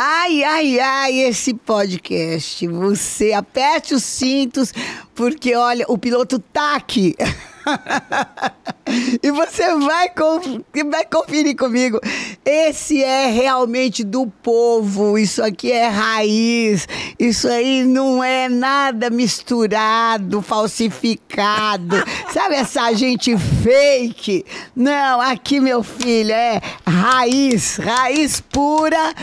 Ai, 0.00 0.44
ai, 0.44 0.78
ai, 0.78 1.18
esse 1.22 1.52
podcast. 1.52 2.64
Você 2.68 3.32
aperte 3.32 3.94
os 3.94 4.04
cintos, 4.04 4.72
porque 5.12 5.56
olha, 5.56 5.84
o 5.88 5.98
piloto 5.98 6.38
tá 6.38 6.76
aqui. 6.76 7.16
e 9.22 9.30
você 9.30 9.74
vai, 9.76 10.08
conf- 10.10 10.60
vai 10.90 11.04
conferir 11.04 11.56
comigo. 11.56 12.00
Esse 12.44 13.02
é 13.02 13.26
realmente 13.26 14.02
do 14.04 14.26
povo. 14.42 15.18
Isso 15.18 15.42
aqui 15.42 15.70
é 15.70 15.88
raiz. 15.88 16.88
Isso 17.18 17.48
aí 17.48 17.84
não 17.84 18.22
é 18.22 18.48
nada 18.48 19.10
misturado, 19.10 20.40
falsificado. 20.42 21.96
Sabe 22.32 22.54
essa 22.56 22.92
gente 22.94 23.36
fake? 23.36 24.44
Não, 24.74 25.20
aqui, 25.20 25.60
meu 25.60 25.82
filho, 25.82 26.32
é 26.32 26.60
raiz, 26.86 27.76
raiz 27.76 28.40
pura. 28.40 29.14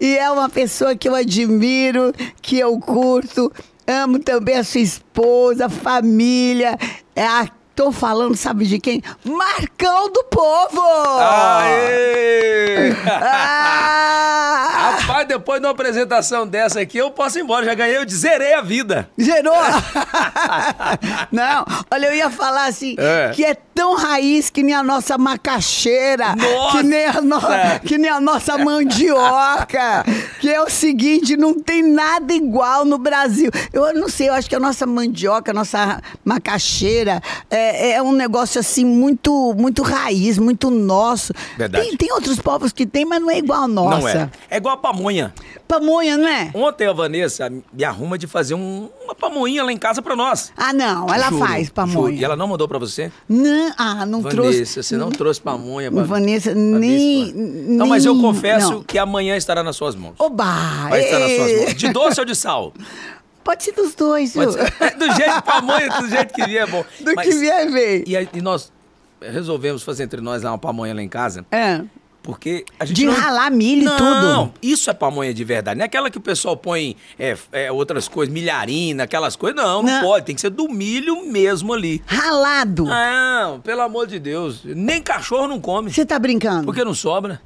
E 0.00 0.16
é 0.16 0.30
uma 0.30 0.48
pessoa 0.48 0.94
que 0.96 1.08
eu 1.08 1.14
admiro, 1.14 2.12
que 2.42 2.58
eu 2.58 2.78
curto. 2.78 3.52
Amo 3.86 4.18
também 4.18 4.56
a 4.56 4.64
sua 4.64 4.80
esposa, 4.80 5.68
família. 5.68 6.76
É 7.14 7.26
a 7.26 7.46
Tô 7.74 7.90
falando, 7.90 8.36
sabe 8.36 8.66
de 8.66 8.78
quem? 8.78 9.02
Marcão 9.24 10.08
do 10.12 10.22
Povo! 10.24 10.80
Aê! 11.20 12.92
Ah! 13.20 14.70
Rapaz, 15.04 15.26
depois 15.26 15.60
de 15.60 15.66
uma 15.66 15.72
apresentação 15.72 16.46
dessa 16.46 16.80
aqui, 16.80 16.98
eu 16.98 17.10
posso 17.10 17.38
ir 17.38 17.42
embora. 17.42 17.64
Já 17.66 17.74
ganhei, 17.74 17.96
eu 17.98 18.08
zerei 18.08 18.54
a 18.54 18.60
vida. 18.62 19.08
Gerou! 19.18 19.54
Não, 21.32 21.64
olha, 21.92 22.06
eu 22.06 22.14
ia 22.14 22.30
falar 22.30 22.66
assim, 22.66 22.94
É. 22.98 23.30
que 23.34 23.44
é 23.44 23.54
tão 23.74 23.96
raiz 23.96 24.50
que 24.50 24.62
nem 24.62 24.74
a 24.74 24.82
nossa 24.82 25.18
macaxeira, 25.18 26.34
Nossa! 26.36 26.78
que 26.78 26.82
nem, 26.84 27.06
a 27.06 27.20
no- 27.20 27.40
que 27.84 27.98
nem 27.98 28.10
a 28.10 28.20
nossa 28.20 28.56
mandioca, 28.56 30.04
que 30.40 30.48
é 30.48 30.60
o 30.62 30.70
seguinte, 30.70 31.36
não 31.36 31.54
tem 31.54 31.82
nada 31.82 32.32
igual 32.32 32.84
no 32.84 32.98
Brasil. 32.98 33.50
Eu 33.72 33.92
não 33.94 34.08
sei, 34.08 34.28
eu 34.28 34.34
acho 34.34 34.48
que 34.48 34.54
a 34.54 34.60
nossa 34.60 34.86
mandioca, 34.86 35.50
a 35.50 35.54
nossa 35.54 36.00
macaxeira, 36.24 37.20
é, 37.50 37.63
é 37.94 38.02
um 38.02 38.12
negócio 38.12 38.60
assim 38.60 38.84
muito, 38.84 39.54
muito 39.56 39.82
raiz, 39.82 40.38
muito 40.38 40.70
nosso. 40.70 41.32
Verdade. 41.56 41.86
Tem, 41.88 41.96
tem 41.96 42.12
outros 42.12 42.38
povos 42.38 42.72
que 42.72 42.86
tem, 42.86 43.04
mas 43.04 43.20
não 43.20 43.30
é 43.30 43.38
igual 43.38 43.62
a 43.62 43.68
nossa. 43.68 43.98
Não 44.00 44.08
é. 44.08 44.30
É 44.50 44.56
igual 44.56 44.74
a 44.74 44.78
pamonha. 44.78 45.32
Pamonha, 45.66 46.16
não 46.18 46.28
é? 46.28 46.50
Ontem 46.54 46.86
a 46.86 46.92
Vanessa 46.92 47.50
me 47.72 47.84
arruma 47.84 48.18
de 48.18 48.26
fazer 48.26 48.54
um- 48.54 48.88
uma 49.04 49.14
pamonha 49.14 49.64
lá 49.64 49.72
em 49.72 49.76
casa 49.78 50.02
pra 50.02 50.14
nós. 50.14 50.52
Ah, 50.56 50.72
não, 50.72 51.08
ela 51.12 51.28
Juro, 51.30 51.38
faz 51.46 51.62
juro. 51.64 51.74
pamonha. 51.74 52.20
E 52.20 52.24
ela 52.24 52.36
não 52.36 52.46
mandou 52.48 52.68
pra 52.68 52.78
você? 52.78 53.10
Não, 53.28 53.72
ah, 53.78 54.04
não 54.06 54.20
Vanessa, 54.20 54.42
trouxe. 54.42 54.82
você 54.82 54.96
não 54.96 55.10
trouxe 55.10 55.40
pamonha. 55.40 55.90
Não, 55.90 56.04
Vanessa, 56.04 56.54
nem- 56.54 57.32
Não, 57.34 57.86
mas 57.86 58.04
eu 58.04 58.12
nem- 58.14 58.22
confesso 58.22 58.70
não. 58.72 58.82
que 58.82 58.98
amanhã 58.98 59.36
estará 59.36 59.62
nas 59.62 59.74
suas 59.76 59.94
mãos. 59.94 60.14
Oba! 60.18 60.44
Vai 60.90 61.04
estar 61.04 61.18
nas 61.18 61.32
suas 61.32 61.50
ê, 61.50 61.60
mãos. 61.64 61.74
De 61.74 61.92
doce 61.92 62.20
ou 62.20 62.26
de 62.26 62.34
sal? 62.34 62.72
Pode 63.44 63.62
ser 63.62 63.72
dos 63.72 63.94
dois, 63.94 64.32
viu? 64.34 64.50
ser. 64.52 64.70
Do 64.98 65.12
jeito 65.14 65.42
pamonha, 65.42 65.88
do 66.00 66.08
jeito 66.08 66.32
que 66.34 66.44
vier 66.46 66.62
é 66.62 66.66
bom. 66.66 66.84
Do 67.00 67.14
Mas- 67.14 67.28
que 67.28 67.34
vier, 67.34 67.70
vem. 67.70 68.04
E, 68.06 68.28
e 68.38 68.40
nós 68.42 68.72
resolvemos 69.20 69.82
fazer 69.82 70.04
entre 70.04 70.20
nós 70.20 70.42
lá 70.42 70.50
uma 70.52 70.58
pamonha 70.58 70.94
lá 70.94 71.02
em 71.02 71.08
casa, 71.08 71.44
É. 71.50 71.82
porque 72.22 72.64
a 72.80 72.84
gente 72.84 72.96
De 72.96 73.06
não... 73.06 73.14
ralar 73.14 73.50
milho 73.50 73.82
e 73.82 73.84
não, 73.84 73.96
tudo. 73.96 74.20
Não, 74.22 74.54
isso 74.62 74.88
é 74.90 74.94
pamonha 74.94 75.32
de 75.32 75.44
verdade. 75.44 75.78
Não 75.78 75.82
é 75.84 75.86
aquela 75.86 76.10
que 76.10 76.18
o 76.18 76.20
pessoal 76.20 76.56
põe 76.56 76.96
é, 77.18 77.36
é, 77.52 77.70
outras 77.72 78.08
coisas, 78.08 78.32
milharina, 78.32 79.04
aquelas 79.04 79.36
coisas. 79.36 79.56
Não, 79.62 79.82
não, 79.82 79.92
Não. 79.92 80.00
pode. 80.02 80.24
Tem 80.26 80.34
que 80.34 80.40
ser 80.40 80.50
do 80.50 80.68
milho 80.68 81.24
mesmo 81.26 81.72
ali. 81.72 82.02
Ralado. 82.06 82.84
Não, 82.86 83.60
pelo 83.60 83.82
amor 83.82 84.06
de 84.06 84.18
Deus. 84.18 84.60
Nem 84.64 85.00
cachorro 85.02 85.46
não 85.48 85.60
come. 85.60 85.90
Você 85.92 86.04
tá 86.04 86.18
brincando? 86.18 86.64
Porque 86.66 86.82
não 86.84 86.94
sobra. 86.94 87.40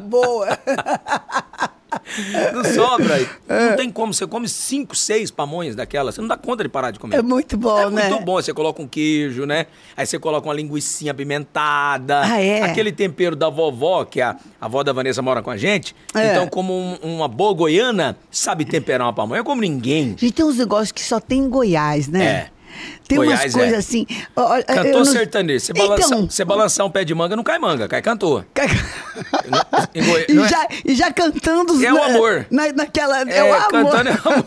Boa. 0.00 0.58
Não 2.52 2.64
sobra. 2.64 3.20
É. 3.48 3.70
Não 3.70 3.76
tem 3.76 3.90
como. 3.90 4.12
Você 4.14 4.26
come 4.26 4.48
cinco, 4.48 4.94
seis 4.96 5.30
pamonhas 5.30 5.74
daquelas. 5.76 6.14
Você 6.14 6.20
não 6.20 6.28
dá 6.28 6.36
conta 6.36 6.62
de 6.62 6.68
parar 6.68 6.90
de 6.90 6.98
comer. 6.98 7.16
É 7.16 7.22
muito 7.22 7.56
bom, 7.56 7.78
É 7.78 7.90
né? 7.90 8.08
muito 8.08 8.24
bom. 8.24 8.34
Você 8.34 8.52
coloca 8.52 8.80
um 8.82 8.86
queijo, 8.88 9.44
né? 9.46 9.66
Aí 9.96 10.06
você 10.06 10.18
coloca 10.18 10.46
uma 10.48 10.54
linguiça 10.54 11.10
apimentada. 11.10 12.22
Ah, 12.24 12.40
é? 12.40 12.62
Aquele 12.62 12.92
tempero 12.92 13.34
da 13.36 13.48
vovó, 13.48 14.04
que 14.04 14.20
a, 14.20 14.36
a 14.60 14.66
avó 14.66 14.82
da 14.82 14.92
Vanessa 14.92 15.22
mora 15.22 15.42
com 15.42 15.50
a 15.50 15.56
gente. 15.56 15.94
É. 16.14 16.30
Então, 16.32 16.46
como 16.48 16.72
um- 16.72 16.96
uma 17.02 17.28
boa 17.28 17.52
goiana, 17.54 18.16
sabe 18.30 18.64
temperar 18.64 19.06
uma 19.06 19.12
pamonha 19.12 19.42
como 19.44 19.60
ninguém. 19.60 20.10
Gente, 20.18 20.32
tem 20.32 20.44
uns 20.44 20.58
negócios 20.58 20.92
que 20.92 21.02
só 21.02 21.18
tem 21.20 21.40
em 21.40 21.48
Goiás, 21.48 22.08
né? 22.08 22.24
É. 22.24 22.50
Tem 23.08 23.18
Goiás 23.18 23.40
umas 23.42 23.54
é. 23.54 23.58
coisas 23.58 23.78
assim. 23.78 24.06
ó, 24.36 24.56
eu 24.58 24.64
Cantor 24.64 24.92
não- 24.92 25.04
sertanejo. 25.04 25.60
Você, 25.66 25.72
balança, 25.72 26.06
Então, 26.06 26.30
você 26.30 26.44
balançar 26.44 26.86
um 26.86 26.90
pé 26.90 27.04
de 27.04 27.14
manga, 27.14 27.36
não 27.36 27.42
cai 27.44 27.58
manga, 27.58 27.88
cai 27.88 28.00
cantor. 28.02 28.44
Em 29.94 30.02
Goi- 30.04 30.26
e, 30.28 30.38
é- 30.38 30.48
já, 30.48 30.68
e 30.84 30.94
já 30.94 31.12
cantando 31.12 31.84
É 31.84 31.92
o 31.92 32.02
amor. 32.02 32.46
Na, 32.50 32.72
naquela. 32.72 33.22
É, 33.22 33.38
É, 33.38 33.44
o 33.44 33.54
amor. 33.54 33.70
cantando 33.70 34.08
é 34.08 34.12
o 34.12 34.28
amor. 34.28 34.44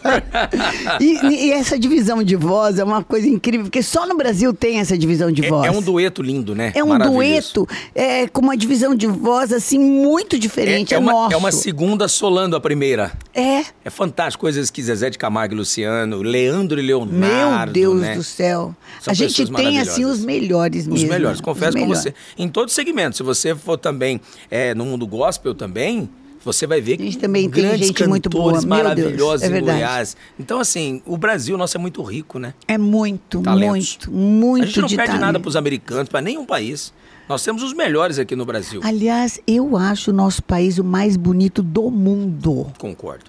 e, 1.01 1.47
e 1.47 1.51
essa 1.51 1.77
divisão 1.77 2.23
de 2.23 2.35
voz 2.35 2.79
é 2.79 2.83
uma 2.83 3.03
coisa 3.03 3.27
incrível, 3.27 3.65
porque 3.65 3.83
só 3.83 4.07
no 4.07 4.15
Brasil 4.15 4.53
tem 4.53 4.79
essa 4.79 4.97
divisão 4.97 5.31
de 5.31 5.45
É, 5.45 5.49
voz. 5.49 5.67
é 5.67 5.71
um 5.71 5.81
dueto 5.81 6.21
lindo, 6.21 6.55
né? 6.55 6.71
É 6.75 6.83
um 6.83 6.97
dueto 6.97 7.67
é, 7.93 8.27
com 8.27 8.41
uma 8.41 8.57
divisão 8.57 8.95
de 8.95 9.07
voz 9.07 9.51
assim 9.53 9.79
muito 9.79 10.39
diferente. 10.39 10.93
É, 10.93 10.97
É, 10.97 10.99
é 10.99 10.99
uma, 10.99 11.29
é 11.33 11.37
uma 11.37 11.51
segunda 11.51 12.07
solando 12.07 12.55
a 12.55 12.59
primeira. 12.59 13.11
É. 13.33 13.63
É 13.83 13.89
fantástico, 13.89 14.41
coisas 14.41 14.69
que 14.71 14.81
Zezé 14.81 15.09
de 15.09 15.17
Camargo 15.17 15.53
e 15.53 15.57
Luciano, 15.57 16.21
Leandro 16.21 16.79
e 16.79 16.83
Meu 16.83 16.99
Leonardo. 17.05 17.73
Deus 17.73 18.01
né? 18.01 18.15
do 18.15 18.23
céu. 18.23 18.44
São 18.53 19.11
a 19.11 19.13
gente 19.13 19.45
tem 19.51 19.79
assim 19.79 20.05
os 20.05 20.19
melhores 20.23 20.83
Os 20.87 20.93
mesmo. 20.93 21.09
melhores, 21.09 21.37
Os 21.39 21.41
confesso 21.41 21.73
com 21.73 21.79
melhores. 21.79 22.03
você. 22.03 22.13
Em 22.37 22.47
todo 22.49 22.69
segmento. 22.69 23.17
Se 23.17 23.23
você 23.23 23.55
for 23.55 23.77
também 23.77 24.19
é, 24.49 24.73
no 24.73 24.85
mundo 24.85 25.05
gospel 25.07 25.53
também, 25.55 26.09
você 26.43 26.67
vai 26.67 26.79
ver 26.79 26.99
A 27.01 27.03
gente 27.03 27.17
também 27.17 27.49
tem 27.49 27.63
grandes 27.63 27.87
gente 27.87 28.07
muito 28.07 28.29
boa, 28.29 28.51
meu 28.51 28.53
Deus, 28.53 28.65
maravilhosos 28.65 29.41
é 29.43 29.47
em 29.47 29.51
verdade. 29.51 29.79
Goiás. 29.79 30.17
Então, 30.39 30.59
assim, 30.59 31.01
o 31.05 31.17
Brasil 31.17 31.57
nosso 31.57 31.75
é 31.75 31.79
muito 31.79 32.03
rico, 32.03 32.37
né? 32.37 32.53
É 32.67 32.77
muito, 32.77 33.41
Talentos. 33.41 34.07
muito, 34.07 34.11
muito 34.11 34.63
a 34.63 34.65
gente 34.67 34.81
não 34.81 34.87
de 34.87 34.95
perde 34.95 35.13
nada 35.13 35.25
talento. 35.25 35.41
para 35.41 35.49
os 35.49 35.55
americanos, 35.55 36.07
para 36.09 36.21
nenhum 36.21 36.45
país. 36.45 36.93
Nós 37.27 37.43
temos 37.43 37.63
os 37.63 37.73
melhores 37.73 38.19
aqui 38.19 38.35
no 38.35 38.45
Brasil. 38.45 38.79
Aliás, 38.83 39.39
eu 39.47 39.75
acho 39.75 40.11
o 40.11 40.13
nosso 40.13 40.43
país 40.43 40.77
o 40.77 40.83
mais 40.83 41.17
bonito 41.17 41.63
do 41.63 41.89
mundo. 41.89 42.67
Concordo. 42.77 43.25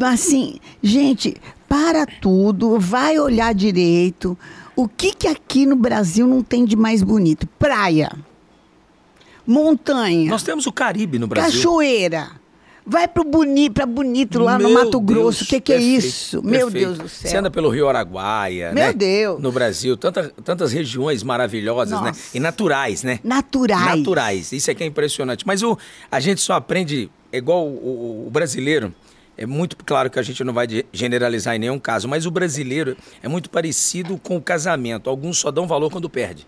Assim, 0.00 0.60
gente, 0.80 1.36
para 1.68 2.06
tudo, 2.06 2.78
vai 2.78 3.18
olhar 3.18 3.54
direito. 3.54 4.36
O 4.74 4.86
que 4.88 5.12
que 5.14 5.26
aqui 5.28 5.64
no 5.66 5.76
Brasil 5.76 6.26
não 6.26 6.42
tem 6.42 6.64
de 6.64 6.76
mais 6.76 7.02
bonito? 7.02 7.46
Praia, 7.58 8.10
montanha, 9.46 10.30
Nós 10.30 10.42
temos 10.42 10.66
o 10.66 10.72
Caribe 10.72 11.18
no 11.18 11.26
Brasil. 11.26 11.52
cachoeira. 11.60 12.28
Vai 12.88 13.08
pro 13.08 13.24
boni, 13.24 13.68
Bonito, 13.68 14.38
lá 14.38 14.56
no 14.60 14.68
Meu 14.68 14.74
Mato 14.84 15.00
Grosso. 15.00 15.42
O 15.42 15.46
Deus, 15.46 15.48
que 15.48 15.60
que 15.60 15.72
é 15.72 15.76
perfeito, 15.76 16.06
isso? 16.06 16.40
Meu 16.40 16.66
perfeito. 16.70 16.86
Deus 16.86 16.98
do 16.98 17.08
céu. 17.08 17.30
Você 17.30 17.36
anda 17.36 17.50
pelo 17.50 17.68
Rio 17.68 17.88
Araguaia, 17.88 18.72
Meu 18.72 18.84
né? 18.84 18.92
Deus. 18.92 19.40
No 19.42 19.50
Brasil, 19.50 19.96
tanta, 19.96 20.32
tantas 20.44 20.70
regiões 20.72 21.24
maravilhosas, 21.24 22.00
né? 22.00 22.08
Nossa. 22.10 22.36
E 22.36 22.38
naturais, 22.38 23.02
né? 23.02 23.18
Naturais. 23.24 23.84
Naturais. 23.98 24.52
Isso 24.52 24.70
é 24.70 24.74
que 24.74 24.84
é 24.84 24.86
impressionante. 24.86 25.44
Mas 25.44 25.64
o, 25.64 25.76
a 26.12 26.20
gente 26.20 26.40
só 26.40 26.52
aprende, 26.52 27.10
é 27.32 27.38
igual 27.38 27.66
o, 27.66 27.70
o- 27.70 28.24
o 28.28 28.30
brasileiro. 28.30 28.94
É 29.38 29.44
muito 29.44 29.76
claro 29.76 30.08
que 30.08 30.18
a 30.18 30.22
gente 30.22 30.42
não 30.42 30.52
vai 30.54 30.66
generalizar 30.92 31.54
em 31.54 31.58
nenhum 31.58 31.78
caso, 31.78 32.08
mas 32.08 32.24
o 32.24 32.30
brasileiro 32.30 32.96
é 33.22 33.28
muito 33.28 33.50
parecido 33.50 34.18
com 34.18 34.36
o 34.36 34.40
casamento. 34.42 35.10
Alguns 35.10 35.38
só 35.38 35.50
dão 35.50 35.66
valor 35.66 35.90
quando 35.90 36.08
perde. 36.08 36.46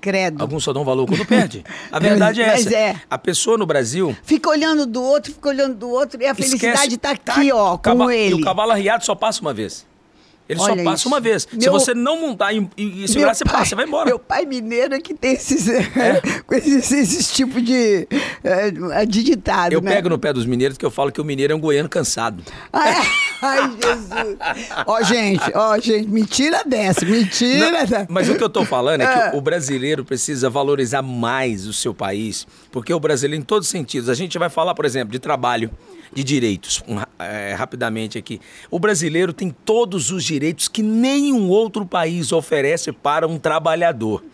Credo. 0.00 0.40
Alguns 0.40 0.62
só 0.64 0.72
dão 0.72 0.84
valor 0.84 1.06
quando 1.06 1.26
perde. 1.26 1.64
A 1.92 1.98
verdade 1.98 2.40
é 2.40 2.46
Mas 2.46 2.66
essa. 2.66 2.76
é. 2.76 2.96
A 3.10 3.18
pessoa 3.18 3.58
no 3.58 3.66
Brasil 3.66 4.16
Fica 4.22 4.48
olhando 4.48 4.86
do 4.86 5.02
outro, 5.02 5.32
fica 5.32 5.48
olhando 5.48 5.74
do 5.74 5.88
outro 5.90 6.22
e 6.22 6.26
a 6.26 6.34
felicidade 6.34 6.94
Esquece- 6.94 6.98
tá 6.98 7.34
aqui, 7.34 7.50
ó, 7.52 7.74
o 7.74 7.78
com 7.78 7.82
cava- 7.82 8.14
ele. 8.14 8.36
E 8.36 8.40
o 8.40 8.44
cavalo 8.44 8.70
arriado 8.72 9.04
só 9.04 9.14
passa 9.14 9.40
uma 9.40 9.52
vez. 9.52 9.84
Ele 10.48 10.58
Olha 10.60 10.76
só 10.76 10.82
passa 10.84 10.96
isso. 10.96 11.08
uma 11.08 11.20
vez. 11.20 11.42
Se 11.50 11.56
Meu- 11.58 11.72
você 11.72 11.92
não 11.94 12.20
montar 12.20 12.52
e, 12.54 12.66
e, 12.76 13.06
segurar, 13.06 13.34
você 13.34 13.44
passa, 13.44 13.66
você 13.66 13.74
vai 13.74 13.84
embora. 13.84 14.06
Meu 14.06 14.18
pai 14.18 14.46
mineiro 14.46 14.94
é 14.94 15.00
que 15.00 15.12
tem 15.12 15.32
esses, 15.34 15.66
com 16.46 16.54
esses, 16.54 16.90
esses 16.90 17.30
tipos 17.32 17.62
de, 17.62 18.08
é, 18.42 19.04
de 19.04 19.22
ditado, 19.22 19.72
Eu 19.72 19.80
né? 19.82 19.94
pego 19.94 20.08
no 20.08 20.18
pé 20.18 20.32
dos 20.32 20.46
mineiros 20.46 20.78
que 20.78 20.86
eu 20.86 20.90
falo 20.90 21.12
que 21.12 21.20
o 21.20 21.24
mineiro 21.24 21.52
é 21.52 21.56
um 21.56 21.60
goiano 21.60 21.88
cansado. 21.88 22.42
Ai, 22.72 22.94
ai, 23.42 23.70
Jesus. 23.82 24.36
Ó, 24.86 25.02
gente, 25.02 25.52
ó, 25.54 25.78
gente, 25.78 26.08
me 26.08 26.24
tira 26.24 26.62
dessa, 26.64 27.04
me 27.04 27.26
tira 27.26 27.86
da... 27.86 28.06
Mas 28.08 28.28
o 28.30 28.34
que 28.36 28.42
eu 28.42 28.48
tô 28.48 28.64
falando 28.64 29.02
é 29.02 29.04
Ah. 29.04 29.30
que 29.30 29.36
o 29.36 29.40
brasileiro 29.40 30.04
precisa 30.04 30.48
valorizar 30.48 31.02
mais 31.02 31.66
o 31.66 31.72
seu 31.72 31.92
país, 31.92 32.46
porque 32.72 32.92
o 32.94 32.98
brasileiro, 33.00 33.42
em 33.42 33.44
todos 33.44 33.66
os 33.68 33.70
sentidos, 33.70 34.08
a 34.08 34.14
gente 34.14 34.38
vai 34.38 34.48
falar, 34.48 34.74
por 34.74 34.84
exemplo, 34.86 35.12
de 35.12 35.18
trabalho, 35.18 35.70
de 36.12 36.24
direitos, 36.24 36.82
um, 36.88 36.98
é, 37.18 37.54
rapidamente 37.54 38.18
aqui. 38.18 38.40
O 38.70 38.78
brasileiro 38.78 39.32
tem 39.32 39.50
todos 39.64 40.10
os 40.10 40.24
direitos 40.24 40.68
que 40.68 40.82
nenhum 40.82 41.48
outro 41.48 41.84
país 41.84 42.32
oferece 42.32 42.92
para 42.92 43.26
um 43.26 43.38
trabalhador. 43.38 44.24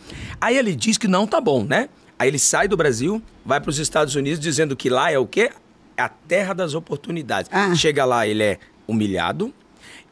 Aí 0.40 0.56
ele 0.56 0.74
diz 0.74 0.98
que 0.98 1.08
não 1.08 1.26
tá 1.26 1.40
bom, 1.40 1.64
né? 1.64 1.88
Aí 2.18 2.28
ele 2.28 2.38
sai 2.38 2.68
do 2.68 2.76
Brasil, 2.76 3.20
vai 3.44 3.60
para 3.60 3.70
os 3.70 3.78
Estados 3.78 4.14
Unidos 4.14 4.38
dizendo 4.38 4.76
que 4.76 4.88
lá 4.88 5.10
é 5.10 5.18
o 5.18 5.26
quê? 5.26 5.50
É 5.96 6.02
a 6.02 6.08
terra 6.08 6.54
das 6.54 6.74
oportunidades. 6.74 7.50
Ah. 7.52 7.74
Chega 7.74 8.04
lá, 8.04 8.26
ele 8.26 8.42
é 8.42 8.58
humilhado, 8.86 9.52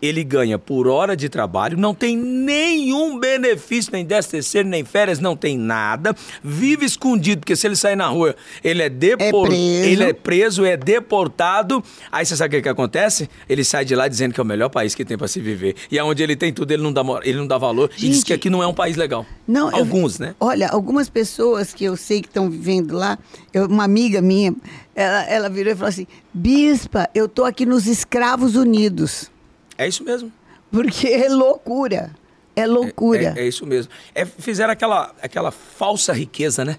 ele 0.03 0.25
ganha 0.25 0.59
por 0.59 0.89
hora 0.89 1.17
de 1.17 1.29
trabalho, 1.29 1.79
não 1.79 1.95
tem 1.95 2.17
nenhum 2.17 3.19
benefício, 3.21 3.93
nem 3.93 4.05
décimo 4.05 4.33
terceiro, 4.33 4.69
nem 4.69 4.85
férias, 4.85 5.21
não 5.21 5.37
tem 5.37 5.57
nada, 5.57 6.15
vive 6.43 6.85
escondido, 6.85 7.39
porque 7.41 7.55
se 7.55 7.67
ele 7.69 7.77
sair 7.77 7.95
na 7.95 8.09
rua, 8.09 8.35
ele 8.65 8.83
é, 8.83 8.89
depor... 8.89 9.47
É 9.47 9.49
preso. 9.49 9.85
ele 9.89 10.03
é 10.05 10.13
preso, 10.13 10.65
é 10.65 10.77
deportado. 10.77 11.83
Aí 12.11 12.27
você 12.27 12.37
sabe 12.37 12.57
o 12.57 12.59
que, 12.59 12.63
que 12.65 12.69
acontece? 12.69 13.31
Ele 13.49 13.63
sai 13.63 13.85
de 13.85 13.95
lá 13.95 14.09
dizendo 14.09 14.35
que 14.35 14.41
é 14.41 14.43
o 14.43 14.47
melhor 14.47 14.69
país 14.69 14.95
que 14.95 15.05
tem 15.05 15.17
para 15.17 15.29
se 15.29 15.41
viver. 15.41 15.77
E 15.91 15.99
aonde 15.99 16.23
ele 16.23 16.35
tem 16.35 16.53
tudo, 16.53 16.73
ele 16.73 16.83
não 16.83 16.93
dá, 16.93 17.03
ele 17.23 17.39
não 17.39 17.47
dá 17.47 17.57
valor 17.57 17.89
e 17.97 18.01
diz 18.09 18.17
Gente, 18.17 18.25
que 18.27 18.33
aqui 18.33 18.51
não 18.51 18.63
é 18.63 18.67
um 18.67 18.75
país 18.75 18.97
legal. 18.97 19.25
Não, 19.47 19.71
eu- 19.71 19.77
Alguns, 19.77 20.19
né? 20.19 20.35
Olha, 20.41 20.69
algumas 20.69 21.09
pessoas 21.09 21.73
que 21.73 21.85
eu 21.85 21.97
sei 21.97 22.21
que 22.21 22.29
estão 22.29 22.51
vivendo 22.51 22.97
lá, 22.97 23.17
eu- 23.55 23.67
uma 23.67 23.85
amiga 23.85 24.21
minha, 24.21 24.53
ela, 24.97 25.23
ela 25.25 25.49
virou 25.49 25.73
e 25.73 25.77
falou 25.77 25.89
assim: 25.91 26.07
Bispa, 26.35 27.09
eu 27.15 27.29
tô 27.29 27.45
aqui 27.45 27.65
nos 27.65 27.87
Escravos 27.87 28.57
Unidos. 28.57 29.31
É 29.79 29.87
isso 29.89 30.05
mesmo. 30.05 30.33
Porque 30.71 31.09
é 31.09 31.29
loucura. 31.29 32.11
É 32.55 32.67
loucura. 32.67 33.35
É, 33.37 33.43
é 33.45 33.49
isso 33.49 33.65
mesmo. 33.67 33.91
É, 34.15 34.25
fizeram 34.27 34.73
aquela, 34.73 35.15
aquela 35.23 35.51
falsa 35.51 36.13
riqueza, 36.13 36.65
né? 36.65 36.77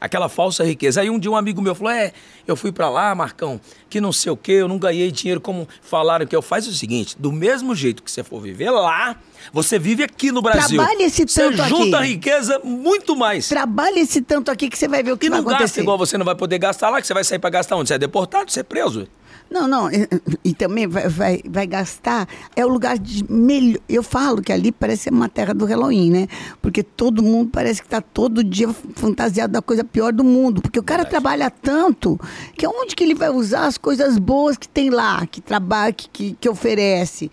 Aquela 0.00 0.28
falsa 0.28 0.62
riqueza. 0.64 1.00
Aí 1.00 1.10
um 1.10 1.18
dia 1.18 1.28
um 1.30 1.36
amigo 1.36 1.60
meu 1.60 1.74
falou: 1.74 1.92
É, 1.92 2.12
eu 2.46 2.54
fui 2.54 2.70
pra 2.70 2.88
lá, 2.88 3.12
Marcão, 3.16 3.60
que 3.90 4.00
não 4.00 4.12
sei 4.12 4.30
o 4.30 4.36
quê, 4.36 4.52
eu 4.52 4.68
não 4.68 4.78
ganhei 4.78 5.10
dinheiro 5.10 5.40
como 5.40 5.66
falaram 5.82 6.24
que 6.24 6.36
eu. 6.36 6.40
Faz 6.42 6.68
o 6.68 6.72
seguinte: 6.72 7.16
do 7.18 7.32
mesmo 7.32 7.74
jeito 7.74 8.00
que 8.00 8.10
você 8.10 8.22
for 8.22 8.40
viver 8.40 8.70
lá, 8.70 9.16
você 9.52 9.76
vive 9.76 10.04
aqui 10.04 10.30
no 10.30 10.40
Brasil. 10.40 10.78
Trabalhe 10.78 11.02
esse 11.02 11.26
tanto 11.26 11.56
Você 11.56 11.62
aqui. 11.62 11.68
junta 11.70 12.00
riqueza 12.00 12.60
muito 12.62 13.16
mais. 13.16 13.48
Trabalhe 13.48 13.98
esse 14.00 14.22
tanto 14.22 14.52
aqui 14.52 14.68
que 14.68 14.78
você 14.78 14.86
vai 14.86 15.02
ver 15.02 15.10
o 15.12 15.18
que 15.18 15.26
E 15.26 15.30
vai 15.30 15.38
não 15.40 15.44
gasta 15.44 15.56
acontecer. 15.64 15.80
igual 15.80 15.98
você 15.98 16.16
não 16.16 16.24
vai 16.24 16.36
poder 16.36 16.58
gastar 16.58 16.90
lá, 16.90 17.00
que 17.00 17.06
você 17.08 17.14
vai 17.14 17.24
sair 17.24 17.40
pra 17.40 17.50
gastar 17.50 17.74
onde? 17.74 17.88
Você 17.88 17.94
é 17.94 17.98
deportado, 17.98 18.52
você 18.52 18.60
é 18.60 18.64
preso. 18.64 19.08
Não, 19.50 19.66
não, 19.66 19.90
e, 19.90 20.06
e 20.44 20.54
também 20.54 20.86
vai, 20.86 21.08
vai, 21.08 21.40
vai 21.48 21.66
gastar. 21.66 22.28
É 22.54 22.64
o 22.64 22.68
lugar 22.68 22.98
de 22.98 23.24
melhor. 23.32 23.80
Eu 23.88 24.02
falo 24.02 24.42
que 24.42 24.52
ali 24.52 24.70
parece 24.70 25.04
ser 25.04 25.10
uma 25.10 25.28
terra 25.28 25.54
do 25.54 25.64
Halloween, 25.64 26.10
né? 26.10 26.28
Porque 26.60 26.82
todo 26.82 27.22
mundo 27.22 27.50
parece 27.50 27.80
que 27.80 27.86
está 27.86 28.00
todo 28.00 28.44
dia 28.44 28.68
fantasiado 28.94 29.52
da 29.52 29.62
coisa 29.62 29.82
pior 29.82 30.12
do 30.12 30.22
mundo. 30.22 30.60
Porque 30.60 30.78
o 30.78 30.82
cara 30.82 31.04
Verdade. 31.04 31.22
trabalha 31.22 31.50
tanto 31.50 32.20
que 32.56 32.66
onde 32.66 32.94
que 32.94 33.02
ele 33.02 33.14
vai 33.14 33.30
usar 33.30 33.66
as 33.66 33.78
coisas 33.78 34.18
boas 34.18 34.56
que 34.58 34.68
tem 34.68 34.90
lá, 34.90 35.26
que 35.26 35.40
trabalha, 35.40 35.92
que, 35.92 36.08
que, 36.10 36.36
que 36.38 36.48
oferece? 36.48 37.30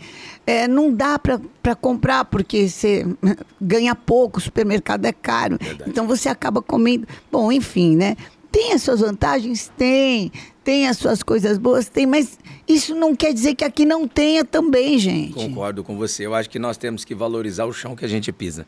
É, 0.48 0.68
não 0.68 0.94
dá 0.94 1.20
para 1.20 1.76
comprar, 1.76 2.26
porque 2.26 2.70
você 2.70 3.06
ganha 3.60 3.94
pouco, 3.94 4.38
o 4.38 4.42
supermercado 4.42 5.06
é 5.06 5.12
caro. 5.12 5.58
Verdade. 5.60 5.90
Então 5.90 6.08
você 6.08 6.30
acaba 6.30 6.62
comendo. 6.62 7.08
Bom, 7.32 7.52
enfim, 7.52 7.96
né? 7.96 8.16
Tem 8.56 8.72
as 8.72 8.84
suas 8.84 9.02
vantagens? 9.02 9.70
Tem. 9.78 10.32
Tem 10.64 10.88
as 10.88 10.98
suas 10.98 11.22
coisas 11.22 11.58
boas? 11.58 11.90
Tem. 11.90 12.06
Mas 12.06 12.40
isso 12.66 12.96
não 12.96 13.14
quer 13.14 13.34
dizer 13.34 13.54
que 13.54 13.66
aqui 13.66 13.84
não 13.84 14.08
tenha 14.08 14.46
também, 14.46 14.98
gente. 14.98 15.34
Concordo 15.34 15.84
com 15.84 15.98
você. 15.98 16.26
Eu 16.26 16.34
acho 16.34 16.50
que 16.50 16.58
nós 16.58 16.78
temos 16.78 17.04
que 17.04 17.14
valorizar 17.14 17.66
o 17.66 17.74
chão 17.74 17.98
que 17.98 18.06
a 18.06 18.08
gente 18.08 18.32
pisa. 18.32 18.66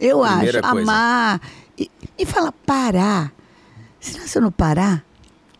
Eu 0.00 0.22
Primeira 0.22 0.58
acho. 0.58 0.70
coisa. 0.72 0.90
Amar. 0.90 1.40
E, 1.78 1.88
e 2.18 2.26
fala 2.26 2.50
Pará. 2.66 3.30
Você 4.00 4.18
nasceu 4.18 4.42
no 4.42 4.50
Pará? 4.50 5.04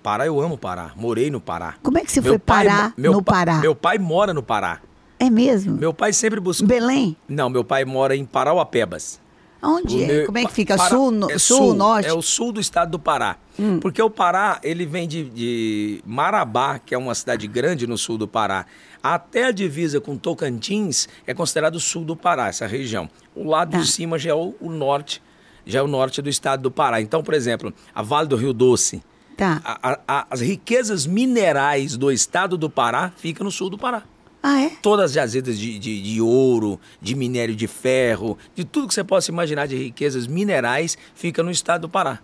Pará, 0.03 0.27
eu 0.27 0.41
amo 0.41 0.59
Pará. 0.59 0.91
Morei 0.97 1.31
no 1.31 1.41
Pará. 1.41 1.77
Como 1.85 1.97
é 1.99 2.05
que 2.05 2.11
você 2.11 2.21
Meu 2.21 2.33
foi 2.33 2.39
pai 2.41 2.67
parar 2.67 2.93
meu 2.97 3.13
no 3.13 3.23
pa- 3.23 3.33
Pará? 3.33 3.59
Meu 3.61 3.77
pai 3.77 3.97
mora 3.97 4.35
no 4.35 4.43
Pará. 4.43 4.81
É 5.21 5.31
mesmo? 5.31 5.77
Meu 5.77 5.95
pai 5.95 6.13
sempre 6.13 6.41
buscou. 6.41 6.67
Belém? 6.67 7.17
Não, 7.29 7.49
meu 7.49 7.63
pai 7.63 7.85
mora 7.85 8.17
em 8.17 8.25
Parauapebas. 8.25 9.21
Onde 9.63 10.03
é? 10.03 10.25
Como 10.27 10.39
é 10.39 10.45
que 10.45 10.53
fica? 10.53 10.77
Pará- 10.77 10.91
sul, 10.91 11.11
no- 11.13 11.31
é 11.31 11.39
sul, 11.39 11.75
norte? 11.75 12.07
Hum. 12.09 12.11
É 12.11 12.15
o 12.15 12.21
sul 12.23 12.51
do 12.53 12.61
estado 12.61 12.91
do 12.91 12.99
Pará. 12.99 13.37
Porque 13.81 14.03
o 14.03 14.11
Pará, 14.11 14.59
ele 14.63 14.85
vem 14.85 15.07
de, 15.07 15.25
de 15.25 16.03
Marabá, 16.05 16.79
que 16.79 16.95
é 16.95 16.99
uma 16.99 17.15
cidade 17.15 17.47
grande 17.47 17.87
no 17.87 17.97
sul 17.97 18.19
do 18.19 18.27
Pará, 18.27 18.67
até 19.03 19.45
a 19.45 19.51
divisa 19.53 20.01
com 20.01 20.17
Tocantins 20.17 21.09
é 21.27 21.33
considerado 21.35 21.77
o 21.77 21.81
sul 21.81 22.05
do 22.05 22.17
Pará, 22.17 22.49
essa 22.49 22.67
região. 22.67 23.09
O 23.37 23.45
lado 23.49 23.73
Tá. 23.73 23.79
de 23.79 23.87
cima 23.87 24.19
já 24.19 24.31
é 24.31 24.35
o, 24.35 24.55
o 24.61 24.71
norte, 24.71 25.23
já 25.65 25.79
é 25.79 25.83
o 25.83 25.87
norte 25.87 26.21
do 26.21 26.29
estado 26.29 26.63
do 26.63 26.71
Pará. 26.71 27.01
Então, 27.01 27.23
por 27.23 27.35
exemplo, 27.35 27.73
a 27.95 28.03
Vale 28.03 28.27
do 28.29 28.37
Rio 28.37 28.53
Doce, 28.53 29.03
Tá. 29.37 29.61
a- 29.65 29.99
a- 30.09 30.27
as 30.31 30.41
riquezas 30.41 31.07
minerais 31.07 31.97
do 31.97 32.11
estado 32.11 32.57
do 32.57 32.69
Pará 32.71 33.13
ficam 33.17 33.45
no 33.45 33.51
sul 33.51 33.71
do 33.71 33.79
Pará. 33.79 34.03
Ah, 34.43 34.61
é? 34.61 34.71
Todas 34.83 35.07
as 35.07 35.13
jazidas 35.13 35.57
de, 35.57 35.79
de, 35.79 36.03
de 36.03 36.21
ouro, 36.21 36.81
de 37.01 37.15
minério 37.15 37.55
de 37.55 37.69
ferro, 37.69 38.37
de 38.55 38.65
tudo 38.65 38.89
que 38.89 38.95
você 38.95 39.05
possa 39.05 39.31
imaginar 39.31 39.69
de 39.69 39.77
riquezas 39.77 40.27
minerais, 40.27 40.99
fica 41.15 41.43
no 41.43 41.51
estado 41.51 41.83
do 41.83 41.89
Pará. 41.89 42.19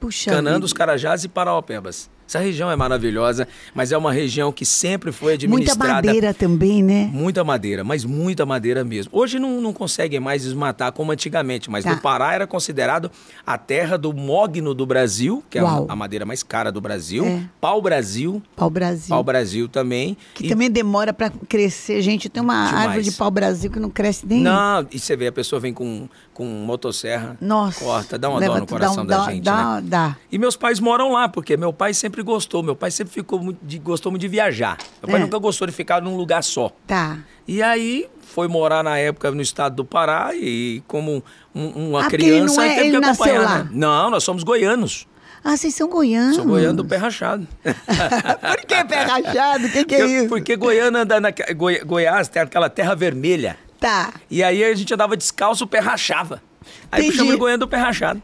Puxa. 0.00 0.30
Canando, 0.30 0.64
os 0.64 0.72
vida. 0.72 0.78
Carajás 0.78 1.22
e 1.24 1.28
Paraopebas. 1.28 2.10
Essa 2.28 2.40
região 2.40 2.70
é 2.70 2.76
maravilhosa, 2.76 3.48
mas 3.74 3.90
é 3.90 3.96
uma 3.96 4.12
região 4.12 4.52
que 4.52 4.66
sempre 4.66 5.10
foi 5.10 5.32
Muita 5.32 5.44
administrada. 5.46 5.92
madeira 5.94 6.34
também, 6.34 6.82
né? 6.82 7.08
Muita 7.10 7.42
madeira, 7.42 7.82
mas 7.82 8.04
muita 8.04 8.44
madeira 8.44 8.84
mesmo. 8.84 9.10
Hoje 9.14 9.38
não, 9.38 9.62
não 9.62 9.72
conseguem 9.72 10.20
mais 10.20 10.42
desmatar 10.42 10.92
como 10.92 11.10
antigamente, 11.10 11.70
mas 11.70 11.84
Tá. 11.84 11.94
no 11.94 12.00
Pará 12.02 12.34
era 12.34 12.46
considerado 12.46 13.10
a 13.46 13.56
terra 13.56 13.96
do 13.96 14.12
mogno 14.12 14.74
do 14.74 14.84
Brasil, 14.84 15.42
que 15.48 15.58
é 15.58 15.62
a, 15.62 15.96
madeira 15.96 16.26
mais 16.26 16.42
cara 16.42 16.70
do 16.70 16.82
Brasil, 16.82 17.24
É. 17.24 17.40
pau-brasil, 17.60 18.42
Pau-Brasil. 18.54 19.08
pau-brasil 19.08 19.68
também. 19.68 20.16
Que 20.34 20.46
e- 20.46 20.48
também 20.50 20.70
demora 20.70 21.14
para 21.14 21.30
crescer. 21.48 22.02
Gente, 22.02 22.28
tem 22.28 22.42
uma 22.42 22.66
Demais. 22.66 22.86
árvore 22.88 23.04
de 23.04 23.12
pau-brasil 23.12 23.70
que 23.70 23.80
não 23.80 23.88
cresce 23.88 24.26
nem. 24.26 24.40
Não, 24.42 24.86
e 24.92 24.98
você 24.98 25.16
vê, 25.16 25.28
a 25.28 25.32
pessoa 25.32 25.58
vem 25.58 25.72
com, 25.72 26.06
com 26.34 26.44
motosserra, 26.44 27.38
Nossa. 27.40 27.82
corta, 27.82 28.18
dá 28.18 28.28
uma 28.28 28.38
Leva- 28.38 28.54
dó 28.54 28.60
no 28.60 28.66
coração 28.66 29.06
dá, 29.06 29.16
da 29.18 29.24
dá, 29.24 29.30
gente, 29.32 29.44
dá, 29.44 29.74
né? 29.76 29.82
Dá. 29.86 30.16
E 30.30 30.38
meus 30.38 30.56
pais 30.56 30.78
moram 30.78 31.12
lá, 31.12 31.26
porque 31.28 31.56
meu 31.56 31.72
pai 31.72 31.94
sempre 31.94 32.17
gostou, 32.22 32.62
meu 32.62 32.74
pai 32.76 32.90
sempre 32.90 33.12
ficou 33.12 33.38
muito 33.40 33.58
de, 33.62 33.78
gostou 33.78 34.10
muito 34.12 34.20
de 34.22 34.28
viajar. 34.28 34.76
Meu 35.02 35.10
pai 35.10 35.20
É. 35.20 35.24
nunca 35.24 35.38
gostou 35.38 35.66
de 35.66 35.72
ficar 35.72 36.00
num 36.02 36.16
lugar 36.16 36.42
só. 36.42 36.70
Tá. 36.86 37.18
E 37.46 37.62
aí 37.62 38.08
foi 38.20 38.46
morar 38.48 38.82
na 38.84 38.98
época 38.98 39.30
no 39.30 39.40
estado 39.42 39.76
do 39.76 39.84
Pará 39.84 40.30
e 40.34 40.82
como 40.86 41.22
um- 41.54 41.88
uma 41.88 42.00
Ah, 42.00 42.02
porque 42.02 42.16
ele 42.16 42.24
criança 42.24 42.56
não 42.56 42.62
é- 42.62 42.74
teve 42.74 42.88
ele 42.88 42.98
que 43.00 43.04
acompanhar. 43.06 43.42
lá? 43.42 43.58
né? 43.64 43.70
Não, 43.72 44.10
nós 44.10 44.22
somos 44.24 44.42
goianos. 44.42 45.06
Ah, 45.42 45.56
vocês 45.56 45.74
são 45.74 45.88
goianos. 45.88 46.36
Sou 46.36 46.44
goiano 46.44 46.76
do 46.78 46.84
pé 46.84 46.96
rachado. 46.96 47.46
Por 47.64 48.66
que 48.66 48.84
pé 48.84 49.02
rachado? 49.04 49.66
O 49.66 49.70
que, 49.70 49.84
que 49.84 49.94
é 49.94 49.98
porque, 49.98 50.14
isso? 50.16 50.28
porque 50.28 50.56
Goiânia 50.56 51.02
anda 51.02 51.20
na, 51.20 51.30
Goi- 51.56 51.80
Goiás 51.84 52.28
tem 52.28 52.42
aquela 52.42 52.68
terra 52.68 52.94
vermelha. 52.94 53.56
Tá. 53.80 54.12
E 54.30 54.42
aí 54.42 54.64
a 54.64 54.74
gente 54.74 54.92
andava 54.92 55.16
descalço, 55.16 55.62
o 55.64 55.66
pé 55.66 55.78
rachava. 55.78 56.42
Aí 56.90 57.02
Entendi. 57.02 57.16
chama 57.18 57.32
de 57.32 57.36
goiano 57.38 57.58
do 57.58 57.68
pé 57.68 57.76
rachado. 57.76 58.22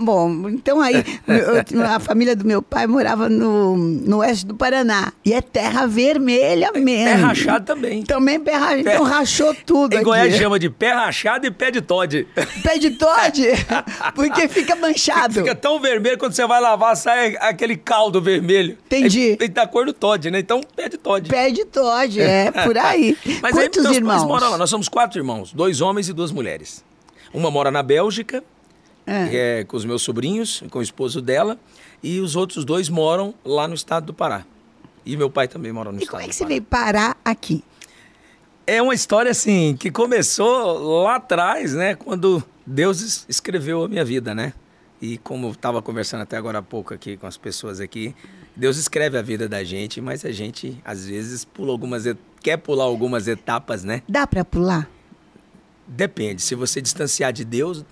Bom, 0.00 0.48
então 0.50 0.80
aí, 0.80 0.96
eu- 1.26 1.82
a 1.84 1.98
família 1.98 2.36
do 2.36 2.44
meu 2.44 2.60
pai 2.60 2.86
morava 2.86 3.28
no, 3.28 3.76
no 3.76 4.18
oeste 4.18 4.44
do 4.46 4.54
Paraná. 4.54 5.12
E 5.24 5.32
é 5.32 5.40
terra 5.40 5.86
vermelha 5.86 6.70
mesmo. 6.72 7.04
Pé 7.06 7.14
rachado 7.14 7.64
também. 7.64 8.02
Também 8.02 8.38
pé 8.40 8.52
rachado. 8.54 8.84
Pé- 8.84 8.92
Então 8.94 9.04
rachou 9.04 9.54
tudo 9.54 9.94
Em 9.94 9.96
aqui. 9.96 10.04
Goiás 10.04 10.34
chama 10.36 10.58
de 10.58 10.68
pé 10.68 10.92
rachado 10.92 11.46
e 11.46 11.50
pé 11.50 11.70
de 11.70 11.80
Todd. 11.80 12.26
Pé 12.62 12.78
de 12.78 12.90
Todd? 12.90 13.42
Porque 14.14 14.48
fica 14.48 14.76
manchado. 14.76 15.34
Fica 15.34 15.54
tão 15.54 15.80
vermelho 15.80 16.18
quando 16.18 16.32
você 16.32 16.46
vai 16.46 16.60
lavar, 16.60 16.96
sai 16.96 17.36
aquele 17.40 17.76
caldo 17.76 18.20
vermelho. 18.20 18.76
Entendi. 18.86 19.32
É, 19.32 19.36
Tem 19.36 19.50
da 19.50 19.66
cor 19.66 19.86
do 19.86 19.92
Todd, 19.92 20.30
né? 20.30 20.38
Então, 20.38 20.60
pé 20.74 20.88
de 20.88 20.98
Todd. 20.98 21.28
Pé 21.28 21.50
de 21.50 21.64
Todd, 21.64 22.20
é, 22.20 22.50
por 22.50 22.76
aí. 22.76 23.16
Mas 23.42 23.52
Quantos 23.52 23.86
aí 23.86 23.96
irmãos? 23.96 24.16
pais 24.18 24.24
moram 24.24 24.50
lá. 24.50 24.58
Nós 24.58 24.68
somos 24.70 24.88
quatro 24.88 25.18
irmãos, 25.18 25.52
dois 25.52 25.80
homens 25.80 26.08
e 26.08 26.12
duas 26.12 26.30
mulheres. 26.30 26.84
Uma 27.36 27.50
mora 27.50 27.70
na 27.70 27.82
Bélgica, 27.82 28.42
É. 29.06 29.58
é 29.60 29.64
com 29.64 29.76
os 29.76 29.84
meus 29.84 30.00
sobrinhos, 30.02 30.62
com 30.70 30.78
o 30.78 30.82
esposo 30.82 31.20
dela, 31.20 31.58
e 32.02 32.18
os 32.18 32.34
outros 32.34 32.64
dois 32.64 32.88
moram 32.88 33.34
lá 33.44 33.68
no 33.68 33.74
estado 33.74 34.06
do 34.06 34.14
Pará. 34.14 34.44
E 35.04 35.16
meu 35.16 35.28
pai 35.30 35.46
também 35.46 35.70
mora 35.70 35.92
no 35.92 35.98
E 35.98 36.02
estado 36.04 36.12
como 36.12 36.22
é 36.22 36.26
do 36.26 36.30
que 36.30 36.34
você 36.34 36.44
Pará. 36.44 36.48
veio 36.48 36.62
parar 36.62 37.16
aqui? 37.24 37.62
É 38.66 38.80
uma 38.80 38.94
história 38.94 39.30
assim 39.30 39.76
que 39.78 39.90
começou 39.90 41.02
lá 41.02 41.16
atrás, 41.16 41.74
né, 41.74 41.94
quando 41.94 42.42
Deus 42.66 43.00
es- 43.00 43.26
escreveu 43.28 43.84
a 43.84 43.88
minha 43.88 44.04
vida, 44.04 44.34
né? 44.34 44.52
E 45.00 45.18
como 45.18 45.48
eu 45.48 45.52
estava 45.52 45.82
conversando 45.82 46.22
até 46.22 46.38
agora 46.38 46.58
há 46.58 46.62
pouco 46.62 46.94
aqui 46.94 47.18
com 47.18 47.26
as 47.26 47.36
pessoas 47.36 47.80
aqui, 47.80 48.16
Deus 48.56 48.78
escreve 48.78 49.18
a 49.18 49.22
vida 49.22 49.46
da 49.46 49.62
gente, 49.62 50.00
mas 50.00 50.24
a 50.24 50.32
gente 50.32 50.80
às 50.84 51.06
vezes 51.06 51.44
pula 51.44 51.70
algumas 51.70 52.04
quer 52.42 52.56
pular 52.56 52.84
algumas 52.84 53.28
etapas, 53.28 53.84
né? 53.84 54.02
Dá 54.08 54.26
pra 54.26 54.42
pular? 54.44 54.88
Depende. 55.86 56.42
Se 56.42 56.54
você 56.54 56.80
distanciar 56.80 57.32
de 57.32 57.44
Deus, 57.44 57.84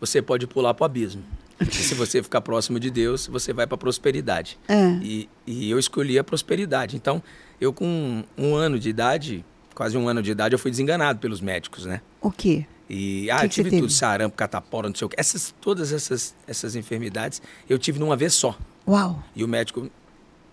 você 0.00 0.20
pode 0.20 0.46
pular 0.46 0.74
para 0.74 0.84
o 0.84 0.86
abismo. 0.86 1.22
E 1.60 1.74
se 1.74 1.94
você 1.94 2.22
ficar 2.22 2.40
próximo 2.40 2.78
de 2.78 2.90
Deus, 2.90 3.26
você 3.26 3.52
vai 3.52 3.66
para 3.66 3.74
a 3.74 3.78
prosperidade. 3.78 4.58
É. 4.68 4.90
E, 5.02 5.28
e 5.46 5.70
eu 5.70 5.78
escolhi 5.78 6.18
a 6.18 6.24
prosperidade. 6.24 6.96
Então, 6.96 7.22
eu 7.60 7.72
com 7.72 8.22
um 8.36 8.54
ano 8.54 8.78
de 8.78 8.88
idade, 8.88 9.44
quase 9.74 9.96
um 9.98 10.08
ano 10.08 10.22
de 10.22 10.30
idade, 10.30 10.54
eu 10.54 10.58
fui 10.58 10.70
desenganado 10.70 11.18
pelos 11.18 11.40
médicos, 11.40 11.84
né? 11.84 12.00
O 12.20 12.30
quê? 12.30 12.64
E 12.88 13.30
ah, 13.30 13.40
Que 13.40 13.46
eu 13.46 13.48
tive 13.48 13.70
tudo, 13.70 13.90
sarampo, 13.90 14.36
catapora, 14.36 14.88
não 14.88 14.94
sei 14.94 15.06
o 15.06 15.08
quê. 15.08 15.16
Essas, 15.18 15.54
todas 15.60 15.92
essas, 15.92 16.34
essas 16.46 16.76
enfermidades 16.76 17.42
eu 17.68 17.78
tive 17.78 17.98
numa 17.98 18.16
vez 18.16 18.34
só. 18.34 18.56
Uau. 18.86 19.22
E 19.34 19.44
o 19.44 19.48
médico, 19.48 19.90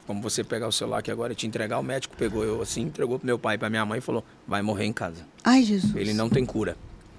como 0.05 0.21
você 0.21 0.43
pegar 0.43 0.67
o 0.67 0.71
celular 0.71 0.99
aqui 0.99 1.11
agora 1.11 1.33
e 1.33 1.35
te 1.35 1.47
entregar, 1.47 1.79
o 1.79 1.83
médico 1.83 2.15
pegou 2.15 2.43
eu 2.43 2.61
assim, 2.61 2.81
entregou 2.81 3.17
pro 3.17 3.25
meu 3.25 3.39
pai 3.39 3.55
e 3.55 3.57
pra 3.57 3.69
minha 3.69 3.85
mãe 3.85 3.97
e 3.99 4.01
falou: 4.01 4.23
vai 4.47 4.61
morrer 4.61 4.85
em 4.85 4.93
casa. 4.93 5.25
Ai, 5.43 5.63
Jesus. 5.63 5.95
Ele 5.95 6.13
não 6.13 6.29
tem 6.29 6.45
cura. 6.45 6.77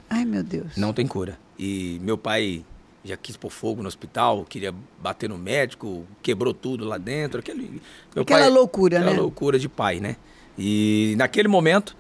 Ai, 0.09 0.25
meu 0.25 0.43
Deus. 0.43 0.77
Não 0.77 0.93
tem 0.93 1.07
cura. 1.07 1.39
E 1.59 1.99
meu 2.03 2.17
pai 2.17 2.65
já 3.05 3.17
quis 3.17 3.37
pôr 3.37 3.51
fogo 3.51 3.83
no 3.83 3.89
hospital, 3.89 4.45
queria 4.45 4.75
bater 5.01 5.29
no 5.29 5.39
médico, 5.39 6.05
quebrou 6.23 6.53
tudo 6.53 6.85
lá 6.85 6.99
dentro. 6.99 7.41
Aquele, 7.41 7.81
meu 8.15 8.23
Aquela 8.23 8.49
loucura, 8.49 8.99
aquela 8.99 9.13
né? 9.13 9.21
loucura 9.21 9.59
de 9.59 9.69
pai, 9.69 10.01
né? 10.01 10.17
E 10.59 11.15
naquele 11.17 11.49
momento, 11.49 11.97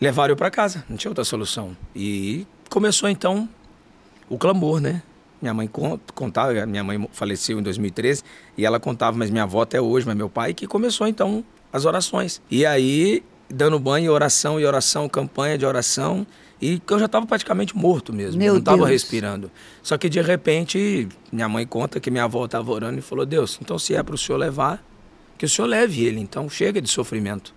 levaram 0.00 0.32
eu 0.32 0.36
para 0.36 0.50
casa, 0.50 0.84
não 0.88 0.96
tinha 0.96 1.10
outra 1.10 1.24
solução. 1.24 1.76
E 1.94 2.46
começou 2.70 3.08
então 3.08 3.48
o 4.28 4.38
clamor, 4.38 4.80
né? 4.80 5.02
Minha 5.42 5.52
mãe 5.52 5.68
contava, 6.14 6.64
minha 6.64 6.84
mãe 6.84 7.08
faleceu 7.12 7.58
em 7.58 7.62
2013 7.62 8.22
e 8.56 8.64
ela 8.64 8.78
contava, 8.78 9.18
mas 9.18 9.28
minha 9.28 9.42
avó 9.42 9.62
até 9.62 9.80
hoje, 9.80 10.06
mas 10.06 10.16
meu 10.16 10.30
pai, 10.30 10.54
que 10.54 10.68
começou 10.68 11.08
então 11.08 11.44
as 11.72 11.84
orações. 11.84 12.40
E 12.48 12.64
aí, 12.64 13.24
dando 13.50 13.76
banho, 13.80 14.12
oração 14.12 14.60
e 14.60 14.64
oração, 14.64 15.08
campanha 15.08 15.58
de 15.58 15.66
oração, 15.66 16.24
e 16.60 16.80
eu 16.88 16.98
já 16.98 17.06
estava 17.06 17.26
praticamente 17.26 17.76
morto 17.76 18.12
mesmo, 18.12 18.38
Meu 18.38 18.52
não 18.52 18.60
estava 18.60 18.86
respirando. 18.86 19.50
Só 19.82 19.98
que 19.98 20.08
de 20.08 20.22
repente, 20.22 21.08
minha 21.32 21.48
mãe 21.48 21.66
conta 21.66 21.98
que 21.98 22.08
minha 22.08 22.22
avó 22.22 22.44
estava 22.44 22.70
orando 22.70 23.00
e 23.00 23.02
falou: 23.02 23.26
Deus, 23.26 23.58
então 23.60 23.76
se 23.80 23.96
é 23.96 24.02
para 24.02 24.14
o 24.14 24.18
senhor 24.18 24.38
levar, 24.38 24.80
que 25.36 25.44
o 25.44 25.48
senhor 25.48 25.66
leve 25.66 26.04
ele, 26.04 26.20
então 26.20 26.48
chega 26.48 26.80
de 26.80 26.88
sofrimento. 26.88 27.52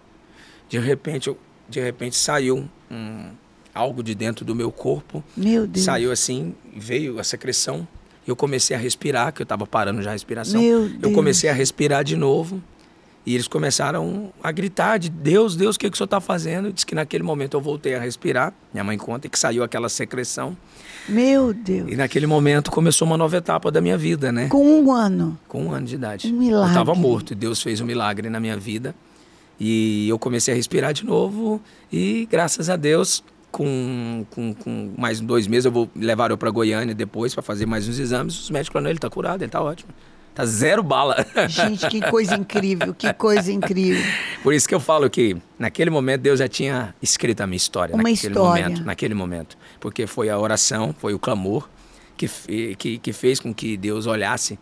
De 0.68 0.80
repente, 0.80 1.28
eu, 1.28 1.38
de 1.70 1.80
repente 1.80 2.16
saiu 2.16 2.68
um, 2.90 3.30
algo 3.76 4.02
de 4.02 4.16
dentro 4.16 4.44
do 4.46 4.56
meu 4.56 4.72
corpo, 4.72 5.24
Meu 5.36 5.68
Deus. 5.68 5.86
saiu 5.86 6.12
assim, 6.12 6.56
veio 6.76 7.20
a 7.20 7.24
secreção. 7.24 7.88
Eu 8.26 8.36
comecei 8.36 8.76
a 8.76 8.80
respirar, 8.80 9.32
que 9.34 9.42
eu 9.42 9.44
estava 9.44 9.68
parando 9.68 10.02
já 10.02 10.10
a 10.10 10.14
respiração. 10.14 10.60
Meu 10.60 10.84
Eu 10.86 10.90
Deus. 10.98 11.14
comecei 11.14 11.50
a 11.50 11.54
respirar 11.54 12.04
de 12.04 12.16
novo. 12.16 12.62
E 13.28 13.34
eles 13.34 13.48
começaram 13.48 14.32
a 14.44 14.52
gritar 14.52 15.00
de 15.00 15.10
Deus, 15.10 15.56
Deus, 15.56 15.76
o 15.76 15.80
que, 15.80 15.90
que 15.90 15.96
o 15.96 15.98
senhor 15.98 16.06
está 16.06 16.22
fazendo? 16.22 16.72
Diz 16.72 16.84
que 16.84 16.94
naquele 16.94 17.24
momento 17.24 17.58
eu 17.58 17.62
voltei 17.62 17.96
a 17.96 18.00
respirar. 18.00 18.54
Minha 18.72 18.84
mãe 18.84 18.98
conta 19.00 19.28
que 19.28 19.38
saiu 19.38 19.64
aquela 19.64 19.90
secreção. 19.90 20.56
Meu 21.10 21.52
Deus. 21.52 21.92
E 21.92 21.96
naquele 21.96 22.28
momento 22.28 22.70
começou 22.70 23.08
uma 23.08 23.18
nova 23.18 23.36
etapa 23.38 23.72
da 23.72 23.82
minha 23.82 23.98
vida, 23.98 24.32
né? 24.32 24.48
Com 24.48 24.64
um 24.80 24.92
ano. 24.92 25.38
Com 25.48 25.66
um 25.66 25.72
ano 25.72 25.88
de 25.88 25.96
idade. 25.96 26.32
Um 26.32 26.38
milagre. 26.38 26.68
Eu 26.68 26.82
estava 26.82 26.94
morto 26.94 27.34
e 27.34 27.36
Deus 27.36 27.64
fez 27.64 27.82
um 27.82 27.86
milagre 27.86 28.30
na 28.30 28.40
minha 28.40 28.58
vida. 28.58 28.94
E 29.60 30.08
eu 30.08 30.20
comecei 30.20 30.54
a 30.54 30.58
respirar 30.58 30.94
de 30.94 31.04
novo. 31.04 31.60
E 31.92 32.28
graças 32.30 32.70
a 32.70 32.76
Deus, 32.76 33.24
com, 33.56 34.26
com, 34.30 34.54
com 34.54 34.94
mais 34.98 35.20
dois 35.22 35.48
meses, 35.48 35.66
eu 35.66 35.72
vou 35.72 35.90
levar 35.96 36.30
eu 36.32 36.38
para 36.38 36.50
Goiânia 36.50 36.94
depois 36.94 37.34
para 37.34 37.42
fazer 37.42 37.66
mais 37.66 37.88
uns 37.88 37.98
exames. 38.00 38.40
Os 38.40 38.50
médicos 38.50 38.74
falaram: 38.74 38.90
ele 38.90 38.98
está 38.98 39.10
curado, 39.10 39.42
ele 39.42 39.46
está 39.48 39.62
ótimo. 39.62 39.92
Tá 40.34 40.46
zero 40.46 40.84
bala. 40.84 41.26
Gente, 41.48 41.88
que 41.88 42.02
coisa 42.02 42.36
incrível, 42.36 42.94
que 42.94 43.14
coisa 43.14 43.52
incrível. 43.54 44.04
Por 44.44 44.54
isso 44.54 44.68
que 44.68 44.76
eu 44.76 44.82
falo 44.82 45.10
que 45.10 45.38
naquele 45.58 45.90
momento 45.90 46.22
Deus 46.22 46.40
já 46.40 46.48
tinha 46.50 46.94
escrito 47.02 47.40
a 47.40 47.48
minha 47.48 47.56
história. 47.56 47.96
Uma 47.96 48.04
naquele 48.04 48.34
história. 48.34 48.64
momento, 48.66 48.84
naquele 48.86 49.14
momento, 49.14 49.58
porque 49.80 50.06
foi 50.06 50.30
a 50.30 50.38
oração, 50.38 50.94
foi 51.00 51.14
o 51.14 51.20
clamor 51.20 51.70
que, 52.18 52.28
que, 52.78 52.98
que 52.98 53.14
fez 53.14 53.40
com 53.40 53.54
que 53.54 53.78
Deus 53.78 54.06
olhasse 54.08 54.60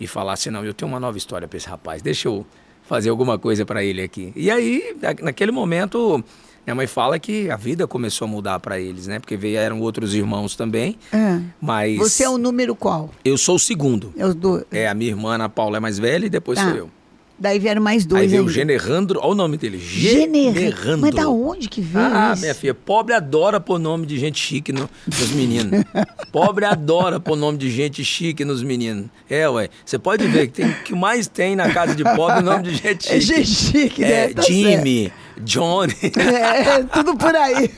e 0.00 0.06
falasse 0.08 0.50
não, 0.50 0.64
eu 0.64 0.74
tenho 0.74 0.90
uma 0.90 0.98
nova 0.98 1.16
história 1.16 1.46
para 1.46 1.56
esse 1.58 1.68
rapaz. 1.68 2.02
Deixa 2.02 2.26
eu 2.26 2.44
fazer 2.82 3.08
alguma 3.08 3.38
coisa 3.38 3.64
para 3.64 3.84
ele 3.84 4.02
aqui. 4.02 4.32
E 4.34 4.50
aí, 4.50 4.96
na- 5.00 5.14
naquele 5.26 5.52
momento, 5.52 6.22
minha 6.66 6.74
mãe 6.74 6.86
fala 6.86 7.18
que 7.18 7.50
a 7.50 7.56
vida 7.56 7.86
começou 7.86 8.26
a 8.26 8.28
mudar 8.28 8.58
para 8.60 8.80
eles, 8.80 9.06
né? 9.06 9.18
Porque 9.18 9.36
vieram 9.36 9.80
outros 9.80 10.14
irmãos 10.14 10.56
também, 10.56 10.96
Ah, 11.12 11.40
mas 11.60 11.98
Você 11.98 12.24
é 12.24 12.28
o 12.28 12.38
número 12.38 12.74
qual? 12.74 13.10
eu 13.24 13.36
sou 13.36 13.56
o 13.56 13.58
segundo. 13.58 14.12
É 14.16 14.26
os 14.26 14.34
dois. 14.34 14.64
É 14.72 14.88
a 14.88 14.94
minha 14.94 15.10
irmã 15.10 15.34
Ana 15.34 15.48
Paula 15.48 15.76
é 15.76 15.80
mais 15.80 15.98
velha 15.98 16.26
e 16.26 16.30
depois 16.30 16.58
Tá. 16.58 16.68
sou 16.68 16.76
eu. 16.76 16.90
Daí 17.36 17.58
vieram 17.58 17.82
mais 17.82 18.06
dois 18.06 18.22
Aí 18.22 18.28
veio 18.28 18.44
o. 18.44 18.48
Generandro, 18.48 19.18
olha 19.20 19.32
o 19.32 19.34
nome 19.34 19.56
dele. 19.56 19.76
Generandro. 19.76 20.98
Mas 21.00 21.14
da 21.14 21.28
onde 21.28 21.68
que 21.68 21.80
veio 21.80 22.06
Ah, 22.06 22.30
isso? 22.32 22.42
minha 22.42 22.54
filha, 22.54 22.72
pobre 22.74 23.12
adora 23.12 23.58
pôr 23.58 23.78
nome 23.80 24.06
de 24.06 24.16
gente 24.20 24.38
chique 24.38 24.72
no- 24.72 24.88
nos 25.04 25.30
meninos. 25.32 25.84
pobre 26.30 26.64
adora 26.64 27.18
pôr 27.18 27.34
nome 27.36 27.58
de 27.58 27.70
gente 27.72 28.04
chique 28.04 28.44
nos 28.44 28.62
meninos. 28.62 29.06
É, 29.28 29.48
ué. 29.48 29.68
Você 29.84 29.98
pode 29.98 30.24
ver 30.28 30.46
que 30.46 30.52
tem 30.54 30.70
o 30.70 30.74
que 30.84 30.94
mais 30.94 31.26
tem 31.26 31.56
na 31.56 31.68
casa 31.72 31.94
de 31.96 32.04
pobre 32.04 32.38
é 32.38 32.40
nome 32.42 32.62
de 32.62 32.74
gente 32.76 33.02
chique. 33.04 33.12
É 33.16 33.20
gente 33.20 33.46
chique, 33.48 34.04
É, 34.04 34.28
né? 34.28 34.34
Tá 34.34 34.42
Jimmy, 34.42 35.12
Johnny, 35.40 35.92
certo. 35.94 36.18
É, 36.20 36.82
tudo 36.84 37.16
por 37.16 37.34
aí. 37.34 37.70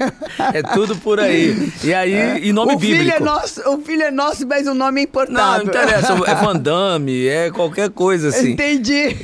é 0.55 0.63
tudo 0.63 0.97
por 0.97 1.19
aí. 1.21 1.73
E 1.83 1.93
aí, 1.95 2.47
e 2.49 2.53
nome 2.53 2.75
o 2.75 2.79
bíblico. 2.79 3.03
filho 3.05 3.13
é 3.15 3.21
nosso, 3.21 3.69
o 3.71 3.81
filho 3.83 4.03
é 4.03 4.11
nosso, 4.11 4.47
mas 4.47 4.67
o 4.67 4.75
nome 4.75 5.01
é 5.01 5.05
Não, 5.05 5.09
importável. 5.09 5.65
não 5.65 5.71
interessa. 5.73 6.13
É 6.27 6.35
Van 6.35 6.57
Damme, 6.57 7.27
é 7.27 7.51
qualquer 7.51 7.91
coisa 7.91 8.29
assim. 8.29 8.53
Entendi. 8.53 9.17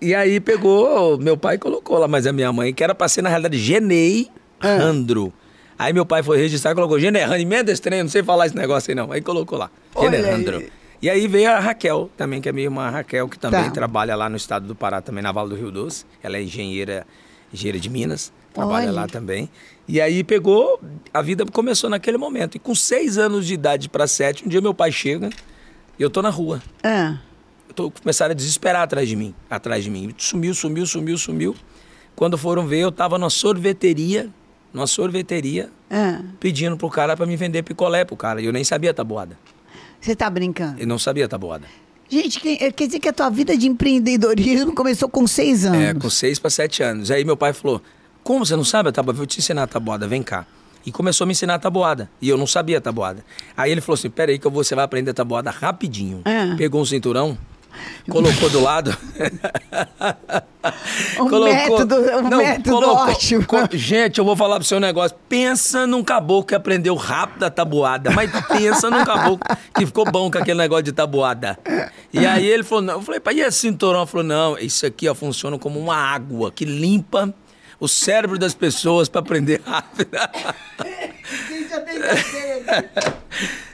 E, 0.00 0.08
e 0.08 0.14
aí 0.14 0.40
pegou, 0.40 1.18
meu 1.18 1.36
pai 1.36 1.58
colocou 1.58 1.98
lá, 1.98 2.08
mas 2.08 2.26
a 2.26 2.32
minha 2.32 2.52
mãe, 2.52 2.72
que 2.72 2.82
era 2.82 2.94
pra 2.94 3.08
ser 3.08 3.22
na 3.22 3.28
realidade 3.28 3.58
Genei 3.58 4.28
Randro. 4.60 5.32
Aí 5.78 5.92
meu 5.92 6.06
pai 6.06 6.22
foi 6.22 6.38
registrar 6.38 6.70
e 6.72 6.74
colocou 6.74 6.98
Generando, 6.98 7.34
emenda 7.36 7.76
trem, 7.78 8.02
não 8.02 8.08
sei 8.08 8.22
falar 8.22 8.46
esse 8.46 8.56
negócio 8.56 8.90
aí 8.90 8.94
não. 8.94 9.10
Aí 9.12 9.20
colocou 9.20 9.58
lá, 9.58 9.70
Generandro. 10.00 10.58
aí. 10.58 10.68
E 11.02 11.10
aí 11.10 11.26
veio 11.28 11.50
a 11.50 11.58
Raquel 11.58 12.08
também, 12.16 12.40
que 12.40 12.48
é 12.48 12.52
minha 12.52 12.66
irmã 12.66 12.88
Raquel, 12.88 13.28
que 13.28 13.38
também 13.38 13.64
Tá. 13.64 13.70
trabalha 13.70 14.14
lá 14.16 14.28
no 14.30 14.36
estado 14.36 14.66
do 14.66 14.74
Pará, 14.74 15.02
também 15.02 15.22
na 15.22 15.32
Vale 15.32 15.50
do 15.50 15.56
Rio 15.56 15.70
Doce. 15.70 16.06
Ela 16.22 16.38
é 16.38 16.42
engenheira, 16.42 17.06
engenheira 17.54 17.78
de 17.78 17.88
Minas, 17.88 18.32
trabalha 18.52 18.88
Olha. 18.88 18.92
lá 18.92 19.06
também. 19.06 19.48
E 19.86 20.00
aí 20.00 20.22
pegou, 20.22 20.80
a 21.12 21.22
vida 21.22 21.44
começou 21.46 21.88
naquele 21.88 22.18
momento. 22.18 22.56
E 22.56 22.58
com 22.58 22.74
seis 22.74 23.18
anos 23.18 23.46
de 23.46 23.54
idade 23.54 23.88
para 23.88 24.06
sete, 24.06 24.44
um 24.44 24.48
dia 24.48 24.60
meu 24.60 24.74
pai 24.74 24.92
chega 24.92 25.30
e 25.98 26.02
eu 26.02 26.10
tô 26.10 26.20
na 26.20 26.30
rua. 26.30 26.62
Ah, 26.82 27.18
Tô, 27.74 27.90
começaram 27.90 28.30
a 28.30 28.34
desesperar 28.34 28.82
atrás 28.82 29.08
de 29.08 29.16
mim, 29.16 29.34
atrás 29.50 29.82
de 29.82 29.90
mim. 29.90 30.14
Sumiu, 30.16 30.54
sumiu, 30.54 30.86
sumiu, 30.86 31.18
sumiu. 31.18 31.56
Quando 32.14 32.38
foram 32.38 32.66
ver, 32.66 32.78
eu 32.78 32.92
tava 32.92 33.18
numa 33.18 33.30
sorveteria, 33.30 34.30
numa 34.72 34.86
sorveteria, 34.86 35.70
ah. 35.90 36.20
pedindo 36.38 36.76
pro 36.76 36.88
cara 36.88 37.16
para 37.16 37.26
me 37.26 37.36
vender 37.36 37.64
picolé 37.64 38.04
pro 38.04 38.16
cara. 38.16 38.40
E 38.40 38.44
eu 38.44 38.52
nem 38.52 38.62
sabia 38.62 38.94
tabuada. 38.94 39.36
Você 40.00 40.14
tá 40.14 40.30
brincando? 40.30 40.80
Eu 40.80 40.86
não 40.86 40.98
sabia 40.98 41.26
tabuada. 41.26 41.66
Gente, 42.08 42.40
eh, 42.62 42.70
quer 42.70 42.86
dizer 42.86 42.98
que 43.00 43.08
a 43.08 43.12
tua 43.12 43.30
vida 43.30 43.56
de 43.56 43.66
empreendedorismo 43.66 44.74
começou 44.74 45.08
com 45.08 45.26
seis 45.26 45.64
anos. 45.64 45.80
É, 45.80 45.94
com 45.94 46.10
seis 46.10 46.38
para 46.38 46.50
sete 46.50 46.82
anos. 46.82 47.10
Aí 47.10 47.24
meu 47.24 47.36
pai 47.36 47.52
falou: 47.52 47.80
Como 48.22 48.44
você 48.44 48.54
não 48.56 48.64
sabe 48.64 48.88
a 48.90 48.92
tabuada? 48.92 49.16
Vou 49.16 49.26
te 49.26 49.38
ensinar 49.38 49.62
a 49.64 49.66
tabuada, 49.66 50.06
vem 50.06 50.22
cá. 50.22 50.46
E 50.86 50.92
começou 50.92 51.24
a 51.24 51.26
me 51.26 51.32
ensinar 51.32 51.54
a 51.54 51.58
tabuada. 51.58 52.10
E 52.20 52.28
eu 52.28 52.36
não 52.36 52.46
sabia 52.46 52.76
a 52.78 52.80
tabuada. 52.80 53.24
Aí 53.56 53.72
ele 53.72 53.80
falou 53.80 53.94
assim: 53.94 54.10
Peraí, 54.10 54.38
que 54.38 54.46
eu 54.46 54.50
vou- 54.50 54.62
você 54.62 54.74
vai 54.74 54.84
aprender 54.84 55.10
a 55.12 55.14
tabuada 55.14 55.50
rapidinho. 55.50 56.20
Ah. 56.24 56.54
Pegou 56.58 56.80
um 56.82 56.84
cinturão, 56.84 57.38
colocou 58.08 58.48
do 58.50 58.60
lado. 58.60 58.96
Um 61.20 61.44
método- 61.44 61.96
um 61.96 62.36
método 62.38 62.88
ótimo. 62.88 63.44
co- 63.46 63.58
gente, 63.72 64.18
eu 64.18 64.24
vou 64.24 64.34
falar 64.34 64.56
pro 64.56 64.64
seu 64.64 64.80
negócio. 64.80 65.14
Pensa 65.28 65.86
num 65.86 66.02
caboclo 66.02 66.44
que 66.46 66.54
aprendeu 66.54 66.94
rápido 66.94 67.42
a 67.44 67.50
tabuada, 67.50 68.10
mas 68.10 68.30
pensa 68.48 68.88
num 68.88 69.04
caboclo 69.04 69.40
que 69.76 69.84
ficou 69.84 70.10
bom 70.10 70.30
com 70.30 70.38
aquele 70.38 70.58
negócio 70.58 70.84
de 70.84 70.92
tabuada. 70.92 71.58
E 72.12 72.24
aí 72.26 72.46
ele 72.46 72.62
falou, 72.62 72.82
não. 72.82 72.94
Eu 72.94 73.02
falei, 73.02 73.20
pai, 73.20 73.34
e 73.34 73.40
esse 73.42 73.58
cinturão? 73.58 74.00
Ele 74.02 74.10
falou, 74.10 74.26
não, 74.26 74.58
isso 74.58 74.86
aqui 74.86 75.06
ó, 75.06 75.14
funciona 75.14 75.58
como 75.58 75.78
uma 75.78 75.96
água 75.96 76.50
que 76.50 76.64
limpa 76.64 77.32
o 77.78 77.86
cérebro 77.86 78.38
das 78.38 78.54
pessoas 78.54 79.06
para 79.08 79.20
aprender 79.20 79.60
rápido. 79.66 80.08
E 81.50 81.64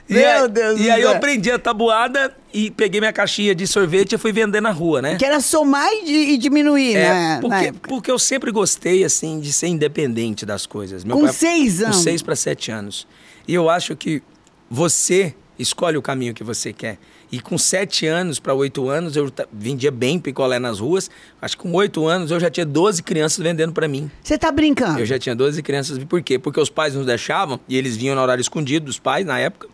Meu 0.13 0.43
aí- 0.43 0.47
Deus 0.49 0.79
E 0.79 0.83
do 0.83 0.91
aí 0.91 1.01
eu 1.01 1.07
céu. 1.09 1.17
aprendi 1.17 1.51
a 1.51 1.59
tabuada 1.59 2.35
e 2.53 2.69
peguei 2.71 2.99
minha 2.99 3.13
caixinha 3.13 3.55
de 3.55 3.65
sorvete 3.65 4.13
e 4.13 4.17
fui 4.17 4.31
vender 4.31 4.61
na 4.61 4.71
rua, 4.71 5.01
né? 5.01 5.15
Que 5.15 5.25
era 5.25 5.39
somar 5.39 5.89
e, 6.03 6.33
e 6.33 6.37
diminuir, 6.37 6.95
É, 6.95 7.09
né? 7.09 7.39
porque, 7.41 7.71
porque 7.87 8.11
eu 8.11 8.19
sempre 8.19 8.51
gostei, 8.51 9.03
assim, 9.03 9.39
de 9.39 9.51
ser 9.53 9.67
independente 9.67 10.45
das 10.45 10.65
coisas. 10.65 11.03
Com 11.03 11.31
seis 11.31 11.81
anos? 11.81 11.97
Com 11.97 12.03
seis 12.03 12.21
para 12.21 12.35
sete 12.35 12.71
anos. 12.71 13.07
E 13.47 13.53
eu 13.53 13.69
acho 13.69 13.95
que 13.95 14.21
você 14.69 15.33
escolhe 15.61 15.97
o 15.97 16.01
caminho 16.01 16.33
que 16.33 16.43
você 16.43 16.73
quer. 16.73 16.97
E 17.31 17.39
com 17.39 17.57
sete 17.57 18.05
anos 18.05 18.39
para 18.39 18.53
oito 18.53 18.89
anos, 18.89 19.15
eu 19.15 19.31
vendia 19.51 19.91
bem 19.91 20.19
picolé 20.19 20.59
nas 20.59 20.79
ruas. 20.79 21.09
Acho 21.41 21.55
que 21.57 21.63
com 21.63 21.71
oito 21.73 22.05
anos 22.05 22.31
eu 22.31 22.39
já 22.39 22.49
tinha 22.49 22.65
12 22.65 23.03
crianças 23.03 23.41
vendendo 23.41 23.71
para 23.71 23.87
mim. 23.87 24.11
Você 24.21 24.37
tá 24.37 24.51
brincando? 24.51 24.99
Eu 24.99 25.05
já 25.05 25.17
tinha 25.17 25.35
12 25.35 25.61
crianças. 25.63 26.03
Por 26.03 26.21
quê? 26.21 26.37
Porque 26.37 26.59
os 26.59 26.69
pais 26.69 26.93
não 26.93 27.05
deixavam 27.05 27.59
e 27.69 27.77
eles 27.77 27.95
vinham 27.95 28.15
no 28.15 28.21
horário 28.21 28.41
escondido 28.41 28.85
dos 28.85 28.99
pais 28.99 29.25
na 29.25 29.39
época. 29.39 29.67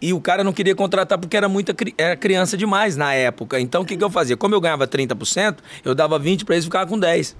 E 0.00 0.12
o 0.12 0.20
cara 0.20 0.44
não 0.44 0.52
queria 0.52 0.74
contratar 0.74 1.18
porque 1.18 1.36
era 1.36 1.48
muita 1.48 1.74
era 1.96 2.16
criança 2.16 2.56
demais 2.56 2.96
na 2.96 3.14
época. 3.14 3.60
Então 3.60 3.82
o 3.82 3.84
que, 3.84 3.96
que 3.96 4.04
eu 4.04 4.10
fazia? 4.10 4.36
Como 4.36 4.54
eu 4.54 4.60
ganhava 4.60 4.86
30%, 4.86 5.58
eu 5.84 5.94
dava 5.94 6.18
20 6.18 6.44
para 6.44 6.54
eles 6.54 6.64
e 6.64 6.68
ficava 6.68 6.88
com 6.88 6.98
10. 6.98 7.36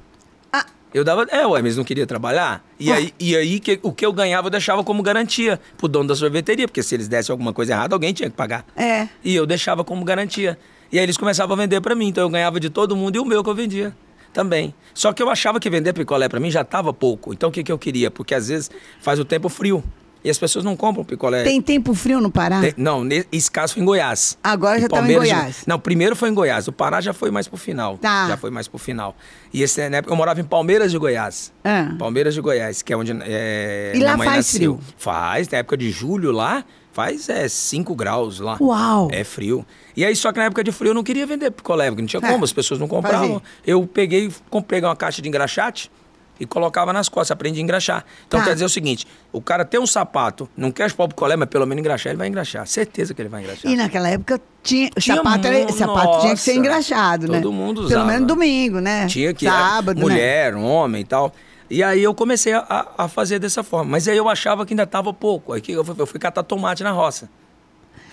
Ah, 0.96 0.98
Eu 0.98 1.04
dava, 1.04 1.26
é, 1.30 1.46
ué, 1.46 1.60
mas 1.62 1.76
não 1.76 1.84
queriam 1.84 2.06
trabalhar. 2.06 2.64
E 2.80 2.90
aí, 2.92 3.12
e 3.20 3.36
aí 3.36 3.60
que, 3.60 3.78
o 3.82 3.92
que 3.92 4.04
eu 4.06 4.12
ganhava 4.12 4.46
eu 4.46 4.50
deixava 4.50 4.82
como 4.82 5.02
garantia 5.02 5.60
pro 5.76 5.88
dono 5.88 6.08
da 6.08 6.14
sorveteria, 6.14 6.66
porque 6.66 6.82
se 6.82 6.94
eles 6.94 7.06
dessem 7.08 7.32
alguma 7.32 7.52
coisa 7.52 7.72
errada, 7.72 7.94
alguém 7.94 8.12
tinha 8.12 8.30
que 8.30 8.36
pagar. 8.36 8.64
é. 8.76 9.08
E 9.24 9.34
eu 9.34 9.46
deixava 9.46 9.84
como 9.84 10.04
garantia. 10.04 10.58
E 10.90 10.98
aí 10.98 11.04
eles 11.04 11.16
começavam 11.16 11.54
a 11.54 11.56
vender 11.58 11.80
para 11.80 11.94
mim, 11.94 12.08
então 12.08 12.22
eu 12.24 12.30
ganhava 12.30 12.58
de 12.60 12.70
todo 12.70 12.94
mundo 12.96 13.16
e 13.16 13.18
o 13.18 13.24
meu 13.24 13.42
que 13.42 13.50
eu 13.50 13.54
vendia 13.54 13.94
também. 14.32 14.74
Só 14.94 15.12
que 15.12 15.22
eu 15.22 15.28
achava 15.30 15.58
que 15.58 15.68
vender 15.68 15.92
picolé 15.92 16.28
para 16.28 16.38
mim 16.38 16.50
já 16.50 16.62
tava 16.62 16.92
pouco. 16.92 17.32
Então 17.32 17.48
o 17.48 17.52
que, 17.52 17.62
que 17.64 17.72
eu 17.72 17.78
queria? 17.78 18.10
Porque 18.10 18.34
às 18.34 18.48
vezes 18.48 18.70
faz 19.00 19.18
o 19.18 19.24
tempo 19.24 19.48
frio 19.48 19.82
e 20.26 20.30
as 20.30 20.37
pessoas 20.37 20.64
não 20.64 20.75
compram 20.76 21.04
picolé. 21.04 21.45
Tem 21.45 21.62
tempo 21.62 21.95
frio 21.95 22.21
no 22.21 22.30
Pará? 22.33 22.61
Tem- 22.61 22.75
não, 22.76 23.06
esse 23.30 23.49
caso 23.49 23.75
foi 23.75 23.83
em 23.83 23.87
Goiás. 23.87 24.37
Agora 24.42 24.80
já 24.80 24.88
tava 24.88 25.02
em 25.02 25.14
Palmeiras 25.14 25.28
já- 25.28 25.37
Goiás. 25.37 25.62
Não, 25.68 25.78
primeiro 25.78 26.16
foi 26.16 26.28
em 26.28 26.35
Goiás. 26.35 26.66
O 26.66 26.73
Pará 26.73 27.00
já 27.00 27.12
foi 27.12 27.30
mais 27.30 27.47
pro 27.47 27.56
final. 27.56 27.97
Tá. 27.99 28.26
Já 28.28 28.37
foi 28.37 28.50
mais 28.50 28.66
pro 28.66 28.76
final. 28.78 29.16
E 29.52 29.62
esse, 29.62 29.88
na 29.88 29.99
época, 29.99 30.12
eu 30.12 30.16
morava 30.16 30.40
em 30.40 30.45
Palmeiras 30.45 30.90
de 30.90 30.99
Goiás. 30.99 31.52
Ah. 31.64 31.95
Palmeiras 31.99 32.35
de 32.35 32.40
Goiás, 32.40 32.83
que 32.83 32.92
é 32.92 32.97
onde 32.97 33.12
é, 33.23 33.92
E 33.95 34.00
lá 34.00 34.16
faz 34.18 34.37
nasceu. 34.37 34.56
frio? 34.76 34.80
Faz, 34.99 35.49
na 35.49 35.59
época 35.59 35.76
de 35.76 35.90
julho 35.90 36.33
lá, 36.33 36.64
faz 36.92 37.28
é 37.28 37.47
5 37.49 37.95
graus 37.95 38.40
lá. 38.40 38.56
Uau. 38.61 39.09
É 39.12 39.23
frio. 39.23 39.64
E 39.97 40.04
aí, 40.04 40.16
só 40.16 40.33
que 40.33 40.38
na 40.38 40.47
época 40.47 40.64
de 40.64 40.73
frio 40.73 40.90
eu 40.90 40.95
não 40.95 41.04
queria 41.04 41.25
vender 41.26 41.50
picolé, 41.52 41.87
porque 41.88 42.02
não 42.02 42.09
tinha 42.09 42.21
É, 42.23 42.33
como, 42.33 42.45
as 42.45 42.52
pessoas 42.52 42.80
não 42.80 42.88
compravam. 42.88 43.35
fazia. 43.35 43.42
Eu 43.66 43.87
peguei, 43.87 44.30
com- 44.50 44.61
peguei 44.61 44.88
uma 44.88 44.97
caixa 44.97 45.23
de 45.23 45.28
engraxate, 45.28 45.90
e 46.38 46.46
colocava 46.46 46.92
nas 46.92 47.08
costas, 47.08 47.30
aprendi 47.32 47.60
a 47.60 47.62
engraxar. 47.62 48.04
Então 48.26 48.40
Tá. 48.40 48.46
quer 48.46 48.52
dizer 48.54 48.64
o 48.64 48.68
seguinte: 48.68 49.06
o 49.32 49.40
cara 49.40 49.64
tem 49.64 49.80
um 49.80 49.86
sapato, 49.86 50.48
não 50.56 50.70
quer 50.70 50.88
chupar 50.90 51.06
o 51.06 51.08
picolé, 51.08 51.36
mas 51.36 51.48
pelo 51.48 51.66
menos 51.66 51.80
engraxar, 51.80 52.10
ele 52.10 52.18
vai 52.18 52.28
engraxar. 52.28 52.66
Certeza 52.66 53.14
que 53.14 53.22
ele 53.22 53.28
vai 53.28 53.42
engraxar. 53.42 53.70
E 53.70 53.76
naquela 53.76 54.08
época 54.08 54.40
tinha, 54.62 54.90
Tinha 54.90 55.16
sapato, 55.16 55.46
era- 55.46 55.72
sapato 55.72 56.20
tinha 56.20 56.34
que 56.34 56.40
ser 56.40 56.54
engraxado, 56.54 57.28
né? 57.28 57.40
todo 57.40 57.52
mundo 57.52 57.76
Pelo 57.82 57.86
usava. 57.86 58.04
menos 58.06 58.26
domingo, 58.28 58.80
né? 58.80 59.06
Tinha 59.06 59.32
que 59.32 59.46
Sábado, 59.46 59.96
né? 59.98 60.02
mulher, 60.02 60.54
homem 60.54 61.02
e 61.02 61.04
tal. 61.04 61.32
E 61.68 61.82
aí 61.82 62.02
eu 62.02 62.14
comecei 62.14 62.52
a- 62.52 62.86
a, 62.96 63.08
fazer 63.08 63.38
dessa 63.40 63.62
forma. 63.64 63.90
Mas 63.92 64.06
aí 64.06 64.16
eu 64.16 64.28
achava 64.28 64.64
que 64.64 64.72
ainda 64.72 64.84
estava 64.84 65.12
pouco. 65.12 65.52
Aí 65.52 65.60
que 65.60 65.72
eu 65.72 65.84
fui, 65.84 65.94
eu 65.98 66.06
fui 66.06 66.20
catar 66.20 66.42
tomate 66.44 66.82
na 66.84 66.92
roça. 66.92 67.28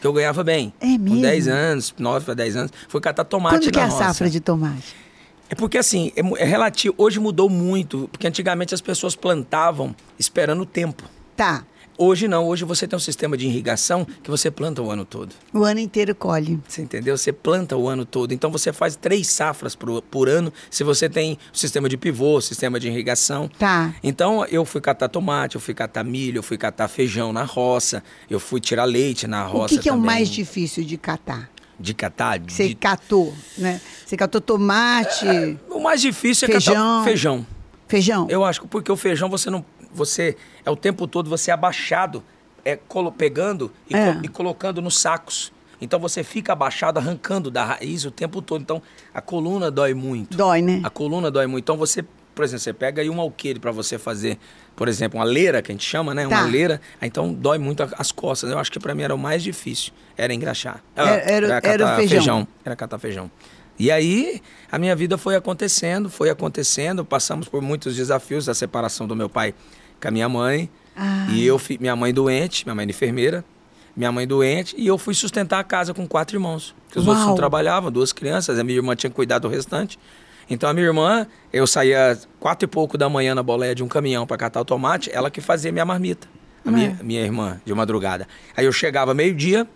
Que 0.01 0.07
eu 0.07 0.11
ganhava 0.11 0.43
bem. 0.43 0.73
É 0.81 0.87
mesmo? 0.97 1.15
Com 1.15 1.21
10 1.21 1.47
anos, 1.47 1.93
9 1.97 2.25
para 2.25 2.33
10 2.33 2.55
anos, 2.57 2.71
fui 2.89 2.99
catar 2.99 3.23
tomate 3.23 3.55
Quando 3.59 3.71
que 3.71 3.79
é 3.79 3.83
a 3.83 3.85
roça. 3.85 4.03
safra 4.05 4.29
de 4.29 4.39
tomate? 4.39 4.95
É 5.53 5.55
porque 5.55 5.77
assim, 5.77 6.11
é, 6.15 6.41
é 6.41 6.45
relativo. 6.45 6.95
Hoje 6.97 7.19
mudou 7.19 7.47
muito, 7.47 8.09
porque 8.11 8.25
antigamente 8.25 8.73
as 8.73 8.81
pessoas 8.81 9.15
plantavam 9.15 9.95
esperando 10.17 10.63
o 10.63 10.65
tempo. 10.65 11.03
Tá. 11.37 11.63
Hoje 11.95 12.27
não, 12.27 12.47
hoje 12.47 12.65
você 12.65 12.87
tem 12.87 12.97
um 12.97 12.99
sistema 12.99 13.37
de 13.37 13.45
irrigação 13.45 14.03
que 14.23 14.31
você 14.31 14.49
planta 14.49 14.81
o 14.81 14.89
ano 14.89 15.05
todo. 15.05 15.31
O 15.53 15.63
ano 15.63 15.79
inteiro 15.79 16.15
colhe. 16.15 16.59
Você 16.67 16.81
entendeu? 16.81 17.15
Você 17.15 17.31
planta 17.31 17.77
o 17.77 17.87
ano 17.87 18.03
todo. 18.03 18.33
Então 18.33 18.49
você 18.49 18.73
faz 18.73 18.95
três 18.95 19.27
safras 19.27 19.75
por, 19.75 20.01
por 20.01 20.27
ano 20.27 20.51
se 20.71 20.83
você 20.83 21.07
tem 21.07 21.37
o 21.53 21.55
sistema 21.55 21.87
de 21.87 21.95
pivô, 21.95 22.41
sistema 22.41 22.79
de 22.79 22.87
irrigação. 22.87 23.47
Tá. 23.59 23.93
Então 24.01 24.43
eu 24.45 24.65
fui 24.65 24.81
catar 24.81 25.07
tomate, 25.07 25.53
eu 25.53 25.61
fui 25.61 25.75
catar 25.75 26.03
milho, 26.03 26.39
eu 26.39 26.43
fui 26.43 26.57
catar 26.57 26.87
feijão 26.87 27.31
na 27.31 27.43
roça, 27.43 28.03
eu 28.27 28.39
fui 28.39 28.59
tirar 28.59 28.85
leite 28.85 29.27
na 29.27 29.47
O 29.47 29.51
roça. 29.51 29.75
que, 29.75 29.81
que 29.83 29.89
é 29.89 29.93
o 29.93 29.99
mais 29.99 30.29
difícil 30.29 30.83
de 30.83 30.97
catar? 30.97 31.52
De 31.79 31.93
catar? 31.93 32.39
Que 32.39 32.53
você 32.53 32.67
de- 32.69 32.75
catou, 32.75 33.33
né? 33.57 33.81
Você 34.05 34.15
catou 34.15 34.39
tomate, 34.39 35.25
O 35.69 35.79
mais 35.81 36.01
difícil 36.01 36.47
é 36.47 36.51
Feijão. 36.51 36.73
catar 36.75 37.03
feijão. 37.03 37.47
feijão. 37.87 38.27
Eu 38.29 38.43
acho 38.45 38.61
que 38.61 38.67
porque 38.67 38.91
o 38.91 38.95
feijão 38.95 39.29
você 39.29 39.49
não. 39.49 39.65
Você 39.93 40.35
é 40.65 40.71
o 40.71 40.75
tempo 40.75 41.07
todo 41.07 41.29
você 41.29 41.51
abaixado, 41.51 42.23
é, 42.65 42.75
colo- 42.87 43.11
pegando 43.11 43.71
e, 43.89 43.95
É. 43.95 44.13
co- 44.13 44.19
e 44.23 44.27
colocando 44.27 44.81
nos 44.81 44.97
sacos. 44.99 45.51
Então 45.81 45.99
você 45.99 46.23
fica 46.23 46.53
abaixado, 46.53 46.97
arrancando 46.99 47.51
da 47.51 47.65
raiz 47.65 48.05
o 48.05 48.11
tempo 48.11 48.41
todo. 48.41 48.61
Então 48.61 48.81
a 49.13 49.19
coluna 49.21 49.69
dói 49.69 49.93
muito. 49.93 50.35
Dói, 50.37 50.61
né? 50.61 50.79
A 50.83 50.89
coluna 50.89 51.29
dói 51.29 51.45
muito. 51.47 51.63
Então 51.65 51.77
você, 51.77 52.03
por 52.33 52.43
exemplo, 52.43 52.61
você 52.61 52.73
pega 52.73 53.01
aí 53.01 53.09
um 53.09 53.19
alqueire 53.19 53.59
para 53.59 53.71
você 53.71 53.97
fazer, 53.97 54.37
por 54.75 54.87
exemplo, 54.87 55.19
uma 55.19 55.25
leira, 55.25 55.61
que 55.61 55.71
a 55.71 55.73
gente 55.73 55.85
chama, 55.85 56.13
né? 56.13 56.25
Uma 56.27 56.41
Tá. 56.43 56.45
leira. 56.47 56.81
aí 57.01 57.07
Então 57.07 57.33
dói 57.33 57.57
muito 57.57 57.83
as 57.97 58.11
costas. 58.11 58.49
Eu 58.51 58.57
acho 58.59 58.71
que 58.71 58.79
para 58.79 58.93
mim 58.95 59.03
era 59.03 59.13
o 59.13 59.17
mais 59.17 59.43
difícil. 59.43 59.91
Era 60.17 60.33
engraxar. 60.33 60.83
Era- 60.95 61.09
era- 61.09 61.47
era 61.63 61.83
o 61.85 61.87
catar 61.89 61.95
feijão. 62.07 62.47
Era 62.65 62.75
catar 62.75 62.99
feijão. 62.99 63.31
E 63.79 63.89
aí 63.91 64.41
a 64.71 64.77
minha 64.77 64.95
vida 64.95 65.17
foi 65.17 65.35
acontecendo, 65.35 66.09
foi 66.09 66.29
acontecendo. 66.29 67.03
Passamos 67.03 67.47
por 67.47 67.61
muitos 67.61 67.95
desafios 67.95 68.45
da 68.45 68.53
separação 68.53 69.07
do 69.07 69.15
meu 69.15 69.27
pai 69.29 69.53
com 70.01 70.07
a 70.07 70.11
minha 70.11 70.29
mãe. 70.29 70.69
Ah. 70.95 71.25
E 71.31 71.43
eu, 71.45 71.59
minha 71.79 71.95
mãe 71.95 72.13
doente, 72.13 72.65
minha 72.65 72.75
mãe 72.75 72.83
era 72.83 72.91
enfermeira, 72.91 73.43
minha 73.95 74.11
mãe 74.11 74.27
doente, 74.27 74.75
e 74.77 74.85
eu 74.85 74.97
fui 74.97 75.13
sustentar 75.15 75.57
a 75.59 75.63
casa 75.63 75.91
com 75.93 76.07
quatro 76.07 76.35
irmãos. 76.35 76.75
Que 76.91 76.99
os 76.99 77.07
outros 77.07 77.21
Uau. 77.23 77.29
não 77.29 77.35
trabalhavam, 77.35 77.91
duas 77.91 78.13
crianças, 78.13 78.59
a 78.59 78.63
minha 78.63 78.77
irmã 78.77 78.95
tinha 78.95 79.09
que 79.09 79.15
cuidar 79.15 79.39
do 79.39 79.47
restante. 79.47 79.97
Então 80.49 80.69
a 80.69 80.73
minha 80.73 80.85
irmã, 80.85 81.25
eu 81.51 81.65
saía 81.65 82.17
quatro 82.39 82.65
e 82.65 82.67
pouco 82.67 82.97
da 82.97 83.07
manhã 83.09 83.33
na 83.33 83.43
boleia 83.43 83.73
de 83.73 83.83
um 83.83 83.87
caminhão 83.87 84.25
para 84.27 84.37
catar 84.37 84.61
o 84.61 84.65
tomate, 84.65 85.09
ela 85.13 85.29
que 85.31 85.39
fazia 85.41 85.71
minha 85.71 85.85
marmita. 85.85 86.27
A 86.65 86.71
minha, 86.71 86.97
minha 87.03 87.21
irmã, 87.21 87.59
de 87.65 87.73
madrugada. 87.73 88.27
Aí 88.55 88.63
eu 88.65 88.71
chegava 88.71 89.13
meio-dia, 89.13 89.67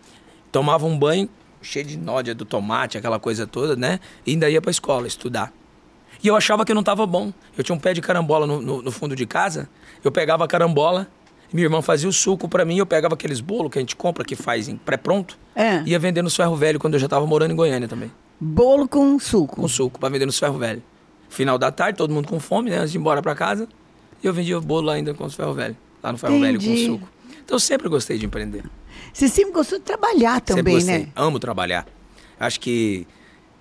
tomava 0.51 0.85
um 0.85 0.97
banho, 0.97 1.29
cheio 1.61 1.85
de 1.85 1.97
nódia 1.97 2.33
do 2.33 2.45
tomate, 2.45 2.97
aquela 2.97 3.19
coisa 3.19 3.45
toda, 3.45 3.75
né? 3.75 3.99
E 4.25 4.31
ainda 4.31 4.49
ia 4.49 4.61
pra 4.61 4.71
escola 4.71 5.05
estudar. 5.07 5.51
E 6.23 6.27
eu 6.27 6.35
achava 6.35 6.63
que 6.65 6.73
não 6.73 6.79
estava 6.79 7.05
bom. 7.05 7.33
Eu 7.57 7.63
tinha 7.63 7.75
um 7.75 7.79
pé 7.79 7.93
de 7.93 8.01
carambola 8.01 8.47
no, 8.47 8.61
no- 8.61 8.81
no 8.81 8.91
fundo 8.91 9.15
de 9.15 9.25
casa. 9.25 9.67
Eu 10.03 10.11
pegava 10.11 10.45
a 10.45 10.47
carambola, 10.47 11.07
minha 11.51 11.65
irmã 11.65 11.81
fazia 11.81 12.07
o 12.09 12.13
suco 12.13 12.47
para 12.47 12.63
mim. 12.63 12.77
Eu 12.77 12.85
pegava 12.85 13.13
aqueles 13.15 13.39
bolos 13.41 13.69
que 13.71 13.77
a 13.77 13.81
gente 13.81 13.95
compra, 13.95 14.23
que 14.23 14.35
faz 14.35 14.67
em 14.69 14.77
pré-pronto. 14.77 15.37
É. 15.55 15.81
Ia 15.85 15.99
vender 15.99 16.21
no 16.21 16.29
ferro 16.29 16.55
velho 16.55 16.79
quando 16.79 16.93
eu 16.93 16.99
já 16.99 17.05
estava 17.07 17.25
morando 17.27 17.51
em 17.51 17.55
Goiânia 17.55 17.87
também. 17.87 18.11
Bolo 18.39 18.87
com 18.87 19.17
suco. 19.19 19.55
Com 19.55 19.67
suco, 19.67 19.99
para 19.99 20.09
vender 20.09 20.25
no 20.25 20.33
ferro 20.33 20.57
velho. 20.57 20.83
Final 21.29 21.57
da 21.57 21.71
tarde, 21.71 21.97
todo 21.97 22.13
mundo 22.13 22.27
com 22.27 22.39
fome, 22.39 22.69
né? 22.69 22.77
Antes 22.77 22.91
de 22.91 22.97
ir 22.97 23.01
embora 23.01 23.21
para 23.21 23.35
casa. 23.35 23.67
E 24.23 24.27
eu 24.27 24.33
vendia 24.33 24.59
bolo 24.59 24.89
ainda 24.89 25.13
com 25.13 25.25
os 25.25 25.35
ferro 25.35 25.53
velho. 25.53 25.75
Lá 26.01 26.11
no 26.11 26.17
ferro 26.17 26.39
velho 26.39 26.57
Entendi. 26.57 26.87
com 26.87 26.93
suco. 26.93 27.09
Então 27.43 27.55
eu 27.55 27.59
sempre 27.59 27.89
gostei 27.89 28.17
de 28.17 28.25
empreender. 28.25 28.63
Você 29.13 29.27
sempre 29.27 29.53
gostou 29.53 29.79
de 29.79 29.85
trabalhar 29.85 30.41
também, 30.41 30.83
né? 30.83 31.07
Amo 31.15 31.39
trabalhar. 31.39 31.87
Acho 32.39 32.59
que, 32.59 33.07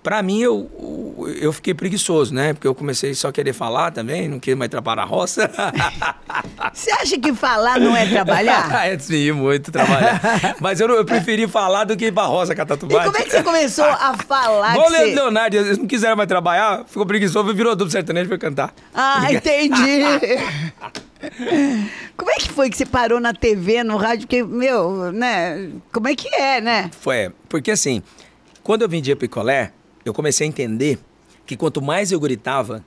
pra 0.07 0.23
mim, 0.23 0.39
eu, 0.39 0.69
eu 1.41 1.51
fiquei 1.51 1.73
preguiçoso, 1.73 2.33
né? 2.33 2.53
Porque 2.53 2.65
eu 2.65 2.73
comecei 2.73 3.13
só 3.13 3.27
a 3.27 3.33
querer 3.33 3.51
falar 3.51 3.91
também, 3.91 4.29
não 4.29 4.39
queria 4.39 4.55
mais 4.55 4.71
trabalhar 4.71 5.01
a 5.01 5.05
roça. 5.05 5.51
Você 6.71 6.89
acha 6.91 7.17
que 7.17 7.33
falar 7.33 7.77
não 7.77 7.93
é 7.93 8.07
trabalhar? 8.07 8.71
é 8.87 8.97
sim, 8.97 9.33
muito 9.33 9.69
trabalhar. 9.69 10.21
Mas 10.61 10.79
eu, 10.79 10.87
eu 10.91 11.03
preferi 11.03 11.45
falar 11.45 11.83
do 11.83 11.97
que 11.97 12.05
ir 12.05 12.13
pra 12.13 12.23
roça 12.23 12.55
catar 12.55 12.75
E 12.75 12.79
como 12.79 13.17
é 13.17 13.21
que 13.21 13.31
você 13.31 13.43
começou 13.43 13.83
a 13.83 14.15
falar 14.25 14.75
Igual 14.75 14.89
você... 14.89 15.13
Leonardo, 15.13 15.57
eles 15.57 15.77
não 15.77 15.85
quiseram 15.85 16.15
mais 16.15 16.29
trabalhar, 16.29 16.85
ficou 16.87 17.05
preguiçoso, 17.05 17.53
virou 17.53 17.75
duplo 17.75 17.91
sertanejo 17.91 18.27
e 18.27 18.29
foi 18.29 18.37
cantar. 18.37 18.73
Ah, 18.95 19.29
entendi. 19.29 20.03
Como 22.15 22.31
é 22.31 22.35
que 22.35 22.49
foi 22.49 22.69
que 22.69 22.77
você 22.77 22.85
parou 22.85 23.19
na 23.19 23.33
TV, 23.33 23.83
no 23.83 23.97
rádio? 23.97 24.21
Porque, 24.21 24.41
meu, 24.41 25.11
né? 25.11 25.69
Como 25.91 26.07
é 26.07 26.15
que 26.15 26.33
é, 26.33 26.61
né? 26.61 26.89
Foi, 26.97 27.29
porque 27.49 27.71
assim, 27.71 28.01
quando 28.63 28.83
eu 28.83 28.89
vendia 28.89 29.13
picolé, 29.13 29.73
eu 30.07 30.13
comecei 30.13 30.45
a 30.45 30.49
entender 30.49 30.99
que 31.45 31.55
quanto 31.55 31.81
mais 31.81 32.11
eu 32.11 32.19
gritava, 32.19 32.83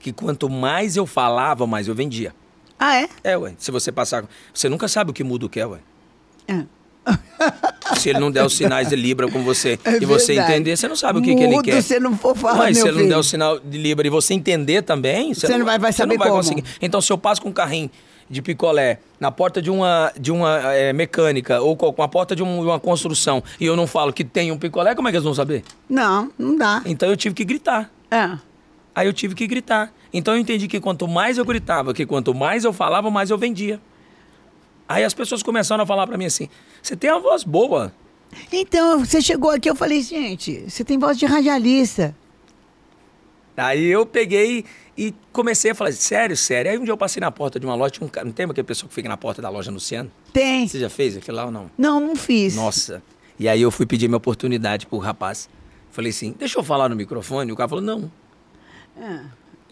que 0.00 0.12
quanto 0.12 0.48
mais 0.50 0.96
eu 0.96 1.06
falava, 1.06 1.66
mais 1.66 1.88
eu 1.88 1.94
vendia. 1.94 2.34
Ah, 2.78 2.96
é? 2.96 3.08
É, 3.22 3.36
ué. 3.38 3.54
Se 3.58 3.70
você 3.70 3.92
passar. 3.92 4.24
Você 4.52 4.68
nunca 4.68 4.88
sabe 4.88 5.10
o 5.10 5.14
que 5.14 5.22
muda 5.22 5.46
o 5.46 5.48
que 5.48 5.60
é, 5.60 5.66
ué. 5.66 5.78
É. 6.48 6.64
Se 7.98 8.08
ele 8.10 8.20
não 8.20 8.30
der 8.30 8.44
os 8.44 8.56
sinais 8.56 8.88
de 8.88 8.96
Libra 8.96 9.28
com 9.28 9.42
você 9.42 9.78
É 9.84 9.96
e 10.00 10.04
você 10.06 10.34
entender, 10.38 10.76
você 10.76 10.86
não 10.88 10.94
sabe 10.96 11.18
o 11.18 11.22
que, 11.22 11.34
que 11.34 11.42
ele 11.42 11.56
Mudo 11.56 11.64
quer. 11.64 11.82
se 11.82 11.98
não 11.98 12.16
for 12.16 12.36
falar, 12.36 12.58
Mas 12.58 12.78
se 12.78 12.86
ele 12.86 12.92
não 12.92 13.02
der 13.02 13.06
filho. 13.08 13.18
o 13.18 13.24
sinal 13.24 13.58
de 13.58 13.76
Libra 13.78 14.06
e 14.06 14.10
você 14.10 14.34
entender 14.34 14.82
também, 14.82 15.34
Você 15.34 15.48
não 15.58 15.64
vai- 15.64 15.78
vai 15.80 15.92
você 15.92 15.98
saber 15.98 16.14
não 16.14 16.18
vai 16.18 16.28
como. 16.28 16.40
conseguir. 16.42 16.64
Então, 16.80 17.00
se 17.00 17.12
eu 17.12 17.18
passo 17.18 17.42
com 17.42 17.48
um 17.48 17.52
carrinho 17.52 17.90
de 18.32 18.40
picolé 18.40 18.98
na 19.20 19.30
porta 19.30 19.60
de 19.60 19.70
uma, 19.70 20.10
de 20.18 20.32
uma 20.32 20.58
eh, 20.72 20.92
mecânica 20.94 21.60
ou 21.60 21.76
com 21.76 22.02
a 22.02 22.08
porta 22.08 22.34
de 22.34 22.42
um- 22.42 22.62
uma 22.62 22.80
construção 22.80 23.42
e 23.60 23.66
eu 23.66 23.76
não 23.76 23.86
falo 23.86 24.10
que 24.12 24.24
tem 24.24 24.50
um 24.50 24.56
picolé, 24.58 24.94
como 24.94 25.06
é 25.06 25.10
que 25.10 25.16
eles 25.18 25.24
vão 25.24 25.34
saber? 25.34 25.62
Não, 25.88 26.32
não 26.38 26.56
dá. 26.56 26.82
Então 26.86 27.08
eu 27.10 27.16
tive 27.16 27.34
que 27.34 27.44
gritar. 27.44 27.90
É. 28.10 28.30
Aí 28.94 29.06
eu 29.06 29.12
tive 29.12 29.34
que 29.34 29.46
gritar. 29.46 29.92
Então 30.12 30.32
eu 30.34 30.40
entendi 30.40 30.66
que 30.66 30.80
quanto 30.80 31.06
mais 31.06 31.36
eu 31.36 31.44
gritava, 31.44 31.92
que 31.92 32.06
quanto 32.06 32.34
mais 32.34 32.64
eu 32.64 32.72
falava, 32.72 33.10
mais 33.10 33.28
eu 33.30 33.36
vendia. 33.36 33.78
Aí 34.88 35.04
as 35.04 35.14
pessoas 35.14 35.42
começaram 35.42 35.84
a 35.84 35.86
falar 35.86 36.06
pra 36.06 36.16
mim 36.16 36.24
assim: 36.26 36.48
você 36.82 36.96
tem 36.96 37.10
uma 37.10 37.20
voz 37.20 37.44
boa. 37.44 37.92
Então, 38.50 39.04
você 39.04 39.20
chegou 39.20 39.50
aqui, 39.50 39.68
eu 39.68 39.76
falei, 39.76 40.00
gente, 40.00 40.64
você 40.68 40.82
tem 40.82 40.98
voz 40.98 41.18
de 41.18 41.26
radialista. 41.26 42.16
Aí 43.56 43.84
eu 43.86 44.06
peguei 44.06 44.64
e 44.96 45.14
comecei 45.32 45.70
a 45.70 45.74
falar: 45.74 45.92
sério, 45.92 46.36
sério. 46.36 46.70
Aí 46.70 46.78
um 46.78 46.84
dia 46.84 46.92
eu 46.92 46.96
passei 46.96 47.20
na 47.20 47.30
porta 47.30 47.60
de 47.60 47.66
uma 47.66 47.74
loja, 47.74 47.90
tinha 47.90 48.06
um 48.06 48.10
cara, 48.10 48.24
não 48.24 48.32
tem 48.32 48.46
aquele 48.46 48.64
pessoa 48.64 48.88
que 48.88 48.94
fica 48.94 49.08
na 49.08 49.16
porta 49.16 49.42
da 49.42 49.48
loja 49.48 49.70
anunciando? 49.70 50.10
Tem. 50.32 50.66
Você 50.66 50.78
já 50.78 50.88
fez 50.88 51.16
aquilo 51.16 51.36
lá 51.36 51.44
ou 51.46 51.50
não? 51.50 51.70
Não, 51.76 52.00
não 52.00 52.16
fiz. 52.16 52.54
Nossa. 52.56 53.02
E 53.38 53.48
aí 53.48 53.60
eu 53.60 53.70
fui 53.70 53.86
pedir 53.86 54.08
minha 54.08 54.16
oportunidade 54.16 54.86
pro 54.86 54.98
rapaz. 54.98 55.48
Falei 55.90 56.10
assim: 56.10 56.34
deixa 56.38 56.58
eu 56.58 56.62
falar 56.64 56.88
no 56.88 56.96
microfone. 56.96 57.52
O 57.52 57.56
cara 57.56 57.68
falou: 57.68 57.84
não. 57.84 58.10
É. 58.96 59.20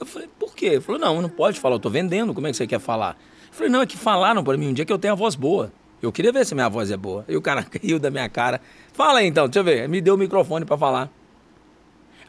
Eu 0.01 0.07
falei, 0.07 0.29
por 0.38 0.55
quê? 0.55 0.66
Ele 0.66 0.81
falou, 0.81 0.99
não, 0.99 1.21
não 1.21 1.29
pode 1.29 1.61
falar, 1.61 1.75
eu 1.75 1.79
tô 1.79 1.90
vendendo, 1.90 2.33
como 2.33 2.47
é 2.47 2.51
que 2.51 2.57
você 2.57 2.66
quer 2.66 2.81
falar? 2.81 3.19
Eu 3.49 3.55
falei, 3.55 3.71
não, 3.71 3.83
é 3.83 3.87
que 3.87 3.99
falaram 3.99 4.43
pra 4.43 4.57
mim 4.57 4.69
um 4.69 4.73
dia 4.73 4.85
que 4.85 4.93
eu 4.93 4.99
tenho 4.99 5.12
a 5.12 5.16
voz 5.16 5.35
boa. 5.35 5.71
Eu 6.01 6.11
queria 6.11 6.33
ver 6.33 6.47
se 6.47 6.55
minha 6.55 6.71
voz 6.71 6.90
é 6.90 6.97
boa. 6.97 7.23
E 7.29 7.37
o 7.37 7.43
cara 7.43 7.66
riu 7.83 7.99
da 7.99 8.11
minha 8.11 8.27
cara. 8.29 8.62
Fala 8.95 9.19
aí 9.19 9.27
então, 9.27 9.47
deixa 9.47 9.61
eu 9.61 9.64
ver. 9.64 9.87
Me 9.88 10.01
deu 10.01 10.14
o 10.14 10.19
microfone 10.19 10.64
pra 10.64 10.79
falar. 10.79 11.11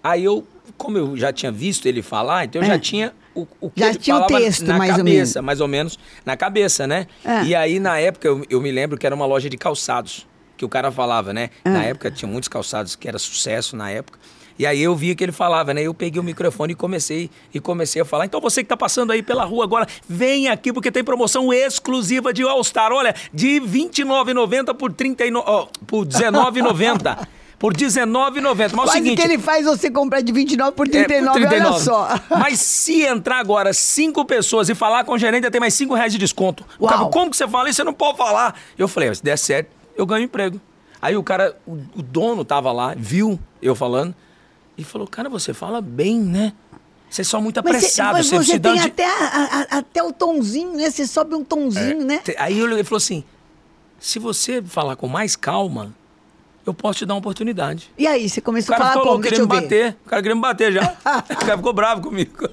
Aí 0.03 0.23
eu, 0.23 0.45
como 0.77 0.97
eu 0.97 1.15
já 1.17 1.31
tinha 1.31 1.51
visto 1.51 1.85
ele 1.85 2.01
falar, 2.01 2.45
então 2.45 2.61
eu 2.61 2.65
É. 2.65 2.69
já 2.69 2.79
tinha 2.79 3.13
o, 3.35 3.47
o 3.61 3.69
que 3.69 3.79
Já 3.79 3.93
tinha 3.93 4.17
o 4.17 4.27
texto, 4.27 4.65
na 4.65 4.77
mais 4.77 4.91
ou 4.91 4.97
cabeça, 4.97 5.33
menos. 5.39 5.45
mais 5.45 5.61
ou 5.61 5.67
menos 5.67 5.99
na 6.25 6.35
cabeça, 6.35 6.85
né? 6.87 7.07
É. 7.23 7.43
E 7.43 7.55
aí, 7.55 7.79
na 7.79 7.97
época, 7.99 8.27
eu, 8.27 8.43
eu 8.49 8.59
me 8.61 8.71
lembro 8.71 8.97
que 8.97 9.05
era 9.05 9.15
uma 9.15 9.25
loja 9.25 9.49
de 9.49 9.57
calçados, 9.57 10.27
que 10.57 10.65
o 10.65 10.69
cara 10.69 10.91
falava, 10.91 11.31
né? 11.33 11.49
É. 11.63 11.69
Na 11.69 11.83
época 11.83 12.11
tinha 12.11 12.29
muitos 12.29 12.49
calçados 12.49 12.95
que 12.95 13.07
era 13.07 13.17
sucesso 13.19 13.75
na 13.75 13.89
época. 13.89 14.19
E 14.59 14.65
aí 14.65 14.81
eu 14.83 14.95
via 14.95 15.15
que 15.15 15.23
ele 15.23 15.31
falava, 15.31 15.73
né? 15.73 15.81
Eu 15.81 15.93
peguei 15.93 16.19
o 16.19 16.23
microfone 16.23 16.73
e 16.73 16.75
comecei 16.75 17.31
e 17.53 17.59
comecei 17.59 18.01
a 18.01 18.05
falar. 18.05 18.25
Então 18.25 18.39
você 18.41 18.61
que 18.61 18.69
tá 18.69 18.77
passando 18.77 19.09
aí 19.11 19.23
pela 19.23 19.43
rua 19.43 19.63
agora, 19.63 19.87
vem 20.07 20.49
aqui 20.49 20.71
porque 20.73 20.91
tem 20.91 21.03
promoção 21.03 21.51
exclusiva 21.53 22.31
de 22.33 22.43
All 22.43 22.63
Star. 22.63 22.91
Olha, 22.91 23.15
de 23.33 23.59
R$ 23.59 23.65
29,90 23.65 24.75
por 24.75 24.91
39, 24.93 25.45
ó, 25.49 25.67
por 25.87 26.05
19,90. 26.05 27.27
Por 27.61 27.73
19,90. 27.77 28.55
Mas 28.55 28.71
é 28.71 28.73
o 28.73 28.77
Quase 28.77 28.91
seguinte, 28.93 29.17
que 29.17 29.21
ele 29.23 29.37
faz 29.37 29.65
você 29.65 29.91
comprar 29.91 30.19
de 30.21 30.31
29 30.33 30.71
por 30.71 30.87
é, 30.87 30.89
39, 30.89 31.39
por 31.39 31.47
39. 31.47 31.73
olha 31.75 31.79
só. 31.83 32.09
Mas 32.35 32.59
se 32.59 33.03
entrar 33.03 33.37
agora 33.37 33.71
cinco 33.71 34.25
pessoas 34.25 34.67
e 34.67 34.73
falar 34.73 35.03
com 35.05 35.11
o 35.13 35.17
gerente, 35.17 35.47
tem 35.51 35.61
mais 35.61 35.75
cinco 35.75 35.93
reais 35.93 36.11
de 36.11 36.17
desconto. 36.17 36.65
Cara, 36.89 37.05
como 37.05 37.29
que 37.29 37.37
você 37.37 37.47
fala 37.47 37.69
isso? 37.69 37.77
Você 37.77 37.83
não 37.83 37.93
pode 37.93 38.17
falar. 38.17 38.55
Eu 38.77 38.87
falei, 38.87 39.13
se 39.13 39.23
der 39.23 39.37
certo, 39.37 39.69
eu 39.95 40.07
ganho 40.07 40.23
emprego. 40.25 40.59
Aí 40.99 41.15
o 41.15 41.21
cara, 41.23 41.55
o, 41.65 41.73
o 41.95 42.01
dono 42.01 42.43
tava 42.43 42.71
lá, 42.71 42.95
viu 42.97 43.39
eu 43.61 43.75
falando, 43.75 44.13
e 44.75 44.83
falou, 44.83 45.07
cara, 45.07 45.29
você 45.29 45.53
fala 45.53 45.81
bem, 45.81 46.19
né? 46.19 46.53
Vocês 47.09 47.27
são 47.27 47.41
muito 47.41 47.61
Mas, 47.63 47.73
você, 47.73 47.77
apressados. 48.01 48.31
mas 48.31 48.45
Você, 48.47 48.53
você 48.53 48.59
tem 48.59 48.73
de- 48.73 48.79
até, 48.87 49.05
a- 49.05 49.67
a- 49.69 49.77
até 49.77 50.01
o 50.01 50.11
tonzinho, 50.11 50.73
né? 50.73 50.89
Você 50.89 51.05
sobe 51.05 51.35
um 51.35 51.43
tonzinho, 51.43 52.03
né? 52.05 52.21
Te- 52.23 52.35
Aí 52.39 52.59
ele 52.59 52.83
falou 52.83 52.97
assim: 52.97 53.23
se 53.99 54.17
você 54.17 54.61
falar 54.63 54.95
com 54.95 55.07
mais 55.07 55.35
calma, 55.35 55.93
eu 56.65 56.73
posso 56.73 56.99
te 56.99 57.05
dar 57.05 57.13
uma 57.13 57.19
oportunidade. 57.19 57.89
E 57.97 58.05
aí, 58.07 58.29
você 58.29 58.41
começou 58.41 58.75
a 58.75 58.77
falar 58.77 58.91
ficou 58.91 59.07
como? 59.07 59.21
Deixa 59.21 59.41
me 59.41 59.47
ver. 59.47 59.61
bater. 59.61 59.97
O 60.05 60.09
cara 60.09 60.21
queria 60.21 60.35
me 60.35 60.41
bater 60.41 60.71
já. 60.71 60.83
o 61.29 61.35
cara 61.37 61.57
ficou 61.57 61.73
bravo 61.73 62.01
comigo. 62.01 62.49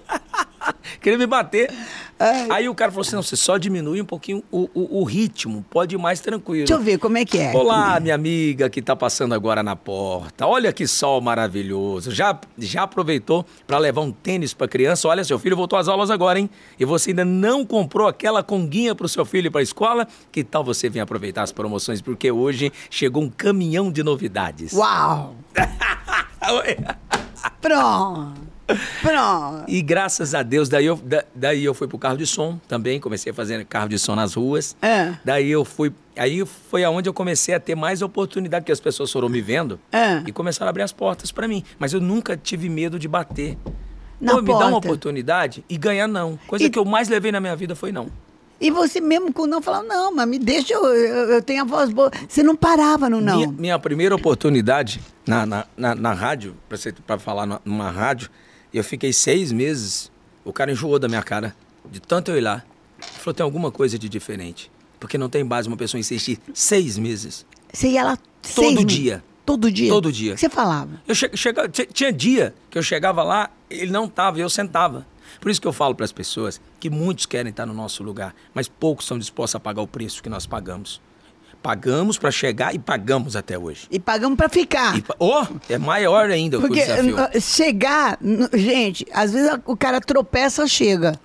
queria 1.00 1.18
me 1.18 1.26
bater. 1.26 1.72
Aí 2.50 2.68
o 2.68 2.74
cara 2.74 2.90
falou 2.90 3.02
assim: 3.06 3.14
não, 3.16 3.22
você 3.22 3.36
só 3.36 3.56
diminui 3.56 4.02
um 4.02 4.04
pouquinho 4.04 4.42
o, 4.50 4.68
o- 4.74 5.00
o 5.00 5.04
ritmo, 5.04 5.64
pode 5.70 5.94
ir 5.94 5.98
mais 5.98 6.20
tranquilo. 6.20 6.66
Deixa 6.66 6.80
eu 6.80 6.84
ver 6.84 6.98
como 6.98 7.16
é 7.16 7.24
que 7.24 7.38
é. 7.38 7.52
Olá, 7.54 8.00
minha 8.00 8.14
amiga 8.14 8.68
que 8.68 8.80
está 8.80 8.96
passando 8.96 9.34
agora 9.34 9.62
na 9.62 9.76
porta. 9.76 10.46
Olha 10.46 10.72
que 10.72 10.86
sol 10.86 11.20
maravilhoso. 11.20 12.10
Já, 12.10 12.38
já 12.58 12.82
aproveitou 12.82 13.46
para 13.66 13.78
levar 13.78 14.00
um 14.00 14.10
tênis 14.10 14.52
para 14.52 14.66
criança? 14.66 15.06
Olha, 15.08 15.22
seu 15.22 15.38
filho 15.38 15.56
voltou 15.56 15.78
às 15.78 15.86
aulas 15.86 16.10
agora, 16.10 16.38
hein? 16.40 16.50
E 16.78 16.84
você 16.84 17.10
ainda 17.10 17.24
não 17.24 17.64
comprou 17.64 18.08
aquela 18.08 18.42
conguinha 18.42 18.94
para 18.94 19.06
o 19.06 19.08
seu 19.08 19.24
filho 19.24 19.46
ir 19.46 19.50
para 19.50 19.60
a 19.60 19.62
escola? 19.62 20.08
Que 20.32 20.42
tal 20.42 20.64
você 20.64 20.88
vir 20.88 21.00
aproveitar 21.00 21.42
as 21.42 21.52
promoções? 21.52 22.00
Porque 22.02 22.32
hoje 22.32 22.72
chegou 22.90 23.22
um 23.22 23.30
caminhão 23.30 23.92
de 23.92 24.02
novidades. 24.02 24.72
Uau! 24.72 25.36
Pronto! 27.60 28.57
Pronto! 29.00 29.64
E 29.68 29.80
graças 29.82 30.34
a 30.34 30.42
Deus, 30.42 30.68
daí 30.68 30.86
eu, 30.86 30.96
da- 30.96 31.24
daí 31.34 31.64
eu 31.64 31.72
fui 31.74 31.88
pro 31.88 31.98
carro 31.98 32.16
de 32.16 32.26
som 32.26 32.58
também, 32.68 33.00
comecei 33.00 33.32
a 33.32 33.34
fazer 33.34 33.64
carro 33.64 33.88
de 33.88 33.98
som 33.98 34.14
nas 34.14 34.34
ruas. 34.34 34.76
É. 34.82 35.14
Daí 35.24 35.50
eu 35.50 35.64
fui. 35.64 35.92
Aí 36.16 36.44
foi 36.70 36.84
aonde 36.84 37.08
eu 37.08 37.14
comecei 37.14 37.54
a 37.54 37.60
ter 37.60 37.74
mais 37.74 38.02
oportunidade, 38.02 38.62
porque 38.64 38.72
as 38.72 38.80
pessoas 38.80 39.10
foram 39.10 39.28
me 39.28 39.40
vendo 39.40 39.78
É. 39.92 40.22
e 40.26 40.32
começaram 40.32 40.66
a 40.68 40.70
abrir 40.70 40.82
as 40.82 40.92
portas 40.92 41.30
para 41.30 41.46
mim. 41.48 41.64
Mas 41.78 41.92
eu 41.92 42.00
nunca 42.00 42.36
tive 42.36 42.68
medo 42.68 42.98
de 42.98 43.06
bater. 43.08 43.56
Na 44.20 44.34
Pô, 44.34 44.42
me 44.42 44.48
dá 44.48 44.66
uma 44.66 44.78
oportunidade 44.78 45.64
e 45.68 45.78
ganhar 45.78 46.08
não. 46.08 46.38
Coisa 46.48 46.64
E- 46.64 46.70
que 46.70 46.78
eu 46.78 46.84
mais 46.84 47.08
levei 47.08 47.30
na 47.30 47.40
minha 47.40 47.54
vida 47.54 47.76
foi 47.76 47.92
não. 47.92 48.08
E 48.60 48.72
você 48.72 49.00
mesmo 49.00 49.32
com 49.32 49.46
não 49.46 49.62
falava, 49.62 49.84
não, 49.86 50.12
mas 50.12 50.26
me 50.26 50.36
deixa, 50.36 50.74
eu, 50.74 50.84
eu, 50.84 51.30
eu 51.34 51.42
tenho 51.42 51.62
a 51.62 51.64
voz 51.64 51.90
boa. 51.92 52.10
Você 52.28 52.42
não 52.42 52.56
parava 52.56 53.08
no 53.08 53.20
não. 53.20 53.36
Minha, 53.36 53.52
minha 53.52 53.78
primeira 53.78 54.12
oportunidade 54.16 55.00
na, 55.24 55.46
na, 55.46 55.64
na, 55.76 55.94
na 55.94 56.12
rádio, 56.12 56.56
pra 57.06 57.16
falar 57.20 57.46
numa- 57.46 57.60
numa 57.64 57.90
rádio, 57.92 58.28
eu 58.76 58.84
fiquei 58.84 59.12
seis 59.12 59.50
meses. 59.52 60.10
O 60.44 60.52
cara 60.52 60.70
enjoou 60.72 60.98
da 60.98 61.08
minha 61.08 61.22
cara, 61.22 61.54
de 61.90 62.00
tanto 62.00 62.30
eu 62.30 62.36
ir 62.38 62.40
lá. 62.42 62.64
Ele 63.00 63.18
falou: 63.18 63.34
tem 63.34 63.44
alguma 63.44 63.70
coisa 63.70 63.98
de 63.98 64.08
diferente. 64.08 64.70
Porque 65.00 65.16
não 65.16 65.28
tem 65.28 65.44
base 65.46 65.68
uma 65.68 65.76
pessoa 65.76 65.98
insistir 66.00 66.38
seis 66.52 66.98
meses. 66.98 67.46
Você 67.72 67.88
ia 67.88 68.02
lá 68.04 68.18
seis 68.42 68.54
Todo 68.54 68.70
meses. 68.82 68.86
dia. 68.86 69.24
Todo 69.46 69.70
dia? 69.72 69.88
Todo 69.90 70.12
dia. 70.12 70.32
O 70.32 70.34
que 70.34 70.40
Você 70.40 70.48
falava. 70.50 71.00
Eu 71.06 71.14
che 71.14 71.30
chega, 71.34 71.68
ti- 71.68 71.88
tinha 71.92 72.12
dia 72.12 72.54
que 72.70 72.76
eu 72.76 72.82
chegava 72.82 73.22
lá, 73.22 73.50
ele 73.70 73.90
não 73.90 74.04
estava 74.06 74.38
eu 74.40 74.50
sentava. 74.50 75.06
Por 75.40 75.50
isso 75.50 75.60
que 75.60 75.66
eu 75.68 75.72
falo 75.72 75.94
para 75.94 76.04
as 76.04 76.12
pessoas 76.12 76.60
que 76.80 76.90
muitos 76.90 77.24
querem 77.26 77.50
estar 77.50 77.64
no 77.64 77.72
nosso 77.72 78.02
lugar, 78.02 78.34
mas 78.52 78.66
poucos 78.68 79.06
são 79.06 79.18
dispostos 79.18 79.54
a 79.54 79.60
pagar 79.60 79.80
o 79.82 79.86
preço 79.86 80.22
que 80.22 80.28
nós 80.28 80.46
pagamos. 80.46 81.00
Pagamos 81.62 82.16
para 82.18 82.30
chegar 82.30 82.74
e 82.74 82.78
pagamos 82.78 83.34
até 83.34 83.58
hoje. 83.58 83.86
E 83.90 83.98
pagamos 83.98 84.36
pra 84.36 84.48
ficar. 84.48 84.96
E 84.96 85.04
oh, 85.18 85.44
é 85.68 85.76
maior 85.76 86.30
ainda 86.30 86.58
Porque 86.60 86.80
o 86.80 86.84
desafio. 86.86 87.16
chegar, 87.40 88.18
gente, 88.54 89.06
às 89.12 89.32
vezes 89.32 89.50
o 89.66 89.76
cara 89.76 90.00
tropeça, 90.00 90.66
chega. 90.66 91.18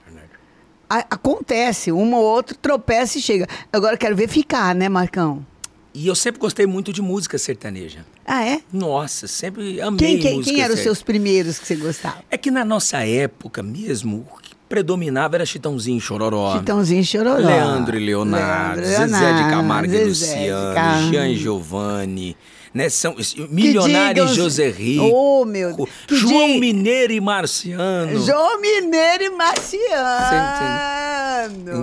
A- 0.89 1.05
acontece, 1.09 1.91
um 1.91 2.13
ou 2.13 2.23
outro 2.23 2.57
tropeça 2.57 3.17
e 3.17 3.21
chega. 3.21 3.47
Agora 3.71 3.95
quero 3.97 4.15
ver 4.15 4.27
ficar, 4.27 4.73
né, 4.75 4.89
Marcão? 4.89 5.45
E 5.93 6.07
eu 6.07 6.15
sempre 6.15 6.39
gostei 6.41 6.65
muito 6.65 6.91
de 6.91 7.01
música 7.03 7.37
sertaneja. 7.37 8.03
Ah, 8.25 8.43
é? 8.43 8.61
Nossa, 8.71 9.27
sempre 9.27 9.79
amei 9.79 9.99
Quem, 9.99 10.19
quem, 10.19 10.35
música 10.37 10.53
quem 10.55 10.63
eram 10.63 10.73
os 10.73 10.79
seus 10.81 11.03
primeiros 11.03 11.59
que 11.59 11.67
você 11.67 11.75
gostava? 11.75 12.17
É 12.31 12.37
que 12.37 12.49
na 12.49 12.65
nossa 12.65 13.05
época 13.05 13.61
mesmo, 13.61 14.25
predominava 14.73 15.35
era 15.35 15.45
Chitãozinho 15.45 15.99
e 15.99 16.01
Chororó. 16.01 16.57
Chitãozinho 16.57 17.03
Chororó. 17.05 17.37
Leandro 17.37 17.95
e 17.95 18.03
Leonardo, 18.03 18.81
Leandro 18.81 18.83
e 18.83 18.87
Zezé 18.87 19.05
de 19.05 19.11
Leonardo, 19.11 19.49
Camargo 19.51 19.93
e 19.93 19.97
Zezé 19.97 20.03
de 20.03 20.09
Luciano, 20.39 20.73
Camargo. 20.75 21.11
Jean 21.11 21.27
e 21.29 21.35
Giovanni, 21.37 22.37
né? 22.73 22.89
São 22.89 23.13
es- 23.19 23.33
Que 23.33 23.47
Milionário 23.47 24.23
e 24.23 24.27
digam- 24.27 24.35
José 24.43 24.69
Rico, 24.71 25.05
Oh, 25.13 25.45
meu 25.45 25.75
Deus. 25.75 25.89
João 26.09 26.57
Mineiro 26.59 27.13
e 27.13 27.21
Marciano. 27.21 28.19
João 28.25 28.59
Mineiro 28.59 29.23
e 29.25 29.29
Marciano. 29.29 29.83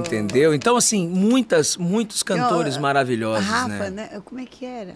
Entendeu? 0.00 0.52
Então, 0.54 0.76
assim, 0.76 1.06
muitas, 1.08 1.76
muitos 1.76 2.22
cantores 2.24 2.74
Eu- 2.76 2.82
maravilhosos, 2.82 3.46
Rafa, 3.46 3.90
né? 3.90 3.92
né? 4.12 4.20
Como 4.24 4.40
é 4.40 4.44
que 4.46 4.64
era? 4.66 4.94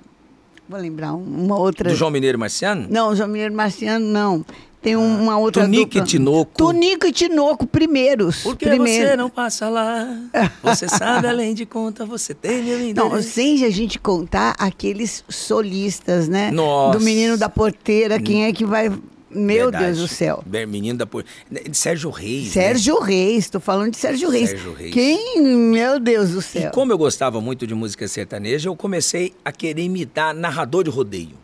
Vou 0.69 0.81
lembrar 0.81 1.13
um- 1.15 1.45
uma 1.45 1.57
outra. 1.59 1.91
Do 1.91 1.95
João 1.97 2.11
Mineiro 2.11 2.39
e 2.39 2.41
Marciano? 2.41 2.87
Não, 2.91 3.15
João 3.15 3.29
Mineiro 3.29 3.53
e 3.53 3.57
Marciano, 3.57 4.05
não. 4.07 4.45
Tem 4.85 4.95
um- 4.97 5.23
uma 5.23 5.37
outra 5.39 5.65
Tunico 5.65 5.85
dupla. 5.87 6.01
e 6.01 6.05
Tinoco. 6.05 6.53
Tunico 6.57 7.07
e 7.07 7.13
Tinoco, 7.13 7.67
primeiros. 7.67 8.43
Por 8.43 8.55
que 8.55 8.67
primeiros. 8.67 9.11
você 9.11 9.17
não 9.17 9.31
passa 9.31 9.69
lá? 9.71 10.07
Você 10.63 10.87
sabe, 10.89 11.27
além 11.27 11.55
de 11.55 11.65
conta, 11.67 12.05
você 12.07 12.35
tem 12.35 12.63
meu 12.63 12.95
Não, 12.95 13.23
sem 13.23 13.65
a 13.65 13.71
gente 13.71 13.99
contar 13.99 14.55
aqueles 14.59 15.25
solistas, 15.29 16.29
né? 16.29 16.51
Nossa. 16.51 16.99
Do 16.99 17.05
Menino 17.05 17.37
da 17.39 17.49
Porteira, 17.49 18.21
quem 18.21 18.45
é 18.45 18.53
que 18.53 18.65
vai... 18.65 18.91
Meu 19.37 19.65
Verdade. 19.71 19.85
Deus 19.87 19.99
do 19.99 20.07
céu. 20.07 20.45
Menino 20.69 20.97
da... 20.99 21.07
por- 21.07 21.25
Sérgio 21.73 22.09
Reis, 22.11 22.45
né? 22.55 22.63
Sérgio 22.63 23.01
Reis, 23.01 23.51
tô 23.51 23.59
falando 23.59 23.91
de 23.91 23.97
Sérgio 23.97 24.29
Reis. 24.31 24.51
Sérgio 24.51 24.73
Reis. 24.75 24.93
Quem, 24.95 25.43
meu 25.43 25.99
Deus 25.99 26.31
do 26.31 26.39
E 26.39 26.43
céu. 26.43 26.71
como 26.71 26.93
eu 26.93 26.99
gostava 26.99 27.41
muito 27.41 27.67
de 27.67 27.75
música 27.75 28.07
sertaneja, 28.07 28.69
eu 28.69 28.77
comecei 28.77 29.35
a 29.45 29.51
querer 29.51 29.83
imitar 29.83 30.33
narrador 30.33 30.85
de 30.85 30.91
rodeio. 30.91 31.37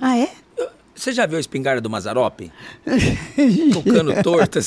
Ah, 0.00 0.16
é? 0.16 0.30
Você 0.98 1.12
já 1.12 1.26
viu 1.26 1.36
a 1.36 1.40
espingarda 1.40 1.80
do 1.80 1.88
Mazarope? 1.88 2.50
Tocando 3.72 4.14
tortas. 4.22 4.66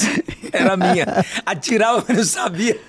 Era 0.52 0.78
minha. 0.78 1.06
Atirava, 1.46 2.04
mas 2.08 2.18
não 2.18 2.24
sabia 2.24 2.80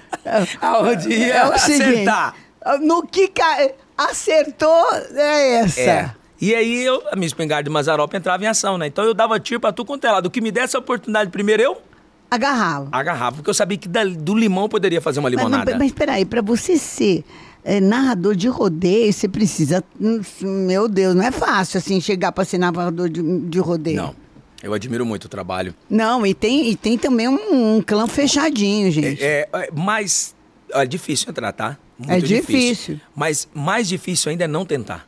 aonde 0.61 1.09
ia 1.09 1.35
É 1.35 1.47
o 1.49 1.59
seguinte, 1.59 1.83
acertar. 1.83 2.35
no 2.81 3.07
que 3.07 3.29
ca... 3.29 3.69
acertou 3.97 4.87
é 5.15 5.55
essa. 5.57 5.81
É. 5.81 6.11
E 6.41 6.55
aí 6.55 6.83
eu, 6.85 7.03
a 7.11 7.15
minha 7.17 7.27
espingarda 7.27 7.65
de 7.65 7.71
Mazarope 7.71 8.17
entrava 8.17 8.43
em 8.43 8.47
ação, 8.49 8.77
né? 8.77 8.87
Então 8.87 9.05
eu 9.05 9.15
dava 9.15 9.39
tiro 9.39 9.61
pra 9.61 9.73
tu 9.73 9.85
quanto 9.85 10.05
é 10.07 10.11
lado. 10.11 10.27
O 10.27 10.31
que 10.31 10.41
me 10.41 10.51
desse 10.51 10.77
a 10.77 10.81
oportunidade 10.81 11.31
primeiro, 11.31 11.63
eu 11.63 11.83
Agarrava. 12.31 12.89
agarrava. 12.91 13.37
Porque 13.37 13.51
eu 13.51 13.55
sabia 13.55 13.77
que 13.79 13.89
da- 13.89 14.05
do 14.05 14.35
limão 14.35 14.65
eu 14.65 14.69
poderia 14.69 15.01
fazer 15.01 15.21
uma 15.21 15.29
Mas, 15.31 15.39
limonada. 15.39 15.71
mas, 15.73 15.79
mas 15.79 15.93
peraí, 15.93 16.25
pra 16.25 16.41
você 16.43 16.77
ser 16.79 17.25
é, 17.64 17.81
narrador 17.81 18.35
de 18.35 18.48
rodeio, 18.48 19.12
você 19.12 19.29
precisa. 19.29 19.85
hum, 20.01 20.20
Meu 20.40 20.88
Deus, 20.88 21.14
não 21.14 21.22
é 21.25 21.31
fácil 21.31 21.79
assim 21.79 22.01
chegar 22.01 22.33
pra 22.33 22.44
ser 22.44 22.59
narrador 22.59 23.09
de, 23.09 23.22
de 23.22 23.59
rodeio. 23.59 23.96
Não. 23.96 24.22
Eu 24.62 24.72
admiro 24.72 25.05
muito 25.05 25.25
o 25.25 25.29
trabalho. 25.29 25.75
Não, 25.90 26.25
e 26.25 26.33
tem, 26.33 26.68
e 26.70 26.77
tem 26.77 26.96
também 26.96 27.27
um, 27.29 27.77
um 27.77 27.83
clã 27.83 28.07
fechadinho, 28.07 28.92
gente. 28.92 29.22
É, 29.22 29.48
é 29.53 29.70
mais 29.72 30.37
é 30.72 30.87
difícil 30.87 31.31
entrar, 31.31 31.53
tá? 31.53 31.77
É 32.09 32.20
difícil. 32.20 33.01
Mas 33.14 33.48
mais 33.53 33.88
difícil 33.88 34.31
ainda 34.31 34.44
é 34.44 34.48
não 34.48 34.64
tentar. 34.64 35.07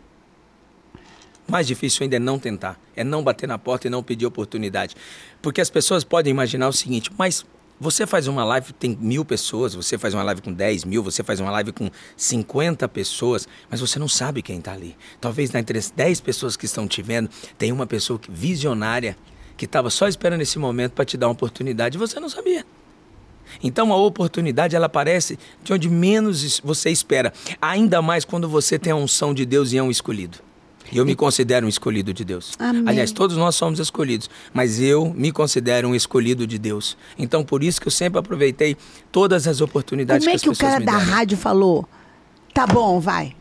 Mais 1.46 1.66
difícil 1.66 2.02
ainda 2.04 2.16
é 2.16 2.18
não 2.18 2.38
tentar. 2.38 2.78
É 2.96 3.04
não 3.04 3.22
bater 3.22 3.46
na 3.46 3.58
porta 3.58 3.86
e 3.86 3.90
não 3.90 4.02
pedir 4.02 4.26
oportunidade. 4.26 4.96
Porque 5.42 5.60
as 5.60 5.70
pessoas 5.70 6.04
podem 6.04 6.30
imaginar 6.30 6.68
o 6.68 6.72
seguinte, 6.72 7.10
mas 7.18 7.44
você 7.78 8.06
faz 8.06 8.26
uma 8.26 8.44
live, 8.44 8.72
tem 8.72 8.96
mil 9.00 9.24
pessoas, 9.24 9.74
você 9.74 9.98
faz 9.98 10.14
uma 10.14 10.22
live 10.22 10.40
com 10.40 10.52
10 10.52 10.84
mil, 10.84 11.02
você 11.02 11.22
faz 11.22 11.40
uma 11.40 11.50
live 11.50 11.72
com 11.72 11.90
50 12.16 12.88
pessoas, 12.88 13.48
mas 13.70 13.80
você 13.80 13.98
não 13.98 14.08
sabe 14.08 14.42
quem 14.42 14.58
está 14.58 14.72
ali. 14.72 14.96
Talvez 15.20 15.54
entre 15.54 15.78
as 15.78 15.90
10 15.90 16.20
pessoas 16.20 16.56
que 16.56 16.66
estão 16.66 16.86
te 16.86 17.02
vendo, 17.02 17.28
tem 17.58 17.72
uma 17.72 17.86
pessoa 17.86 18.20
visionária 18.28 19.16
que 19.56 19.64
estava 19.64 19.90
só 19.90 20.08
esperando 20.08 20.40
esse 20.40 20.58
momento 20.58 20.92
para 20.92 21.04
te 21.04 21.16
dar 21.16 21.26
uma 21.26 21.32
oportunidade 21.32 21.96
e 21.96 21.98
você 21.98 22.18
não 22.20 22.28
sabia. 22.28 22.64
Então 23.62 23.92
a 23.92 23.96
oportunidade 23.96 24.74
ela 24.74 24.86
aparece 24.86 25.38
de 25.62 25.72
onde 25.72 25.88
menos 25.88 26.60
você 26.60 26.90
espera, 26.90 27.32
ainda 27.60 28.00
mais 28.00 28.24
quando 28.24 28.48
você 28.48 28.78
tem 28.78 28.92
a 28.92 28.96
unção 28.96 29.34
de 29.34 29.44
Deus 29.44 29.72
e 29.72 29.78
é 29.78 29.82
um 29.82 29.90
escolhido. 29.90 30.38
E 30.92 30.98
eu 30.98 31.04
me 31.06 31.14
considero 31.14 31.66
um 31.66 31.68
escolhido 31.68 32.12
de 32.12 32.24
Deus. 32.24 32.52
Amém. 32.58 32.84
Aliás, 32.86 33.10
todos 33.10 33.36
nós 33.36 33.54
somos 33.56 33.78
escolhidos, 33.80 34.28
mas 34.52 34.80
eu 34.80 35.12
me 35.14 35.32
considero 35.32 35.88
um 35.88 35.94
escolhido 35.94 36.46
de 36.46 36.58
Deus. 36.58 36.96
Então 37.18 37.44
por 37.44 37.62
isso 37.62 37.80
que 37.80 37.88
eu 37.88 37.92
sempre 37.92 38.18
aproveitei 38.18 38.76
todas 39.10 39.46
as 39.48 39.60
oportunidades 39.60 40.24
Como 40.24 40.34
é 40.36 40.38
que 40.38 40.42
que 40.42 40.48
o 40.48 40.52
as 40.52 40.58
pessoas 40.58 40.72
cara 40.74 40.84
da 40.84 40.98
rádio 40.98 41.36
falou? 41.38 41.88
Tá 42.52 42.66
bom, 42.66 43.00
vai. 43.00 43.34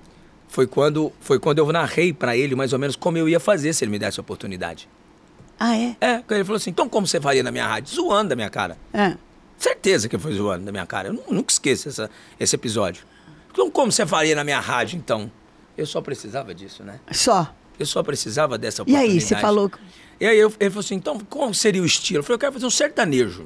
Foi 0.47 0.65
quando 0.67 1.11
foi 1.19 1.39
quando 1.39 1.59
eu 1.59 1.71
narrei 1.71 2.13
para 2.13 2.35
ele 2.37 2.55
mais 2.55 2.73
ou 2.73 2.79
menos 2.79 2.95
como 2.95 3.17
eu 3.17 3.27
ia 3.27 3.39
fazer 3.39 3.73
se 3.73 3.83
ele 3.83 3.91
me 3.91 3.99
desse 3.99 4.19
a 4.19 4.21
oportunidade. 4.21 4.87
Ah, 5.59 5.75
é? 5.77 5.95
É, 6.01 6.23
ele 6.31 6.43
falou 6.43 6.57
assim: 6.57 6.69
"Então 6.71 6.87
como 6.89 7.05
você 7.05 7.19
faria 7.21 7.43
na 7.43 7.51
minha 7.51 7.67
rádio?" 7.67 7.93
Zoando 7.95 8.29
da 8.29 8.35
minha 8.35 8.49
cara. 8.49 8.77
É. 8.93 9.15
Certeza 9.57 10.09
que 10.09 10.17
foi 10.17 10.33
zoando 10.33 10.65
da 10.65 10.71
minha 10.71 10.85
cara. 10.85 11.09
Eu 11.09 11.13
nu- 11.13 11.23
nunca 11.29 11.51
esqueço 11.51 11.87
essa, 11.89 12.09
esse 12.39 12.55
episódio. 12.55 13.05
Então, 13.51 13.69
como 13.69 13.91
você 13.91 14.05
faria 14.05 14.35
na 14.35 14.43
minha 14.43 14.59
rádio, 14.59 14.97
então? 14.97 15.31
Eu 15.77 15.85
só 15.85 16.01
precisava 16.01 16.53
disso, 16.53 16.83
né? 16.83 16.99
Só. 17.11 17.53
Eu 17.79 17.85
só 17.85 18.03
precisava 18.03 18.57
dessa 18.57 18.81
E 18.81 18.83
oportunidade. 18.83 19.13
aí, 19.13 19.21
você 19.21 19.35
falou. 19.35 19.71
E 20.19 20.25
aí 20.27 20.37
eu- 20.37 20.53
ele 20.59 20.69
falou 20.69 20.81
assim, 20.85 20.95
então, 20.95 21.19
como 21.21 21.53
seria 21.53 21.81
o 21.81 21.85
estilo? 21.85 22.19
Eu 22.19 22.23
falei, 22.23 22.35
eu 22.35 22.39
quero 22.39 22.53
fazer 22.53 22.65
um 22.65 22.69
sertanejo. 22.69 23.45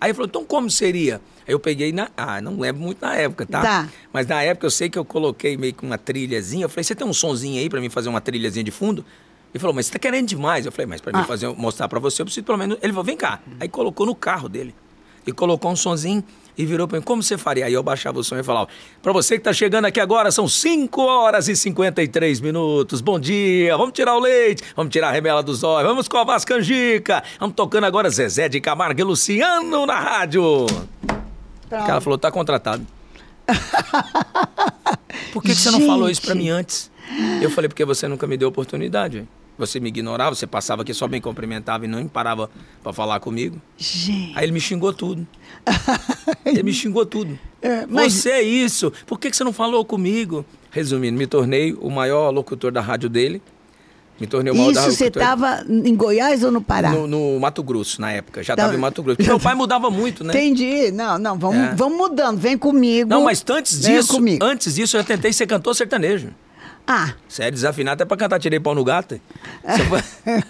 Aí 0.00 0.08
ele 0.10 0.14
falou, 0.14 0.28
então 0.28 0.44
como 0.44 0.70
seria? 0.70 1.20
Aí 1.46 1.52
eu 1.52 1.58
peguei 1.60 1.92
na... 1.92 2.08
Ah, 2.16 2.40
não 2.40 2.58
lembro 2.58 2.80
muito 2.82 3.02
na 3.02 3.14
época, 3.16 3.44
tá? 3.44 3.60
Tá. 3.60 3.88
Mas 4.12 4.26
na 4.26 4.40
época 4.42 4.66
eu 4.66 4.70
sei 4.70 4.88
que 4.88 4.98
eu 4.98 5.04
coloquei 5.04 5.56
meio 5.56 5.74
que 5.74 5.84
uma 5.84 5.98
trilhazinha. 5.98 6.64
Eu 6.64 6.68
falei, 6.68 6.84
você 6.84 6.94
tem 6.94 7.06
um 7.06 7.12
sonzinho 7.12 7.60
aí 7.60 7.68
pra 7.68 7.80
mim 7.80 7.90
fazer 7.90 8.08
uma 8.08 8.20
trilhazinha 8.20 8.64
de 8.64 8.70
fundo? 8.70 9.04
Ele 9.52 9.60
falou, 9.60 9.74
mas 9.74 9.86
você 9.86 9.92
tá 9.92 9.98
querendo 9.98 10.28
demais. 10.28 10.64
Eu 10.64 10.72
falei, 10.72 10.86
mas 10.86 11.00
pra 11.00 11.12
mim 11.12 11.18
Ah. 11.18 11.24
fazer, 11.24 11.48
mostrar 11.48 11.88
pra 11.88 11.98
você, 11.98 12.22
eu 12.22 12.26
preciso 12.26 12.44
pelo 12.46 12.56
menos. 12.56 12.78
Ele 12.80 12.92
falou, 12.92 13.04
vem 13.04 13.16
cá. 13.16 13.40
Aí 13.58 13.68
colocou 13.68 14.06
no 14.06 14.14
carro 14.14 14.48
dele. 14.48 14.74
E 15.26 15.32
colocou 15.32 15.70
um 15.70 15.76
sonzinho 15.76 16.24
e 16.60 16.66
virou 16.66 16.86
pra 16.86 16.98
mim, 16.98 17.02
como 17.02 17.22
você 17.22 17.38
faria? 17.38 17.64
Aí 17.64 17.72
eu 17.72 17.82
baixava 17.82 18.18
o 18.18 18.22
som 18.22 18.36
e 18.36 18.42
falava, 18.42 18.68
pra 19.02 19.14
você 19.14 19.38
que 19.38 19.44
tá 19.44 19.50
chegando 19.50 19.86
aqui 19.86 19.98
agora, 19.98 20.30
são 20.30 20.46
5 20.46 21.00
horas 21.00 21.48
e 21.48 21.56
53 21.56 22.38
minutos. 22.40 23.00
Bom 23.00 23.18
dia, 23.18 23.74
vamos 23.78 23.94
tirar 23.94 24.14
o 24.14 24.20
leite, 24.20 24.62
vamos 24.76 24.92
tirar 24.92 25.08
a 25.08 25.10
remela 25.10 25.42
dos 25.42 25.64
olhos, 25.64 25.88
vamos 25.88 26.06
covar 26.06 26.36
as 26.36 26.44
canjicas. 26.44 27.22
Vamos 27.38 27.56
tocando 27.56 27.84
agora 27.84 28.10
Zezé 28.10 28.46
de 28.46 28.60
Camargo 28.60 29.00
e 29.00 29.02
Luciano 29.02 29.86
na 29.86 29.98
rádio. 29.98 30.42
O 30.44 30.66
cara 31.70 32.00
falou, 32.02 32.18
tá 32.18 32.30
contratado. 32.30 32.86
Por 35.32 35.42
que, 35.42 35.48
que 35.48 35.54
você 35.54 35.70
não 35.70 35.80
falou 35.86 36.10
isso 36.10 36.20
pra 36.20 36.34
Gente. 36.34 36.42
mim 36.42 36.50
antes? 36.50 36.90
Eu 37.40 37.50
falei, 37.50 37.68
porque 37.68 37.86
você 37.86 38.06
nunca 38.06 38.26
me 38.26 38.36
deu 38.36 38.50
oportunidade. 38.50 39.26
Você 39.66 39.78
me 39.80 39.88
ignorava, 39.88 40.34
você 40.34 40.46
passava 40.46 40.82
aqui 40.82 40.92
só 40.94 41.06
bem 41.06 41.20
cumprimentava 41.20 41.84
e 41.84 41.88
não 41.88 42.06
parava 42.08 42.50
pra 42.82 42.92
falar 42.92 43.20
comigo. 43.20 43.60
Gente. 43.78 44.32
Aí 44.36 44.44
ele 44.44 44.52
me 44.52 44.60
xingou 44.60 44.92
tudo. 44.92 45.26
Ele 46.44 46.62
me 46.62 46.72
xingou 46.72 47.04
tudo. 47.04 47.38
É, 47.60 47.84
mas- 47.86 48.14
Você 48.14 48.30
é 48.30 48.42
isso. 48.42 48.92
Por 49.06 49.18
que, 49.18 49.30
que 49.30 49.36
você 49.36 49.44
não 49.44 49.52
falou 49.52 49.84
comigo? 49.84 50.44
Resumindo, 50.70 51.18
me 51.18 51.26
tornei 51.26 51.72
o 51.80 51.90
maior 51.90 52.30
locutor 52.30 52.72
da 52.72 52.80
rádio 52.80 53.08
dele. 53.08 53.42
Me 54.18 54.26
tornei 54.26 54.52
o 54.52 54.56
maior 54.56 54.72
da 54.72 54.80
Isso 54.86 54.92
você 54.96 55.06
estava 55.06 55.64
em 55.68 55.94
Goiás 55.94 56.44
ou 56.44 56.50
no 56.50 56.60
Pará? 56.60 56.90
no, 56.90 57.06
no 57.06 57.40
Mato 57.40 57.62
Grosso, 57.62 58.00
na 58.00 58.12
época. 58.12 58.42
Já 58.42 58.54
Tá. 58.54 58.62
estava 58.62 58.76
em 58.76 58.80
Mato 58.80 59.02
Grosso. 59.02 59.16
Porque 59.16 59.30
meu 59.30 59.40
pai 59.40 59.54
mudava 59.54 59.90
muito, 59.90 60.22
né? 60.24 60.32
Entendi. 60.32 60.90
Não, 60.92 61.18
não, 61.18 61.38
vamos, 61.38 61.56
É. 61.56 61.74
vamos 61.74 61.96
mudando. 61.98 62.38
Vem 62.38 62.56
comigo. 62.58 63.08
Não, 63.08 63.22
mas 63.24 63.42
antes 63.48 63.78
Vem 63.84 63.96
disso, 63.96 64.14
comigo. 64.14 64.44
antes 64.44 64.74
disso 64.74 64.96
eu 64.96 65.04
tentei 65.04 65.32
ser 65.32 65.46
cantor 65.46 65.74
sertanejo. 65.74 66.28
Ah, 66.86 67.14
Você 67.28 67.44
é 67.44 67.50
desafinado 67.50 67.94
até 67.94 68.04
pra 68.04 68.16
cantar 68.16 68.38
Tirei 68.40 68.58
Pau 68.58 68.74
no 68.74 68.82
Gato. 68.82 69.20
Se 69.74 69.80
eu, 69.80 69.86
fosse, 69.86 70.14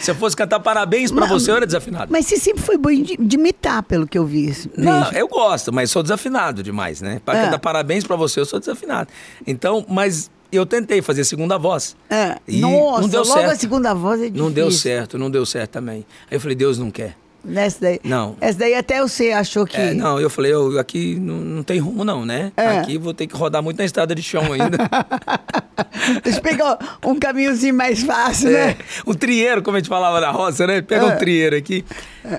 se 0.00 0.10
eu 0.10 0.14
fosse 0.14 0.36
cantar 0.36 0.60
parabéns 0.60 1.10
pra 1.10 1.22
Não, 1.22 1.28
você, 1.28 1.50
eu 1.50 1.56
era 1.56 1.66
desafinado. 1.66 2.12
mas 2.12 2.26
você 2.26 2.36
sempre 2.36 2.62
foi 2.62 2.76
bom 2.76 2.90
de, 2.90 3.16
de 3.16 3.36
imitar, 3.36 3.82
pelo 3.82 4.06
que 4.06 4.18
eu 4.18 4.26
vi. 4.26 4.54
Não, 4.76 5.10
eu 5.12 5.26
gosto, 5.28 5.72
mas 5.72 5.90
sou 5.90 6.02
desafinado 6.02 6.62
demais, 6.62 7.00
né? 7.00 7.20
Pra 7.24 7.38
É. 7.38 7.44
cantar 7.44 7.58
parabéns 7.60 8.04
pra 8.04 8.16
você, 8.16 8.40
eu 8.40 8.44
sou 8.44 8.60
desafinado. 8.60 9.08
Então, 9.46 9.84
mas 9.88 10.30
eu 10.52 10.66
tentei 10.66 11.00
fazer 11.00 11.24
segunda 11.24 11.56
voz. 11.56 11.96
É. 12.10 12.36
E 12.46 12.60
Nossa, 12.60 13.00
não 13.02 13.08
deu 13.08 13.22
logo 13.22 13.32
certo. 13.32 13.52
a 13.52 13.56
segunda 13.56 13.94
voz 13.94 14.20
é 14.20 14.24
difícil. 14.24 14.44
Não 14.44 14.52
deu 14.52 14.70
certo, 14.70 15.16
não 15.18 15.30
deu 15.30 15.46
certo 15.46 15.70
também. 15.70 16.04
Aí 16.30 16.36
eu 16.36 16.40
falei, 16.40 16.56
Deus 16.56 16.76
não 16.78 16.90
quer. 16.90 17.16
Nessa 17.42 17.78
daí. 17.80 18.00
Não. 18.04 18.36
Essa 18.40 18.58
daí 18.58 18.74
até 18.74 19.00
você 19.00 19.30
achou 19.32 19.66
que. 19.66 19.76
É, 19.76 19.94
não, 19.94 20.20
eu 20.20 20.28
falei, 20.28 20.52
eu, 20.52 20.78
aqui 20.78 21.16
não, 21.18 21.36
não 21.36 21.62
tem 21.62 21.78
rumo 21.78 22.04
não, 22.04 22.24
né? 22.26 22.52
É. 22.56 22.78
Aqui 22.80 22.98
vou 22.98 23.14
ter 23.14 23.26
que 23.26 23.34
rodar 23.34 23.62
muito 23.62 23.78
na 23.78 23.84
estrada 23.84 24.14
de 24.14 24.22
chão 24.22 24.42
ainda. 24.52 24.76
Deixa 26.22 26.38
eu 26.38 26.42
pegar 26.42 26.98
um 27.04 27.18
caminhozinho 27.18 27.74
mais 27.74 28.02
fácil, 28.02 28.48
É, 28.50 28.66
né? 28.68 28.76
um 29.06 29.14
trieiro, 29.14 29.62
como 29.62 29.76
a 29.76 29.80
gente 29.80 29.88
falava 29.88 30.20
na 30.20 30.30
roça, 30.30 30.66
né? 30.66 30.80
Pega 30.82 31.06
É. 31.06 31.14
um 31.14 31.18
trieiro 31.18 31.56
aqui. 31.56 31.84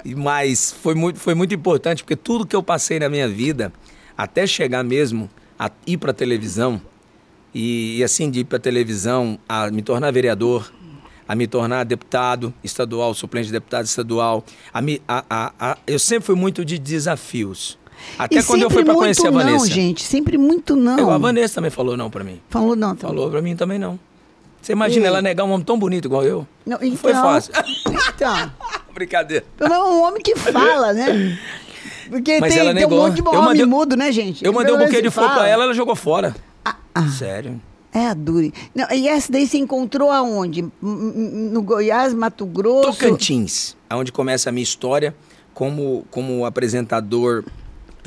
E- 0.06 0.14
Mas 0.16 0.72
foi 0.82 0.94
muito, 0.94 1.20
foi 1.20 1.34
muito 1.34 1.54
importante, 1.54 2.04
porque 2.04 2.16
tudo 2.16 2.46
que 2.46 2.56
eu 2.56 2.62
passei 2.64 3.00
na 3.00 3.10
minha 3.10 3.28
vida, 3.28 3.72
até 4.18 4.46
chegar 4.46 4.84
mesmo 4.84 5.30
a 5.58 5.70
ir 5.88 5.98
pra 5.98 6.14
televisão, 6.14 6.80
e, 7.54 7.98
e 7.98 8.04
assim 8.04 8.30
de 8.30 8.42
ir 8.42 8.44
pra 8.46 8.60
televisão, 8.60 9.38
a 9.50 9.70
me 9.72 9.82
tornar 9.82 10.12
vereador, 10.12 10.72
a 11.32 11.36
me 11.36 11.48
tornar 11.48 11.86
deputado 11.86 12.54
estadual, 12.62 13.14
suplente 13.14 13.46
de 13.46 13.54
deputado 13.54 13.86
estadual, 13.86 14.44
a 14.74 14.82
me, 14.82 15.02
a, 15.08 15.24
a, 15.30 15.54
a- 15.72 15.78
eu 15.88 15.98
sempre 15.98 16.26
fui 16.26 16.36
muito 16.36 16.66
de 16.66 16.78
desafios. 16.78 17.80
Até 18.20 18.40
e 18.40 18.44
quando 18.44 18.64
eu 18.64 18.70
fui 18.70 18.84
muito 18.84 18.98
conhecer 18.98 19.28
a 19.28 19.32
não, 19.32 19.40
Vanessa. 19.40 19.68
gente. 19.68 20.04
Sempre 20.04 20.38
muito 20.38 20.76
não. 20.76 21.00
Eu, 21.00 21.10
a 21.10 21.18
Vanessa 21.18 21.56
também 21.56 21.72
falou 21.72 21.96
não 21.96 22.10
pra 22.10 22.22
mim. 22.22 22.42
Falou 22.50 22.76
não. 22.76 22.94
tá 22.98 23.08
Falou 23.08 23.30
pra 23.32 23.42
mim 23.42 23.56
também 23.56 23.80
não. 23.80 23.98
Você 24.62 24.74
imagina 24.74 25.06
E- 25.06 25.08
ela 25.08 25.22
negar 25.22 25.46
um 25.46 25.52
homem 25.52 25.66
tão 25.66 25.80
bonito 25.80 26.04
igual 26.06 26.26
eu? 26.26 26.46
Não, 26.66 26.78
Não 26.82 26.98
foi 26.98 27.12
então- 27.12 27.24
fácil. 27.24 27.54
Então, 28.14 28.52
Brincadeira. 28.94 29.46
é 29.58 29.70
um 29.80 30.04
homem 30.04 30.22
que 30.22 30.36
fala, 30.36 30.92
né? 30.92 31.40
Porque 32.10 32.40
Mas 32.42 32.54
tem, 32.54 32.62
ela 32.62 32.74
tem 32.74 32.86
um 32.86 32.90
negou. 32.90 33.08
monte 33.08 33.16
de 33.16 33.22
homem 33.26 33.42
mandei- 33.42 33.66
mudo, 33.66 33.96
né, 33.96 34.12
gente? 34.12 34.44
Eu 34.44 34.52
mandei 34.52 34.76
um 34.76 34.78
buquê 34.80 35.02
de 35.02 35.10
flor 35.10 35.32
pra 35.32 35.48
ela, 35.48 35.64
ela 35.64 35.74
jogou 35.74 35.96
fora. 35.96 36.36
Ah, 36.66 36.76
ah. 36.94 37.08
Sério. 37.08 37.62
É 37.94 38.08
a. 38.08 38.16
Não, 38.16 38.92
e 38.92 39.08
essa 39.08 39.32
daí 39.32 39.46
você 39.46 39.58
encontrou 39.58 40.12
aonde? 40.12 40.66
No 40.82 41.62
Goiás, 41.62 42.14
Mato 42.14 42.46
Grosso? 42.46 42.92
Tocantins, 42.92 43.76
é 43.90 43.96
onde 43.96 44.12
começa 44.12 44.50
a 44.50 44.52
minha 44.52 44.64
história 44.64 45.14
como, 45.54 46.06
como 46.10 46.46
apresentador 46.46 47.44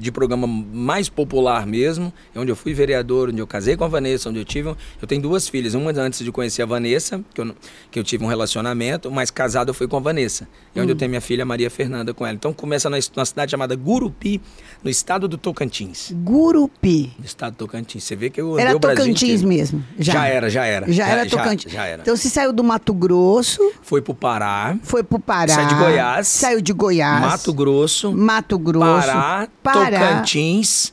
de 0.01 0.11
programa 0.13 0.47
mais 0.47 1.09
popular 1.09 1.67
mesmo, 1.67 2.13
é 2.35 2.39
onde 2.41 2.51
eu 2.51 2.57
fui 2.57 2.75
vereador, 2.75 3.29
onde 3.31 3.41
eu 3.41 3.47
casei 3.47 3.77
com 3.77 3.85
a 3.85 3.89
Vanessa, 3.89 4.29
onde 4.29 4.39
eu 4.41 4.45
tive... 4.45 4.75
Eu 5.01 5.07
tenho 5.09 5.23
duas 5.23 5.49
filhas, 5.49 5.75
uma 5.75 5.91
antes 5.93 6.25
de 6.25 6.33
conhecer 6.33 6.63
a 6.63 6.67
Vanessa, 6.67 7.21
que 7.33 7.41
eu, 7.41 7.55
que 7.91 7.99
eu 7.99 8.05
tive 8.05 8.25
um 8.25 8.27
relacionamento, 8.29 9.11
mas 9.11 9.31
casado 9.31 9.69
eu 9.71 9.75
fui 9.75 9.87
com 9.87 9.97
a 9.97 10.01
Vanessa. 10.01 10.49
É 10.75 10.81
Hum. 10.81 10.83
onde 10.83 10.93
eu 10.93 10.97
tenho 10.97 11.09
minha 11.09 11.21
filha 11.21 11.45
Maria 11.45 11.71
Fernanda 11.71 12.13
com 12.13 12.27
ela. 12.27 12.35
Então 12.35 12.53
começa 12.53 12.91
na, 12.91 12.99
na 13.17 13.25
cidade 13.25 13.51
chamada 13.53 13.77
Gurupi, 13.77 14.41
no 14.83 14.91
estado 14.91 15.29
do 15.29 15.39
Tocantins. 15.39 16.11
Gurupi. 16.13 17.13
No 17.19 17.25
estado 17.25 17.53
do 17.55 17.59
Tocantins. 17.59 18.03
Você 18.05 18.17
vê 18.17 18.29
que 18.29 18.41
eu 18.41 18.53
andei 18.55 18.67
Era 18.67 18.77
o 18.77 18.79
Brasil 18.81 18.99
Tocantins 19.05 19.23
inteiro. 19.43 19.49
mesmo? 19.49 19.85
Já 19.99 20.27
era, 20.27 20.51
já 20.51 20.65
era. 20.65 20.87
Já, 20.91 21.05
Já- 21.05 21.09
era 21.13 21.29
já- 21.29 21.37
Tocantins. 21.39 21.73
já 21.73 21.85
era. 21.87 22.03
Então 22.03 22.17
você 22.17 22.29
saiu 22.29 22.53
do 22.53 22.65
Mato 22.65 22.93
Grosso, 22.93 23.61
Foi 23.83 24.03
pro 24.03 24.15
Pará, 24.15 24.77
foi 24.83 25.03
pro 25.05 25.19
Pará. 25.21 25.55
Saí 25.55 25.67
de 25.69 25.75
Goiás. 25.77 26.27
Saiu 26.27 26.61
de 26.61 26.73
Goiás. 26.73 27.21
Mato 27.21 27.53
Grosso, 27.53 28.13
Mato 28.13 28.59
Grosso. 28.59 29.07
Pará, 29.07 29.49
Pará. 29.63 29.84
Tocantins, 29.91 30.93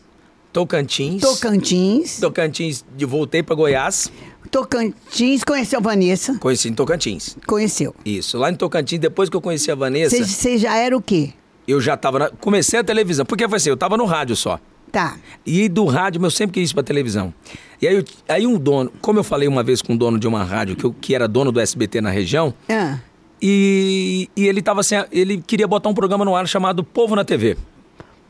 Tocantins. 0.54 1.21
Tocantins. 1.21 2.19
Tocantins, 2.19 2.86
de- 2.95 3.06
voltei 3.06 3.41
para 3.43 3.56
Goiás, 3.56 4.12
Tocantins. 4.49 5.43
Conheceu 5.43 5.80
a 5.80 5.82
Vanessa? 5.82 6.38
conheci 6.39 6.67
em 6.69 6.73
Tocantins. 6.73 7.38
Conheceu. 7.47 7.95
Isso, 8.06 8.38
lá 8.38 8.51
em 8.51 8.56
Tocantins, 8.56 8.99
depois 8.99 9.30
que 9.30 9.36
eu 9.36 9.41
conheci 9.41 9.71
a 9.71 9.75
Vanessa, 9.75 10.17
Você 10.23 10.58
já 10.58 10.75
era 10.77 10.95
o 10.95 11.01
quê? 11.01 11.34
eu 11.67 11.80
já 11.80 11.95
tava 11.95 12.19
na, 12.19 12.30
comecei 12.30 12.80
a 12.80 12.84
televisão, 12.84 13.25
porque 13.25 13.47
foi 13.47 13.58
assim, 13.58 13.69
eu 13.69 13.77
tava 13.77 13.95
no 13.95 14.04
rádio 14.06 14.36
só. 14.36 14.60
Tá. 14.91 15.15
E 15.45 15.69
do 15.69 15.86
rádio, 15.86 16.21
eu 16.21 16.30
sempre 16.30 16.60
quis 16.60 16.71
ir 16.71 16.73
pra 16.73 16.84
televisão. 16.84 17.34
E 17.82 17.88
aí, 17.88 18.04
aí 18.27 18.45
um 18.45 18.58
dono, 18.60 18.91
como 18.99 19.19
eu 19.19 19.23
falei 19.23 19.47
uma 19.47 19.63
vez 19.63 19.82
com 19.82 19.93
um 19.93 19.97
dono 19.97 20.19
de 20.19 20.27
uma 20.27 20.43
rádio, 20.43 20.75
que, 20.75 20.84
eu- 20.84 20.93
que 20.99 21.15
era 21.15 21.30
dono 21.30 21.49
do 21.49 21.62
SBT 21.62 22.01
na 22.01 22.10
região, 22.10 22.54
Ah. 22.67 22.97
e, 23.41 24.30
e 24.36 24.47
ele 24.47 24.62
tava 24.62 24.82
assim, 24.82 24.95
ele 25.12 25.41
queria 25.41 25.65
botar 25.67 25.88
um 25.88 25.93
programa 25.93 26.25
no 26.25 26.36
ar 26.36 26.45
chamado 26.45 26.84
Povo 26.84 27.15
na 27.15 27.23
TV. 27.23 27.58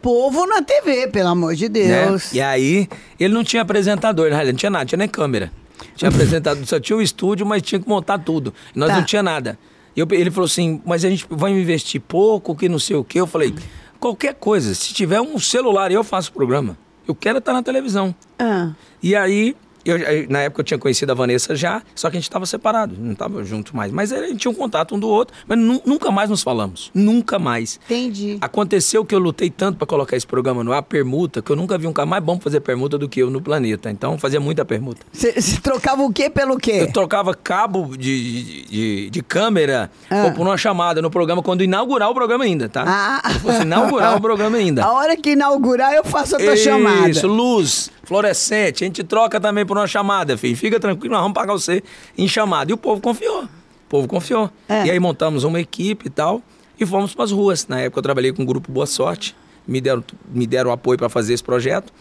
Povo 0.02 0.46
na 0.48 0.62
TV, 0.62 1.08
pelo 1.08 1.30
amor 1.30 1.56
de 1.56 1.70
né? 1.70 2.06
Deus. 2.06 2.34
E 2.34 2.42
aí, 2.42 2.88
ele 3.20 3.34
não 3.34 3.44
tinha 3.44 3.62
apresentador, 3.62 4.30
na 4.30 4.36
realidade, 4.38 4.54
não 4.54 4.60
tinha 4.60 4.70
nada, 4.70 4.86
tinha 4.86 4.98
nem 4.98 5.08
câmera. 5.08 5.52
Tinha 5.96 6.10
apresentador, 6.12 6.66
só 6.66 6.80
tinha 6.80 6.98
o 6.98 7.02
estúdio, 7.02 7.46
mas 7.46 7.62
tinha 7.62 7.80
que 7.80 7.88
montar 7.88 8.18
tudo. 8.20 8.54
E 8.76 8.80
nós 8.80 8.90
Tá. 8.90 8.96
não 8.98 9.04
tinha 9.06 9.22
nada. 9.24 9.58
Eu- 9.96 10.08
ele 10.12 10.32
falou 10.32 10.46
assim, 10.46 10.82
mas 10.86 11.04
a 11.06 11.10
gente 11.10 11.26
vai 11.30 11.52
investir 11.52 12.02
pouco, 12.02 12.56
que 12.56 12.68
não 12.70 12.80
sei 12.80 12.96
o 12.96 13.04
quê. 13.04 13.20
Eu 13.20 13.28
falei, 13.28 13.54
qualquer 14.00 14.34
coisa, 14.34 14.74
se 14.74 14.94
tiver 14.94 15.22
um 15.22 15.38
celular, 15.38 15.92
eu 15.92 16.04
faço 16.04 16.30
o 16.30 16.34
programa. 16.34 16.78
Eu 17.08 17.14
quero 17.14 17.40
estar 17.40 17.52
na 17.54 17.62
televisão. 17.62 18.16
Ah. 18.40 18.72
E 19.04 19.16
aí, 19.16 19.56
eu, 19.86 19.98
na 20.30 20.40
época 20.42 20.62
eu 20.62 20.66
tinha 20.66 20.78
conhecido 20.78 21.12
a 21.12 21.16
Vanessa 21.16 21.56
já, 21.56 21.82
só 21.96 22.10
que 22.10 22.18
a 22.18 22.20
gente 22.20 22.28
estava 22.30 22.46
separado, 22.46 22.96
não 22.98 23.14
estava 23.14 23.44
junto 23.44 23.76
mais. 23.76 23.92
Mas 23.92 24.12
a 24.12 24.26
gente 24.28 24.38
tinha 24.38 24.52
um 24.52 24.56
contato 24.56 24.96
um 24.96 25.00
do 25.00 25.08
outro, 25.08 25.36
mas 25.48 25.58
nu- 25.58 25.82
nunca 25.86 26.12
mais 26.12 26.30
nos 26.30 26.42
falamos. 26.44 26.92
Nunca 26.94 27.38
mais. 27.40 27.80
Entendi. 27.86 28.38
Aconteceu 28.42 29.04
que 29.06 29.14
eu 29.16 29.20
lutei 29.20 29.50
tanto 29.50 29.78
para 29.78 29.88
colocar 29.88 30.16
esse 30.16 30.28
programa 30.28 30.64
no 30.64 30.74
ar, 30.74 30.84
permuta, 30.84 31.42
que 31.42 31.52
eu 31.52 31.56
nunca 31.56 31.78
vi 31.78 31.88
um 31.88 31.94
cara 31.94 32.06
mais 32.06 32.24
bom 32.24 32.36
pra 32.38 32.44
fazer 32.46 32.60
permuta 32.62 32.98
do 32.98 33.08
que 33.10 33.20
eu 33.22 33.30
no 33.30 33.42
planeta. 33.42 33.90
Então, 33.90 34.18
fazia 34.18 34.40
muita 34.40 34.64
permuta. 34.66 35.02
Você 35.12 35.34
trocava 35.62 36.02
o 36.04 36.12
quê 36.12 36.30
pelo 36.30 36.58
quê? 36.58 36.80
Eu 36.82 36.92
trocava 36.92 37.34
cabo 37.34 37.96
de, 37.98 38.66
de, 38.66 39.10
de- 39.10 39.22
câmera 39.24 39.90
Ah. 40.10 40.26
ou 40.26 40.32
por 40.34 40.42
uma 40.46 40.58
chamada 40.58 41.02
no 41.02 41.10
programa 41.10 41.42
quando 41.42 41.64
inaugurar 41.64 42.10
o 42.10 42.14
programa 42.14 42.44
ainda, 42.44 42.68
tá? 42.68 42.84
Ah. 42.86 43.22
Quando 43.24 43.40
fosse 43.42 43.62
inaugurar 43.62 44.18
o 44.18 44.22
programa 44.22 44.58
ainda. 44.58 44.84
A 44.86 44.92
hora 44.94 45.16
que 45.16 45.32
inaugurar, 45.32 45.94
eu 45.94 46.04
faço 46.04 46.36
a 46.36 46.40
tua 46.40 46.56
chamada. 46.58 47.10
Isso, 47.10 47.28
luz, 47.28 47.90
fluorescente. 48.04 48.84
A 48.84 48.88
gente 48.88 49.04
troca 49.04 49.40
também 49.40 49.66
por 49.72 49.78
uma 49.78 49.88
chamada, 49.88 50.38
filho. 50.38 50.58
Fica 50.58 50.82
tranquilo, 50.82 51.14
nós 51.14 51.22
vamos 51.22 51.34
pagar 51.34 51.54
você 51.54 51.82
em 52.18 52.28
chamada. 52.28 52.70
E 52.70 52.74
o 52.74 52.78
povo 52.78 53.00
confiou. 53.00 53.44
O 53.44 53.50
povo 53.88 54.06
confiou. 54.06 54.52
É. 54.68 54.88
E 54.88 54.92
aí 54.92 55.00
montamos 55.00 55.46
uma 55.46 55.62
equipe 55.62 56.08
e 56.08 56.10
tal 56.10 56.42
e 56.78 56.86
fomos 56.86 57.14
para 57.14 57.24
as 57.24 57.32
ruas. 57.32 57.68
Na 57.68 57.80
época 57.80 58.00
eu 58.00 58.04
trabalhei 58.04 58.34
com 58.34 58.44
o 58.44 58.46
grupo 58.46 58.70
Boa 58.70 58.86
Sorte. 58.86 59.34
Me 59.66 59.80
deram, 59.80 60.04
me 60.30 60.46
deram 60.46 60.72
apoio 60.72 60.98
para 60.98 61.08
fazer 61.08 61.34
esse 61.34 61.44
projeto. 61.44 61.94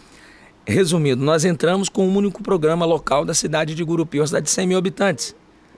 Resumindo, 0.65 1.23
nós 1.23 1.45
entramos 1.45 1.87
com 1.87 2.05
um 2.05 2.17
único 2.17 2.43
programa 2.43 2.85
local 2.85 3.23
da 3.23 3.33
cidade 3.33 3.73
de 3.73 3.83
Gurupi, 3.85 4.19
uma 4.19 4.27
cidade 4.27 4.45
de 4.45 4.51
100 4.51 4.67
mil 4.67 4.77
habitantes. 4.77 5.33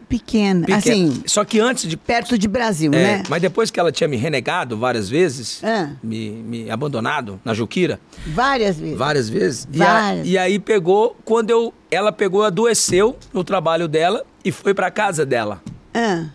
Pequeno, 0.07 0.61
Pequeno. 0.65 0.77
assim, 0.77 1.23
Só 1.25 1.43
que 1.43 1.59
antes 1.59 1.87
de 1.89 1.97
perto 1.97 2.37
de 2.37 2.47
Brasil, 2.47 2.91
é, 2.93 2.97
né? 2.97 3.23
Mas 3.29 3.41
depois 3.41 3.71
que 3.71 3.79
ela 3.79 3.91
tinha 3.91 4.07
me 4.07 4.17
renegado 4.17 4.77
várias 4.77 5.09
vezes, 5.09 5.63
É. 5.63 5.89
me, 6.03 6.29
me 6.29 6.69
abandonado 6.71 7.39
na 7.43 7.53
Juquira, 7.53 7.99
Várias 8.27 8.77
vezes. 8.77 8.97
várias 8.97 9.29
vezes. 9.29 9.67
E, 9.73 9.81
a- 9.81 9.85
Várias. 9.85 10.27
e 10.27 10.37
aí 10.37 10.59
pegou, 10.59 11.15
quando 11.25 11.49
eu, 11.49 11.73
ela 11.89 12.11
pegou, 12.11 12.43
adoeceu 12.43 13.17
no 13.33 13.43
trabalho 13.43 13.87
dela 13.87 14.23
e 14.43 14.51
foi 14.51 14.73
pra 14.73 14.89
casa 14.91 15.25
dela. 15.25 15.61
Ah, 15.93 16.25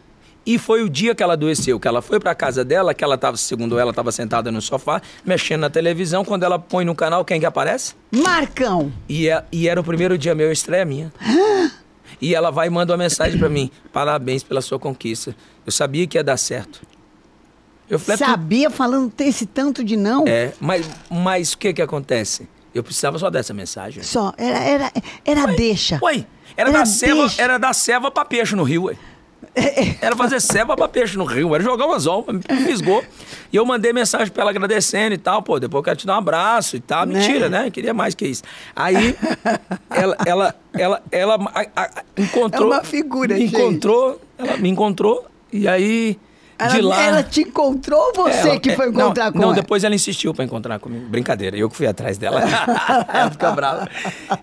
E 0.51 0.57
foi 0.57 0.83
o 0.83 0.89
dia 0.89 1.15
que 1.15 1.23
ela 1.23 1.35
adoeceu, 1.35 1.79
que 1.79 1.87
ela 1.87 2.01
foi 2.01 2.19
pra 2.19 2.35
casa 2.35 2.65
dela, 2.65 2.95
que 2.95 3.05
ela 3.05 3.19
tava, 3.19 3.37
segundo 3.37 3.79
ela, 3.79 3.93
tava 3.93 4.11
sentada 4.11 4.51
no 4.51 4.63
sofá, 4.63 5.03
mexendo 5.23 5.61
na 5.61 5.69
televisão. 5.69 6.25
Quando 6.25 6.43
ela 6.43 6.59
põe 6.59 6.87
no 6.87 6.95
canal, 6.95 7.23
quem 7.23 7.39
que 7.39 7.45
aparece? 7.45 7.93
Marcão. 8.11 8.91
E, 9.07 9.29
é- 9.29 9.45
e 9.53 9.69
era 9.69 9.79
o 9.79 9.85
primeiro 9.85 10.17
dia 10.17 10.35
meu, 10.35 10.51
estreia 10.51 10.87
minha. 10.87 11.13
E 12.21 12.35
ela 12.35 12.51
vai 12.51 12.67
e 12.67 12.71
manda 12.71 12.93
uma 12.93 12.99
mensagem 12.99 13.39
para 13.39 13.49
mim: 13.49 13.71
parabéns 13.93 14.43
pela 14.43 14.61
sua 14.61 14.79
conquista. 14.79 15.35
Eu 15.65 15.73
sabia 15.73 16.07
que 16.07 16.19
ia 16.19 16.25
dar 16.25 16.37
certo. 16.37 16.81
Eu 17.89 17.99
falei, 17.99 18.19
sabia 18.19 18.71
falando 18.71 19.13
esse 19.21 19.47
tanto 19.47 19.83
de 19.83 19.97
não? 19.97 20.27
É, 20.27 20.53
mas, 20.61 20.89
mas 21.11 21.53
o 21.55 21.59
que 21.59 21.73
que 21.73 21.81
acontece? 21.81 22.47
Eu 22.75 22.83
precisava 22.83 23.19
só 23.19 23.31
dessa 23.31 23.55
mensagem. 23.55 24.03
Só, 24.03 24.33
era, 24.37 24.59
era, 24.59 24.93
era 25.25 25.45
ué, 25.47 25.57
deixa. 25.57 25.99
Ué, 26.03 26.27
era, 26.57 26.69
era 26.69 26.79
da 26.79 26.87
ceva, 26.87 27.33
era 27.39 27.59
da 27.59 27.73
ceva 27.73 28.11
pra 28.11 28.25
peixe 28.25 28.55
no 28.55 28.63
rio, 28.63 28.85
ué. 28.85 28.97
Era 30.01 30.17
fazer 30.17 30.41
ceva 30.41 30.77
pra 30.77 30.89
peixe 30.89 31.17
no 31.17 31.25
rio, 31.25 31.55
era 31.55 31.63
jogar 31.63 31.87
um 31.87 31.93
anzol, 31.93 32.25
me 32.29 32.65
fisgou. 32.65 33.03
E 33.53 33.57
eu 33.57 33.65
mandei 33.65 33.93
mensagem 33.93 34.33
pra 34.33 34.43
ela 34.43 34.51
agradecendo 34.51 35.15
e 35.15 35.19
tal, 35.19 35.43
pô, 35.43 35.59
depois 35.59 35.81
eu 35.81 35.85
quero 35.85 35.97
te 35.97 36.07
dar 36.07 36.15
um 36.15 36.19
abraço 36.19 36.77
e 36.77 36.81
tal. 36.81 37.07
Né? 37.07 37.19
Mentira, 37.19 37.49
né? 37.49 37.71
Queria 37.71 37.95
mais 37.95 38.15
que 38.15 38.27
isso. 38.27 38.43
Aí, 38.75 39.17
ela, 39.91 40.17
ela, 40.25 40.55
ela, 40.73 41.03
ela 41.11 41.39
a, 41.55 41.83
a, 41.83 41.91
encontrou... 42.17 42.73
É 42.73 42.77
uma 42.77 42.85
figura, 42.85 43.35
me 43.35 43.41
gente. 43.41 43.57
encontrou, 43.57 44.21
ela 44.37 44.57
me 44.57 44.69
encontrou, 44.69 45.27
e 45.53 45.67
aí 45.67 46.19
ela, 46.59 46.75
de 46.75 46.81
lá. 46.81 47.03
Ela 47.03 47.23
te 47.23 47.43
encontrou 47.43 48.13
ou 48.17 48.25
você 48.25 48.49
ela, 48.49 48.61
que 48.61 48.75
foi 48.75 48.89
encontrar 48.89 49.27
não, 49.27 49.33
com 49.33 49.39
não, 49.39 49.45
ela? 49.45 49.55
Não, 49.55 49.63
depois 49.63 49.85
ela 49.85 49.95
insistiu 49.95 50.35
para 50.35 50.45
encontrar 50.45 50.81
comigo. 50.81 51.07
Brincadeira, 51.09 51.57
eu 51.57 51.71
que 51.71 51.77
fui 51.77 51.87
atrás 51.87 52.19
dela. 52.19 52.43
ela 53.13 53.31
fica 53.31 53.53
brava. 53.53 53.89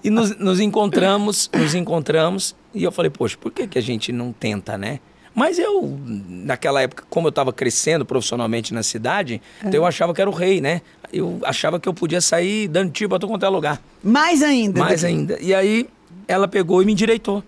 E 0.02 0.10
nos, 0.10 0.38
nos, 0.38 0.62
encontramos, 0.62 1.50
nos 1.54 1.76
encontramos, 1.76 2.56
e 2.76 2.84
eu 2.84 2.92
falei, 2.92 3.10
poxa, 3.10 3.38
por 3.40 3.52
que, 3.52 3.66
que 3.68 3.80
a 3.80 3.82
gente 3.82 4.12
não 4.12 4.32
tenta, 4.32 4.78
né? 4.78 5.00
Mas 5.34 5.60
eu, 5.60 6.00
naquela 6.06 6.82
época, 6.82 7.04
como 7.10 7.28
eu 7.28 7.30
estava 7.30 7.52
crescendo 7.52 8.06
profissionalmente 8.06 8.74
na 8.74 8.84
cidade, 8.84 9.42
é. 9.62 9.68
então 9.68 9.82
eu 9.82 9.86
achava 9.86 10.14
que 10.14 10.22
era 10.22 10.30
o 10.30 10.34
rei, 10.34 10.62
né? 10.62 10.82
Eu 11.12 11.40
achava 11.44 11.80
que 11.80 11.90
eu 11.90 11.94
podia 11.94 12.22
sair 12.22 12.68
dando 12.68 12.92
tiro 12.92 13.10
para 13.10 13.20
todo 13.20 13.30
quanto 13.30 13.46
é 13.46 13.50
lugar. 13.50 13.82
Mais 14.02 14.42
ainda. 14.42 14.80
Mais 14.80 15.04
ainda. 15.04 15.38
E 15.42 15.54
aí 15.54 15.88
ela 16.28 16.48
pegou 16.48 16.82
e 16.82 16.86
me 16.86 16.94
endireitou 16.94 17.44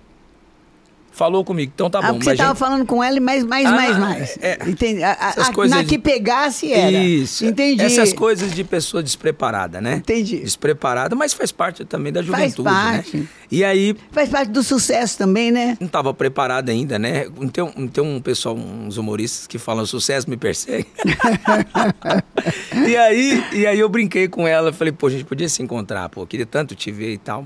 falou 1.17 1.43
comigo. 1.43 1.71
Então 1.73 1.89
tá 1.89 1.99
ah, 1.99 2.01
bom. 2.03 2.13
Porque 2.13 2.25
você 2.25 2.32
estava 2.32 2.49
gente... 2.51 2.60
falando 2.60 2.86
com 2.86 3.03
ela 3.03 3.17
e 3.17 3.19
mais, 3.19 3.43
mais, 3.43 3.65
ah, 3.65 3.71
mais, 3.71 3.97
mais. 3.97 4.38
É, 4.39 4.58
Entendi. 4.67 5.03
A, 5.03 5.12
a, 5.12 5.53
coisas 5.53 5.75
na 5.75 5.84
que 5.84 5.97
pegasse 5.97 6.71
era. 6.71 6.91
Isso. 6.91 7.43
Entendi. 7.43 7.82
Essas 7.82 8.13
coisas 8.13 8.53
de 8.53 8.63
pessoa 8.63 9.01
despreparada, 9.01 9.82
né? 9.82 9.95
Entendi. 9.95 10.38
Despreparada, 10.38 11.15
mas 11.15 11.34
faz 11.34 11.51
parte 11.51 11.84
também 11.84 12.13
da 12.13 12.21
juventude, 12.21 12.69
faz 12.69 12.95
parte. 12.95 13.17
né? 13.17 13.27
E 13.51 13.63
aí... 13.63 13.95
Faz 14.12 14.30
parte 14.30 14.51
do 14.51 14.62
sucesso 14.62 15.17
também, 15.17 15.51
né? 15.51 15.77
Não 15.80 15.88
estava 15.88 16.13
preparada 16.13 16.71
ainda, 16.71 16.99
né? 16.99 17.25
Tem, 17.51 17.88
tem 17.89 18.03
um 18.03 18.21
pessoal, 18.21 18.56
uns 18.56 18.97
humoristas 18.97 19.47
que 19.47 19.58
falam 19.58 19.86
sucesso 19.86 20.30
me 20.30 20.38
persegue. 20.38 20.88
e, 22.88 22.95
aí, 22.95 23.43
e 23.53 23.65
aí 23.65 23.80
eu 23.80 23.89
brinquei 23.89 24.27
com 24.27 24.47
ela, 24.47 24.71
falei, 24.71 24.91
pô, 24.91 25.08
a 25.08 25.10
gente 25.10 25.25
podia 25.25 25.49
se 25.49 25.63
encontrar, 25.63 26.10
pô, 26.10 26.25
queria 26.27 26.45
tanto 26.45 26.75
te 26.75 26.91
ver 26.91 27.13
e 27.13 27.17
tal. 27.17 27.45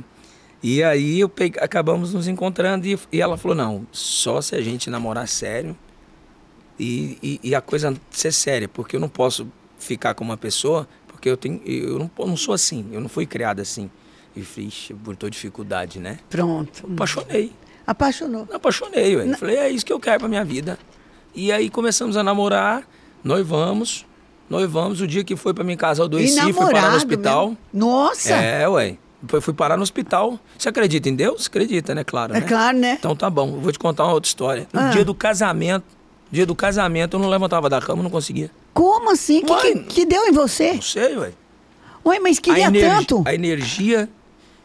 E 0.63 0.83
aí 0.83 1.19
eu 1.19 1.31
acabamos 1.59 2.13
nos 2.13 2.27
encontrando 2.27 2.85
e, 2.85 2.97
e, 3.11 3.19
ela 3.19 3.35
falou, 3.35 3.57
não, 3.57 3.87
só 3.91 4.41
se 4.41 4.55
a 4.55 4.61
gente 4.61 4.89
namorar 4.89 5.27
sério 5.27 5.75
e, 6.79 7.17
e, 7.21 7.39
e, 7.43 7.55
a 7.55 7.61
coisa 7.61 7.95
ser 8.11 8.31
séria, 8.31 8.67
porque 8.67 8.95
eu 8.95 8.99
não 8.99 9.09
posso 9.09 9.47
ficar 9.79 10.13
com 10.13 10.23
uma 10.23 10.37
pessoa, 10.37 10.87
porque 11.07 11.29
eu 11.29 11.37
tenho. 11.37 11.61
Eu 11.65 11.99
não, 11.99 12.11
eu 12.17 12.27
não 12.27 12.37
sou 12.37 12.53
assim, 12.53 12.87
eu 12.91 13.01
não 13.01 13.09
fui 13.09 13.25
criado 13.25 13.59
assim. 13.59 13.89
E 14.35 14.41
fiz, 14.41 14.91
botou 14.93 15.29
dificuldade, 15.29 15.99
né? 15.99 16.19
Pronto. 16.29 16.87
Apaixonei. 16.93 17.51
Apaixonou? 17.85 18.47
Apaixonei, 18.53 19.15
ué. 19.15 19.35
Falei, 19.35 19.57
é 19.57 19.69
isso 19.69 19.85
que 19.85 19.91
eu 19.91 19.99
quero 19.99 20.19
pra 20.19 20.29
minha 20.29 20.45
vida. 20.45 20.79
E 21.35 21.51
aí 21.51 21.69
começamos 21.69 22.15
a 22.15 22.23
namorar, 22.23 22.83
noivamos, 23.23 24.05
noivamos. 24.49 25.01
O 25.01 25.07
dia 25.07 25.23
que 25.23 25.35
foi 25.35 25.53
pra 25.53 25.63
minha 25.63 25.77
casa, 25.77 26.01
eu 26.01 26.05
adoeci, 26.05 26.53
fui 26.53 26.71
parar 26.71 26.91
no 26.91 26.97
hospital. 26.97 27.47
Mesmo? 27.49 27.57
Nossa! 27.73 28.33
É, 28.33 28.67
ué. 28.67 28.97
Depois 29.21 29.43
fui 29.43 29.53
parar 29.53 29.77
no 29.77 29.83
hospital. 29.83 30.39
Você 30.57 30.69
acredita 30.69 31.07
em 31.07 31.15
Deus? 31.15 31.47
Acredita, 31.47 31.93
né? 31.93 32.03
Claro. 32.03 32.35
É 32.35 32.39
né? 32.39 32.47
claro, 32.47 32.77
né? 32.77 32.97
Então 32.99 33.15
tá 33.15 33.29
bom. 33.29 33.49
Eu 33.49 33.61
vou 33.61 33.71
te 33.71 33.77
contar 33.79 34.05
uma 34.05 34.13
outra 34.13 34.27
história. 34.27 34.67
No 34.73 34.79
ah. 34.79 34.89
dia 34.89 35.05
do 35.05 35.13
casamento, 35.13 35.85
dia 36.31 36.45
do 36.45 36.55
casamento, 36.55 37.17
eu 37.17 37.19
não 37.19 37.29
levantava 37.29 37.69
da 37.69 37.79
cama, 37.79 38.01
não 38.01 38.09
conseguia. 38.09 38.49
Como 38.73 39.11
assim? 39.11 39.39
O 39.39 39.45
que, 39.45 39.55
que, 39.55 39.79
que, 39.83 40.05
deu 40.05 40.25
em 40.25 40.31
você? 40.31 40.73
Não 40.73 40.81
sei, 40.81 41.17
ué. 41.17 41.33
Ué, 42.05 42.19
mas 42.19 42.39
queria 42.39 42.67
a 42.67 42.71
tanto. 42.71 43.23
A 43.25 43.35
energia 43.35 44.09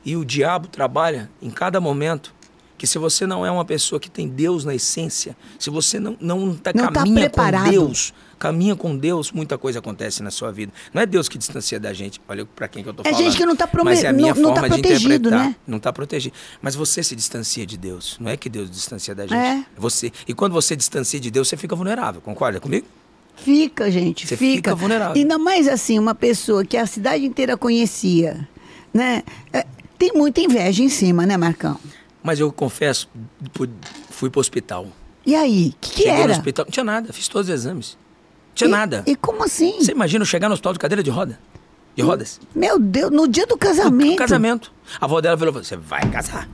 e 0.05 0.17
o 0.17 0.25
diabo 0.25 0.69
trabalha 0.69 1.31
em 1.43 1.51
cada 1.51 1.81
momento. 1.81 2.35
Que 2.79 2.87
se 2.87 2.99
você 2.99 3.27
não 3.27 3.45
é 3.45 3.51
uma 3.51 3.65
pessoa 3.65 3.99
que 3.99 4.11
tem 4.11 4.29
Deus 4.29 4.65
na 4.65 4.75
essência, 4.75 5.35
se 5.59 5.71
você 5.71 5.99
não, 5.99 6.15
não, 6.21 6.55
tá, 6.55 6.73
não 6.75 6.87
tá 6.87 6.93
caminha 6.93 7.31
tá 7.31 7.51
com 7.51 7.71
Deus, 7.71 8.13
caminha 8.39 8.77
com 8.77 8.97
Deus, 8.97 9.33
muita 9.33 9.59
coisa 9.59 9.79
acontece 9.79 10.23
na 10.23 10.31
sua 10.31 10.53
vida. 10.53 10.73
Não 10.93 11.03
é 11.03 11.07
Deus 11.07 11.29
que 11.29 11.39
distancia 11.39 11.81
da 11.81 11.93
gente. 11.93 12.21
Olha 12.29 12.45
para 12.45 12.69
quem 12.69 12.83
que 12.83 12.89
eu 12.89 12.95
tô 12.95 13.03
é 13.03 13.05
falando. 13.05 13.21
É 13.21 13.25
gente 13.25 13.37
que 13.37 13.47
não 13.47 13.57
tá 13.57 13.69
Mas 13.85 14.05
é 14.05 14.09
a 14.09 14.13
minha 14.13 14.35
não, 14.35 14.43
forma 14.43 14.63
não 14.63 14.69
tá 14.69 14.75
de 14.75 14.81
interpretar. 14.81 15.31
Né? 15.31 15.57
Não 15.67 15.79
tá 15.79 15.93
protegido. 15.93 16.35
Mas 16.61 16.75
você 16.75 17.03
se 17.03 17.17
distancia 17.17 17.67
de 17.67 17.77
Deus. 17.77 18.17
Não 18.21 18.31
é 18.31 18.37
que 18.37 18.49
Deus 18.49 18.71
distancia 18.71 19.15
da 19.15 19.27
gente. 19.27 19.35
É. 19.35 19.65
Você. 19.77 20.13
E 20.27 20.35
quando 20.35 20.53
você 20.53 20.77
distancia 20.77 21.19
de 21.19 21.31
Deus, 21.31 21.49
você 21.49 21.57
fica 21.57 21.75
vulnerável. 21.75 22.21
Concorda 22.21 22.61
comigo? 22.61 22.87
Fica, 23.37 23.91
gente. 23.91 24.27
Você 24.27 24.37
fica. 24.37 24.57
fica 24.57 24.75
vulnerável. 24.75 25.15
Ainda 25.15 25.39
mais 25.39 25.69
assim, 25.69 25.99
uma 25.99 26.15
pessoa 26.15 26.65
que 26.65 26.77
a 26.77 26.87
cidade 26.87 27.25
inteira 27.25 27.57
conhecia, 27.57 28.49
né? 28.93 29.23
É, 29.53 29.67
tem 29.99 30.13
muita 30.15 30.41
inveja 30.41 30.83
em 30.83 30.89
cima, 30.89 31.27
né, 31.27 31.37
Marcão? 31.37 31.79
Mas 32.23 32.41
eu 32.41 32.51
confesso, 32.51 33.09
fui 34.11 34.31
pro 34.31 34.41
hospital. 34.41 34.89
E 35.25 35.35
aí? 35.35 35.69
O 35.69 35.81
que, 35.81 36.03
que 36.03 36.09
era? 36.09 36.29
No 36.29 36.33
hospital, 36.33 36.65
não 36.65 36.73
tinha 36.73 36.85
nada, 36.85 37.13
fiz 37.13 37.29
todos 37.29 37.49
os 37.49 37.55
exames 37.55 37.97
tinha 38.57 38.69
e, 38.69 38.71
nada. 38.71 39.05
E 39.07 39.15
como 39.15 39.45
assim? 39.45 39.77
Você 39.81 39.93
imagina 39.93 40.23
eu 40.23 40.27
chegar 40.27 40.49
no 40.49 40.55
hospital 40.55 40.73
de 40.73 40.79
cadeira 40.79 41.03
de 41.03 41.11
roda? 41.11 41.39
De 41.95 42.03
rodas? 42.03 42.41
Meu 42.55 42.79
Deus, 42.79 43.11
no 43.13 43.29
dia 43.29 43.47
do 43.47 43.57
casamento. 43.57 44.13
No 44.13 44.17
casamento. 44.17 44.73
A 45.01 45.05
avó 45.05 45.21
dela 45.21 45.37
falou: 45.37 45.53
você 45.53 45.77
vai 45.77 46.09
casar. 46.11 46.49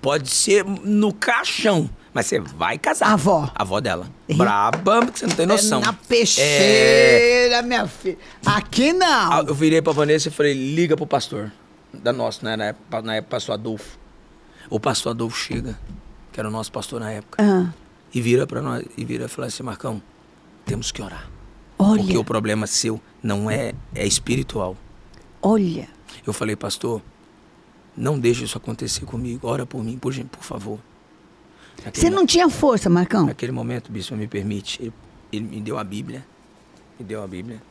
Pode 0.00 0.30
ser 0.30 0.64
no 0.64 1.12
caixão, 1.12 1.90
mas 2.12 2.26
você 2.26 2.38
vai 2.38 2.78
casar. 2.78 3.08
A 3.08 3.12
avó. 3.14 3.50
A 3.54 3.62
avó 3.62 3.80
dela. 3.80 4.06
Braba, 4.36 5.00
porque 5.00 5.18
você 5.18 5.26
não 5.26 5.34
tem 5.34 5.46
noção. 5.46 5.80
É 5.80 5.86
na 5.86 5.92
peixeira, 5.92 7.56
é... 7.56 7.62
minha 7.62 7.86
filha. 7.88 8.18
Aqui 8.44 8.92
não. 8.92 9.32
Ah, 9.32 9.44
eu 9.46 9.54
virei 9.54 9.80
pra 9.80 9.92
Vanessa 9.92 10.28
e 10.28 10.30
falei: 10.30 10.52
liga 10.52 10.96
pro 10.96 11.06
pastor. 11.06 11.50
Da 11.92 12.12
nossa, 12.12 12.44
né? 12.44 12.56
Na 12.56 12.64
época, 12.66 13.02
na 13.02 13.16
época 13.16 13.30
pastor 13.30 13.54
Adolfo. 13.54 13.98
O 14.68 14.78
pastor 14.78 15.12
Adolfo 15.12 15.36
chega, 15.36 15.78
que 16.32 16.38
era 16.38 16.48
o 16.48 16.52
nosso 16.52 16.70
pastor 16.70 17.00
na 17.00 17.10
época. 17.12 17.42
Uhum. 17.42 17.70
E 18.12 18.20
vira 18.20 18.46
pra 18.46 18.60
nós, 18.60 18.84
e 18.96 19.04
vira 19.04 19.24
e 19.24 19.28
fala 19.28 19.48
assim: 19.48 19.62
Marcão, 19.62 20.02
temos 20.66 20.92
que 20.92 21.02
orar. 21.02 21.35
Olha. 21.78 22.02
Porque 22.02 22.16
o 22.16 22.24
problema 22.24 22.66
seu 22.66 23.00
não 23.22 23.50
é, 23.50 23.74
é 23.94 24.06
espiritual. 24.06 24.76
Olha. 25.42 25.88
Eu 26.26 26.32
falei, 26.32 26.56
pastor, 26.56 27.02
não 27.96 28.18
deixe 28.18 28.44
isso 28.44 28.58
acontecer 28.58 29.04
comigo. 29.04 29.46
Ora 29.46 29.64
por 29.66 29.82
mim, 29.82 29.98
por, 29.98 30.14
por 30.24 30.42
favor. 30.42 30.78
Naquele 31.84 32.06
Você 32.06 32.10
não 32.10 32.26
tinha 32.26 32.48
força, 32.48 32.88
Marcão? 32.88 33.26
Naquele 33.26 33.52
momento, 33.52 33.92
bispo, 33.92 34.16
me 34.16 34.26
permite. 34.26 34.82
Ele, 34.82 34.92
ele 35.32 35.44
me 35.44 35.60
deu 35.60 35.78
a 35.78 35.84
Bíblia. 35.84 36.26
Me 36.98 37.04
deu 37.04 37.22
a 37.22 37.26
Bíblia. 37.26 37.62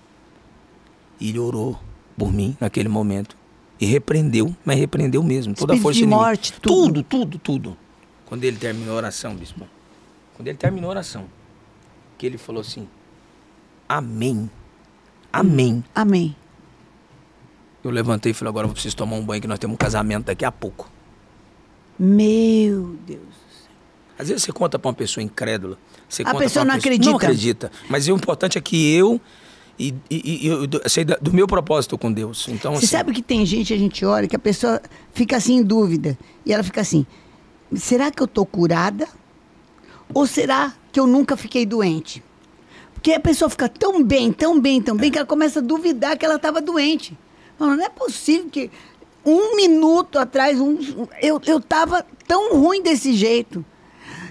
E 1.20 1.30
ele 1.30 1.40
orou 1.40 1.80
por 2.18 2.32
mim 2.32 2.56
naquele 2.60 2.90
momento. 2.90 3.36
E 3.80 3.86
repreendeu, 3.86 4.56
mas 4.64 4.80
repreendeu 4.80 5.22
mesmo. 5.22 5.54
Toda 5.54 5.74
Espírito 5.74 5.80
a 5.80 5.84
força 5.84 6.00
de 6.00 6.08
morte, 6.08 6.54
tudo. 6.54 7.04
tudo, 7.04 7.04
tudo, 7.04 7.40
tudo. 7.40 7.78
Quando 8.26 8.44
ele 8.44 8.58
terminou 8.58 8.94
a 8.94 8.98
oração, 8.98 9.36
bispo. 9.36 9.68
Quando 10.36 10.48
ele 10.48 10.58
terminou 10.58 10.90
a 10.90 10.92
oração, 10.92 11.26
que 12.18 12.26
ele 12.26 12.38
falou 12.38 12.62
assim: 12.62 12.88
Amém. 13.88 14.50
Amém. 15.32 15.84
Amém. 15.94 16.36
Eu 17.84 17.92
levantei 17.92 18.32
e 18.32 18.34
falei, 18.34 18.50
agora 18.50 18.68
eu 18.68 18.72
preciso 18.72 18.96
tomar 18.96 19.16
um 19.16 19.24
banho 19.24 19.42
que 19.42 19.48
nós 19.48 19.60
temos 19.60 19.76
um 19.76 19.78
casamento 19.78 20.26
daqui 20.26 20.44
a 20.44 20.52
pouco. 20.52 20.90
Meu 22.00 22.96
Deus 23.06 23.20
do 23.20 23.54
céu. 23.54 23.72
Às 24.18 24.28
vezes 24.30 24.44
você 24.44 24.52
conta 24.52 24.80
para 24.80 24.90
uma 24.90 24.96
pessoa 24.96 25.24
incrédula. 25.24 25.78
Você 26.10 26.24
a 26.24 26.26
conta 26.26 26.40
pessoa 26.40 26.66
não 26.66 26.74
pessoa, 26.76 26.94
acredita. 26.94 27.10
Não 27.10 27.18
acredita. 27.18 27.72
Mas 27.90 28.08
o 28.08 28.12
importante 28.12 28.58
é 28.58 28.62
que 28.62 28.94
eu 28.94 29.22
e, 29.78 29.94
e, 30.10 30.46
e 30.46 30.48
eu 30.48 30.68
sei 30.88 31.04
do 31.04 31.34
meu 31.34 31.48
propósito 31.48 31.98
com 31.98 32.12
Deus. 32.12 32.48
Então, 32.48 32.74
Você 32.74 32.86
assim, 32.86 32.88
sabe 32.88 33.12
que 33.12 33.22
tem 33.22 33.46
gente, 33.46 33.74
a 33.74 33.78
gente 33.78 34.06
olha, 34.06 34.28
que 34.28 34.36
a 34.36 34.40
pessoa 34.40 34.82
fica 35.14 35.36
assim 35.38 35.58
em 35.58 35.64
dúvida. 35.64 36.18
E 36.46 36.54
ela 36.54 36.64
fica 36.64 36.82
assim: 36.82 37.06
será 37.76 38.10
que 38.10 38.22
eu 38.22 38.28
tô 38.28 38.46
curada? 38.46 39.08
Ou 40.14 40.26
será 40.26 40.74
que 40.92 41.00
eu 41.00 41.06
nunca 41.06 41.36
fiquei 41.36 41.66
doente? 41.66 42.24
Porque 43.06 43.18
a 43.18 43.20
pessoa 43.20 43.48
fica 43.52 43.70
tão 43.70 44.04
bem, 44.04 44.34
tão 44.34 44.60
bem, 44.60 44.82
tão 44.82 44.98
bem, 44.98 45.12
que 45.12 45.20
ela 45.20 45.28
começa 45.28 45.60
a 45.60 45.62
duvidar 45.62 46.18
que 46.18 46.26
ela 46.26 46.38
estava 46.38 46.60
doente. 46.60 47.16
Não, 47.60 47.80
é 47.80 47.88
possível 47.88 48.50
que 48.50 48.72
um 49.24 49.56
minuto 49.56 50.18
atrás 50.18 50.60
um, 50.60 50.76
eu 51.22 51.38
estava 51.38 52.04
tão 52.28 52.58
ruim 52.58 52.82
desse 52.82 53.14
jeito. 53.14 53.64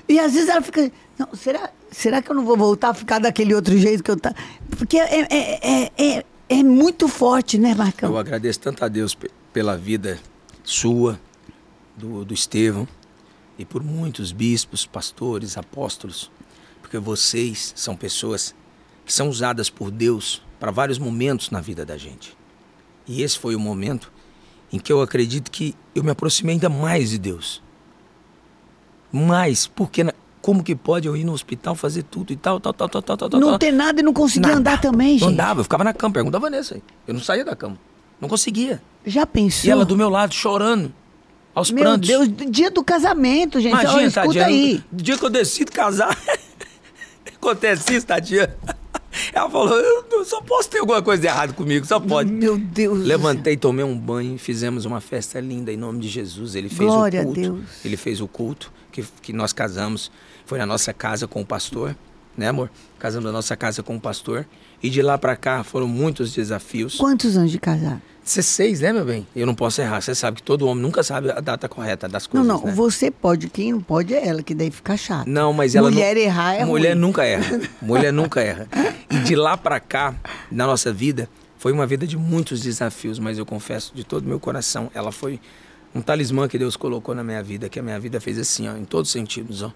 E 0.09 0.19
às 0.19 0.33
vezes 0.35 0.49
ela 0.49 0.61
fica. 0.61 0.91
Será, 1.35 1.71
será 1.89 2.21
que 2.21 2.33
eu 2.33 2.35
não 2.35 2.45
vou 2.45 2.57
voltar 2.57 2.89
a 2.89 2.95
ficar 2.95 3.21
daquele 3.21 3.55
outro 3.55 3.79
jeito 3.79 4.03
que 4.03 4.11
eu 4.11 4.17
estava? 4.17 4.35
Porque 4.71 4.99
é, 4.99 5.21
é, 5.21 5.61
é, 5.63 5.93
é, 5.97 6.25
é 6.49 6.63
muito 6.65 7.07
forte, 7.07 7.57
né, 7.57 7.77
Marcão? 7.77 8.11
Eu 8.11 8.19
agradeço 8.19 8.59
tanto 8.59 8.85
a 8.85 8.89
Deus 8.89 9.17
pela 9.53 9.77
vida 9.77 10.19
sua, 10.65 11.21
do, 11.97 12.25
do 12.25 12.35
Estevão, 12.35 12.89
e 13.57 13.65
por 13.65 13.85
muitos 13.85 14.33
bispos, 14.33 14.85
pastores, 14.85 15.57
apóstolos, 15.57 16.29
porque 16.83 16.99
vocês 16.99 17.73
são 17.77 17.95
pessoas 17.95 18.53
que 19.05 19.13
são 19.13 19.29
usadas 19.29 19.69
por 19.69 19.91
Deus 19.91 20.43
para 20.59 20.71
vários 20.71 20.99
momentos 20.99 21.51
na 21.51 21.61
vida 21.61 21.85
da 21.85 21.97
gente. 21.97 22.37
E 23.07 23.23
esse 23.23 23.39
foi 23.39 23.55
o 23.55 23.61
momento 23.61 24.11
em 24.73 24.79
que 24.79 24.93
eu 24.93 25.03
acredito 25.03 25.51
que 25.51 25.75
eu 25.95 26.03
me 26.03 26.11
aproximei 26.11 26.55
ainda 26.55 26.69
mais 26.69 27.11
de 27.11 27.19
Deus. 27.19 27.63
Mas, 29.13 29.67
porque 29.67 30.05
como 30.41 30.63
que 30.63 30.75
pode 30.75 31.07
eu 31.07 31.17
ir 31.17 31.25
no 31.25 31.33
hospital 31.33 31.75
fazer 31.75 32.03
tudo 32.03 32.33
e 32.33 32.37
tal, 32.37 32.59
tal, 32.59 32.73
tal, 32.73 32.89
tal, 32.89 33.03
tal, 33.03 33.17
tal 33.17 33.41
Não 33.41 33.51
tal. 33.51 33.59
ter 33.59 33.73
nada 33.73 34.01
e 34.01 34.03
não 34.03 34.13
conseguir 34.13 34.49
Nada. 34.49 34.59
andar 34.59 34.81
também, 34.81 35.13
gente. 35.13 35.23
Não 35.23 35.29
andava, 35.29 35.61
eu 35.61 35.65
ficava 35.65 35.85
na 35.85 35.93
cama, 35.95 36.13
pergunta 36.15 36.37
a 36.37 36.41
Vanessa 36.41 36.75
aí. 36.75 36.83
Eu 37.07 37.15
não 37.15 37.21
saía 37.21 37.45
da 37.45 37.55
cama. 37.55 37.79
Não 38.21 38.29
conseguia. 38.29 38.83
Já 39.07 39.27
pensou? 39.27 39.69
E 39.69 39.71
ela 39.71 39.85
do 39.85 39.97
meu 39.97 40.09
lado, 40.09 40.35
chorando. 40.35 40.93
Aos 41.55 41.71
Meu 41.71 41.85
prantos. 41.85 42.09
Deus, 42.09 42.29
dia 42.51 42.69
do 42.71 42.83
casamento, 42.83 43.61
gente. 43.61 43.71
Imagina, 43.73 43.93
Olha, 43.95 44.07
escuta 44.07 44.25
tadinha. 44.27 44.47
aí. 44.47 44.85
Dia 44.93 45.17
que 45.17 45.25
eu 45.25 45.31
decido 45.31 45.71
casar, 45.71 46.19
acontece 47.37 47.95
isso, 47.95 48.07
tadinha. 48.07 48.55
Ela 49.33 49.49
falou, 49.49 49.79
eu 49.79 50.25
só 50.25 50.41
posso 50.41 50.69
ter 50.69 50.79
alguma 50.79 51.03
coisa 51.03 51.27
errada 51.27 51.53
comigo, 51.53 51.87
só 51.87 52.01
pode. 52.01 52.33
Meu 52.33 52.59
Deus. 52.59 52.99
Levantei, 52.99 53.57
tomei 53.57 53.85
um 53.85 53.97
banho, 53.97 54.39
fizemos 54.39 54.85
uma 54.85 55.01
festa 55.01 55.41
linda 55.41 55.73
em 55.73 55.77
nome 55.77 56.01
de 56.01 56.09
Jesus. 56.09 56.55
Ele 56.55 56.69
fez 56.69 56.91
Glória 56.91 57.21
a 57.21 57.23
o 57.23 57.27
culto. 57.27 57.41
Deus. 57.41 57.85
Ele 57.85 57.97
fez 57.97 58.21
o 58.21 58.29
culto 58.29 58.73
que, 58.91 59.05
que 59.23 59.33
nós 59.33 59.53
casamos. 59.53 60.11
Foi 60.47 60.59
na 60.59 60.67
nossa 60.67 60.93
casa 60.93 61.27
com 61.27 61.41
o 61.41 61.47
pastor, 61.47 61.97
né, 62.37 62.49
amor? 62.49 62.71
Casamos 62.99 63.25
na 63.25 63.33
nossa 63.33 63.57
casa 63.57 63.83
com 63.83 63.97
o 63.97 64.01
pastor. 64.01 64.47
E 64.83 64.91
de 64.91 65.01
lá 65.01 65.17
pra 65.17 65.35
cá 65.37 65.65
foram 65.65 65.89
muitos 65.89 66.33
desafios. 66.33 66.97
Quantos 66.97 67.37
anos 67.37 67.51
de 67.51 67.59
casar? 67.59 68.03
16, 68.25 68.81
né, 68.81 68.93
meu 68.93 69.05
bem? 69.05 69.27
Eu 69.37 69.47
não 69.47 69.55
posso 69.55 69.81
errar. 69.83 70.01
Você 70.01 70.15
sabe 70.15 70.39
que 70.39 70.43
todo 70.43 70.67
homem 70.67 70.83
nunca 70.83 71.03
sabe 71.03 71.31
a 71.31 71.41
data 71.41 71.69
correta 71.69 72.09
das 72.09 72.25
Não, 72.25 72.31
coisas. 72.31 72.47
não, 72.49 72.65
né? 72.65 72.73
você 72.73 73.11
pode, 73.11 73.49
quem 73.51 73.73
não 73.73 73.81
pode 73.81 74.15
é 74.15 74.27
ela, 74.27 74.43
que 74.43 74.55
daí 74.55 74.71
fica 74.71 74.97
chato. 74.97 75.27
Não, 75.29 75.53
mas 75.53 75.75
ela 75.75 75.91
Mulher 75.91 76.15
não... 76.15 76.23
errar 76.23 76.55
é 76.55 76.65
Mulher 76.65 76.93
ruim. 76.93 77.01
nunca 77.01 77.25
erra. 77.25 77.61
Mulher 77.83 78.13
nunca 78.13 78.41
erra. 78.41 78.69
E 79.11 79.19
de 79.21 79.37
lá 79.37 79.57
pra 79.57 79.79
cá, 79.79 80.15
na 80.51 80.67
nossa 80.67 80.93
vida, 80.93 81.29
foi 81.59 81.73
uma 81.73 81.87
vida 81.87 82.07
de 82.07 82.17
muitos 82.17 82.61
desafios, 82.63 83.19
mas 83.19 83.37
eu 83.39 83.45
confesso 83.45 83.93
de 83.95 84.05
todo 84.05 84.25
o 84.25 84.29
meu 84.29 84.41
coração, 84.41 84.91
ela 84.95 85.13
foi 85.13 85.39
um 85.95 86.01
talismã 86.01 86.49
que 86.49 86.59
Deus 86.59 86.77
colocou 86.77 87.15
na 87.15 87.23
minha 87.23 87.43
vida, 87.43 87.69
que 87.69 87.79
a 87.79 87.83
minha 87.83 88.01
vida 88.01 88.21
fez 88.21 88.39
assim, 88.39 88.69
ó, 88.69 88.77
em 88.77 88.85
todos 88.85 89.11
os 89.11 89.13
sentidos, 89.13 89.63
ó. 89.63 89.71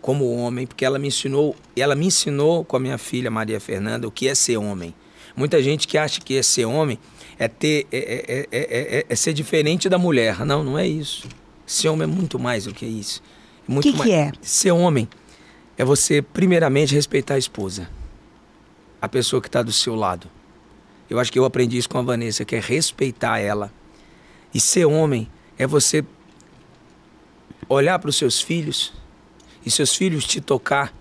Como 0.00 0.30
homem, 0.36 0.66
porque 0.66 0.84
ela 0.84 0.98
me 0.98 1.08
ensinou, 1.08 1.54
ela 1.76 1.94
me 1.94 2.06
ensinou 2.06 2.64
com 2.64 2.76
a 2.76 2.80
minha 2.80 2.96
filha 2.96 3.30
Maria 3.30 3.58
Fernanda 3.60 4.06
o 4.06 4.10
que 4.10 4.28
é 4.28 4.34
ser 4.34 4.56
homem. 4.56 4.94
Muita 5.36 5.62
gente 5.62 5.86
que 5.86 5.98
acha 5.98 6.20
que 6.20 6.36
é 6.36 6.42
ser 6.42 6.64
homem 6.64 6.98
é 7.38 7.46
ter 7.46 7.86
é, 7.92 7.98
é- 7.98 8.48
é- 8.50 8.98
é- 9.00 9.06
é 9.08 9.16
ser 9.16 9.32
diferente 9.34 9.88
da 9.88 9.98
mulher. 9.98 10.44
Não, 10.46 10.64
não 10.64 10.78
é 10.78 10.86
isso. 10.86 11.28
Ser 11.66 11.88
homem 11.88 12.04
é 12.04 12.06
muito 12.06 12.38
mais 12.38 12.64
do 12.64 12.72
que 12.74 12.86
isso. 12.86 13.22
Muito 13.68 13.92
Que 13.92 14.02
que 14.02 14.12
é? 14.12 14.32
Ser 14.40 14.70
homem 14.70 15.08
é 15.76 15.84
você, 15.84 16.22
primeiramente, 16.22 16.94
respeitar 16.94 17.34
a 17.34 17.38
esposa. 17.38 17.88
A 19.02 19.08
pessoa 19.08 19.42
que 19.42 19.48
está 19.48 19.62
do 19.62 19.72
seu 19.72 19.94
lado. 19.94 20.30
Eu 21.10 21.18
acho 21.18 21.30
que 21.30 21.38
eu 21.38 21.44
aprendi 21.44 21.76
isso 21.76 21.88
com 21.88 21.98
a 21.98 22.02
Vanessa, 22.02 22.44
que 22.44 22.56
é 22.56 22.60
respeitar 22.60 23.38
ela. 23.38 23.70
E 24.54 24.58
ser 24.58 24.86
homem 24.86 25.28
é 25.58 25.66
você 25.66 26.02
olhar 27.68 27.98
para 27.98 28.08
os 28.10 28.16
seus 28.16 28.40
filhos 28.40 28.92
e 29.64 29.70
seus 29.70 29.94
filhos 29.94 30.24
te 30.24 30.40
tocar 30.40 30.94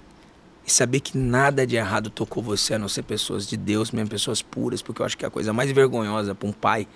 e 0.65 0.71
saber 0.71 0.99
que 0.99 1.17
nada 1.17 1.65
de 1.67 1.75
errado 1.75 2.09
tocou 2.09 2.41
você, 2.41 2.73
a 2.73 2.79
não 2.79 2.87
ser 2.89 3.03
pessoas 3.03 3.47
de 3.47 3.55
Deus, 3.55 3.91
mesmo 3.91 4.09
pessoas 4.09 4.41
puras, 4.41 4.81
porque 4.81 5.01
eu 5.01 5.05
acho 5.05 5.17
que 5.17 5.25
a 5.25 5.29
coisa 5.29 5.53
mais 5.53 5.71
vergonhosa 5.71 6.33
para 6.33 6.47
um 6.47 6.51
pai 6.51 6.87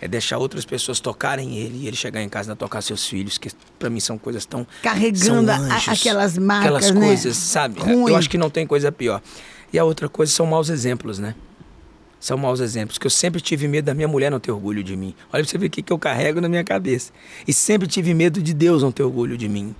é 0.00 0.06
deixar 0.06 0.36
outras 0.36 0.66
pessoas 0.66 1.00
tocarem 1.00 1.56
ele 1.56 1.78
e 1.84 1.86
ele 1.86 1.96
chegar 1.96 2.20
em 2.22 2.28
casa 2.28 2.52
e 2.52 2.56
tocar 2.56 2.82
seus 2.82 3.06
filhos, 3.06 3.38
que 3.38 3.48
para 3.78 3.88
mim 3.88 4.00
são 4.00 4.18
coisas 4.18 4.44
tão 4.44 4.66
Carregando 4.82 5.24
são 5.46 5.48
a- 5.48 5.56
anjos, 5.58 5.88
aquelas 5.88 6.36
marcas, 6.36 6.64
aquelas 6.66 6.90
né? 6.90 7.06
coisas, 7.06 7.36
sabe? 7.36 7.80
Ruim. 7.80 8.10
Eu 8.10 8.16
acho 8.16 8.28
que 8.28 8.36
não 8.36 8.50
tem 8.50 8.66
coisa 8.66 8.92
pior. 8.92 9.22
E 9.72 9.78
a 9.78 9.84
outra 9.84 10.08
coisa 10.08 10.30
são 10.30 10.44
maus 10.44 10.68
exemplos, 10.68 11.18
né? 11.18 11.34
São 12.20 12.36
maus 12.36 12.60
exemplos, 12.60 12.98
que 12.98 13.06
eu 13.06 13.10
sempre 13.10 13.40
tive 13.40 13.68
medo 13.68 13.86
da 13.86 13.94
minha 13.94 14.08
mulher 14.08 14.30
não 14.30 14.40
ter 14.40 14.50
orgulho 14.50 14.82
de 14.82 14.96
mim. 14.96 15.14
Olha 15.32 15.42
pra 15.42 15.50
você 15.50 15.56
ver 15.58 15.66
o 15.66 15.70
que, 15.70 15.82
que 15.82 15.92
eu 15.92 15.98
carrego 15.98 16.40
na 16.40 16.48
minha 16.48 16.64
cabeça. 16.64 17.12
E 17.46 17.52
sempre 17.52 17.86
tive 17.88 18.12
medo 18.14 18.42
de 18.42 18.52
Deus 18.52 18.82
não 18.82 18.90
ter 18.92 19.02
orgulho 19.02 19.36
de 19.36 19.48
mim. 19.48 19.74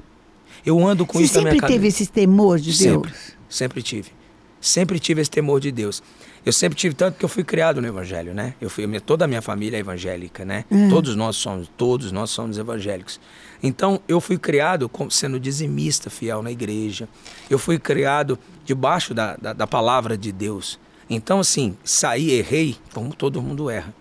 Eu 0.67 0.85
ando 0.85 1.07
com 1.07 1.19
Você 1.19 1.25
isso 1.25 1.35
na 1.37 1.43
minha 1.43 1.53
sempre 1.53 1.61
cabeça. 1.61 1.75
teve 1.79 1.89
esse 1.89 2.07
temor 2.09 2.59
de 2.59 2.73
Sempre, 2.73 3.11
Deus? 3.11 3.33
sempre 3.49 3.83
tive. 3.83 4.11
Sempre 4.61 4.99
tive 4.99 5.21
esse 5.21 5.31
temor 5.31 5.61
de 5.61 5.71
Deus. 5.71 6.03
Eu 6.45 6.53
sempre 6.53 6.77
tive 6.77 6.95
tanto 6.95 7.19
que 7.19 7.25
eu 7.25 7.29
fui 7.29 7.45
criado 7.45 7.81
no 7.81 7.87
evangelho, 7.87 8.35
né? 8.35 8.55
Eu 8.61 8.69
fui 8.69 8.85
toda 9.01 9.25
a 9.25 9.29
minha 9.29 9.43
família 9.43 9.77
é 9.77 9.81
evangélica, 9.81 10.45
né? 10.45 10.65
É. 10.71 10.89
Todos 10.89 11.15
nós 11.15 11.37
somos, 11.37 11.71
todos 11.77 12.11
nós 12.11 12.31
somos 12.31 12.59
evangélicos. 12.59 13.21
Então, 13.63 14.01
eu 14.09 14.21
fui 14.21 14.39
criado 14.39 14.89
como 14.89 15.11
sendo 15.11 15.39
dizimista 15.41 16.11
fiel 16.11 16.43
na 16.43 16.51
igreja. 16.51 17.09
Eu 17.49 17.59
fui 17.59 17.79
criado 17.79 18.39
debaixo 18.65 19.15
da, 19.15 19.37
da, 19.37 19.53
da 19.53 19.67
palavra 19.67 20.17
de 20.17 20.31
Deus. 20.33 20.79
Então, 21.09 21.41
assim, 21.41 21.77
saí, 21.85 22.33
errei, 22.33 22.77
como 22.93 23.15
todo 23.15 23.41
mundo 23.43 23.71
erra. 23.71 23.95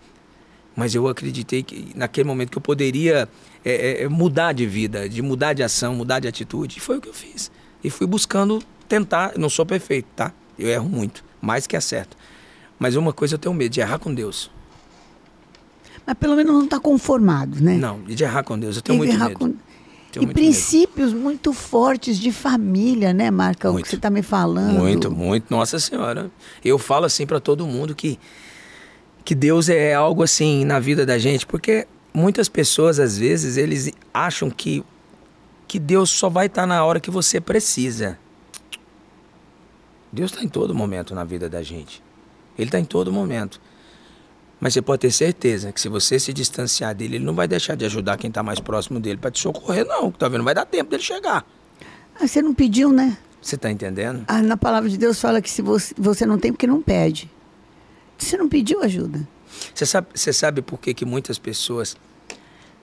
Mas 0.76 0.94
eu 0.94 1.08
acreditei 1.08 1.64
que 1.64 1.88
naquele 1.96 2.28
momento 2.28 2.52
que 2.52 2.58
eu 2.58 2.62
poderia 2.62 3.30
é, 3.64 4.04
é, 4.04 4.10
mudar 4.10 4.52
de 4.54 4.66
vida, 4.66 5.08
de 5.08 5.22
mudar 5.22 5.54
de 5.54 5.64
ação, 5.64 5.96
mudar 5.96 6.20
de 6.20 6.28
atitude. 6.28 6.78
E 6.78 6.80
foi 6.82 6.98
o 6.98 7.02
que 7.02 7.08
eu 7.10 7.14
fiz. 7.14 7.50
E 7.84 7.90
fui 7.90 8.06
buscando 8.06 8.62
tentar. 8.88 9.32
Eu 9.36 9.40
não 9.40 9.50
sou 9.50 9.66
perfeito, 9.66 10.08
tá? 10.16 10.34
Eu 10.60 10.68
erro 10.68 10.90
muito, 10.90 11.24
mais 11.42 11.66
que 11.66 11.76
acerto. 11.78 12.18
Mas 12.78 12.96
uma 12.96 13.14
coisa 13.14 13.36
eu 13.36 13.40
tenho 13.40 13.56
medo, 13.56 13.72
de 13.72 13.80
errar 13.80 14.00
com 14.00 14.14
Deus. 14.14 14.52
Mas 16.06 16.16
pelo 16.18 16.36
menos 16.36 16.54
não 16.54 16.66
está 16.66 16.80
conformado, 16.80 17.60
né? 17.62 17.76
Não, 17.78 18.02
de 18.04 18.24
errar 18.24 18.44
com 18.44 18.60
Deus. 18.60 18.76
Eu 18.76 18.82
tenho 18.82 19.00
que 19.00 19.06
muito 19.06 19.14
errar 19.16 19.30
medo. 19.30 19.40
com- 19.40 19.54
Tenho 20.12 20.24
E 20.24 20.26
muito 20.28 20.34
princípios 20.36 21.12
muito 21.14 21.52
fortes 21.52 22.18
de 22.18 22.32
família, 22.32 23.12
né, 23.14 23.30
Marcão? 23.30 23.74
Muito. 23.74 23.84
Que 23.84 23.90
você 23.90 23.96
está 23.98 24.10
me 24.10 24.22
falando. 24.22 24.78
Muito, 24.80 25.12
muito. 25.12 25.48
Nossa 25.50 25.78
Senhora. 25.78 26.32
Eu 26.64 26.78
falo 26.80 27.06
assim 27.06 27.26
para 27.26 27.40
todo 27.42 27.66
mundo 27.68 27.94
que 27.94 28.18
que 29.26 29.34
Deus 29.34 29.68
é 29.68 29.96
algo 29.96 30.22
assim 30.22 30.64
na 30.64 30.80
vida 30.80 31.04
da 31.04 31.18
gente, 31.18 31.48
porque 31.48 31.88
muitas 32.14 32.48
pessoas 32.48 33.00
às 33.00 33.18
vezes 33.18 33.58
eles 33.58 33.92
acham 34.14 34.52
que 34.52 34.84
que 35.68 35.80
Deus 35.80 36.12
só 36.12 36.30
vai 36.30 36.46
estar 36.46 36.68
na 36.68 36.86
hora 36.86 37.00
que 37.00 37.10
você 37.10 37.42
precisa. 37.42 38.20
Deus 40.12 40.32
está 40.32 40.44
em 40.44 40.48
todo 40.48 40.76
momento 40.76 41.16
na 41.16 41.24
vida 41.24 41.50
da 41.50 41.64
gente. 41.64 42.04
Ele 42.56 42.68
está 42.68 42.80
em 42.80 42.86
todo 42.86 43.12
momento. 43.12 43.60
Mas 44.60 44.74
você 44.74 44.82
pode 44.82 45.02
ter 45.02 45.12
certeza 45.12 45.72
que 45.72 45.82
se 45.82 45.90
você 45.90 46.20
se 46.20 46.32
distanciar 46.32 46.94
dele, 46.94 47.16
ele 47.16 47.26
não 47.26 47.34
vai 47.34 47.48
deixar 47.48 47.76
de 47.76 47.84
ajudar 47.84 48.18
quem 48.18 48.28
está 48.28 48.44
mais 48.44 48.60
próximo 48.60 49.00
dele 49.00 49.18
para 49.18 49.32
te 49.32 49.40
socorrer, 49.40 49.86
não. 49.86 50.12
Tá 50.12 50.28
vendo? 50.28 50.38
Não 50.38 50.46
vai 50.46 50.54
dar 50.54 50.66
tempo 50.66 50.92
dele 50.92 51.02
chegar. 51.02 51.44
Ah, 52.20 52.28
você 52.28 52.44
não 52.44 52.54
pediu, 52.54 52.94
né? 52.94 53.18
Você 53.42 53.56
está 53.56 53.72
entendendo? 53.72 54.24
Ah, 54.28 54.42
na 54.42 54.56
palavra 54.56 54.88
de 54.88 54.98
Deus 54.98 55.20
fala 55.20 55.42
que 55.42 55.50
se 55.50 55.64
você, 55.64 55.96
você 55.98 56.26
não 56.28 56.38
tem, 56.38 56.54
porque 56.54 56.68
não 56.68 56.82
pede. 56.82 57.30
Você 58.18 58.38
não 58.38 58.48
pediu 58.48 58.82
ajuda. 58.82 59.28
Você 59.74 59.86
sabe, 59.86 60.08
você 60.14 60.34
sabe 60.34 60.62
por 60.62 60.80
que, 60.80 60.94
que 60.94 61.06
muitas 61.06 61.38
pessoas 61.38 61.96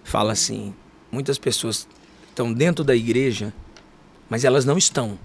falam 0.04 0.32
assim? 0.32 0.74
Muitas 1.10 1.38
pessoas 1.38 1.86
estão 2.28 2.52
dentro 2.52 2.82
da 2.84 2.94
igreja, 2.94 3.52
mas 4.28 4.44
elas 4.44 4.64
não 4.64 4.78
estão. 4.78 5.18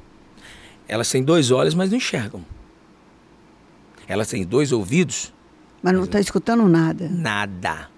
Elas 0.88 1.10
têm 1.10 1.24
dois 1.24 1.52
olhos, 1.52 1.74
mas 1.74 1.90
não 1.90 1.98
enxergam. 1.98 2.44
Elas 4.08 4.30
têm 4.30 4.46
dois 4.46 4.72
ouvidos, 4.72 5.34
Mas 5.82 5.94
não 5.94 6.06
está 6.06 6.20
escutando 6.20 6.68
nada. 6.68 7.10
nada. 7.10 7.90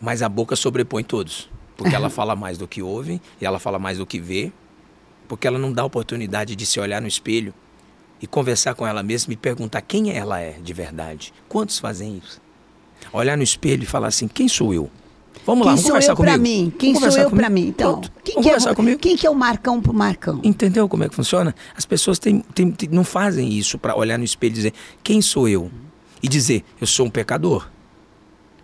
Mas 0.00 0.22
a 0.22 0.28
boca 0.28 0.56
sobrepõe 0.56 1.04
todos. 1.04 1.48
Porque 1.76 1.94
ela 1.94 2.10
fala 2.10 2.34
mais 2.34 2.58
do 2.58 2.66
que 2.66 2.82
ouve, 2.82 3.20
e 3.40 3.46
ela 3.46 3.58
fala 3.58 3.78
mais 3.78 3.98
do 3.98 4.06
que 4.06 4.18
vê, 4.20 4.52
porque 5.28 5.46
ela 5.46 5.58
não 5.58 5.72
dá 5.72 5.84
oportunidade 5.84 6.56
de 6.56 6.66
se 6.66 6.80
olhar 6.80 7.00
no 7.00 7.06
espelho 7.06 7.54
e 8.20 8.26
conversar 8.26 8.74
com 8.74 8.86
ela 8.86 9.02
mesma 9.02 9.32
e 9.32 9.36
perguntar 9.36 9.80
quem 9.80 10.10
ela 10.16 10.40
é 10.40 10.56
de 10.62 10.72
verdade. 10.72 11.32
Quantos 11.48 11.78
fazem 11.78 12.20
isso? 12.22 12.40
Olhar 13.12 13.36
no 13.36 13.42
espelho 13.42 13.82
e 13.82 13.86
falar 13.86 14.08
assim: 14.08 14.28
quem 14.28 14.46
sou 14.48 14.72
eu? 14.74 14.90
Vamos 15.46 15.66
lá, 15.66 15.72
quem 15.74 15.82
vamos 15.82 16.04
sou 16.04 16.14
conversar 16.14 16.16
comigo. 16.16 16.38
mim? 16.42 16.72
Quem 16.78 16.92
Vamos 16.92 17.14
sou 17.14 17.22
eu 17.22 17.30
comigo? 17.30 17.50
mim? 17.50 17.66
Então, 17.68 17.92
Pronto. 17.92 18.12
quem 18.22 18.34
Vamos 18.34 18.44
que, 18.44 18.48
é, 18.48 18.52
conversar 18.52 18.74
comigo? 18.74 18.98
quem 18.98 19.16
que 19.16 19.26
é 19.26 19.30
o 19.30 19.34
Marcão 19.34 19.80
pro 19.80 19.94
Marcão? 19.94 20.38
Entendeu 20.44 20.86
como 20.88 21.02
é 21.04 21.08
que 21.08 21.14
funciona? 21.14 21.54
As 21.74 21.86
pessoas 21.86 22.18
têm, 22.18 22.40
têm- 22.54 22.70
têm- 22.70 22.90
não 22.90 23.04
fazem 23.04 23.48
isso 23.52 23.78
para 23.78 23.96
olhar 23.96 24.18
no 24.18 24.24
espelho 24.24 24.52
e 24.52 24.54
dizer 24.54 24.72
quem 25.02 25.22
sou 25.22 25.48
eu? 25.48 25.70
E 26.22 26.28
dizer 26.28 26.62
eu 26.80 26.86
sou 26.86 27.06
um 27.06 27.10
pecador. 27.10 27.68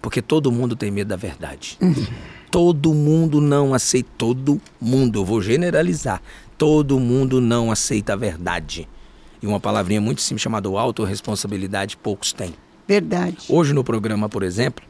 Porque 0.03 0.21
todo 0.21 0.53
mundo 0.53 0.77
tem 0.77 0.91
medo 0.91 1.09
da 1.09 1.17
verdade. 1.17 1.79
todo 2.51 2.93
mundo 2.93 3.41
não 3.41 3.73
aceita. 3.73 4.09
Todo 4.19 4.61
mundo, 4.81 5.21
eu 5.21 5.25
vou 5.25 5.41
generalizar. 5.41 6.21
Todo 6.59 7.01
mundo 7.01 7.41
não 7.41 7.71
aceita 7.71 8.13
a 8.13 8.17
verdade. 8.17 8.87
E 9.47 9.49
uma 9.49 9.61
palavrinha 9.61 10.01
muito 10.01 10.21
simples 10.23 10.43
chamada 10.43 10.69
autorresponsabilidade, 10.69 11.97
poucos 11.97 12.33
têm. 12.33 12.53
Verdade. 12.87 13.37
Hoje 13.49 13.73
no 13.73 13.85
programa, 13.85 14.29
por 14.29 14.43
exemplo, 14.43 14.85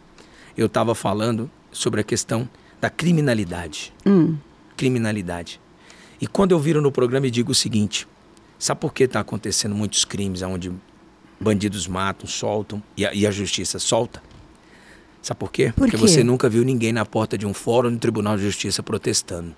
eu 0.56 0.64
estava 0.64 0.94
falando 0.94 1.50
sobre 1.70 2.00
a 2.00 2.04
questão 2.04 2.48
da 2.80 2.88
criminalidade. 2.88 3.92
Hum. 4.06 4.36
Criminalidade. 4.74 5.60
E 6.18 6.26
quando 6.26 6.52
eu 6.52 6.58
viro 6.58 6.80
no 6.80 6.90
programa 6.90 7.26
e 7.26 7.30
digo 7.30 7.52
o 7.52 7.54
seguinte: 7.54 8.08
sabe 8.58 8.80
por 8.80 8.94
que 8.94 9.04
está 9.04 9.20
acontecendo 9.20 9.74
muitos 9.74 10.06
crimes 10.06 10.40
onde 10.40 10.72
bandidos 11.38 11.86
matam, 11.86 12.26
soltam 12.26 12.82
e 12.96 13.04
a, 13.04 13.12
e 13.12 13.26
a 13.26 13.30
justiça 13.30 13.78
solta? 13.78 14.22
Sabe 15.20 15.38
por 15.38 15.52
quê? 15.52 15.66
Por 15.66 15.82
Porque 15.82 15.98
quê? 15.98 15.98
você 15.98 16.24
nunca 16.24 16.48
viu 16.48 16.64
ninguém 16.64 16.94
na 16.94 17.04
porta 17.04 17.36
de 17.36 17.44
um 17.46 17.52
fórum 17.52 17.90
no 17.90 17.98
Tribunal 17.98 18.38
de 18.38 18.44
Justiça 18.44 18.82
protestando. 18.82 19.54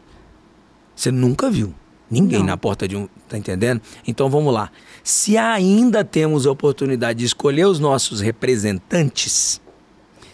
Você 0.97 1.13
nunca 1.13 1.49
viu. 1.49 1.73
Ninguém 2.11 2.39
Não. 2.41 2.47
na 2.47 2.57
porta 2.57 2.89
de 2.89 2.97
um. 2.97 3.09
Tá 3.29 3.37
entendendo? 3.37 3.83
Então 4.07 4.31
vamos 4.31 4.53
lá. 4.53 4.71
Se 5.09 5.39
ainda 5.39 6.05
temos 6.05 6.47
a 6.47 6.51
oportunidade 6.51 7.21
de 7.21 7.25
escolher 7.25 7.65
os 7.65 7.81
nossos 7.81 8.21
representantes, 8.21 9.59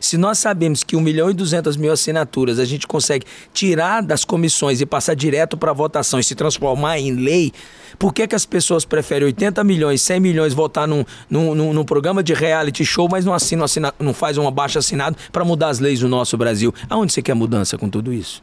Se 0.00 0.18
nós 0.18 0.38
sabemos 0.38 0.82
que 0.82 0.96
1 0.96 1.00
milhão 1.00 1.30
e 1.30 1.32
200 1.32 1.76
mil 1.76 1.92
assinaturas 1.92 2.58
a 2.58 2.64
gente 2.64 2.84
consegue 2.84 3.24
tirar 3.54 4.02
das 4.02 4.24
comissões 4.24 4.80
e 4.80 4.84
passar 4.84 5.14
direto 5.14 5.56
para 5.56 5.72
votação 5.72 6.18
e 6.18 6.24
se 6.24 6.34
transformar 6.34 6.98
em 6.98 7.12
lei, 7.12 7.52
por 8.00 8.12
que, 8.12 8.26
que 8.26 8.34
as 8.34 8.44
pessoas 8.44 8.84
preferem 8.84 9.26
80 9.26 9.62
milhões, 9.62 10.02
100 10.02 10.20
milhões 10.20 10.52
votar 10.52 10.88
num, 10.88 11.04
num, 11.30 11.54
num, 11.54 11.72
num 11.72 11.84
programa 11.84 12.20
de 12.20 12.34
reality 12.34 12.84
show, 12.84 13.08
mas 13.08 13.24
não, 13.24 13.32
assina, 13.32 13.64
assina, 13.64 13.94
não 13.98 14.12
faz 14.12 14.36
um 14.36 14.46
abaixo 14.46 14.76
assinado 14.76 15.16
para 15.30 15.44
mudar 15.44 15.68
as 15.68 15.78
leis 15.78 16.00
do 16.00 16.08
nosso 16.08 16.36
Brasil? 16.36 16.74
Aonde 16.90 17.12
você 17.12 17.22
quer 17.22 17.34
mudança 17.34 17.78
com 17.78 17.88
tudo 17.88 18.12
isso? 18.12 18.42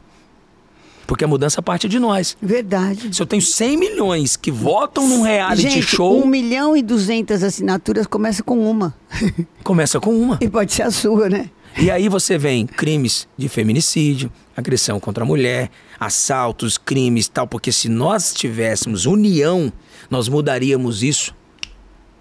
Porque 1.12 1.26
a 1.26 1.28
mudança 1.28 1.60
parte 1.60 1.90
de 1.90 1.98
nós. 1.98 2.38
Verdade. 2.40 3.14
Se 3.14 3.20
eu 3.20 3.26
tenho 3.26 3.42
100 3.42 3.76
milhões 3.76 4.34
que 4.34 4.50
votam 4.50 5.06
num 5.06 5.20
reality 5.20 5.68
Gente, 5.68 5.82
show. 5.82 6.24
1 6.24 6.26
milhão 6.26 6.74
e 6.74 6.80
200 6.80 7.42
assinaturas 7.42 8.06
começa 8.06 8.42
com 8.42 8.58
uma. 8.58 8.94
Começa 9.62 10.00
com 10.00 10.18
uma. 10.18 10.38
E 10.40 10.48
pode 10.48 10.72
ser 10.72 10.84
a 10.84 10.90
sua, 10.90 11.28
né? 11.28 11.50
E 11.76 11.90
aí 11.90 12.08
você 12.08 12.38
vem 12.38 12.66
crimes 12.66 13.28
de 13.36 13.46
feminicídio, 13.50 14.32
agressão 14.56 14.98
contra 14.98 15.22
a 15.22 15.26
mulher, 15.26 15.70
assaltos, 16.00 16.78
crimes 16.78 17.28
tal, 17.28 17.46
porque 17.46 17.70
se 17.70 17.90
nós 17.90 18.32
tivéssemos 18.32 19.04
união, 19.04 19.70
nós 20.08 20.30
mudaríamos 20.30 21.02
isso 21.02 21.36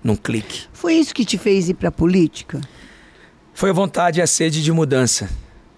num 0.04 0.18
clique. 0.18 0.64
Foi 0.74 0.96
isso 0.96 1.16
que 1.16 1.24
te 1.24 1.38
fez 1.38 1.70
ir 1.70 1.76
pra 1.76 1.94
política? 1.94 2.60
Foi 3.54 3.70
a 3.70 3.74
vontade 3.74 4.20
e 4.20 4.22
a 4.22 4.28
sede 4.28 4.62
de 4.62 4.72
mudança. 4.74 5.30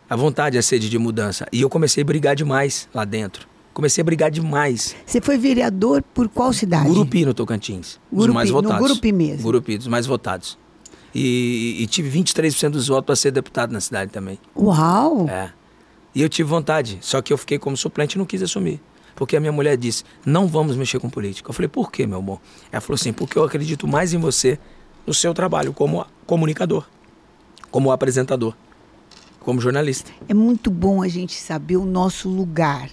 A 0.10 0.16
vontade 0.16 0.58
a 0.58 0.62
sede 0.62 0.90
de 0.90 0.98
mudança. 0.98 1.48
E 1.52 1.62
eu 1.62 1.70
comecei 1.70 2.04
a 2.04 2.06
brigar 2.06 2.36
demais 2.36 2.88
lá 2.94 3.06
dentro. 3.06 3.48
Comecei 3.74 4.02
a 4.02 4.06
brigar 4.06 4.30
demais. 4.30 4.96
Você 5.06 5.20
foi 5.20 5.38
vereador 5.38 6.04
por 6.14 6.30
qual 6.30 6.54
cidade? 6.54 6.88
Gurupi 6.88 7.26
no 7.26 7.34
Tocantins. 7.34 8.00
Gurupi, 8.12 8.28
dos 8.28 8.36
mais 8.36 8.50
no 8.50 8.62
votados. 8.62 8.88
Gurupi 8.88 9.12
mesmo. 9.12 9.44
Gurupi, 9.44 9.78
dos 9.78 9.88
mais 9.88 10.06
votados. 10.06 10.60
E, 11.16 11.78
e 11.80 11.88
tive 11.88 12.20
23% 12.20 12.70
dos 12.70 12.88
votos 12.88 13.06
para 13.06 13.16
ser 13.16 13.32
deputado 13.32 13.72
na 13.72 13.82
cidade 13.82 14.12
também. 14.12 14.40
Uau! 14.56 15.28
É. 15.28 15.52
E 16.14 16.22
eu 16.22 16.30
tive 16.30 16.48
vontade, 16.48 17.00
só 17.02 17.22
que 17.22 17.34
eu 17.34 17.38
fiquei 17.38 17.58
como 17.58 17.76
suplente 17.76 18.16
e 18.16 18.20
não 18.20 18.26
quis 18.26 18.44
assumir. 18.44 18.80
Porque 19.16 19.36
a 19.36 19.40
minha 19.40 19.52
mulher 19.52 19.78
disse: 19.78 20.04
não 20.26 20.48
vamos 20.48 20.76
mexer 20.76 21.00
com 21.00 21.10
política. 21.10 21.50
Eu 21.50 21.54
falei: 21.54 21.68
por 21.68 21.92
quê, 21.92 22.06
meu 22.06 22.20
amor? 22.20 22.40
Ela 22.72 22.82
falou 22.82 22.96
assim: 22.96 23.14
porque 23.14 23.38
eu 23.38 23.44
acredito 23.44 23.88
mais 23.88 24.14
em 24.14 24.20
você 24.20 24.60
no 25.06 25.14
seu 25.14 25.34
trabalho 25.34 25.74
como 25.74 26.06
comunicador, 26.26 26.88
como 27.70 27.92
apresentador, 27.92 28.56
como 29.44 29.62
jornalista. 29.62 30.12
É 30.28 30.34
muito 30.34 30.72
bom 30.72 31.04
a 31.04 31.08
gente 31.08 31.40
saber 31.40 31.78
o 31.78 31.86
nosso 31.86 32.30
lugar. 32.30 32.90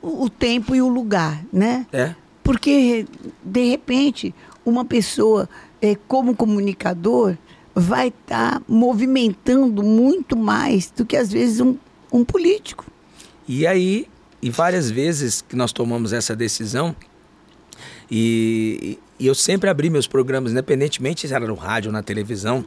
O, 0.00 0.24
o 0.24 0.30
tempo 0.30 0.74
e 0.74 0.80
o 0.80 0.88
lugar, 0.88 1.42
né? 1.52 1.86
É. 1.92 2.14
Porque, 2.42 3.06
de 3.44 3.70
repente, 3.70 4.34
uma 4.64 4.84
pessoa, 4.84 5.48
eh, 5.80 5.96
como 6.06 6.34
comunicador, 6.34 7.36
vai 7.74 8.08
estar 8.08 8.62
movimentando 8.68 9.82
muito 9.82 10.36
mais 10.36 10.90
do 10.90 11.04
que, 11.04 11.16
às 11.16 11.30
vezes, 11.30 11.60
um, 11.60 11.76
um 12.12 12.24
político. 12.24 12.84
E 13.46 13.66
aí, 13.66 14.06
e 14.42 14.50
várias 14.50 14.90
vezes 14.90 15.42
que 15.42 15.56
nós 15.56 15.72
tomamos 15.72 16.12
essa 16.12 16.34
decisão, 16.34 16.94
e, 18.10 18.98
e 19.18 19.26
eu 19.26 19.34
sempre 19.34 19.70
abri 19.70 19.88
meus 19.88 20.06
programas, 20.06 20.52
independentemente 20.52 21.28
se 21.28 21.34
era 21.34 21.46
no 21.46 21.54
rádio 21.54 21.90
ou 21.90 21.92
na 21.92 22.02
televisão, 22.02 22.64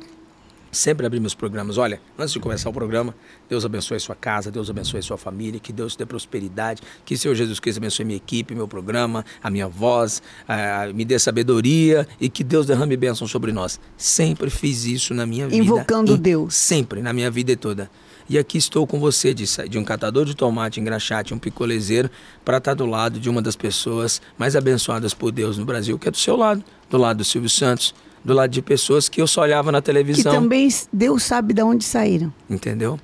sempre 0.74 1.06
abri 1.06 1.20
meus 1.20 1.34
programas. 1.34 1.78
Olha, 1.78 2.02
antes 2.18 2.34
de 2.34 2.40
começar 2.40 2.70
o 2.70 2.74
programa, 2.74 3.16
Deus 3.48 3.64
abençoe 3.64 4.00
sua 4.00 4.16
casa, 4.16 4.52
Deus 4.52 4.70
abençoe 4.70 5.02
sua 5.02 5.18
família, 5.18 5.60
que 5.60 5.72
Deus 5.72 5.94
te 5.94 6.00
dê 6.00 6.06
prosperidade, 6.06 6.82
que 7.06 7.14
o 7.14 7.18
Senhor 7.18 7.36
Jesus 7.36 7.60
Cristo 7.60 7.78
abençoe 7.78 8.06
minha 8.06 8.18
equipe, 8.18 8.54
meu 8.54 8.68
programa, 8.68 9.24
a 9.42 9.50
minha 9.50 9.68
voz, 9.68 10.22
ah, 10.48 10.88
me 10.94 11.06
dê 11.06 11.18
sabedoria 11.18 12.08
e 12.20 12.30
que 12.30 12.44
Deus 12.44 12.66
derrame 12.66 12.98
bênção 12.98 13.28
sobre 13.28 13.52
nós. 13.52 13.80
Sempre 13.96 14.50
fiz 14.50 14.86
isso 14.86 15.14
na 15.14 15.26
minha 15.26 15.48
vida. 15.48 15.64
Invocando 15.64 16.18
Deus. 16.18 16.56
Sempre, 16.56 17.02
na 17.02 17.14
minha 17.14 17.32
vida 17.32 17.56
toda. 17.56 17.90
E 18.30 18.38
aqui 18.38 18.58
estou 18.58 18.88
com 18.88 19.00
você, 19.00 19.34
de, 19.34 19.46
de 19.68 19.78
um 19.78 19.84
catador 19.84 20.26
de 20.26 20.34
tomate, 20.34 20.80
engraxate, 20.80 21.34
um 21.34 21.40
picolezeiro, 21.40 22.10
para 22.44 22.58
estar 22.58 22.74
do 22.74 22.86
lado 22.86 23.20
de 23.20 23.30
uma 23.30 23.42
das 23.42 23.56
pessoas 23.56 24.22
mais 24.38 24.56
abençoadas 24.56 25.14
por 25.14 25.32
Deus 25.32 25.58
no 25.58 25.66
Brasil, 25.66 26.00
que 26.00 26.08
é 26.08 26.12
do 26.12 26.18
seu 26.18 26.36
lado, 26.36 26.64
do 26.90 26.98
lado 26.98 27.18
do 27.18 27.24
Silvio 27.24 27.50
Santos, 27.50 27.94
do 28.24 28.34
lado 28.34 28.50
de 28.52 28.62
pessoas 28.62 29.10
que 29.10 29.22
eu 29.22 29.28
só 29.28 29.42
olhava 29.42 29.72
na 29.72 29.82
Que 29.82 29.86
televisão. 29.86 30.34
também 30.34 30.70
Deus 30.92 31.24
sabe 31.24 31.54
de 31.54 31.62
onde 31.62 31.84
saíram. 31.84 32.34
Entendeu? 32.50 33.00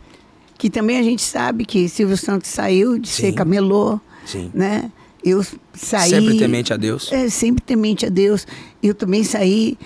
Que 0.58 0.70
também 0.70 0.98
a 0.98 1.04
gente 1.04 1.22
sabe 1.22 1.66
que 1.66 1.88
Silvio 1.90 2.18
Santos 2.18 2.50
saiu 2.50 2.98
de 3.00 3.08
ser 3.10 3.28
Sim. 3.28 3.34
camelô, 3.34 4.00
Sim. 4.26 4.52
né? 4.54 4.92
Eu 5.24 5.44
saí... 5.74 6.10
Sempre 6.12 6.38
temente 6.38 6.74
a 6.74 6.78
Deus. 6.78 7.12
É, 7.12 7.30
sempre 7.30 7.62
temente 7.64 8.06
a 8.06 8.10
Deus. 8.10 8.48
Eu 8.82 8.94
também 8.94 9.24
saí. 9.24 9.78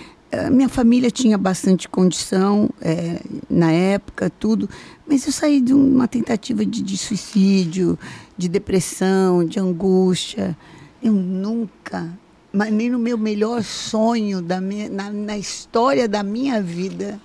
Minha 0.50 0.68
família 0.68 1.12
tinha 1.12 1.38
bastante 1.38 1.88
condição 1.88 2.68
eh, 2.80 3.20
na 3.48 3.70
época, 3.70 4.28
tudo, 4.28 4.68
mas 5.06 5.24
eu 5.26 5.32
saí 5.32 5.60
de 5.60 5.72
uma 5.72 6.08
tentativa 6.08 6.66
de, 6.66 6.82
de 6.82 6.98
suicídio, 6.98 7.96
de 8.36 8.48
depressão, 8.48 9.44
de 9.44 9.60
angústia. 9.60 10.56
Eu 11.00 11.12
nunca, 11.12 12.10
mas 12.54 12.72
nem 12.72 12.88
no 12.88 13.00
meu 13.00 13.18
melhor 13.18 13.64
sonho, 13.64 14.40
da 14.40 14.60
minha, 14.60 14.88
na, 14.88 15.10
na 15.10 15.36
história 15.36 16.06
da 16.06 16.22
minha 16.22 16.62
vida, 16.62 17.20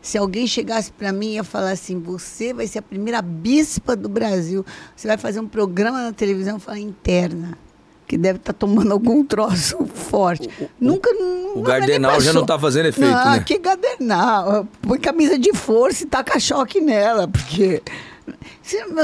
se 0.00 0.16
alguém 0.16 0.46
chegasse 0.46 0.92
para 0.92 1.12
mim 1.12 1.30
e 1.30 1.34
ia 1.34 1.44
falar 1.44 1.72
assim: 1.72 1.98
você 1.98 2.54
vai 2.54 2.68
ser 2.68 2.78
a 2.78 2.82
primeira 2.82 3.20
bispa 3.20 3.96
do 3.96 4.08
Brasil, 4.08 4.64
você 4.94 5.08
vai 5.08 5.18
fazer 5.18 5.40
um 5.40 5.48
programa 5.48 6.04
na 6.04 6.12
televisão, 6.12 6.54
eu 6.54 6.60
falo, 6.60 6.78
interna, 6.78 7.58
que 8.06 8.16
deve 8.16 8.38
estar 8.38 8.52
tomando 8.52 8.92
algum 8.92 9.24
troço 9.24 9.84
forte. 9.92 10.48
Nunca. 10.80 11.10
o 11.56 11.62
Gardenal 11.62 12.20
já 12.20 12.32
não 12.32 12.46
tá 12.46 12.56
fazendo 12.56 12.86
efeito, 12.86 13.10
não, 13.10 13.32
né? 13.32 13.40
que 13.44 13.58
Gardenal? 13.58 14.68
Põe 14.82 15.00
camisa 15.00 15.36
de 15.36 15.52
força 15.52 16.04
e 16.04 16.06
taca 16.06 16.38
choque 16.38 16.80
nela, 16.80 17.26
porque. 17.26 17.82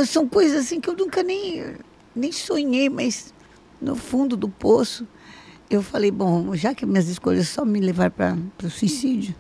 São 0.06 0.28
coisas 0.28 0.64
assim 0.64 0.80
que 0.80 0.88
eu 0.88 0.94
nunca 0.94 1.20
nem, 1.24 1.74
nem 2.14 2.30
sonhei, 2.30 2.88
mas 2.88 3.34
no 3.82 3.96
fundo 3.96 4.36
do 4.36 4.48
poço. 4.48 5.04
Eu 5.68 5.82
falei, 5.82 6.10
bom, 6.10 6.54
já 6.54 6.74
que 6.74 6.86
minhas 6.86 7.08
escolhas 7.08 7.48
só 7.48 7.64
me 7.64 7.80
levaram 7.80 8.12
para 8.56 8.66
o 8.66 8.70
suicídio, 8.70 9.34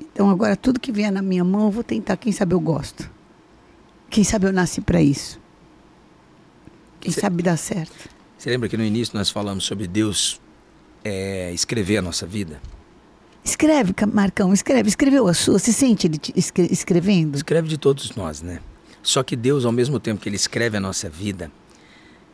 então 0.00 0.28
agora 0.28 0.54
tudo 0.56 0.78
que 0.78 0.92
vier 0.92 1.10
na 1.10 1.22
minha 1.22 1.42
mão 1.44 1.66
eu 1.66 1.70
vou 1.70 1.82
tentar. 1.84 2.16
Quem 2.16 2.32
sabe 2.32 2.54
eu 2.54 2.60
gosto. 2.60 3.10
Quem 4.10 4.22
sabe 4.24 4.46
eu 4.46 4.52
nasci 4.52 4.80
para 4.80 5.00
isso. 5.00 5.40
Quem 7.00 7.12
Cê- 7.12 7.20
sabe 7.20 7.42
dá 7.42 7.56
certo. 7.56 8.08
Você 8.36 8.50
lembra 8.50 8.68
que 8.68 8.76
no 8.76 8.84
início 8.84 9.16
nós 9.16 9.30
falamos 9.30 9.64
sobre 9.64 9.86
Deus 9.86 10.40
é, 11.04 11.52
escrever 11.52 11.98
a 11.98 12.02
nossa 12.02 12.26
vida? 12.26 12.60
Escreve, 13.44 13.94
Marcão, 14.12 14.52
escreve. 14.52 14.88
Escreveu 14.88 15.26
a 15.26 15.32
sua? 15.34 15.58
Se 15.58 15.72
sente 15.72 16.06
ele 16.06 16.20
escre- 16.36 16.68
escrevendo? 16.70 17.36
Escreve 17.36 17.66
de 17.68 17.78
todos 17.78 18.14
nós, 18.14 18.42
né? 18.42 18.60
Só 19.02 19.22
que 19.22 19.34
Deus, 19.34 19.64
ao 19.64 19.72
mesmo 19.72 19.98
tempo 19.98 20.20
que 20.20 20.28
Ele 20.28 20.36
escreve 20.36 20.76
a 20.76 20.80
nossa 20.80 21.08
vida, 21.08 21.50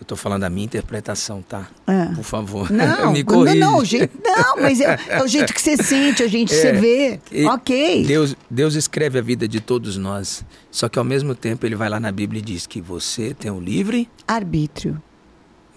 eu 0.00 0.04
estou 0.04 0.16
falando 0.18 0.42
da 0.42 0.50
minha 0.50 0.64
interpretação, 0.66 1.40
tá? 1.42 1.68
É. 1.86 2.06
Por 2.14 2.24
favor, 2.24 2.70
Não, 2.70 3.12
me 3.12 3.22
não, 3.22 3.24
corrija. 3.24 3.54
não, 3.58 3.84
jeito, 3.84 4.18
não, 4.22 4.56
mas 4.60 4.80
é, 4.80 4.98
é 5.08 5.22
o 5.22 5.26
jeito 5.28 5.52
que 5.54 5.62
você 5.62 5.76
sente, 5.76 6.22
é 6.24 6.26
o 6.26 6.28
jeito 6.28 6.48
que 6.48 6.54
você 6.56 6.72
vê. 6.72 7.20
E 7.32 7.44
ok. 7.46 8.04
Deus, 8.04 8.36
Deus 8.50 8.74
escreve 8.74 9.18
a 9.18 9.22
vida 9.22 9.46
de 9.48 9.60
todos 9.60 9.96
nós. 9.96 10.44
Só 10.70 10.88
que 10.88 10.98
ao 10.98 11.04
mesmo 11.04 11.34
tempo 11.34 11.64
ele 11.64 11.76
vai 11.76 11.88
lá 11.88 11.98
na 12.00 12.10
Bíblia 12.12 12.40
e 12.40 12.44
diz 12.44 12.66
que 12.66 12.80
você 12.80 13.32
tem 13.34 13.50
o 13.50 13.60
livre, 13.60 14.08
Arbítrio. 14.26 15.00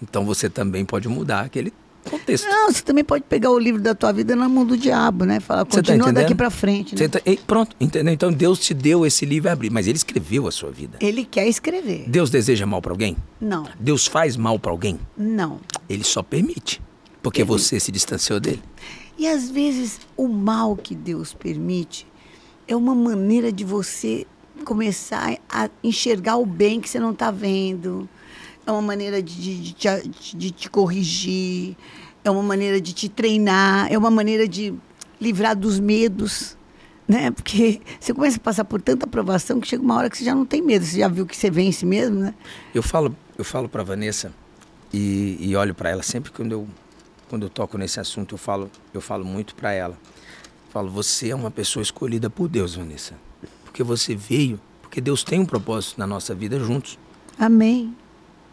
então 0.02 0.24
você 0.26 0.50
também 0.50 0.84
pode 0.84 1.08
mudar 1.08 1.42
aquele 1.42 1.72
contexto. 2.10 2.46
Não, 2.48 2.70
você 2.72 2.82
também 2.82 3.04
pode 3.04 3.24
pegar 3.24 3.50
o 3.50 3.58
livro 3.58 3.80
da 3.80 3.94
tua 3.94 4.12
vida 4.12 4.34
na 4.36 4.48
mão 4.48 4.64
do 4.64 4.76
diabo, 4.76 5.24
né? 5.24 5.40
Falar, 5.40 5.64
Você 5.64 5.70
tá 5.82 5.92
continua 5.92 6.06
daqui 6.08 6.18
entendendo? 6.20 6.36
pra 6.36 6.50
frente, 6.50 6.94
né? 6.98 7.08
Tá- 7.08 7.20
e 7.24 7.36
pronto, 7.36 7.74
entendeu? 7.80 8.12
Então 8.12 8.32
Deus 8.32 8.58
te 8.58 8.72
deu 8.74 9.04
esse 9.06 9.24
livre 9.26 9.48
a 9.48 9.52
abrir, 9.52 9.70
mas 9.70 9.86
ele 9.86 9.96
escreveu 9.96 10.46
a 10.46 10.50
sua 10.50 10.70
vida. 10.70 10.98
Ele 11.00 11.24
quer 11.24 11.46
escrever. 11.48 12.04
Deus 12.08 12.30
deseja 12.30 12.66
mal 12.66 12.80
para 12.82 12.92
alguém? 12.92 13.16
Não, 13.40 13.66
Deus 13.78 14.06
faz 14.06 14.36
mal 14.36 14.58
para 14.58 14.70
alguém? 14.70 14.98
não. 15.16 15.60
Ele 15.88 16.04
só 16.04 16.22
permite, 16.22 16.80
porque 17.22 17.42
você 17.44 17.80
se 17.80 17.90
distanciou 17.90 18.38
dele. 18.40 18.62
E 19.16 19.26
às 19.26 19.50
vezes 19.50 20.00
o 20.16 20.28
mal 20.28 20.76
que 20.76 20.94
Deus 20.94 21.32
permite 21.34 22.06
é 22.68 22.76
uma 22.76 22.94
maneira 22.94 23.50
de 23.50 23.64
você 23.64 24.26
começar 24.64 25.38
a 25.48 25.70
enxergar 25.82 26.36
o 26.36 26.44
bem 26.46 26.80
que 26.80 26.88
você 26.88 26.98
não 27.00 27.12
está 27.12 27.30
vendo. 27.30 28.08
É 28.68 28.70
uma 28.70 28.82
maneira 28.82 29.22
de, 29.22 29.34
de, 29.34 29.60
de 29.62 29.72
te- 29.72 30.36
de 30.36 30.50
te 30.50 30.68
corrigir. 30.68 31.74
É 32.22 32.30
uma 32.30 32.42
maneira 32.42 32.78
de 32.78 32.92
te 32.92 33.08
treinar. 33.08 33.90
É 33.90 33.96
uma 33.96 34.10
maneira 34.10 34.46
de 34.46 34.74
livrar 35.18 35.56
dos 35.56 35.80
medos. 35.80 36.54
Né? 37.08 37.30
Porque 37.30 37.80
você 37.98 38.12
começa 38.12 38.36
a 38.36 38.40
passar 38.40 38.64
por 38.66 38.82
tanta 38.82 39.06
aprovação 39.06 39.58
que 39.58 39.66
chega 39.66 39.82
uma 39.82 39.96
hora 39.96 40.10
que 40.10 40.18
você 40.18 40.24
já 40.24 40.34
não 40.34 40.44
tem 40.44 40.60
medo. 40.60 40.84
Você 40.84 40.98
já 40.98 41.08
viu 41.08 41.24
que 41.24 41.34
você 41.34 41.50
vence 41.50 41.86
mesmo, 41.86 42.20
né? 42.20 42.34
Eu 42.74 42.82
falo, 42.82 43.16
eu 43.38 43.44
falo 43.44 43.70
para 43.70 43.82
Vanessa 43.82 44.30
e, 44.92 45.38
e 45.40 45.56
olho 45.56 45.74
para 45.74 45.88
ela 45.88 46.02
sempre 46.02 46.30
quando 46.30 46.52
eu 46.52 46.68
quando 47.30 47.42
eu 47.44 47.50
toco 47.50 47.76
nesse 47.76 48.00
assunto, 48.00 48.34
eu 48.34 48.38
falo, 48.38 48.70
eu 48.92 49.00
falo 49.02 49.22
muito 49.24 49.54
para 49.54 49.70
ela. 49.72 49.98
Falo, 50.70 50.90
você 50.90 51.28
é 51.30 51.34
uma 51.34 51.50
pessoa 51.50 51.82
escolhida 51.82 52.28
por 52.30 52.48
Deus, 52.48 52.74
Vanessa. 52.74 53.14
Porque 53.64 53.82
você 53.82 54.14
veio, 54.14 54.58
porque 54.82 54.98
Deus 54.98 55.22
tem 55.22 55.38
um 55.40 55.44
propósito 55.44 55.98
na 55.98 56.06
nossa 56.06 56.34
vida 56.34 56.58
juntos. 56.58 56.98
Amém. 57.38 57.94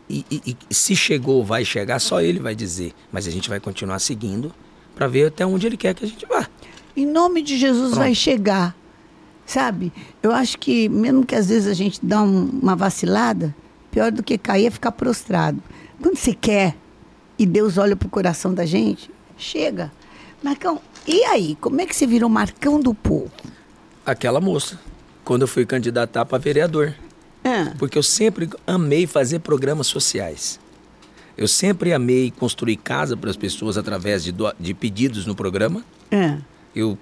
E, 0.10 0.24
e- 0.30 0.58
e 0.70 0.74
se 0.74 0.95
chegou, 0.95 1.43
vai 1.43 1.66
chegar, 1.66 1.99
só 1.99 2.22
ele 2.22 2.39
vai 2.39 2.53
dizer. 2.56 2.93
Mas 3.12 3.28
a 3.28 3.32
gente 3.32 3.49
vai 3.49 3.60
continuar 3.60 3.99
seguindo 3.99 4.53
para 4.95 5.08
ver 5.08 5.28
até 5.28 5.45
onde 5.45 5.66
ele 5.66 5.78
quer 5.78 5.93
que 5.95 6.06
a 6.06 6.08
gente 6.08 6.26
vá. 6.28 6.47
Em 6.95 7.06
nome 7.06 7.41
de 7.41 7.58
Jesus 7.58 7.89
Pronto. 7.89 7.99
vai 7.99 8.14
chegar. 8.16 8.76
Sabe? 9.45 9.91
Eu 10.24 10.32
acho 10.32 10.58
que, 10.58 10.89
mesmo 10.89 11.26
que 11.26 11.36
às 11.36 11.49
vezes 11.49 11.68
a 11.68 11.74
gente 11.74 11.99
dá 12.03 12.22
um- 12.22 12.49
uma 12.62 12.76
vacilada, 12.76 13.56
pior 13.91 14.12
do 14.12 14.24
que 14.24 14.38
cair 14.38 14.68
é 14.68 14.72
ficar 14.72 14.91
prostrado. 14.91 15.62
Quando 16.01 16.18
você 16.18 16.34
quer 16.34 16.76
e 17.38 17.45
Deus 17.45 17.78
olha 17.78 17.95
pro 17.95 18.10
coração 18.10 18.53
da 18.53 18.66
gente, 18.66 19.10
chega. 19.38 19.91
Marcão, 20.41 20.80
e 21.08 21.24
aí? 21.26 21.56
Como 21.62 21.80
é 21.82 21.86
que 21.86 21.95
você 21.95 22.08
virou 22.08 22.30
Marcão 22.30 22.80
do 22.80 22.93
Povo? 22.93 23.32
Aquela 24.06 24.39
moça, 24.41 24.80
quando 25.24 25.41
eu 25.43 25.47
fui 25.47 25.66
candidatar 25.66 26.26
para 26.26 26.38
vereador. 26.38 26.93
Ah, 27.46 27.74
Porque 27.78 27.98
eu 27.98 28.04
sempre 28.04 28.50
amei 28.66 29.06
fazer 29.06 29.39
programas 29.39 29.88
sociais. 29.88 30.60
Eu 31.38 31.48
sempre 31.48 31.93
amei 31.93 32.32
construir 32.32 32.78
casa 32.78 33.16
para 33.16 33.30
as 33.30 33.38
pessoas 33.38 33.78
através 33.78 34.24
de, 34.24 34.34
de 34.60 34.74
pedidos 34.74 35.26
no 35.26 35.36
programa. 35.36 35.84
ah. 36.12 36.38
Eu, 36.76 36.98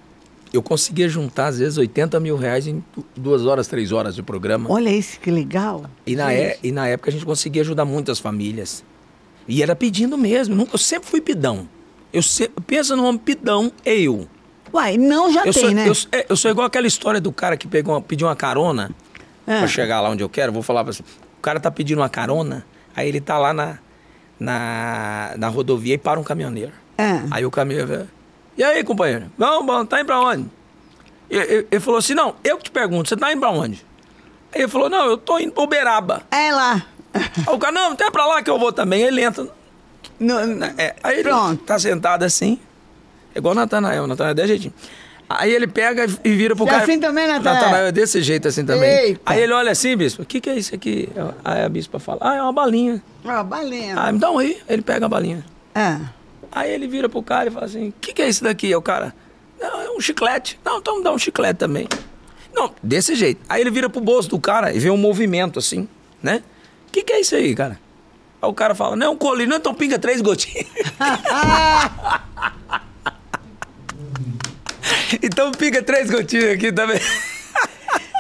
eu 0.51 0.61
conseguia 0.61 1.09
juntar, 1.09 1.47
às 1.47 1.57
vezes, 1.57 1.77
80 1.79 2.19
mil 2.19 2.35
reais 2.37 2.67
em 2.67 2.83
du- 2.95 3.03
duas 3.15 3.43
horas, 3.45 3.67
três 3.67 3.91
horas 3.91 4.13
de 4.13 4.21
programa. 4.21 4.69
Olha 4.71 4.89
isso 4.89 5.19
que 5.19 5.31
legal. 5.31 5.85
E 6.05 6.15
na, 6.15 6.31
é, 6.31 6.59
e 6.61 6.71
na 6.71 6.87
época 6.87 7.09
a 7.09 7.13
gente 7.13 7.25
conseguia 7.25 7.61
ajudar 7.63 7.85
muitas 7.85 8.19
famílias. 8.19 8.83
E 9.47 9.63
era 9.63 9.75
pedindo 9.75 10.15
mesmo. 10.17 10.53
Nunca- 10.55 10.73
Eu 10.75 10.77
sempre 10.77 11.09
fui 11.09 11.21
pidão. 11.21 11.67
Eu 12.11 12.21
sempre, 12.21 12.61
pensa 12.67 12.95
num 12.95 13.05
homem 13.05 13.19
pidão, 13.19 13.71
é 13.83 13.95
eu. 13.97 14.27
Uai, 14.71 14.95
não 14.97 15.31
já 15.33 15.39
Eu 15.45 15.53
tem, 15.53 15.63
sou, 15.63 15.71
né? 15.71 15.87
eu, 15.89 15.95
sou- 15.95 16.09
é, 16.11 16.25
eu 16.29 16.35
sou 16.37 16.51
igual 16.51 16.67
aquela 16.67 16.85
história 16.85 17.19
do 17.21 17.31
cara 17.31 17.57
que 17.57 17.67
pegou, 17.67 17.99
pediu 18.01 18.27
uma 18.27 18.35
carona 18.35 18.91
Ah. 19.47 19.59
pra 19.59 19.67
chegar 19.67 19.99
lá 20.01 20.09
onde 20.09 20.23
eu 20.23 20.29
quero. 20.29 20.51
Vou 20.51 20.63
falar 20.63 20.83
pra 20.83 20.93
você. 20.93 21.01
O 21.37 21.41
cara 21.41 21.59
tá 21.59 21.69
pedindo 21.69 21.99
uma 21.99 22.09
carona, 22.09 22.65
aí 22.95 23.07
ele 23.07 23.19
tá 23.19 23.37
lá 23.37 23.53
na, 23.53 23.77
na, 24.39 25.33
na 25.37 25.47
rodovia 25.49 25.95
e 25.95 25.97
para 25.97 26.19
um 26.19 26.23
caminhoneiro. 26.23 26.71
Ah. 26.97 27.23
Aí 27.31 27.45
o 27.45 27.51
caminhoneiro. 27.51 28.07
E 28.57 28.63
aí, 28.63 28.83
companheiro? 28.83 29.31
Vamos, 29.37 29.87
tá 29.87 29.99
indo 29.99 30.05
pra 30.05 30.19
onde? 30.19 30.45
Ele, 31.29 31.67
ele 31.71 31.79
falou 31.81 31.97
assim: 31.97 32.13
não, 32.13 32.35
eu 32.43 32.57
que 32.57 32.65
te 32.65 32.71
pergunto, 32.71 33.09
você 33.09 33.17
tá 33.17 33.31
indo 33.31 33.39
pra 33.39 33.49
onde? 33.49 33.83
Aí 34.53 34.61
ele 34.61 34.67
falou: 34.67 34.89
não, 34.89 35.05
eu 35.07 35.17
tô 35.17 35.39
indo 35.39 35.51
pra 35.51 35.63
Uberaba. 35.63 36.21
É 36.31 36.51
lá. 36.51 36.85
Aí 37.13 37.53
o 37.53 37.57
cara, 37.57 37.71
não, 37.71 37.91
até 37.91 38.09
pra 38.11 38.25
lá 38.25 38.41
que 38.43 38.49
eu 38.49 38.59
vou 38.59 38.71
também. 38.71 39.01
Ele 39.01 39.21
entra. 39.23 39.47
No- 40.19 40.39
É, 40.77 40.95
aí 41.03 41.15
ele 41.19 41.23
Pronto. 41.29 41.63
tá 41.63 41.77
sentado 41.79 42.23
assim, 42.23 42.59
é 43.33 43.39
igual 43.39 43.53
o 43.53 43.55
Natanael, 43.55 44.03
o 44.03 44.07
Natanael 44.07 44.35
é 44.37 44.47
jeitinho. 44.47 44.73
Aí 45.29 45.51
ele 45.51 45.67
pega 45.67 46.05
e 46.23 46.33
vira 46.33 46.55
pro 46.55 46.65
Você 46.65 46.69
é 46.69 46.73
cara. 46.73 46.83
assim 46.83 46.99
também, 46.99 47.27
Natanael? 47.27 47.61
Natanael 47.61 47.85
é 47.87 47.91
desse 47.91 48.21
jeito 48.21 48.47
assim 48.47 48.65
também. 48.65 48.89
Eita. 48.89 49.21
Aí 49.25 49.41
ele 49.41 49.53
olha 49.53 49.71
assim, 49.71 49.95
bispo, 49.95 50.21
o 50.21 50.25
que, 50.25 50.39
que 50.41 50.49
é 50.49 50.55
isso 50.55 50.75
aqui? 50.75 51.09
Aí 51.43 51.63
a 51.63 51.69
bispa 51.69 51.99
fala, 51.99 52.19
ah, 52.21 52.35
é 52.35 52.41
uma 52.41 52.53
balinha. 52.53 53.01
Ó, 53.25 53.43
balena. 53.43 54.01
Ah, 54.01 54.11
me 54.11 54.19
dá 54.19 54.29
um 54.29 54.37
aí. 54.37 54.57
Ele 54.67 54.81
pega 54.81 55.05
a 55.05 55.09
balinha. 55.09 55.43
Ah. 55.73 55.99
Aí 56.51 56.71
ele 56.71 56.87
vira 56.87 57.09
pro 57.09 57.23
cara 57.23 57.49
e 57.49 57.51
fala 57.51 57.65
assim, 57.65 57.89
o 57.89 57.93
que, 57.99 58.13
que 58.13 58.21
é 58.21 58.29
isso 58.29 58.43
daqui? 58.43 58.67
Aí 58.67 58.75
o 58.75 58.81
cara, 58.81 59.15
não, 59.59 59.81
é 59.81 59.89
um 59.91 59.99
chiclete. 59.99 60.59
Não, 60.63 60.79
então 60.79 60.97
me 60.97 61.03
dá 61.03 61.11
um 61.11 61.17
chiclete 61.17 61.57
também. 61.57 61.87
Não, 62.53 62.71
desse 62.83 63.15
jeito. 63.15 63.41
Aí 63.49 63.61
ele 63.61 63.71
vira 63.71 63.89
pro 63.89 64.01
bolso 64.01 64.29
do 64.29 64.39
cara 64.39 64.71
e 64.73 64.79
vê 64.79 64.89
um 64.89 64.97
movimento 64.97 65.57
assim, 65.57 65.87
né? 66.21 66.43
O 66.87 66.91
que, 66.91 67.01
que 67.01 67.13
é 67.13 67.21
isso 67.21 67.35
aí, 67.35 67.55
cara? 67.55 67.79
Aí 68.39 68.49
o 68.49 68.53
cara 68.53 68.75
fala, 68.75 68.95
não, 68.95 69.07
é 69.07 69.09
um 69.09 69.17
colírio, 69.17 69.49
não, 69.49 69.57
então 69.57 69.73
pinga 69.73 69.97
três 69.97 70.21
gotinhas. 70.21 70.67
então 75.21 75.51
pinga 75.51 75.81
três 75.83 76.09
gotinhas 76.09 76.53
aqui 76.53 76.71
também. 76.71 76.99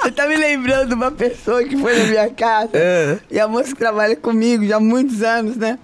Você 0.01 0.11
tá 0.11 0.27
me 0.27 0.35
lembrando 0.35 0.89
de 0.89 0.93
uma 0.95 1.11
pessoa 1.11 1.63
que 1.63 1.77
foi 1.77 1.97
na 1.97 2.05
minha 2.05 2.29
casa. 2.29 2.71
É. 2.73 3.19
E 3.31 3.39
a 3.39 3.47
moça 3.47 3.69
que 3.69 3.75
trabalha 3.75 4.15
comigo 4.15 4.65
já 4.65 4.75
há 4.75 4.79
muitos 4.79 5.21
anos, 5.23 5.55
né? 5.55 5.79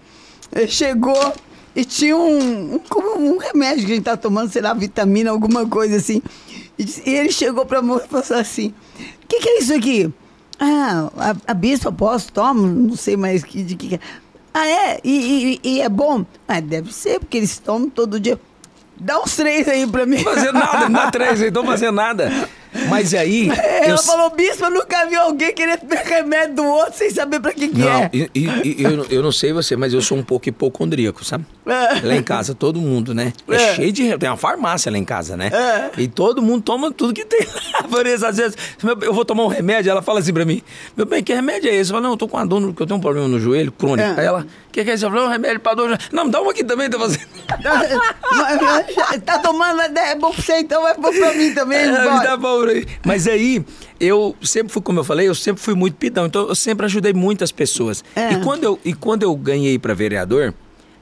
Ele 0.54 0.68
chegou 0.68 1.34
e 1.76 1.86
tinha 1.86 2.18
um, 2.18 2.76
um, 2.76 2.80
como 2.90 3.18
um 3.18 3.38
remédio 3.38 3.86
que 3.86 3.92
a 3.94 3.96
gente 3.96 4.04
tá 4.04 4.18
tomando, 4.18 4.52
sei 4.52 4.62
lá, 4.62 4.74
vitamina, 4.74 5.32
alguma 5.32 5.66
coisa 5.68 5.96
assim. 5.96 6.22
E, 6.78 6.86
e 7.06 7.16
ele 7.16 7.32
chegou 7.32 7.66
pra 7.66 7.82
moça 7.82 8.06
e 8.06 8.10
falou 8.10 8.42
assim: 8.42 8.74
O 9.24 9.28
que, 9.28 9.40
que 9.40 9.48
é 9.50 9.60
isso 9.60 9.74
aqui? 9.74 10.12
Ah, 10.60 11.10
a, 11.18 11.52
a 11.52 11.54
bispa, 11.54 11.90
posso? 11.90 12.34
Tomo? 12.34 12.68
Não 12.68 12.98
sei 12.98 13.16
mais 13.16 13.42
que, 13.44 13.64
de 13.64 13.76
que. 13.76 13.88
que 13.90 13.96
é. 13.96 14.00
Ah, 14.54 14.68
é? 14.68 15.00
E, 15.04 15.60
e- 15.64 15.76
e 15.76 15.82
é 15.82 15.88
bom? 15.88 16.26
Ah, 16.46 16.60
deve 16.60 16.92
ser, 16.94 17.20
porque 17.20 17.38
eles 17.38 17.58
tomam 17.58 17.90
todo 17.90 18.20
dia. 18.20 18.38
Dá 19.00 19.20
uns 19.20 19.36
três 19.36 19.68
aí 19.68 19.88
pra 19.88 20.06
mim. 20.06 20.18
Fazendo 20.20 20.54
nada, 20.54 20.90
não 20.90 20.92
dá 20.92 21.12
três, 21.12 21.40
tô 21.52 21.64
fazendo 21.64 21.96
nada. 21.96 22.32
Mas 22.88 23.14
aí. 23.14 23.50
Ela 23.82 23.88
eu- 23.90 23.98
falou, 23.98 24.30
bispo, 24.32 24.66
eu 24.66 24.72
nunca 24.72 25.06
vi 25.06 25.16
alguém 25.16 25.54
querer 25.54 25.78
ter 25.80 25.98
remédio 25.98 26.56
do 26.56 26.64
outro 26.66 26.94
sem 26.98 27.10
saber 27.10 27.40
pra 27.40 27.52
que 27.54 27.68
que 27.70 27.80
Não, 27.80 27.90
é. 27.90 28.10
e, 28.14 28.30
e- 28.36 28.76
eu, 28.84 29.06
eu 29.10 29.24
não 29.24 29.32
sei 29.32 29.52
você, 29.54 29.76
mas 29.76 29.94
eu 29.94 30.02
sou 30.02 30.18
um 30.18 30.24
pouco 30.24 30.48
hipocondríaco, 30.50 31.24
sabe? 31.24 31.46
É. 31.66 32.06
Lá 32.08 32.16
em 32.16 32.24
casa, 32.24 32.54
todo 32.56 32.80
mundo, 32.80 33.14
né? 33.14 33.34
É, 33.50 33.56
É. 33.56 33.76
cheio 33.76 33.92
de. 33.92 34.18
Tem 34.18 34.30
uma 34.30 34.38
farmácia 34.38 34.92
lá 34.92 34.98
em 34.98 35.06
casa, 35.06 35.36
né? 35.38 35.50
É. 35.54 36.02
E 36.02 36.08
todo 36.08 36.42
mundo 36.42 36.62
toma 36.64 36.92
tudo 36.92 37.14
que 37.14 37.26
tem 37.26 37.46
lá. 37.74 37.84
Por 37.84 38.06
isso, 38.08 38.26
às 38.26 38.38
vezes, 38.38 38.56
eu 39.02 39.14
vou 39.14 39.24
tomar 39.26 39.44
um 39.44 39.48
remédio, 39.48 39.90
ela 39.92 40.02
fala 40.02 40.20
assim 40.20 40.34
pra 40.34 40.46
mim: 40.46 40.62
Meu 40.98 41.06
bem, 41.06 41.24
que 41.24 41.34
remédio 41.34 41.70
é 41.70 41.76
esse? 41.76 41.92
Eu 41.92 41.96
falo: 41.96 42.04
Não, 42.04 42.12
eu 42.14 42.18
tô 42.18 42.28
com 42.28 42.38
uma 42.38 42.46
dor, 42.46 42.62
porque 42.62 42.84
eu 42.84 42.88
tenho 42.88 42.98
um 42.98 43.02
problema 43.02 43.28
no 43.28 43.40
joelho 43.40 43.72
crônico. 43.72 44.08
É. 44.10 44.22
Aí 44.22 44.26
ela: 44.26 44.42
O 44.42 44.72
que, 44.72 44.84
que 44.84 44.90
é 44.92 44.94
isso? 44.96 45.06
Eu 45.06 45.10
falo: 45.12 45.24
"É 45.24 45.26
Um 45.28 45.32
remédio 45.32 45.60
pra 45.60 45.74
dor. 45.74 45.90
no 45.90 45.96
joelho." 45.96 46.10
Não, 46.12 46.26
me 46.26 46.32
dá 46.32 46.42
uma 46.42 46.52
aqui 46.52 46.64
também, 46.64 46.90
tá 46.90 46.98
fazendo. 47.00 47.28
tá 49.26 49.40
tomando, 49.40 49.82
é 49.82 50.16
bom 50.16 50.32
pra 50.32 50.42
você, 50.42 50.60
então 50.60 50.88
é 50.88 50.94
bom 50.96 51.12
pra 51.12 51.34
mim 51.34 51.54
também. 51.54 51.80
É, 51.80 51.88
me 51.92 52.24
dá 52.24 52.38
valor 52.74 52.78
aí. 52.88 52.88
Mas 53.06 53.28
aí, 53.28 53.64
eu 54.00 54.36
sempre 54.42 54.72
fui, 54.72 54.82
como 54.82 55.00
eu 55.00 55.04
falei, 55.04 55.28
eu 55.28 55.36
sempre 55.36 55.62
fui 55.62 55.74
muito 55.76 55.96
pidão. 55.96 56.26
Então, 56.26 56.48
eu 56.48 56.56
sempre 56.56 56.86
ajudei 56.86 57.14
muitas 57.14 57.52
pessoas. 57.52 58.04
É. 58.16 58.34
E, 58.34 58.42
quando 58.42 58.64
eu, 58.64 58.80
e 58.84 58.94
quando 58.94 59.24
eu 59.24 59.36
ganhei 59.36 59.78
para 59.80 59.94
vereador, 59.94 60.54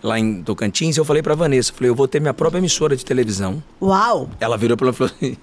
lá 0.04 0.18
em 0.20 0.44
Tocantins, 0.44 0.96
eu 0.96 1.04
falei 1.04 1.22
para 1.24 1.34
Vanessa, 1.36 1.72
eu 1.72 1.76
falei, 1.76 1.90
eu 1.90 1.96
vou 1.96 2.08
ter 2.08 2.20
minha 2.22 2.34
própria 2.34 2.60
emissora 2.60 2.96
de 2.96 3.04
televisão. 3.04 3.62
Uau! 3.82 4.30
Ela 4.40 4.56
virou 4.58 4.78
para 4.78 4.88
ela 4.88 4.94
e 4.94 4.98
falou 4.98 5.12
assim... 5.18 5.38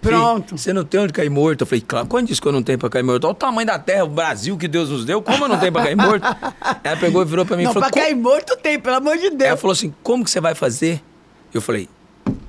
Pronto. 0.00 0.44
"Filho, 0.48 0.58
Você 0.58 0.72
não 0.72 0.84
tem 0.84 1.00
onde 1.00 1.12
cair 1.12 1.30
morto? 1.30 1.60
Eu 1.62 1.66
falei, 1.66 1.84
claro, 1.86 2.06
quando 2.06 2.26
disse 2.26 2.40
que 2.40 2.48
eu 2.48 2.52
não 2.52 2.62
tenho 2.62 2.78
pra 2.78 2.88
cair 2.88 3.02
morto? 3.02 3.24
Olha 3.24 3.32
o 3.32 3.34
tamanho 3.34 3.66
da 3.66 3.78
terra, 3.78 4.04
o 4.04 4.08
Brasil 4.08 4.56
que 4.56 4.66
Deus 4.66 4.88
nos 4.88 5.04
deu, 5.04 5.20
como 5.22 5.44
eu 5.44 5.48
não 5.48 5.58
tenho 5.58 5.72
pra 5.72 5.82
cair 5.84 5.96
morto? 5.96 6.24
Ela 6.82 6.96
pegou 6.96 7.22
e 7.22 7.24
virou 7.24 7.44
pra 7.44 7.56
mim 7.56 7.62
e 7.64 7.66
Não, 7.66 7.72
falou... 7.74 7.88
pra 7.90 8.00
"Co- 8.00 8.04
cair 8.04 8.14
morto 8.16 8.56
tem, 8.56 8.78
pelo 8.80 8.96
amor 8.96 9.16
de 9.18 9.26
Ela 9.26 9.36
Deus. 9.36 9.60
falou 9.60 9.72
assim: 9.72 9.94
como 10.02 10.24
que 10.24 10.30
você 10.30 10.40
vai 10.40 10.54
fazer? 10.54 11.00
Eu 11.52 11.60
falei: 11.60 11.88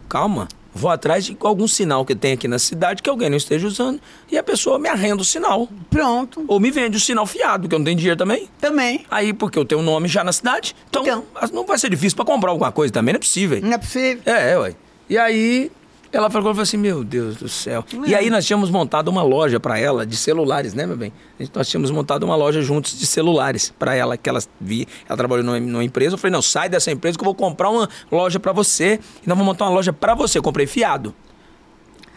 calma, 0.07 0.47
vou 0.73 0.89
atrás 0.89 1.25
de 1.25 1.37
algum 1.41 1.67
sinal 1.67 2.03
que 2.05 2.15
tem 2.15 2.33
aqui 2.33 2.47
na 2.47 2.57
cidade 2.59 3.01
que 3.03 3.09
alguém 3.09 3.29
não 3.29 3.37
esteja 3.37 3.67
usando 3.67 3.99
e 4.31 4.37
a 4.37 4.43
pessoa 4.43 4.79
me 4.79 4.89
arrenda 4.89 5.21
o 5.21 5.25
sinal. 5.25 5.67
Pronto, 5.89 6.43
Ou 6.47 6.59
me 6.59 6.71
vende 6.71 6.97
o 6.97 6.99
sinal 6.99 7.25
fiado, 7.25 7.67
que 7.69 7.75
eu 7.75 7.79
não 7.79 7.85
tenho 7.85 7.97
dinheiro 7.97 8.17
também. 8.17 8.49
também. 8.59 9.05
Aí, 9.09 9.33
porque 9.33 9.57
eu 9.59 9.65
tenho 9.65 9.81
um 9.81 9.83
nome 9.83 10.07
já 10.07 10.23
na 10.23 10.31
cidade, 10.33 10.75
então, 10.89 11.03
Então. 11.03 11.23
não 11.53 11.65
vai 11.65 11.77
ser 11.77 11.89
difícil 11.89 12.15
pra 12.15 12.25
comprar 12.25 12.49
alguma 12.51 12.71
coisa 12.71 12.91
também, 12.91 13.13
não 13.13 13.17
é 13.17 13.21
possível. 13.21 13.61
Não 13.61 13.73
é 13.73 13.77
possível. 13.77 14.21
É, 14.25 14.51
é, 14.53 14.57
ué. 14.59 14.75
E 15.09 15.17
aí, 15.17 15.71
ela 16.15 16.29
falou, 16.29 16.53
falou 16.53 16.61
assim, 16.63 16.77
meu 16.77 17.03
Deus 17.03 17.37
do 17.37 17.49
céu. 17.49 17.83
E 18.05 18.13
aí 18.13 18.29
nós 18.29 18.45
tínhamos 18.45 18.69
montado 18.69 19.07
uma 19.07 19.23
loja 19.23 19.59
pra 19.59 19.79
ela 19.79 20.05
de 20.05 20.15
celulares, 20.15 20.73
né, 20.73 20.85
meu 20.85 20.95
bem? 20.95 21.11
Nós 21.55 21.67
tínhamos 21.67 21.89
montado 21.91 22.23
uma 22.23 22.35
loja 22.35 22.61
juntos 22.61 22.97
de 22.97 23.05
celulares 23.05 23.73
pra 23.77 23.95
ela, 23.95 24.15
que 24.15 24.29
ela 24.29 24.39
via, 24.61 24.85
ela 25.09 25.17
trabalhou 25.17 25.43
numa, 25.43 25.59
numa 25.59 25.83
empresa. 25.83 26.13
Eu 26.13 26.17
falei, 26.17 26.31
não, 26.31 26.41
sai 26.41 26.69
dessa 26.69 26.91
empresa 26.91 27.17
que 27.17 27.23
eu 27.23 27.25
vou 27.25 27.35
comprar 27.35 27.69
uma 27.69 27.89
loja 28.11 28.39
pra 28.39 28.51
você 28.51 28.99
e 29.23 29.27
nós 29.27 29.37
vamos 29.37 29.45
montar 29.45 29.65
uma 29.65 29.71
loja 29.71 29.91
pra 29.91 30.13
você. 30.13 30.37
Eu 30.37 30.43
comprei 30.43 30.67
fiado. 30.67 31.13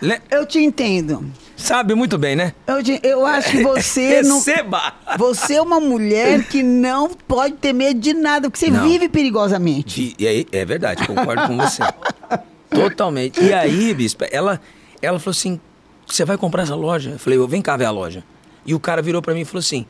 Le- 0.01 0.21
Eu 0.31 0.45
te 0.45 0.59
entendo. 0.59 1.25
Sabe 1.57 1.95
muito 1.95 2.19
bem, 2.19 2.37
né? 2.37 2.53
Eu, 2.67 2.83
te- 2.83 3.01
eu 3.03 3.25
acho 3.25 3.51
que 3.51 3.63
você 3.63 4.21
não. 4.29 4.37
Receba! 4.37 4.93
Você 5.17 5.55
é 5.55 5.63
uma 5.63 5.81
mulher 5.81 6.45
que 6.47 6.63
não 6.63 7.09
pode 7.27 7.55
ter 7.55 7.73
medo 7.73 7.99
de 7.99 8.13
nada, 8.13 8.51
porque 8.51 8.63
você 8.67 8.71
Não. 8.71 8.83
vive 8.87 9.09
perigosamente. 9.09 10.15
E 10.19 10.29
aí, 10.29 10.47
é 10.53 10.67
verdade, 10.67 11.07
concordo 11.07 11.47
com 11.47 11.57
você. 11.57 11.83
Totalmente. 12.71 13.41
E 13.43 13.53
aí, 13.53 13.93
bispa, 13.95 14.27
ela, 14.27 14.61
ela 15.01 15.19
falou 15.19 15.33
assim: 15.33 15.61
você 16.07 16.25
vai 16.25 16.37
comprar 16.37 16.63
essa 16.63 16.75
loja? 16.75 17.11
Eu 17.11 17.19
falei, 17.19 17.39
vem 17.47 17.63
cá 17.63 17.77
ver 17.77 17.85
a 17.87 17.91
loja. 17.91 18.25
E 18.65 18.75
o 18.75 18.81
cara 18.81 19.01
virou 19.03 19.23
pra 19.23 19.33
mim 19.35 19.41
e 19.41 19.45
falou 19.45 19.61
assim: 19.61 19.87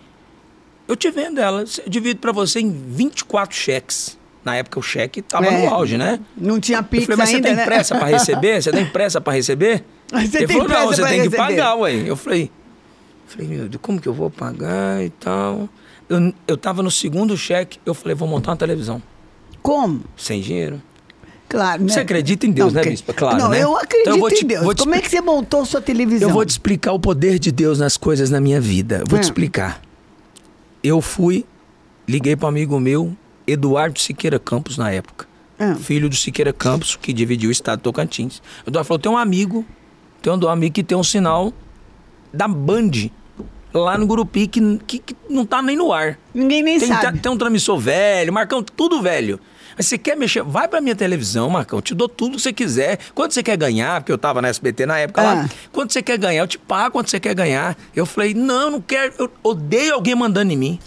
eu 0.89 0.95
te 0.97 1.11
vendo 1.11 1.41
ela, 1.41 1.63
eu 1.63 1.89
divido 1.91 2.21
pra 2.21 2.33
você 2.33 2.61
em 2.61 2.71
24 2.71 3.57
cheques. 3.57 4.19
Na 4.45 4.55
época 4.55 4.79
o 4.79 4.83
cheque 4.83 5.23
tava 5.23 5.47
É. 5.47 5.67
no 5.67 5.75
auge, 5.75 5.99
né? 5.99 6.21
Não 6.37 6.61
tinha 6.61 6.79
Eu 6.79 6.85
pizza 6.85 7.07
falei, 7.07 7.17
mas 7.19 7.29
ainda, 7.31 7.49
você 7.49 7.49
tem 7.49 7.57
né? 7.57 7.65
pressa 7.65 7.97
pra 7.99 8.07
receber? 8.07 8.63
Você 8.63 8.71
tem 8.71 8.87
pressa 8.87 9.21
pra 9.21 9.33
receber? 9.33 9.85
Você 10.09 10.39
Ele 10.39 10.47
tem 10.47 10.57
falou, 10.59 10.69
não, 10.69 10.87
você 10.87 11.03
tem 11.03 11.11
que 11.15 11.17
receber. 11.25 11.37
pagar, 11.37 11.75
ué. 11.75 11.95
Eu 12.09 12.15
falei, 12.15 12.49
falei, 13.27 13.49
meu 13.49 13.69
Deus, 13.69 13.81
como 13.83 14.01
que 14.01 14.07
eu 14.09 14.15
vou 14.15 14.31
pagar 14.31 15.03
e 15.05 15.11
tal? 15.11 15.69
Eu, 16.09 16.33
eu 16.47 16.57
tava 16.57 16.81
no 16.81 16.93
segundo 16.93 17.37
cheque, 17.37 17.81
eu 17.85 17.93
falei, 17.93 18.15
vou 18.15 18.29
montar 18.29 18.53
uma 18.53 18.57
televisão. 18.57 19.03
Como? 19.61 20.05
Sem 20.17 20.41
dinheiro. 20.41 20.81
Claro, 21.57 21.83
né? 21.85 21.89
Você 21.93 22.01
acredita 22.01 22.47
em 22.47 22.51
Deus, 22.51 22.73
né, 22.75 22.83
que- 22.83 22.91
bispa? 22.91 23.15
Claro, 23.15 23.39
Não, 23.39 23.49
né? 23.49 23.63
eu 23.63 23.75
acredito 23.77 24.15
Então 24.15 24.29
eu 24.29 24.35
te- 24.35 24.45
em 24.45 24.49
Deus. 24.49 24.75
Como 24.75 24.95
é 24.95 25.01
que 25.01 25.09
você 25.09 25.21
montou 25.23 25.65
sua 25.65 25.81
televisão? 25.81 26.29
Eu 26.29 26.33
vou 26.35 26.45
te 26.45 26.51
explicar 26.51 26.93
o 26.93 27.01
poder 27.01 27.39
de 27.39 27.51
Deus 27.51 27.79
nas 27.79 27.97
coisas 27.97 28.29
na 28.31 28.41
minha 28.41 28.61
vida. 28.61 29.03
Vou 29.09 29.19
Hum. 29.19 29.23
te 29.23 29.25
explicar. 29.25 29.81
Eu 30.83 31.01
fui, 31.01 31.45
liguei 32.07 32.37
para 32.37 32.47
um 32.47 32.49
amigo 32.51 32.79
meu, 32.79 33.17
Eduardo 33.47 33.99
Siqueira 33.99 34.39
Campos, 34.39 34.77
na 34.77 34.91
época. 34.91 35.27
Ah. 35.59 35.75
Filho 35.77 36.09
do 36.11 36.15
Siqueira 36.17 36.53
Campos, 36.53 36.97
que 36.97 37.13
dividiu 37.13 37.49
o 37.49 37.53
estado 37.53 37.79
de 37.79 37.85
Tocantins. 37.85 38.43
Eduardo 38.67 38.87
falou: 38.87 38.99
tem 38.99 39.11
um 39.11 39.17
amigo, 39.17 39.65
tem 40.21 40.31
um 40.33 40.49
amigo 40.49 40.75
que 40.75 40.85
tem 40.85 40.97
um 40.99 41.03
sinal 41.05 41.53
da 42.33 42.47
Band 42.47 42.91
lá 43.73 43.97
no 43.97 44.07
Gurupi 44.07 44.47
que, 44.47 44.79
que, 44.87 44.99
que 44.99 45.17
não 45.31 45.47
tá 45.47 45.63
nem 45.63 45.77
no 45.77 45.93
ar. 45.93 46.19
Ninguém 46.35 46.63
nem 46.63 46.79
Tem, 46.79 46.89
sabe. 46.89 47.19
tem 47.19 47.33
um 47.33 47.37
transmissor 47.39 47.79
velho, 47.79 48.33
Marcão, 48.33 48.63
tudo 48.63 49.01
velho. 49.01 49.41
Mas 49.77 49.87
você 49.87 49.99
quer 49.99 50.17
mexer? 50.17 50.43
Vai 50.43 50.67
pra 50.69 50.81
minha 50.81 50.97
televisão, 50.97 51.51
Marcão. 51.51 51.81
Te 51.83 51.95
dou 51.95 52.09
tudo 52.09 52.37
que 52.37 52.43
você 52.43 52.53
quiser. 52.53 52.99
Quanto 53.15 53.35
você 53.35 53.43
quer 53.43 53.57
ganhar? 53.57 54.01
Porque 54.01 54.13
eu 54.13 54.19
tava 54.19 54.41
na 54.41 54.49
SBT 54.49 54.87
na 54.87 54.99
época 54.99 55.21
Ah. 55.21 55.35
lá. 55.35 55.51
Quanto 55.73 55.93
você 55.93 56.03
quer 56.03 56.17
ganhar? 56.19 56.43
Eu 56.43 56.47
te 56.49 56.59
pago 56.59 56.93
quanto 56.93 57.11
você 57.11 57.21
quer 57.21 57.35
ganhar. 57.35 57.77
Eu 57.95 58.07
falei, 58.07 58.33
não, 58.35 58.63
eu 58.63 58.71
não 58.71 58.81
quero. 58.81 59.13
Eu 59.19 59.31
odeio 59.43 59.95
alguém 59.95 60.15
mandando 60.15 60.53
em 60.53 60.57
mim. 60.57 60.79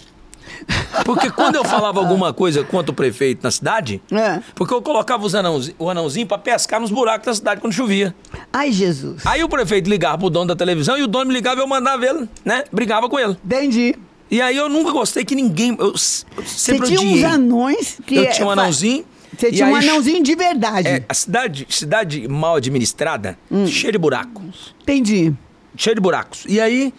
Porque 1.05 1.29
quando 1.29 1.55
eu 1.55 1.63
falava 1.63 1.99
alguma 1.99 2.33
coisa 2.33 2.63
contra 2.63 2.91
o 2.91 2.93
prefeito 2.95 3.41
na 3.43 3.51
cidade, 3.51 4.01
É. 4.11 4.39
porque 4.55 4.73
eu 4.73 4.81
colocava 4.81 5.23
os 5.23 5.35
anãozi- 5.35 5.75
o 5.77 5.89
anãozinho 5.89 6.25
pra 6.25 6.37
pescar 6.39 6.79
nos 6.81 6.89
buracos 6.89 7.25
da 7.27 7.33
cidade 7.35 7.61
quando 7.61 7.73
chovia. 7.73 8.15
Ai, 8.51 8.71
Jesus. 8.71 9.25
Aí 9.25 9.43
o 9.43 9.47
prefeito 9.49 9.87
ligava 9.89 10.17
pro 10.17 10.29
dono 10.29 10.47
da 10.47 10.55
televisão 10.55 10.97
e 10.97 11.03
o 11.03 11.07
dono 11.07 11.25
me 11.27 11.33
ligava 11.33 11.59
e 11.61 11.63
eu 11.63 11.67
mandava 11.67 12.03
ele, 12.05 12.27
né? 12.43 12.63
Brigava 12.71 13.07
com 13.07 13.19
ele. 13.19 13.37
Entendi. 13.45 13.95
E 14.31 14.41
aí 14.41 14.55
eu 14.55 14.69
nunca 14.69 14.91
gostei 14.91 15.25
que 15.25 15.33
ninguém. 15.35 15.75
Eu 15.79 15.87
eu 15.87 15.93
Você 15.97 16.23
sempre 16.45 16.87
tinha 16.87 16.99
odiei. 16.99 17.25
uns 17.25 17.31
anões 17.33 17.99
que. 18.05 18.15
Eu 18.15 18.29
tinha 18.31 18.47
um 18.47 18.51
anãozinho. 18.51 19.05
Você 19.37 19.51
tinha 19.51 19.67
um 19.67 19.75
aí, 19.75 19.87
anãozinho 19.87 20.21
de 20.23 20.35
verdade. 20.35 20.87
É, 20.87 21.03
a 21.07 21.13
cidade, 21.13 21.65
cidade 21.69 22.27
mal 22.27 22.55
administrada, 22.55 23.37
Hum. 23.49 23.65
cheia 23.67 23.91
de 23.91 23.97
buracos. 23.97 24.75
Entendi. 24.81 25.33
Cheia 25.77 25.95
de 25.95 26.01
buracos. 26.01 26.43
E 26.47 26.59
aí, 26.59 26.93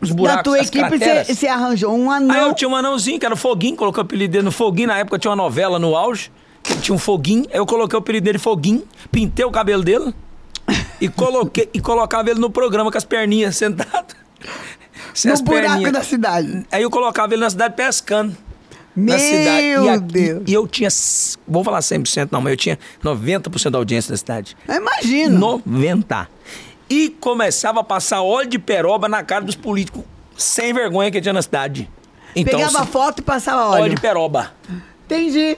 os 0.00 0.08
Da 0.08 0.14
buracos, 0.16 0.42
tua 0.44 0.58
as 0.60 0.66
equipe, 0.68 0.98
você 0.98 1.24
você 1.34 1.46
arranjou 1.46 1.94
um 1.96 2.10
anão. 2.10 2.34
Aí 2.34 2.42
eu 2.42 2.54
tinha 2.54 2.68
um 2.68 2.74
anãozinho, 2.74 3.20
que 3.20 3.24
era 3.26 3.34
o 3.34 3.38
Foguinho, 3.38 3.76
coloquei 3.76 4.00
o 4.02 4.04
apelido 4.04 4.32
dele 4.32 4.44
no 4.44 4.50
Foguinho. 4.52 4.88
Na 4.88 4.98
época 4.98 5.18
tinha 5.18 5.30
uma 5.30 5.36
novela 5.36 5.78
no 5.78 5.94
auge, 5.94 6.32
tinha 6.82 6.94
um 6.94 6.98
Foguinho. 6.98 7.44
Aí 7.52 7.58
eu 7.58 7.66
coloquei 7.66 7.96
o 7.96 8.00
apelido 8.00 8.24
dele 8.24 8.38
Foguinho, 8.38 8.82
pintei 9.12 9.44
o 9.44 9.50
cabelo 9.50 9.84
dele 9.84 10.12
e 11.00 11.08
coloquei 11.08 11.68
e 11.72 11.80
colocava 11.80 12.30
ele 12.30 12.40
no 12.40 12.50
programa 12.50 12.90
com 12.90 12.98
as 12.98 13.04
perninhas 13.04 13.56
sentado. 13.56 14.14
No 15.24 15.32
as 15.32 15.40
buraco 15.40 15.66
perninhas. 15.68 15.92
da 15.92 16.02
cidade. 16.02 16.66
Aí 16.70 16.82
eu 16.82 16.90
colocava 16.90 17.32
ele 17.34 17.42
na 17.42 17.50
cidade 17.50 17.74
pescando. 17.74 18.36
Meu 18.96 19.14
na 19.14 19.18
cidade. 19.20 19.62
E, 19.66 19.88
aqui- 19.88 20.00
Deus. 20.12 20.42
e 20.46 20.52
eu 20.52 20.66
tinha, 20.66 20.88
vou 21.46 21.62
falar 21.62 21.80
100% 21.80 22.28
não, 22.32 22.40
mas 22.40 22.52
eu 22.52 22.56
tinha 22.56 22.78
90% 23.02 23.70
da 23.70 23.78
audiência 23.78 24.10
da 24.10 24.16
cidade. 24.16 24.56
Eu 24.68 24.74
imagino. 24.76 25.62
90. 25.64 26.28
E 26.88 27.08
começava 27.20 27.80
a 27.80 27.84
passar 27.84 28.20
óleo 28.22 28.48
de 28.48 28.58
peroba 28.58 29.08
na 29.08 29.22
cara 29.22 29.44
dos 29.44 29.54
políticos 29.54 30.02
sem 30.36 30.72
vergonha 30.74 31.10
que 31.10 31.20
tinha 31.20 31.32
na 31.32 31.42
cidade. 31.42 31.88
Então, 32.34 32.58
Pegava 32.58 32.84
se- 32.84 32.90
foto 32.90 33.20
e 33.20 33.22
passava 33.22 33.66
óleo 33.70 33.82
óleo. 33.84 33.94
de 33.94 34.00
peroba. 34.00 34.52
Entendi. 35.06 35.56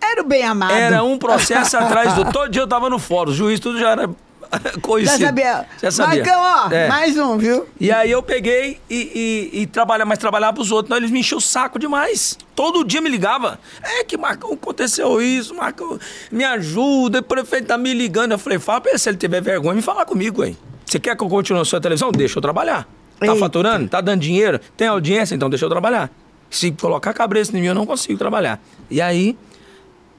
Era 0.00 0.22
o 0.22 0.24
bem 0.24 0.42
amado. 0.44 0.72
Era 0.72 1.02
um 1.04 1.18
processo 1.18 1.76
atrás 1.78 2.14
do. 2.14 2.30
Todo 2.32 2.50
dia 2.50 2.62
eu 2.62 2.66
tava 2.68 2.88
no 2.90 2.98
fórum, 2.98 3.30
o 3.30 3.34
juiz 3.34 3.60
tudo 3.60 3.78
já 3.78 3.90
era 3.90 4.10
Já 4.74 4.80
conhecido. 4.80 5.24
sabia. 5.24 5.66
Já 5.80 5.90
sabia. 5.90 6.24
Marcão, 6.24 6.40
ó, 6.42 6.72
É. 6.74 6.88
mais 6.88 7.16
um, 7.16 7.38
viu? 7.38 7.66
E 7.78 7.90
aí 7.92 8.10
eu 8.10 8.22
peguei 8.22 8.80
e, 8.90 9.50
e, 9.54 9.60
e 9.62 9.66
trabalhava, 9.66 10.08
mas 10.08 10.18
trabalhava 10.18 10.54
pros 10.54 10.70
outros. 10.72 10.86
Então 10.88 10.96
eles 10.96 11.10
me 11.10 11.20
enchiam 11.20 11.38
o 11.38 11.40
saco 11.40 11.78
demais. 11.78 12.36
Todo 12.54 12.82
dia 12.84 13.00
me 13.00 13.08
ligava. 13.08 13.58
É 13.82 14.02
que, 14.04 14.16
Marcão, 14.16 14.52
aconteceu 14.52 15.22
isso, 15.22 15.54
Marcão, 15.54 15.98
me 16.32 16.44
ajuda, 16.44 17.20
o 17.20 17.22
prefeito 17.22 17.66
tá 17.66 17.78
me 17.78 17.94
ligando. 17.94 18.32
Eu 18.32 18.38
falei, 18.38 18.58
fala 18.58 18.80
pra 18.80 18.90
ele 18.90 18.98
se 18.98 19.08
ele 19.08 19.16
tiver 19.18 19.40
vergonha, 19.40 19.74
me 19.76 19.82
falar 19.82 20.04
comigo, 20.04 20.42
hein. 20.44 20.56
Você 20.84 20.98
quer 20.98 21.16
que 21.16 21.22
eu 21.22 21.28
continue 21.28 21.60
na 21.60 21.64
sua 21.64 21.80
televisão? 21.80 22.10
Deixa 22.10 22.38
eu 22.38 22.42
trabalhar. 22.42 22.88
Tá 23.20 23.26
Eita. 23.26 23.36
faturando? 23.38 23.88
Tá 23.88 24.00
dando 24.00 24.20
dinheiro? 24.20 24.58
Tem 24.76 24.88
audiência? 24.88 25.34
Então 25.34 25.48
deixa 25.48 25.64
eu 25.64 25.68
trabalhar. 25.70 26.10
Se 26.50 26.72
colocar 26.72 27.12
cabresto 27.14 27.56
em 27.56 27.60
mim, 27.60 27.68
eu 27.68 27.74
não 27.74 27.86
consigo 27.86 28.18
trabalhar. 28.18 28.60
E 28.90 29.00
aí, 29.00 29.36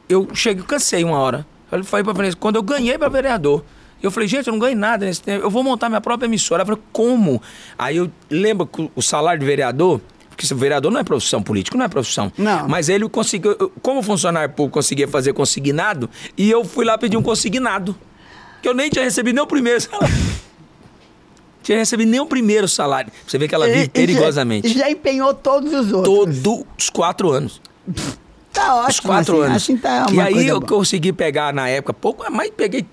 eu 0.07 0.29
cheguei, 0.33 0.63
cansei 0.63 1.03
uma 1.03 1.17
hora. 1.17 1.45
Eu 1.71 1.83
falei 1.83 2.03
pra 2.03 2.13
Vanessa, 2.13 2.37
quando 2.37 2.55
eu 2.57 2.63
ganhei 2.63 2.97
pra 2.97 3.09
vereador, 3.09 3.63
eu 4.01 4.11
falei, 4.11 4.27
gente, 4.27 4.47
eu 4.47 4.51
não 4.51 4.59
ganhei 4.59 4.75
nada 4.75 5.05
nesse 5.05 5.21
tempo, 5.21 5.45
eu 5.45 5.49
vou 5.49 5.63
montar 5.63 5.89
minha 5.89 6.01
própria 6.01 6.27
emissora. 6.27 6.61
Ela 6.61 6.65
falou, 6.65 6.81
como? 6.91 7.41
Aí 7.77 7.97
eu 7.97 8.09
lembro 8.29 8.65
que 8.65 8.89
o 8.95 9.01
salário 9.01 9.39
de 9.39 9.45
vereador, 9.45 10.01
porque 10.29 10.45
esse 10.45 10.53
vereador 10.53 10.91
não 10.91 10.99
é 10.99 11.03
profissão, 11.03 11.41
político 11.43 11.77
não 11.77 11.85
é 11.85 11.87
profissão. 11.87 12.31
Não. 12.37 12.67
Mas 12.67 12.89
ele 12.89 13.07
conseguiu, 13.09 13.71
como 13.81 14.01
funcionário 14.01 14.53
público, 14.53 14.73
conseguia 14.75 15.07
fazer 15.07 15.33
consignado, 15.33 16.09
e 16.37 16.49
eu 16.49 16.63
fui 16.65 16.85
lá 16.85 16.97
pedir 16.97 17.17
um 17.17 17.21
consignado. 17.21 17.95
Que 18.61 18.67
eu 18.69 18.73
nem 18.73 18.89
tinha 18.89 19.03
recebido 19.03 19.35
nem 19.35 19.43
o 19.43 19.47
primeiro 19.47 19.81
salário. 19.81 20.15
tinha 21.63 21.77
recebido 21.77 22.09
nem 22.09 22.19
o 22.19 22.25
primeiro 22.25 22.67
salário. 22.67 23.11
Você 23.27 23.37
vê 23.37 23.47
que 23.47 23.53
ela 23.55 23.65
vive 23.67 23.79
e 23.81 23.83
já- 23.85 23.89
perigosamente. 23.91 24.67
E 24.67 24.73
já 24.77 24.89
empenhou 24.89 25.33
todos 25.33 25.73
os 25.73 25.91
outros. 25.91 26.15
Todos 26.43 26.65
os 26.77 26.89
quatro 26.89 27.31
anos. 27.31 27.61
Tá 28.53 28.75
ótimo. 28.75 28.89
Os 28.89 28.99
quatro 28.99 29.35
assim, 29.41 29.45
anos. 29.45 29.63
Assim 29.63 29.77
tá 29.77 30.05
e 30.11 30.19
aí 30.19 30.47
eu 30.47 30.59
boa. 30.59 30.67
consegui 30.79 31.13
pegar 31.13 31.53
na 31.53 31.69
época 31.69 31.93
pouco, 31.93 32.25
mas 32.31 32.51
peguei 32.55 32.85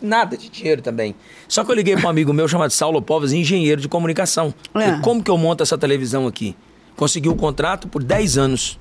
nada 0.00 0.36
de 0.36 0.48
dinheiro 0.48 0.80
também. 0.80 1.14
Só 1.46 1.62
que 1.62 1.70
eu 1.70 1.74
liguei 1.74 1.94
para 1.96 2.06
um 2.06 2.10
amigo 2.10 2.32
meu 2.32 2.48
chamado 2.48 2.70
Saulo 2.70 3.02
Povas, 3.02 3.32
engenheiro 3.32 3.80
de 3.80 3.88
comunicação. 3.88 4.54
É. 4.74 4.80
Falei, 4.86 5.00
Como 5.00 5.22
que 5.22 5.30
eu 5.30 5.36
monto 5.36 5.62
essa 5.62 5.76
televisão 5.76 6.26
aqui? 6.26 6.56
Consegui 6.96 7.28
o 7.28 7.34
contrato 7.36 7.86
por 7.86 8.02
10 8.02 8.38
anos. 8.38 8.78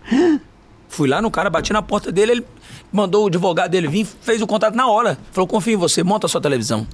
Fui 0.89 1.07
lá 1.09 1.21
no 1.21 1.29
cara, 1.29 1.49
bati 1.49 1.73
na 1.73 1.81
porta 1.81 2.11
dele, 2.11 2.31
ele 2.31 2.45
mandou 2.91 3.25
o 3.25 3.27
advogado 3.27 3.69
dele 3.71 3.87
vir, 3.89 4.05
fez 4.21 4.41
o 4.41 4.47
contrato 4.47 4.75
na 4.75 4.87
hora. 4.87 5.17
Falou, 5.33 5.45
confio 5.47 5.73
em 5.73 5.77
você, 5.77 6.03
monta 6.03 6.25
a 6.25 6.29
sua 6.29 6.39
televisão. 6.41 6.87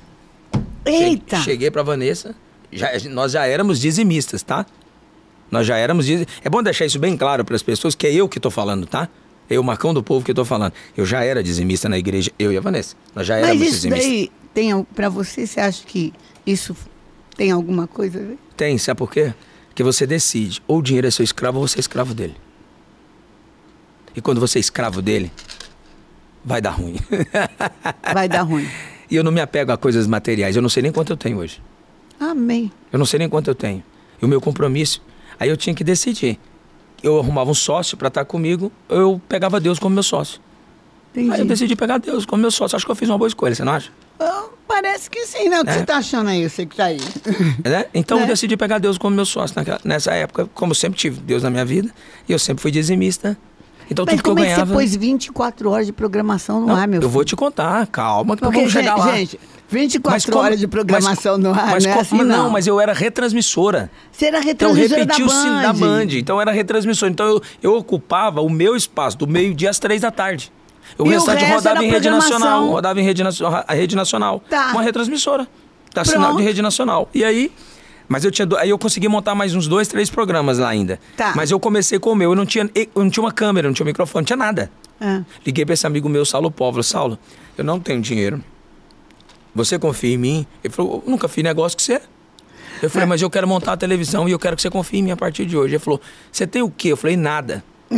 Eita! 0.86 1.38
Cheguei 1.38 1.70
pra 1.72 1.84
Vanessa, 1.84 2.36
já- 2.72 2.90
nós 3.12 3.32
já 3.32 3.46
éramos 3.46 3.80
dizimistas, 3.80 4.42
tá? 4.44 4.66
Nós 5.54 5.68
já 5.68 5.78
éramos 5.78 6.08
dizimistas. 6.08 6.36
É 6.44 6.50
bom 6.50 6.64
deixar 6.64 6.86
isso 6.88 6.98
bem 6.98 7.16
claro 7.16 7.46
para 7.46 7.56
as 7.56 7.62
pessoas 7.62 7.94
que 7.94 8.08
é 8.08 8.14
eu 8.14 8.28
que 8.28 8.40
tô 8.40 8.50
falando, 8.50 8.88
tá? 8.88 9.08
Eu, 9.48 9.62
Marcão 9.62 9.94
do 9.94 10.02
Povo, 10.02 10.26
que 10.26 10.34
tô 10.34 10.44
falando. 10.44 10.74
Eu 10.98 11.06
já 11.06 11.24
era 11.24 11.44
dizimista 11.44 11.88
na 11.88 11.98
igreja, 11.98 12.32
eu 12.40 12.52
e 12.52 12.58
a 12.58 12.62
Vanessa. 12.62 12.96
Nós 13.14 13.28
já 13.28 13.36
Mas 13.36 13.44
éramos 13.44 13.62
isso 13.62 13.72
dizimistas. 13.74 14.32
daí, 14.56 14.86
pra 14.96 15.10
você, 15.10 15.46
você 15.46 15.60
acha 15.60 15.86
que 15.86 16.12
isso 16.44 16.76
tem 17.38 17.52
alguma 17.52 17.86
coisa 17.86 18.20
a 18.20 18.24
ver? 18.24 18.38
Tem, 18.58 18.78
sabe 18.80 18.98
por 18.98 19.12
quê? 19.12 19.32
Porque 19.68 19.84
você 19.84 20.08
decide, 20.08 20.60
ou 20.68 20.80
o 20.80 20.82
dinheiro 20.82 21.08
é 21.08 21.12
seu 21.12 21.24
escravo 21.24 21.60
ou 21.60 21.68
você 21.68 21.78
é 21.78 21.82
escravo 21.82 22.16
dele. 22.16 22.36
E 24.16 24.22
quando 24.22 24.40
você 24.40 24.58
é 24.58 24.62
escravo 24.62 25.02
dele, 25.04 25.32
vai 26.44 26.62
dar 26.62 26.72
ruim. 26.72 26.96
Vai 28.14 28.28
dar 28.28 28.42
ruim. 28.42 28.68
e 29.10 29.16
eu 29.16 29.24
não 29.24 29.32
me 29.32 29.42
apego 29.42 29.72
a 29.72 29.78
coisas 29.78 30.08
materiais. 30.08 30.56
Eu 30.56 30.62
não 30.64 30.70
sei 30.70 30.82
nem 30.84 30.92
quanto 30.92 31.14
eu 31.14 31.18
tenho 31.18 31.38
hoje. 31.38 31.62
Amém. 32.20 32.72
Eu 32.92 32.98
não 33.00 33.06
sei 33.06 33.20
nem 33.20 33.30
quanto 33.30 33.50
eu 33.50 33.56
tenho. 33.56 33.84
E 34.22 34.26
o 34.26 34.28
meu 34.28 34.40
compromisso, 34.42 35.02
aí 35.44 35.50
eu 35.50 35.58
tinha 35.58 35.74
que 35.76 35.84
decidir. 35.84 36.40
Eu 37.02 37.20
arrumava 37.20 37.52
um 37.52 37.54
sócio 37.54 37.98
para 37.98 38.08
estar 38.08 38.24
comigo, 38.26 38.72
eu 38.90 39.22
pegava 39.28 39.60
Deus 39.60 39.78
como 39.78 39.94
meu 39.94 40.04
sócio. 40.04 40.40
Aí 41.16 41.22
eu 41.22 41.28
Entendi. 41.34 41.46
decidi 41.50 41.76
pegar 41.76 41.98
Deus 42.00 42.26
como 42.26 42.42
meu 42.42 42.50
sócio. 42.52 42.76
Acho 42.76 42.86
que 42.86 42.92
eu 42.92 42.96
fiz 42.96 43.10
uma 43.10 43.18
boa 43.18 43.28
escolha, 43.28 43.54
você 43.54 43.64
não 43.64 43.74
acha? 43.74 43.92
Ah, 44.20 44.46
parece 44.68 45.10
que 45.10 45.26
sim, 45.28 45.50
né? 45.50 45.60
O 45.62 45.64
que 45.64 45.70
É. 45.70 45.74
você 45.80 45.86
tá 45.86 45.98
achando 45.98 46.30
aí, 46.30 46.50
você 46.50 46.66
que 46.66 46.76
tá 46.76 46.86
aí? 46.86 46.98
Né? 47.64 47.86
Então 47.94 48.20
É. 48.20 48.24
eu 48.24 48.28
decidi 48.28 48.56
pegar 48.58 48.78
Deus 48.80 48.98
como 48.98 49.16
meu 49.16 49.26
sócio 49.26 49.56
naquela- 49.56 49.82
nessa 49.84 50.12
época, 50.14 50.50
como 50.54 50.72
eu 50.72 50.76
sempre 50.76 50.98
tive 50.98 51.20
Deus 51.20 51.44
na 51.44 51.50
minha 51.50 51.66
vida, 51.66 51.90
e 52.28 52.32
eu 52.32 52.40
sempre 52.40 52.62
fui 52.62 52.72
dizimista. 52.72 53.38
Então 53.90 54.06
Mas 54.06 54.16
tudo 54.16 54.24
que 54.24 54.30
eu 54.30 54.34
como 54.36 54.40
é 54.46 54.50
ganhava. 54.50 54.66
você 54.66 54.74
pôs 54.74 54.96
24 54.96 55.70
horas 55.70 55.86
de 55.86 55.94
programação 55.94 56.62
no 56.62 56.68
Não, 56.68 56.76
ar, 56.76 56.88
meu 56.88 56.98
eu 56.98 57.02
filho? 57.02 57.12
vou 57.12 57.24
te 57.26 57.36
contar, 57.36 57.86
calma, 57.88 58.36
que 58.36 58.42
nós 58.42 58.50
Porque, 58.52 58.58
vamos 58.58 58.72
chegar 58.72 58.96
lá. 58.96 59.14
gente, 59.16 59.40
24 59.70 60.12
Mas 60.16 60.26
como- 60.26 60.38
horas 60.46 60.60
de 60.60 60.68
programação 60.68 61.34
mas- 61.34 61.44
no 61.44 61.50
ar, 61.52 61.68
mas 61.72 61.86
é 61.86 61.90
como- 61.90 62.02
assim, 62.02 62.18
não, 62.18 62.26
não. 62.44 62.50
mas 62.50 62.68
eu 62.68 62.80
era 62.80 62.94
retransmissora. 62.94 63.90
Você 64.12 64.26
era 64.26 64.40
Então 64.40 64.70
eu 64.70 64.76
retransmissora 64.76 65.02
repeti 65.02 65.20
da 65.22 65.26
o 65.26 65.30
sino 65.42 65.62
da 65.62 65.74
Band. 65.74 65.80
Band. 66.06 66.18
Então 66.18 66.42
era 66.42 66.52
retransmissor. 66.52 67.10
Então 67.10 67.26
eu, 67.28 67.42
eu 67.62 67.74
ocupava 67.76 68.42
o 68.42 68.50
meu 68.50 68.76
espaço 68.76 69.18
do 69.18 69.28
meio-dia 69.28 69.70
às 69.70 69.80
três 69.80 70.02
da 70.02 70.12
tarde. 70.12 70.52
O 70.98 71.06
E 71.06 71.08
o 71.08 71.12
restante 71.12 71.44
rodava 71.46 71.84
em 71.84 71.90
rede 71.90 72.10
nacional. 72.10 72.68
Rodava 72.70 73.00
em 73.00 73.04
rede, 73.04 73.24
a 73.68 73.74
rede 73.74 73.96
nacional. 73.96 74.42
Tá. 74.50 74.70
Uma 74.74 74.82
retransmissora. 74.84 75.48
Da 75.94 76.04
sinal 76.06 76.36
de 76.36 76.44
rede 76.44 76.62
nacional. 76.62 77.10
E 77.14 77.24
aí. 77.24 77.52
Mas 78.08 78.24
eu 78.26 78.32
tinha. 78.32 78.46
do- 78.46 78.58
Aí 78.58 78.70
eu 78.70 78.78
consegui 78.78 79.08
montar 79.08 79.34
mais 79.36 79.56
uns 79.56 79.68
dois, 79.68 79.88
três 79.88 80.10
programas 80.10 80.60
lá 80.60 80.70
ainda. 80.70 81.00
Tá. 81.18 81.34
Mas 81.36 81.52
eu 81.52 81.60
comecei 81.60 81.98
com 82.00 82.12
o 82.12 82.16
meu. 82.16 82.32
Eu 82.32 82.36
não 82.36 82.46
tinha, 82.46 82.70
eu 82.76 82.88
não 83.04 83.10
tinha 83.10 83.24
uma 83.24 83.32
câmera, 83.32 83.68
não 83.68 83.74
tinha 83.74 83.86
um 83.86 83.88
microfone, 83.88 84.22
não 84.22 84.26
tinha 84.26 84.38
nada. 84.38 84.70
Ah. 85.00 85.22
Liguei 85.46 85.66
pra 85.66 85.74
esse 85.74 85.88
amigo 85.88 86.08
meu, 86.10 86.26
Saulo 86.26 86.52
Póvola. 86.52 86.84
Saulo, 86.84 87.18
eu 87.58 87.64
não 87.64 87.80
tenho 87.80 88.02
dinheiro. 88.02 88.44
Você 89.56 89.78
confia 89.78 90.14
em 90.14 90.18
mim? 90.18 90.48
Ele 90.64 90.74
falou, 90.74 91.04
eu 91.06 91.12
nunca 91.12 91.28
fiz 91.28 91.44
negócio 91.44 91.78
com 91.78 91.84
você. 91.84 92.02
Eu 92.82 92.90
falei, 92.90 93.08
mas 93.08 93.22
eu 93.22 93.30
quero 93.30 93.48
montar 93.48 93.74
a 93.74 93.78
televisão 93.78 94.28
e 94.28 94.32
eu 94.32 94.40
quero 94.40 94.56
que 94.56 94.62
você 94.62 94.70
confie 94.70 94.98
em 94.98 95.04
mim 95.04 95.12
a 95.12 95.18
partir 95.18 95.46
de 95.46 95.56
hoje. 95.56 95.76
Ele 95.76 95.80
falou, 95.80 96.02
você 96.32 96.46
tem 96.46 96.62
o 96.62 96.70
quê? 96.70 96.90
Eu 96.90 96.98
falei, 96.98 97.16
nada. 97.16 97.64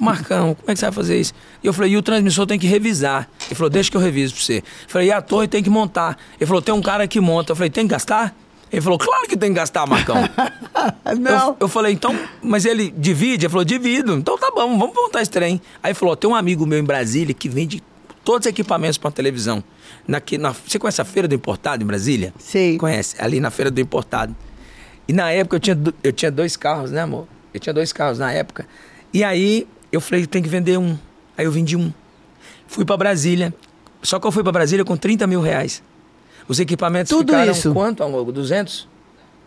Marcão, 0.00 0.54
como 0.54 0.70
é 0.70 0.74
que 0.74 0.78
você 0.80 0.86
vai 0.86 0.92
fazer 0.92 1.20
isso? 1.20 1.32
E 1.62 1.66
eu 1.66 1.72
falei, 1.72 1.92
e 1.92 1.96
o 1.96 2.02
transmissor 2.02 2.46
tem 2.46 2.58
que 2.58 2.66
revisar. 2.66 3.28
Ele 3.46 3.54
falou, 3.54 3.70
deixa 3.70 3.90
que 3.90 3.96
eu 3.96 4.00
reviso 4.00 4.34
pra 4.34 4.42
você. 4.42 4.58
Eu 4.58 4.62
falei, 4.88 5.08
e 5.08 5.12
a 5.12 5.22
torre 5.22 5.46
tem 5.48 5.62
que 5.62 5.70
montar. 5.70 6.18
Ele 6.38 6.46
falou, 6.46 6.60
tem 6.60 6.74
um 6.74 6.82
cara 6.82 7.06
que 7.06 7.20
monta. 7.20 7.52
Eu 7.52 7.56
falei, 7.56 7.70
tem 7.70 7.86
que 7.86 7.90
gastar? 7.92 8.34
Ele 8.72 8.80
falou, 8.80 8.98
claro 8.98 9.26
que 9.26 9.36
tem 9.36 9.50
que 9.50 9.56
gastar, 9.56 9.86
Marcão. 9.86 10.16
Não. 11.18 11.48
Eu, 11.48 11.56
eu 11.60 11.68
falei, 11.68 11.92
então, 11.92 12.16
mas 12.40 12.64
ele 12.64 12.90
divide? 12.90 13.46
Ele 13.46 13.50
falou, 13.50 13.64
divido. 13.64 14.14
Então 14.14 14.38
tá 14.38 14.50
bom, 14.50 14.78
vamos 14.78 14.94
montar 14.94 15.22
esse 15.22 15.30
trem. 15.30 15.60
Aí 15.82 15.92
falou, 15.92 16.14
tem 16.16 16.30
um 16.30 16.34
amigo 16.34 16.64
meu 16.64 16.78
em 16.78 16.84
Brasília 16.84 17.34
que 17.34 17.48
vende 17.48 17.82
todos 18.24 18.46
os 18.46 18.50
equipamentos 18.50 18.96
para 18.96 19.10
televisão. 19.10 19.62
Naqui, 20.06 20.38
na, 20.38 20.52
você 20.52 20.78
conhece 20.78 21.00
a 21.00 21.04
Feira 21.04 21.26
do 21.26 21.34
Importado 21.34 21.82
em 21.82 21.86
Brasília? 21.86 22.32
Sei. 22.38 22.78
Conhece, 22.78 23.16
ali 23.18 23.40
na 23.40 23.50
Feira 23.50 23.70
do 23.70 23.80
Importado. 23.80 24.34
E 25.08 25.12
na 25.12 25.30
época 25.32 25.56
eu 25.56 25.60
tinha, 25.60 25.78
eu 26.04 26.12
tinha 26.12 26.30
dois 26.30 26.56
carros, 26.56 26.92
né, 26.92 27.00
amor? 27.00 27.26
Eu 27.52 27.58
tinha 27.58 27.72
dois 27.72 27.92
carros 27.92 28.20
na 28.20 28.32
época. 28.32 28.66
E 29.12 29.24
aí 29.24 29.66
eu 29.90 30.00
falei, 30.00 30.26
tem 30.26 30.42
que 30.42 30.48
vender 30.48 30.78
um. 30.78 30.96
Aí 31.36 31.44
eu 31.44 31.50
vendi 31.50 31.76
um. 31.76 31.92
Fui 32.68 32.84
para 32.84 32.96
Brasília. 32.96 33.52
Só 34.02 34.20
que 34.20 34.26
eu 34.26 34.32
fui 34.32 34.42
para 34.42 34.52
Brasília 34.52 34.84
com 34.84 34.96
30 34.96 35.26
mil 35.26 35.40
reais. 35.40 35.82
Os 36.50 36.58
equipamentos 36.58 37.10
Tudo 37.10 37.28
ficaram 37.32 37.52
isso? 37.52 37.72
quanto, 37.72 38.02
amor? 38.02 38.24
200? 38.32 38.88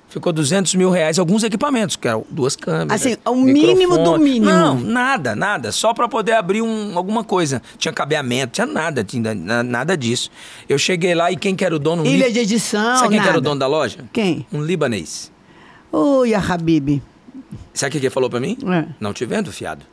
Ficou 0.08 0.32
200 0.32 0.74
mil 0.76 0.90
reais 0.90 1.20
alguns 1.20 1.44
equipamentos, 1.44 1.98
que 1.98 2.08
eram 2.08 2.24
duas 2.30 2.56
câmeras. 2.56 3.02
Assim, 3.02 3.18
o 3.26 3.36
mínimo 3.36 3.98
do 3.98 4.18
mínimo. 4.18 4.46
Não, 4.46 4.80
nada, 4.80 5.36
nada. 5.36 5.72
Só 5.74 5.94
para 5.94 6.08
poder 6.08 6.32
abrir 6.34 6.62
um, 6.62 6.98
alguma 6.98 7.26
coisa. 7.26 7.62
Tinha 7.78 7.92
cabeamento, 7.92 8.54
tinha 8.54 8.66
nada, 8.68 9.04
tinha 9.04 9.36
na- 9.36 9.64
nada 9.64 9.98
disso. 9.98 10.30
Eu 10.70 10.78
cheguei 10.78 11.14
lá 11.14 11.30
e 11.30 11.36
quem 11.36 11.56
que 11.56 11.66
era 11.66 11.76
o 11.76 11.80
dono? 11.80 12.04
Um 12.04 12.06
Ilha 12.06 12.28
li- 12.28 12.34
de 12.34 12.40
edição, 12.40 12.96
Sabe 12.98 13.10
quem 13.10 13.20
que 13.22 13.28
era 13.28 13.40
o 13.40 13.42
nada. 13.42 13.42
dono 13.42 13.60
da 13.60 13.68
loja? 13.68 14.06
Quem? 14.14 14.46
Um 14.54 14.64
libanês. 14.64 15.30
Oi, 15.92 16.34
a 16.34 16.40
Habib. 16.40 17.02
Sabe 17.74 17.90
o 17.90 17.92
que 17.92 17.98
ele 17.98 18.10
falou 18.10 18.30
para 18.30 18.40
mim? 18.40 18.56
É. 18.72 18.86
Não 19.00 19.12
te 19.14 19.26
vendo 19.26 19.52
fiado. 19.52 19.84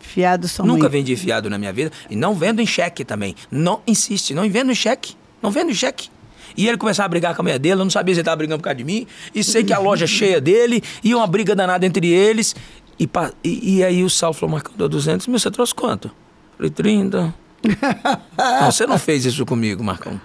Fiado 0.00 0.48
só 0.48 0.62
Nunca 0.64 0.80
muito. 0.80 0.92
vendi 0.92 1.16
fiado 1.16 1.48
na 1.48 1.56
minha 1.58 1.72
vida. 1.72 1.92
E 2.10 2.16
não 2.16 2.34
vendo 2.34 2.60
em 2.60 2.66
cheque 2.66 3.04
também. 3.04 3.34
Não 3.50 3.80
insiste, 3.86 4.34
não 4.34 4.48
vendo 4.50 4.70
em 4.72 4.74
cheque. 4.74 5.14
Não 5.42 5.50
vendo 5.50 5.74
cheque. 5.74 6.08
E 6.56 6.66
ele 6.66 6.76
começava 6.76 7.06
a 7.06 7.08
brigar 7.08 7.34
com 7.34 7.42
a 7.42 7.44
mulher 7.44 7.58
dele, 7.58 7.74
eu 7.80 7.84
não 7.84 7.90
sabia 7.90 8.14
se 8.14 8.18
ele 8.18 8.22
estava 8.22 8.36
brigando 8.36 8.58
por 8.60 8.64
causa 8.64 8.76
de 8.76 8.84
mim. 8.84 9.06
E 9.34 9.44
sei 9.44 9.62
que 9.62 9.72
a 9.72 9.78
loja 9.78 10.04
é 10.04 10.08
cheia 10.08 10.40
dele, 10.40 10.82
e 11.04 11.14
uma 11.14 11.26
briga 11.26 11.54
danada 11.54 11.86
entre 11.86 12.08
eles. 12.08 12.56
E, 12.98 13.08
e- 13.44 13.76
e 13.76 13.84
aí 13.84 14.02
o 14.02 14.10
Saulo 14.10 14.34
falou, 14.34 14.54
Marcão, 14.54 14.72
deu 14.76 14.88
200 14.88 15.26
mil, 15.28 15.38
você 15.38 15.50
trouxe 15.50 15.72
quanto? 15.74 16.10
Falei, 16.56 16.70
30. 16.70 17.32
não, 18.60 18.72
você 18.72 18.86
não 18.86 18.98
fez 18.98 19.24
isso 19.24 19.44
comigo, 19.46 19.84
Marcão. 19.84 20.20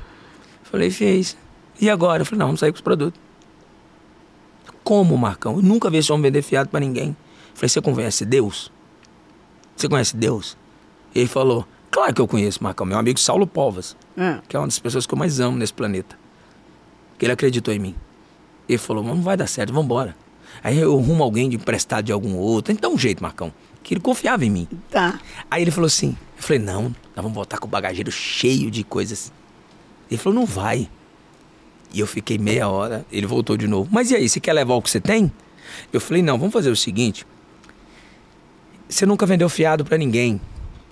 Falei, 0.64 0.90
fez. 0.90 1.38
E 1.80 1.90
agora? 1.90 2.22
Eu 2.22 2.26
falei, 2.26 2.40
não, 2.40 2.48
vamos 2.48 2.60
sair 2.60 2.72
com 2.72 2.78
os 2.78 2.82
produtos. 2.82 3.20
Como, 4.84 5.18
Marcão? 5.18 5.56
Eu 5.58 5.62
nunca 5.62 5.90
vi 5.90 5.98
esse 5.98 6.12
homem 6.12 6.24
vender 6.24 6.42
fiado 6.42 6.70
pra 6.70 6.80
ninguém. 6.80 7.16
Falei, 7.54 7.70
você 7.70 7.82
conhece 7.82 8.26
Deus? 8.26 8.72
Você 9.76 9.88
conhece 9.88 10.16
Deus? 10.16 10.58
Ele 11.14 11.28
falou, 11.28 11.66
claro 11.94 12.14
que 12.14 12.20
eu 12.22 12.28
conheço, 12.28 12.64
Marcão. 12.64 12.86
Meu 12.86 12.98
amigo 12.98 13.20
Saulo 13.20 13.46
Povas, 13.48 13.96
É. 14.18 14.40
que 14.50 14.56
é 14.56 14.60
uma 14.60 14.68
das 14.68 14.80
pessoas 14.80 15.06
que 15.06 15.14
eu 15.14 15.18
mais 15.18 15.40
amo 15.40 15.58
nesse 15.58 15.74
planeta. 15.74 16.18
Que 17.18 17.26
ele 17.26 17.32
acreditou 17.34 17.74
em 17.74 17.80
mim. 17.80 17.96
Ele 18.68 18.78
falou, 18.78 19.04
não 19.04 19.22
vai 19.22 19.38
dar 19.38 19.48
certo, 19.48 19.70
vamos 19.72 19.86
embora. 19.86 20.16
Aí 20.64 20.78
eu 20.80 20.98
arrumo 20.98 21.24
alguém 21.24 21.50
de 21.50 21.56
emprestado 21.56 22.06
de 22.06 22.12
algum 22.12 22.36
outro. 22.36 22.74
Dar 22.76 22.90
um 22.90 22.98
jeito, 22.98 23.22
Marcão. 23.22 23.54
Que 23.84 23.94
ele 23.94 24.02
confiava 24.02 24.44
em 24.46 24.50
mim. 24.50 24.68
Tá. 24.90 25.20
Aí 25.52 25.62
ele 25.62 25.72
falou 25.72 25.88
assim, 25.88 26.18
eu 26.38 26.44
falei, 26.44 26.60
não, 26.60 26.84
nós 26.84 26.96
vamos 27.18 27.34
voltar 27.34 27.58
com 27.60 27.68
o 27.68 27.70
bagageiro 27.70 28.12
cheio 28.12 28.72
de 28.72 28.84
coisas. 28.84 29.32
Ele 30.10 30.18
falou, 30.18 30.40
não 30.40 30.46
vai. 30.46 30.90
E 31.94 32.00
eu 32.00 32.08
fiquei 32.08 32.38
meia 32.38 32.68
hora, 32.68 33.06
ele 33.12 33.28
voltou 33.28 33.56
de 33.56 33.68
novo. 33.68 33.90
Mas 33.92 34.10
e 34.10 34.16
aí, 34.16 34.28
você 34.28 34.40
quer 34.40 34.54
levar 34.54 34.74
o 34.76 34.82
que 34.82 34.90
você 34.90 35.00
tem? 35.00 35.32
Eu 35.92 36.02
falei, 36.02 36.24
não, 36.24 36.38
vamos 36.40 36.54
fazer 36.54 36.70
o 36.72 36.76
seguinte. 36.76 37.26
Você 38.90 39.06
nunca 39.06 39.26
vendeu 39.26 39.50
fiado 39.50 39.84
pra 39.86 39.98
ninguém. 39.98 40.40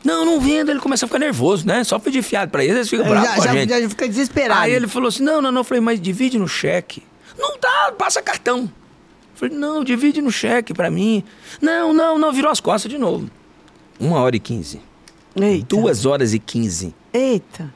Não, 0.03 0.25
não 0.25 0.39
vendo. 0.39 0.69
Ele 0.71 0.79
começa 0.79 1.05
a 1.05 1.07
ficar 1.07 1.19
nervoso, 1.19 1.65
né? 1.65 1.83
Só 1.83 1.99
pedir 1.99 2.21
fiado 2.21 2.51
pra 2.51 2.63
eles, 2.63 2.75
eles 2.75 2.89
ficam 2.89 3.07
bravos 3.07 3.29
já, 3.29 3.35
com 3.35 3.41
a 3.41 3.45
já, 3.45 3.53
gente. 3.53 3.69
já 3.69 3.89
fica 3.89 4.07
desesperado. 4.07 4.61
Aí 4.61 4.73
ele 4.73 4.87
falou 4.87 5.09
assim: 5.09 5.23
não, 5.23 5.41
não, 5.41 5.51
não. 5.51 5.61
Eu 5.61 5.65
falei, 5.65 5.81
mas 5.81 6.01
divide 6.01 6.37
no 6.37 6.47
cheque. 6.47 7.03
Não 7.37 7.57
dá, 7.59 7.93
passa 7.97 8.21
cartão. 8.21 8.61
Eu 8.61 8.69
falei, 9.35 9.55
não, 9.55 9.83
divide 9.83 10.21
no 10.21 10.31
cheque 10.31 10.73
pra 10.73 10.91
mim. 10.91 11.23
Não, 11.61 11.93
não, 11.93 12.17
não, 12.17 12.31
virou 12.31 12.51
as 12.51 12.59
costas 12.59 12.91
de 12.91 12.97
novo. 12.97 13.29
Uma 13.99 14.19
hora 14.19 14.35
e 14.35 14.39
quinze. 14.39 14.81
Eita. 15.35 15.65
Duas 15.67 16.05
horas 16.05 16.33
e 16.33 16.39
quinze. 16.39 16.93
Eita. 17.13 17.73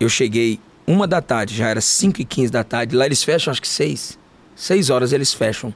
Eu 0.00 0.08
cheguei 0.08 0.58
uma 0.86 1.06
da 1.06 1.20
tarde, 1.20 1.54
já 1.54 1.68
era 1.68 1.80
cinco 1.80 2.20
e 2.20 2.24
quinze 2.24 2.50
da 2.50 2.64
tarde. 2.64 2.96
Lá 2.96 3.06
eles 3.06 3.22
fecham, 3.22 3.50
acho 3.50 3.60
que 3.62 3.68
seis. 3.68 4.18
Seis 4.56 4.90
horas 4.90 5.12
eles 5.12 5.32
fecham. 5.32 5.72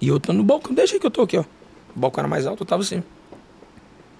E 0.00 0.08
eu 0.08 0.20
tô 0.20 0.32
no 0.32 0.44
balcão, 0.44 0.74
deixa 0.74 0.94
aí 0.94 1.00
que 1.00 1.06
eu 1.06 1.10
tô 1.10 1.22
aqui, 1.22 1.36
ó. 1.36 1.44
O 1.94 1.98
balcão 1.98 2.22
era 2.22 2.28
mais 2.28 2.46
alto, 2.46 2.62
eu 2.62 2.66
tava 2.66 2.82
assim. 2.82 3.02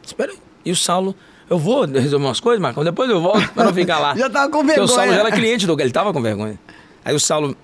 Espera 0.02 0.32
aí. 0.32 0.38
E 0.68 0.70
o 0.70 0.76
Saulo, 0.76 1.14
eu 1.48 1.58
vou 1.58 1.86
resolver 1.86 2.26
umas 2.26 2.40
coisas, 2.40 2.60
Marcão, 2.60 2.84
depois 2.84 3.08
eu 3.08 3.22
volto 3.22 3.48
pra 3.54 3.64
não 3.64 3.72
ficar 3.72 3.98
lá. 3.98 4.12
Já 4.18 4.28
tava 4.28 4.52
com 4.52 4.62
Porque 4.66 4.78
o 4.78 4.86
Saulo 4.86 5.00
vergonha. 5.04 5.16
já 5.22 5.26
era 5.28 5.34
cliente 5.34 5.66
do 5.66 5.80
ele 5.80 5.90
tava 5.90 6.12
com 6.12 6.20
vergonha. 6.20 6.60
Aí 7.02 7.14
o 7.14 7.18
Saulo, 7.18 7.56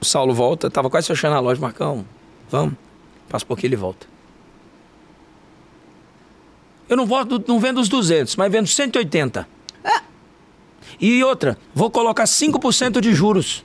o 0.00 0.04
Saulo 0.04 0.32
volta, 0.32 0.70
tava 0.70 0.88
quase 0.88 1.06
fechando 1.06 1.36
a 1.36 1.40
loja, 1.40 1.60
Marcão, 1.60 2.06
vamos. 2.48 2.72
Passa 3.28 3.44
um 3.44 3.48
pouquinho 3.48 3.68
ele 3.68 3.76
volta. 3.76 4.06
Eu 6.88 6.96
não, 6.96 7.04
volto, 7.04 7.44
não 7.46 7.60
vendo 7.60 7.82
os 7.82 7.88
200, 7.90 8.34
mas 8.36 8.50
vendo 8.50 8.66
180. 8.66 9.46
E 10.98 11.22
outra, 11.22 11.58
vou 11.74 11.90
colocar 11.90 12.24
5% 12.24 12.98
de 12.98 13.12
juros, 13.12 13.62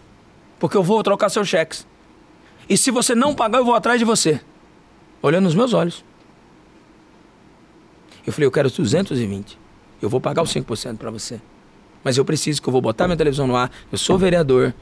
porque 0.59 0.75
eu 0.75 0.83
vou 0.83 1.01
trocar 1.03 1.29
seus 1.29 1.47
cheques. 1.47 1.87
E 2.67 2.75
se 2.77 2.91
você 2.91 3.15
não 3.15 3.33
pagar, 3.33 3.59
eu 3.59 3.65
vou 3.65 3.75
atrás 3.75 3.97
de 3.97 4.03
você. 4.03 4.41
Olhando 5.21 5.45
nos 5.45 5.55
meus 5.55 5.73
olhos. 5.73 6.03
Eu 8.25 8.33
falei, 8.33 8.47
eu 8.47 8.51
quero 8.51 8.69
220. 8.69 9.57
Eu 10.01 10.09
vou 10.09 10.19
pagar 10.19 10.41
os 10.41 10.53
5% 10.53 10.97
para 10.97 11.11
você. 11.11 11.39
Mas 12.03 12.17
eu 12.17 12.25
preciso 12.25 12.61
que 12.61 12.67
eu 12.67 12.71
vou 12.71 12.81
botar 12.81 13.07
minha 13.07 13.17
televisão 13.17 13.47
no 13.47 13.55
ar. 13.55 13.71
Eu 13.91 13.97
sou 13.97 14.17
vereador 14.17 14.73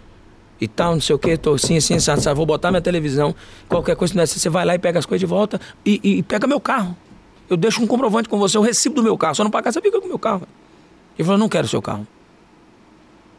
e 0.60 0.68
tal, 0.68 0.94
não 0.94 1.02
sei 1.02 1.16
o 1.16 1.20
que, 1.20 1.36
tô 1.38 1.54
assim, 1.54 1.78
assim, 1.78 1.96
assim, 1.96 2.12
assim, 2.12 2.34
vou 2.34 2.46
botar 2.46 2.70
minha 2.72 2.82
televisão. 2.82 3.36
Qualquer 3.68 3.96
coisa, 3.96 4.14
não 4.16 4.24
é 4.24 4.26
você 4.26 4.50
vai 4.50 4.66
lá 4.66 4.76
e 4.76 4.80
pega 4.80 5.00
as 5.00 5.06
coisas 5.06 5.20
de 5.20 5.26
volta 5.26 5.60
e, 5.86 6.00
e- 6.04 6.18
e 6.20 6.24
pega 6.24 6.48
meu 6.48 6.60
carro. 6.60 6.96
Eu 7.50 7.58
deixo 7.58 7.82
um 7.82 7.88
comprovante 7.88 8.28
com 8.30 8.38
você, 8.40 8.58
eu 8.58 8.62
recibo 8.62 8.96
do 8.96 9.04
meu 9.04 9.18
carro. 9.18 9.36
Só 9.36 9.44
não 9.44 9.52
pagar, 9.52 9.72
você 9.72 9.82
fica 9.82 10.00
com 10.00 10.06
o 10.06 10.10
meu 10.10 10.20
carro. 10.20 10.48
Ele 11.18 11.26
falou, 11.26 11.38
não 11.38 11.50
quero 11.50 11.68
seu 11.68 11.82
carro. 11.82 12.08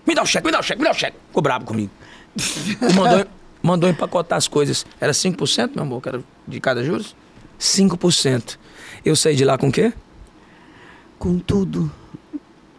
Me 0.06 0.14
dá 0.14 0.22
o 0.22 0.26
cheque, 0.26 0.46
me 0.46 0.52
dá 0.52 0.60
o 0.60 0.62
cheque, 0.62 0.78
me 0.80 0.84
dá 0.86 0.90
o 0.92 0.94
cheque. 0.94 1.16
Ficou 1.28 1.42
bravo 1.42 1.64
comigo. 1.64 1.90
Mandou, 2.94 3.26
mandou 3.62 3.88
empacotar 3.90 4.36
as 4.36 4.46
coisas. 4.48 4.84
Era 5.00 5.12
5%, 5.12 5.70
meu 5.74 5.82
amor, 5.82 6.02
que 6.02 6.08
era 6.08 6.22
de 6.46 6.60
cada 6.60 6.84
juros? 6.84 7.16
5%. 7.58 8.58
Eu 9.04 9.14
saí 9.16 9.36
de 9.36 9.44
lá 9.44 9.58
com 9.58 9.68
o 9.68 9.72
quê? 9.72 9.92
Com 11.18 11.38
tudo. 11.38 11.90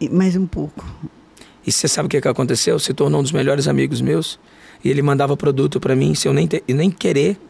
E 0.00 0.08
mais 0.08 0.36
um 0.36 0.46
pouco. 0.46 0.84
E 1.66 1.72
você 1.72 1.88
sabe 1.88 2.06
o 2.06 2.10
que, 2.10 2.20
que 2.20 2.28
aconteceu? 2.28 2.78
Se 2.78 2.92
tornou 2.94 3.20
um 3.20 3.22
dos 3.22 3.32
melhores 3.32 3.66
amigos 3.68 4.00
meus. 4.00 4.38
E 4.84 4.88
ele 4.90 5.02
mandava 5.02 5.36
produto 5.36 5.80
pra 5.80 5.96
mim, 5.96 6.14
se 6.14 6.28
eu 6.28 6.32
nem, 6.32 6.46
te- 6.46 6.62
e 6.68 6.74
nem 6.74 6.90
querer, 6.90 7.40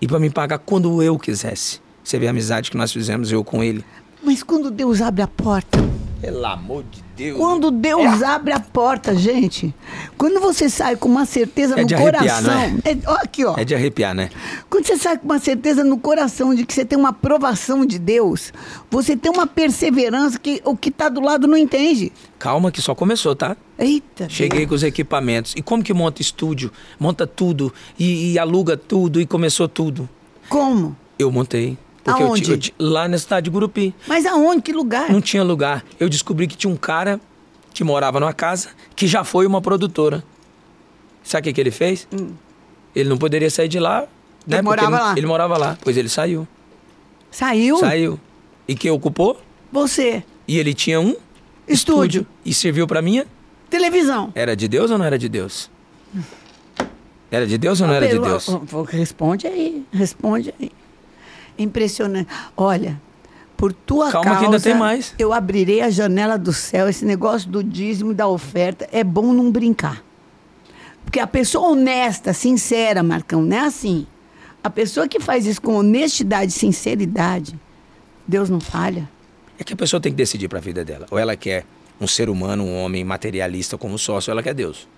e 0.00 0.06
pra 0.06 0.18
me 0.18 0.28
pagar 0.28 0.58
quando 0.58 1.02
eu 1.02 1.18
quisesse. 1.18 1.80
Você 2.02 2.18
vê 2.18 2.26
a 2.26 2.30
amizade 2.30 2.70
que 2.70 2.76
nós 2.76 2.92
fizemos, 2.92 3.30
eu 3.32 3.42
com 3.44 3.62
ele. 3.62 3.84
Mas 4.22 4.42
quando 4.42 4.70
Deus 4.70 5.00
abre 5.00 5.22
a 5.22 5.28
porta, 5.28 5.78
Pelo 6.24 6.46
amor 6.46 6.84
de 6.90 7.02
Deus. 7.16 7.38
quando 7.38 7.70
Deus 7.70 8.22
abre 8.22 8.52
a 8.52 8.58
porta, 8.60 9.14
gente, 9.14 9.74
quando 10.16 10.40
você 10.40 10.68
sai 10.70 10.96
com 10.96 11.08
uma 11.08 11.26
certeza 11.26 11.74
É 11.78 11.84
no 11.84 11.94
arrepiar, 11.94 12.14
coração. 12.42 12.70
não 12.70 12.82
É, 12.84 13.20
aqui, 13.22 13.44
ó. 13.44 13.54
É 13.56 13.64
de 13.64 13.74
arrepiar, 13.74 14.14
né? 14.14 14.30
Quando 14.70 14.86
você 14.86 14.96
sai 14.96 15.18
com 15.18 15.26
uma 15.26 15.38
certeza 15.38 15.84
no 15.84 15.98
coração 15.98 16.54
de 16.54 16.64
que 16.64 16.72
você 16.72 16.84
tem 16.84 16.98
uma 16.98 17.10
aprovação 17.10 17.84
de 17.84 17.98
Deus, 17.98 18.52
você 18.90 19.16
tem 19.16 19.30
uma 19.30 19.46
perseverança 19.46 20.38
que 20.38 20.60
o 20.64 20.76
que 20.76 20.88
está 20.88 21.08
do 21.08 21.20
lado 21.20 21.46
não 21.46 21.56
entende. 21.56 22.10
Calma 22.38 22.72
que 22.72 22.80
só 22.80 22.94
começou, 22.94 23.36
tá? 23.36 23.56
Eita. 23.78 24.28
Cheguei 24.28 24.60
Deus. 24.60 24.68
com 24.70 24.74
os 24.76 24.82
equipamentos. 24.82 25.54
E 25.56 25.62
como 25.62 25.82
que 25.82 25.92
monta 25.92 26.22
estúdio? 26.22 26.72
Monta 26.98 27.26
tudo. 27.26 27.72
E, 27.98 28.32
e 28.32 28.38
aluga 28.38 28.76
tudo. 28.76 29.20
E 29.20 29.26
começou 29.26 29.68
tudo. 29.68 30.08
Como? 30.48 30.96
Eu 31.18 31.30
montei. 31.30 31.76
Porque 32.04 32.22
eu 32.22 32.26
Aonde? 32.26 32.50
eu 32.50 32.58
ti- 32.58 32.74
lá 32.78 33.08
na 33.08 33.16
cidade 33.16 33.44
de 33.44 33.50
Gurupi. 33.50 33.94
Mas 34.06 34.26
aonde? 34.26 34.60
Que 34.60 34.72
lugar? 34.72 35.10
Não 35.10 35.22
tinha 35.22 35.42
lugar. 35.42 35.82
Eu 35.98 36.08
descobri 36.08 36.46
que 36.46 36.54
tinha 36.56 36.70
um 36.70 36.76
cara 36.76 37.18
que 37.72 37.82
morava 37.82 38.20
numa 38.20 38.32
casa 38.34 38.68
que 38.94 39.06
já 39.06 39.24
foi 39.24 39.46
uma 39.46 39.60
produtora. 39.62 40.22
Sabe 41.22 41.40
o 41.40 41.44
que, 41.44 41.52
que 41.54 41.60
ele 41.62 41.70
fez? 41.70 42.06
Ele 42.94 43.08
não 43.08 43.16
poderia 43.16 43.50
sair 43.50 43.68
de 43.68 43.80
lá. 43.80 44.02
Né? 44.46 44.56
Ele 44.56 44.62
morava 44.62 44.88
ele, 44.96 45.02
lá. 45.02 45.14
Ele 45.16 45.26
morava 45.26 45.56
lá. 45.56 45.78
Pois 45.82 45.96
ele 45.96 46.10
saiu. 46.10 46.46
Saiu? 47.30 47.78
Saiu. 47.78 48.20
E 48.68 48.74
quem 48.74 48.90
ocupou? 48.90 49.40
Você. 49.72 50.22
E 50.46 50.58
ele 50.58 50.74
tinha 50.74 51.00
um 51.00 51.16
Estúdio. 51.66 52.26
E 52.44 52.52
serviu 52.52 52.86
pra 52.86 53.00
minha? 53.00 53.26
Televisão. 53.70 54.30
Era 54.34 54.54
de 54.54 54.68
Deus 54.68 54.90
ou 54.90 54.98
não 54.98 55.06
era 55.06 55.18
de 55.18 55.28
Deus? 55.30 55.70
Era 57.30 57.46
de 57.46 57.56
Deus 57.58 57.80
ou 57.80 57.86
não 57.86 57.94
era 57.94 58.06
de 58.06 58.18
Deus? 58.18 58.46
Responde 58.90 59.46
aí, 59.46 59.84
responde 59.90 60.54
aí. 60.60 60.70
Impressionante. 61.58 62.28
Olha, 62.56 63.00
por 63.56 63.72
tua 63.72 64.10
Calma 64.10 64.24
causa, 64.24 64.38
que 64.40 64.44
ainda 64.46 64.60
tem 64.60 64.74
mais. 64.74 65.14
eu 65.18 65.32
abrirei 65.32 65.80
a 65.80 65.90
janela 65.90 66.36
do 66.36 66.52
céu. 66.52 66.88
Esse 66.88 67.04
negócio 67.04 67.48
do 67.48 67.62
dízimo 67.62 68.12
e 68.12 68.14
da 68.14 68.26
oferta 68.26 68.88
é 68.92 69.04
bom 69.04 69.32
não 69.32 69.50
brincar. 69.50 70.02
Porque 71.04 71.20
a 71.20 71.26
pessoa 71.26 71.70
honesta, 71.70 72.32
sincera, 72.32 73.02
Marcão, 73.02 73.42
não 73.42 73.56
é 73.56 73.60
assim. 73.60 74.06
A 74.62 74.70
pessoa 74.70 75.06
que 75.06 75.20
faz 75.20 75.46
isso 75.46 75.60
com 75.60 75.74
honestidade 75.76 76.50
e 76.50 76.54
sinceridade, 76.54 77.58
Deus 78.26 78.48
não 78.48 78.60
falha. 78.60 79.08
É 79.58 79.62
que 79.62 79.74
a 79.74 79.76
pessoa 79.76 80.00
tem 80.00 80.10
que 80.10 80.16
decidir 80.16 80.48
pra 80.48 80.58
vida 80.58 80.84
dela. 80.84 81.06
Ou 81.10 81.18
ela 81.18 81.36
quer 81.36 81.64
um 82.00 82.06
ser 82.06 82.28
humano, 82.28 82.64
um 82.64 82.82
homem 82.82 83.04
materialista 83.04 83.78
como 83.78 83.98
sócio, 83.98 84.30
ou 84.30 84.34
ela 84.34 84.42
quer 84.42 84.54
Deus. 84.54 84.88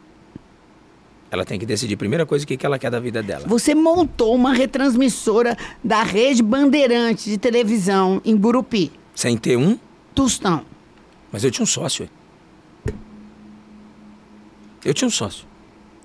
Ela 1.37 1.45
tem 1.45 1.59
que 1.59 1.67
decidir, 1.67 1.97
primeira 1.97 2.25
coisa, 2.25 2.45
o 2.45 2.49
que 2.49 2.65
ela 2.65 2.79
quer 2.79 2.91
da 2.91 2.99
vida 2.99 3.23
dela. 3.23 3.47
Você 3.47 3.75
montou 3.75 4.35
uma 4.35 4.55
retransmissora 4.55 5.55
da 5.85 6.03
rede 6.03 6.43
Bandeirantes 6.43 7.27
de 7.27 7.37
televisão 7.37 8.23
em 8.25 8.35
Gurupi, 8.35 8.91
Sem 9.15 9.37
ter 9.37 9.59
um, 9.59 9.79
Tostão. 10.15 10.65
mas 11.31 11.45
eu 11.45 11.51
tinha 11.51 11.63
um 11.63 11.67
sócio. 11.67 12.09
Eu 14.83 14.95
tinha 14.95 15.09
um 15.09 15.11
sócio. 15.11 15.45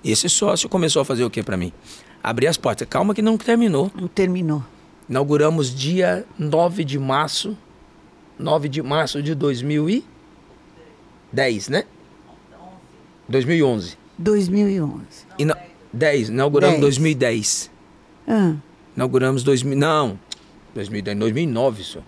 E 0.04 0.12
esse 0.12 0.28
sócio 0.28 0.68
começou 0.68 1.02
a 1.02 1.06
fazer 1.06 1.24
o 1.24 1.30
que 1.30 1.42
pra 1.42 1.56
mim? 1.56 1.72
Abrir 2.22 2.48
as 2.48 2.58
portas. 2.58 2.86
Calma 2.90 3.14
que 3.14 3.22
não 3.22 3.38
terminou. 3.38 3.90
Não 3.96 4.10
terminou. 4.10 4.62
Inauguramos 5.08 5.74
dia 5.74 6.26
9 6.38 6.84
de 6.84 7.00
março. 7.00 7.58
9 8.38 8.68
de 8.68 8.82
março 8.82 9.24
de 9.24 9.34
2010, 9.36 11.70
né? 11.70 11.86
2011. 13.30 14.01
2011. 14.18 15.02
Ina- 15.40 15.58
10, 15.94 16.30
inauguramos 16.30 16.76
em 16.78 16.80
Dez. 16.80 16.82
2010. 16.82 17.72
Ah, 18.28 18.54
Inauguramos 18.96 19.44
2000, 19.44 19.78
não, 19.78 20.20
2010, 20.76 21.18
2009 21.18 21.84
só. 21.84 22.00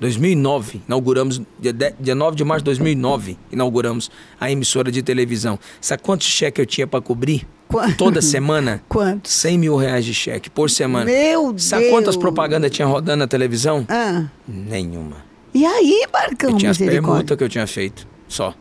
2009, 0.00 0.82
inauguramos, 0.86 1.40
dia, 1.58 1.72
10 1.72 1.94
dia 2.00 2.14
9 2.14 2.36
de 2.36 2.44
março 2.44 2.62
de 2.62 2.66
2009, 2.66 3.38
inauguramos 3.52 4.10
a 4.40 4.50
emissora 4.50 4.90
de 4.90 5.02
televisão. 5.02 5.58
Sabe 5.80 6.02
quantos 6.02 6.26
cheques 6.26 6.58
eu 6.58 6.66
tinha 6.66 6.86
para 6.86 7.00
cobrir? 7.00 7.46
Qua- 7.68 7.92
Toda 7.92 8.20
semana? 8.20 8.82
quantos? 8.88 9.32
100 9.32 9.58
mil 9.58 9.76
reais 9.76 10.04
de 10.04 10.12
cheque 10.12 10.50
por 10.50 10.68
semana. 10.68 11.04
Meu 11.06 11.54
Sabe 11.58 11.84
Deus! 11.84 11.94
quantas 11.94 12.16
propagandas 12.16 12.70
tinha 12.72 12.86
rodando 12.86 13.18
na 13.18 13.26
televisão? 13.28 13.86
Ah, 13.88 14.24
Nenhuma. 14.46 15.16
e 15.54 15.64
aí, 15.64 16.06
Marcão, 16.12 16.50
Eu 16.50 16.56
tinha 16.56 16.70
as 16.72 16.78
permutas 16.78 17.36
que 17.38 17.44
eu 17.44 17.48
tinha 17.48 17.66
feito, 17.66 18.06
só. 18.28 18.52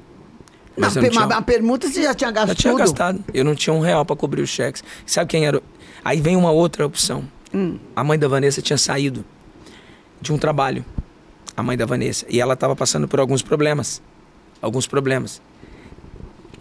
Não, 0.76 0.90
não 0.90 1.10
tinha... 1.10 1.24
a 1.26 1.42
permuta 1.42 1.88
você 1.88 2.02
já 2.04 2.14
tinha 2.16 2.32
gasto 2.32 2.50
Eu 2.50 2.56
tinha 2.56 2.72
tudo? 2.74 2.80
gastado. 2.80 3.24
Eu 3.34 3.44
não 3.46 3.54
tinha 3.56 3.74
um 3.74 3.80
real 3.80 4.04
para 4.06 4.16
cobrir 4.16 4.42
os 4.42 4.50
cheques. 4.50 4.84
Sabe 5.06 5.30
quem 5.30 5.46
era? 5.46 5.62
Aí 6.04 6.20
vem 6.20 6.36
uma 6.36 6.52
outra 6.52 6.86
opção. 6.86 7.24
Hum. 7.54 7.78
A 7.96 8.04
mãe 8.04 8.18
da 8.18 8.28
Vanessa 8.28 8.62
tinha 8.62 8.78
saído 8.78 9.24
de 10.20 10.34
um 10.34 10.38
trabalho. 10.38 10.84
A 11.56 11.62
mãe 11.62 11.78
da 11.78 11.86
Vanessa. 11.86 12.26
E 12.28 12.42
ela 12.42 12.56
estava 12.56 12.76
passando 12.76 13.08
por 13.08 13.20
alguns 13.20 13.42
problemas. 13.44 14.02
Alguns 14.62 14.88
problemas. 14.88 15.42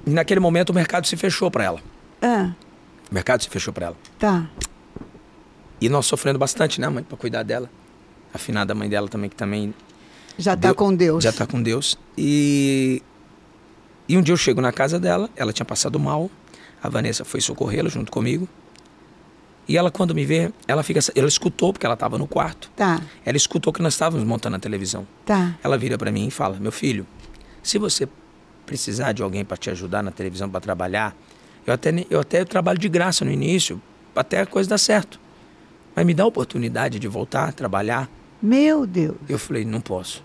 E 0.07 0.11
naquele 0.11 0.41
momento 0.41 0.71
o 0.71 0.75
mercado 0.75 1.07
se 1.07 1.17
fechou 1.17 1.51
para 1.51 1.65
ela. 1.65 1.81
Ah, 2.21 2.51
O 3.11 3.15
mercado 3.15 3.43
se 3.43 3.49
fechou 3.49 3.73
para 3.73 3.87
ela. 3.87 3.97
tá. 4.19 4.47
E 5.81 5.89
nós 5.89 6.07
sofrendo 6.07 6.39
bastante, 6.39 6.81
né, 6.81 6.89
mãe, 6.89 7.03
para 7.03 7.17
cuidar 7.17 7.43
dela. 7.43 7.69
A 8.33 8.39
finada 8.39 8.73
mãe 8.73 8.89
dela 8.89 9.09
também, 9.09 9.29
que 9.29 9.35
também 9.35 9.75
Já 10.39 10.53
tá 10.57 10.69
Deu- 10.69 10.75
com 10.77 10.95
Deus. 10.95 11.25
Já 11.25 11.33
tá 11.33 11.45
com 11.45 11.61
Deus. 11.61 11.99
E, 12.17 13.03
e 14.09 14.17
um 14.17 14.23
dia 14.23 14.33
eu 14.33 14.37
chego 14.37 14.61
na 14.61 14.73
casa 14.73 14.99
dela, 14.99 15.29
ela 15.37 15.53
tinha 15.53 15.65
passado 15.67 15.99
mal. 15.99 16.31
A 16.83 16.89
Vanessa 16.89 17.25
foi 17.25 17.41
socorrê-la 17.41 17.89
junto 17.89 18.11
comigo. 18.11 18.49
E 19.69 19.77
ela, 19.77 19.91
quando 19.91 20.13
me 20.15 20.25
vê, 20.27 20.53
ela 20.67 20.83
fica. 20.83 20.99
Ela 21.15 21.29
escutou, 21.29 21.73
porque 21.73 21.87
ela 21.87 21.95
estava 21.95 22.19
no 22.19 22.27
quarto. 22.27 22.69
Tá, 22.75 23.01
Ela 23.25 23.37
escutou 23.37 23.73
que 23.73 23.81
nós 23.81 23.95
estávamos 23.95 24.27
montando 24.27 24.57
a 24.57 24.59
televisão. 24.59 25.07
tá. 25.25 25.55
Ela 25.63 25.79
vira 25.79 25.97
para 25.97 26.11
mim 26.11 26.27
e 26.27 26.31
fala: 26.33 26.59
Meu 26.59 26.73
filho, 26.73 27.07
se 27.63 27.79
você 27.79 28.09
precisar 28.67 29.13
de 29.13 29.23
alguém 29.23 29.45
para 29.45 29.57
te 29.57 29.71
ajudar 29.71 30.03
na 30.03 30.11
televisão 30.11 30.51
para 30.51 30.61
trabalhar, 30.61 31.15
eu 31.65 31.73
até, 31.73 31.91
eu 32.11 32.19
até 32.21 32.45
trabalho 32.45 32.79
de 32.79 32.89
graça 32.89 33.25
no 33.25 33.31
início, 33.31 33.81
até 34.17 34.41
a 34.41 34.47
coisa 34.47 34.69
dar 34.71 34.79
certo. 34.79 35.21
Mas 35.95 36.05
me 36.05 36.13
dá 36.13 36.25
a 36.25 36.27
oportunidade 36.27 36.99
de 36.99 37.07
voltar 37.07 37.49
a 37.49 37.53
trabalhar. 37.53 38.11
Meu 38.43 38.85
Deus. 38.85 39.17
Eu 39.29 39.39
falei, 39.39 39.65
não 39.65 39.81
posso. 39.81 40.25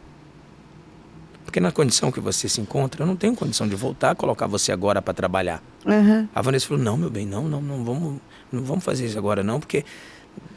Porque 1.57 1.63
na 1.63 1.71
condição 1.71 2.11
que 2.11 2.19
você 2.19 2.47
se 2.47 2.61
encontra, 2.61 3.01
eu 3.01 3.07
não 3.07 3.15
tenho 3.15 3.35
condição 3.35 3.67
de 3.67 3.75
voltar 3.75 4.11
a 4.11 4.15
colocar 4.15 4.45
você 4.45 4.71
agora 4.71 5.01
para 5.01 5.11
trabalhar. 5.11 5.59
Aham. 5.87 6.29
A 6.35 6.39
Vanessa 6.39 6.67
falou, 6.67 6.83
não, 6.83 6.95
meu 6.95 7.09
bem, 7.09 7.25
não, 7.25 7.47
não, 7.49 7.59
não 7.59 7.83
vamos, 7.83 8.19
não 8.51 8.61
vamos 8.63 8.83
fazer 8.83 9.07
isso 9.07 9.17
agora 9.17 9.41
não, 9.43 9.59
porque 9.59 9.83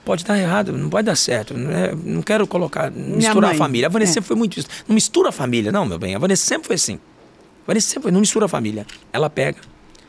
pode 0.04 0.26
dar 0.26 0.38
errado, 0.38 0.72
não 0.72 0.90
pode 0.90 1.06
dar 1.06 1.16
certo. 1.16 1.54
Não, 1.56 1.70
é- 1.70 1.94
não 1.94 2.20
quero 2.20 2.46
colocar, 2.46 2.90
misturar 2.90 3.52
a 3.52 3.54
família. 3.54 3.86
A 3.86 3.90
Vanessa 3.90 4.10
é. 4.10 4.14
sempre 4.14 4.28
foi 4.28 4.36
muito 4.36 4.58
isso. 4.60 4.68
Não 4.86 4.94
mistura 4.94 5.30
a 5.30 5.32
família, 5.32 5.72
não, 5.72 5.86
meu 5.86 5.98
bem. 5.98 6.14
A 6.14 6.18
Vanessa 6.18 6.44
sempre 6.44 6.66
foi 6.66 6.76
assim. 6.76 6.96
A 7.64 7.66
Vanessa 7.68 7.86
sempre 7.88 8.02
foi, 8.02 8.12
não 8.12 8.20
mistura 8.20 8.44
a 8.44 8.48
família. 8.48 8.86
Ela 9.10 9.30
pega, 9.30 9.58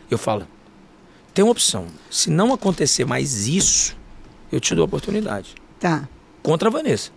eu 0.10 0.18
falo, 0.18 0.46
tem 1.34 1.42
uma 1.46 1.54
opção. 1.54 1.86
Se 2.10 2.30
não 2.30 2.54
acontecer 2.54 3.06
mais 3.06 3.48
isso, 3.48 3.96
eu 4.52 4.60
te 4.60 4.76
dou 4.76 4.82
a 4.84 4.86
oportunidade 4.88 5.56
Tá. 5.80 6.06
contra 6.44 6.68
a 6.68 6.72
Vanessa. 6.72 7.12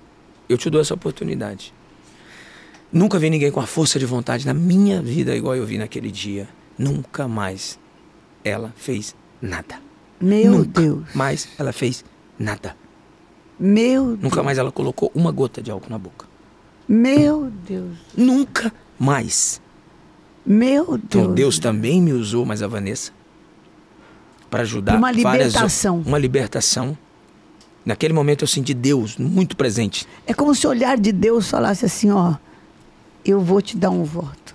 Eu 0.49 0.57
te 0.57 0.71
dou 0.71 0.81
essa 0.81 0.95
oportunidade. 0.95 1.75
Nunca 2.95 3.19
vi 3.19 3.29
ninguém 3.29 3.51
com 3.51 3.61
a 3.61 3.67
força 3.67 3.99
de 3.99 4.07
vontade 4.07 4.47
na 4.47 4.55
minha 4.55 5.03
vida 5.03 5.35
igual 5.37 5.57
eu 5.57 5.67
vi 5.67 5.77
naquele 5.79 6.11
dia. 6.11 6.49
Nunca 6.79 7.27
mais 7.27 7.79
ela 8.45 8.73
fez 8.77 9.15
nada. 9.43 9.81
Meu 10.21 10.53
Nunca 10.53 10.81
Deus. 10.81 11.03
mais 11.15 11.49
ela 11.59 11.73
fez 11.73 12.05
nada. 12.39 12.77
Meu 13.59 14.09
Deus. 14.11 14.21
Nunca 14.23 14.43
mais 14.45 14.59
ela 14.59 14.71
colocou 14.71 15.11
uma 15.15 15.33
gota 15.33 15.61
de 15.61 15.71
álcool 15.73 15.91
na 15.91 15.99
boca. 15.99 16.27
Meu 16.89 17.51
Deus. 17.67 17.97
Nunca 18.17 18.73
mais. 18.99 19.61
Meu 20.47 20.85
Deus. 20.97 21.03
Então 21.05 21.35
Deus 21.35 21.59
também 21.59 22.01
me 22.01 22.13
usou, 22.13 22.45
mas 22.47 22.63
a 22.63 22.67
Vanessa, 22.69 23.11
para 24.51 24.63
ajudar 24.63 24.97
Uma 24.97 25.13
várias- 25.13 25.53
libertação. 25.53 26.03
uma 26.07 26.19
libertação. 26.19 26.97
Naquele 27.85 28.15
momento 28.15 28.43
eu 28.45 28.49
senti 28.49 28.73
Deus 28.73 29.17
muito 29.19 29.57
presente. 29.57 30.07
É 30.27 30.33
como 30.33 30.55
se 30.55 30.67
o 30.67 30.71
olhar 30.71 30.97
de 30.97 31.11
Deus 31.13 31.49
falasse 31.51 31.85
assim, 31.85 32.11
ó, 32.11 32.35
eu 33.25 33.41
vou 33.41 33.61
te 33.63 33.77
dar 33.77 33.91
um 33.91 34.05
voto. 34.05 34.55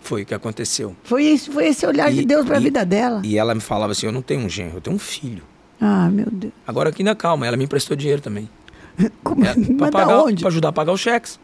Foi 0.00 0.22
o 0.22 0.26
que 0.26 0.34
aconteceu. 0.34 0.94
Foi 1.02 1.24
isso, 1.24 1.50
foi 1.50 1.66
esse 1.68 1.84
olhar 1.84 2.10
de 2.12 2.20
E- 2.20 2.24
Deus 2.26 2.46
para 2.46 2.56
a 2.58 2.60
vida 2.60 2.84
dela. 2.84 3.20
E 3.24 3.36
ela 3.36 3.54
me 3.54 3.60
falava 3.60 3.92
assim: 3.92 4.06
Eu 4.06 4.12
não 4.12 4.22
tenho 4.22 4.40
um 4.44 4.48
genro, 4.48 4.76
eu 4.76 4.80
tenho 4.80 4.94
um 4.94 4.98
filho. 5.00 5.42
Ah, 5.80 6.08
meu 6.08 6.26
Deus. 6.30 6.52
Agora 6.66 6.90
aqui 6.90 7.02
na 7.02 7.14
calma, 7.14 7.46
ela 7.46 7.56
me 7.56 7.64
emprestou 7.64 7.96
dinheiro 7.96 8.22
também. 8.22 8.48
Como, 9.24 9.44
É, 9.44 9.52
pra, 9.76 9.90
pagar, 9.90 10.18
onde? 10.24 10.40
pra 10.42 10.48
ajudar 10.48 10.68
a 10.68 10.72
pagar 10.72 10.92
os 10.92 11.00
cheques. 11.00 11.38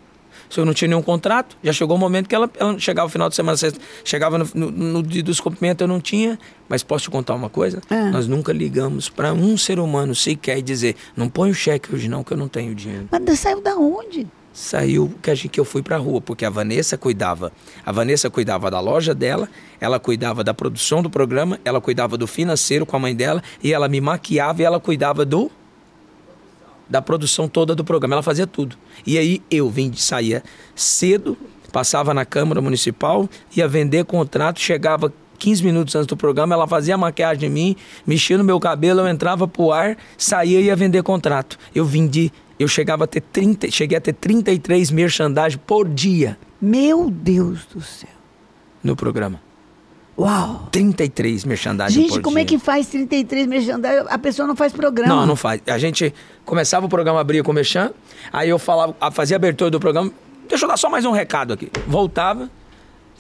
Se 0.49 0.61
eu 0.61 0.65
não 0.67 0.73
tinha 0.75 0.89
nenhum 0.89 1.03
contrato, 1.03 1.57
já 1.63 1.73
chegou 1.73 1.97
o 1.97 1.99
momento 2.01 2.29
que 2.29 2.35
ela, 2.35 2.49
ela 2.59 2.79
chegava 2.79 3.07
no 3.07 3.11
final 3.13 3.29
de 3.29 3.35
semana, 3.35 3.57
sexta, 3.57 3.81
chegava 4.05 4.39
no, 4.39 4.47
no, 4.55 4.71
no 4.71 5.03
dia 5.03 5.23
dos 5.23 5.41
cumprimentos, 5.41 5.81
eu 5.83 5.89
não 5.89 5.99
tinha. 6.01 6.39
Mas 6.69 6.83
posso 6.83 7.05
te 7.05 7.11
contar 7.11 7.35
uma 7.35 7.49
coisa? 7.51 7.81
É. 7.91 8.11
Nós 8.11 8.27
nunca 8.29 8.53
ligamos 8.53 9.09
para 9.09 9.33
um 9.33 9.57
ser 9.57 9.79
humano 9.79 10.15
sequer 10.15 10.59
e 10.59 10.63
dizer: 10.63 10.95
Não 11.17 11.29
põe 11.29 11.51
o 11.51 11.55
cheque 11.55 11.95
hoje 11.95 12.07
não, 12.09 12.23
que 12.23 12.33
eu 12.33 12.37
não 12.37 12.49
tenho 12.49 12.75
dinheiro. 12.75 13.09
Mas 13.11 13.39
saiu 13.41 13.61
da 13.61 13.75
onde? 13.77 14.27
Saiu 14.53 15.15
que, 15.23 15.31
a 15.31 15.35
gente, 15.35 15.49
que 15.49 15.59
eu 15.61 15.65
fui 15.65 15.83
pra 15.83 15.97
rua, 15.97 16.21
porque 16.21 16.45
a 16.45 16.51
Vanessa 16.51 16.99
cuidava. 16.99 17.53
A 17.85 17.91
Vanessa 17.91 18.29
cuidava 18.29 18.71
da 18.71 18.81
loja 18.81 19.15
dela, 19.15 19.49
ela 19.81 19.99
cuidava 19.99 20.45
da 20.45 20.53
produção 20.53 21.03
do 21.03 21.09
programa, 21.09 21.59
ela 21.65 21.81
cuidava 21.81 22.19
do 22.19 22.27
financeiro 22.27 22.85
com 22.85 22.95
a 22.97 22.99
mãe 22.99 23.15
dela, 23.15 23.43
e 23.63 23.73
ela 23.73 23.89
me 23.89 24.01
maquiava 24.01 24.61
e 24.61 24.65
ela 24.65 24.79
cuidava 24.79 25.25
do 25.25 25.51
da 26.89 27.01
produção 27.01 27.49
toda 27.49 27.75
do 27.75 27.83
programa. 27.83 28.17
Ela 28.17 28.23
fazia 28.23 28.47
tudo. 28.47 28.77
E 29.07 29.17
aí 29.17 29.43
eu 29.51 29.71
vim 29.71 29.89
de 29.89 30.01
saía 30.03 30.43
cedo, 30.77 31.39
passava 31.73 32.13
na 32.13 32.27
Câmara 32.27 32.61
Municipal, 32.61 33.29
ia 33.57 33.67
vender 33.67 34.05
contrato, 34.05 34.61
chegava 34.61 35.11
15 35.39 35.65
minutos 35.65 35.97
antes 35.97 36.07
do 36.07 36.17
programa, 36.17 36.55
ela 36.55 36.69
fazia 36.69 36.95
a 36.95 36.99
maquiagem 36.99 37.49
em 37.49 37.53
mim, 37.53 37.77
mexia 38.07 38.39
no 38.39 38.45
meu 38.45 38.61
cabelo, 38.61 39.01
eu 39.01 39.09
entrava 39.09 39.49
pro 39.49 39.73
ar, 39.73 39.97
saía 40.17 40.61
e 40.61 40.67
ia 40.67 40.77
vender 40.77 41.03
contrato. 41.03 41.59
Eu 41.75 41.85
vendi, 41.85 42.31
eu 42.59 42.69
chegava 42.69 43.05
a 43.05 43.07
ter 43.07 43.21
30, 43.21 43.71
cheguei 43.71 43.97
a 43.99 44.01
ter 44.01 44.13
33 44.13 44.91
merchandising 44.91 45.59
por 45.67 45.89
dia 45.89 46.39
Meu 46.61 47.11
Deus 47.11 47.65
do 47.73 47.81
céu. 47.81 48.09
no 48.83 48.95
programa. 48.97 49.41
Uau. 50.19 50.69
33 50.71 51.45
merchandising 51.45 52.01
Gente, 52.03 52.11
por 52.11 52.21
como 52.23 52.37
dia. 52.37 52.43
é 52.43 52.47
que 52.47 52.59
faz 52.59 52.87
33 52.89 53.47
merchandising? 53.47 54.07
A 54.11 54.19
pessoa 54.19 54.47
não 54.47 54.55
faz 54.55 54.73
programa. 54.73 55.15
Não, 55.17 55.27
não 55.27 55.37
faz. 55.37 55.63
A 55.67 55.79
gente 55.79 56.15
começava 56.45 56.85
o 56.87 56.89
programa, 56.89 57.19
abria 57.21 57.43
com 57.43 57.51
o 57.51 57.55
Mechan, 57.55 57.93
aí 58.33 58.49
eu 58.51 58.59
falava, 58.59 58.95
a- 59.01 59.11
fazia 59.11 59.37
a 59.37 59.39
abertura 59.39 59.71
do 59.71 59.81
programa. 59.81 60.13
Deixa 60.49 60.65
eu 60.67 60.69
dar 60.69 60.77
só 60.77 60.91
mais 60.91 61.05
um 61.07 61.13
recado 61.13 61.55
aqui. 61.55 61.71
Voltava, 61.87 62.51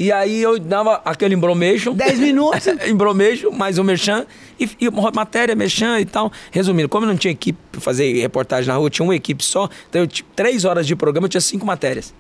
e 0.03 0.11
aí 0.11 0.43
eu 0.43 0.59
dava 0.59 1.01
aquele 1.05 1.33
embromation. 1.37 1.95
10 1.95 2.19
minutos. 2.19 2.67
embromation, 2.89 3.53
mais 3.53 3.79
um 3.79 3.85
Mechan, 3.85 4.27
e, 4.59 4.69
e 4.81 4.91
matéria, 5.15 5.55
Mechan 5.55 6.01
e 6.01 6.05
tal. 6.05 6.33
Resumindo, 6.51 6.89
como 6.89 7.07
eu 7.07 7.09
não 7.11 7.17
tinha 7.17 7.31
equipe 7.31 7.57
pra 7.71 7.81
fazer 7.81 8.13
reportagem 8.15 8.67
na 8.67 8.77
rua, 8.77 8.91
tinha 8.91 9.07
uma 9.07 9.15
equipe 9.15 9.45
só, 9.45 9.69
então 9.89 10.01
eu 10.01 10.09
tinha 10.09 10.27
três 10.35 10.65
horas 10.65 10.89
de 10.89 10.97
programa, 10.97 11.27
eu 11.27 11.29
tinha 11.29 11.41
cinco 11.41 11.65
matérias. 11.65 12.13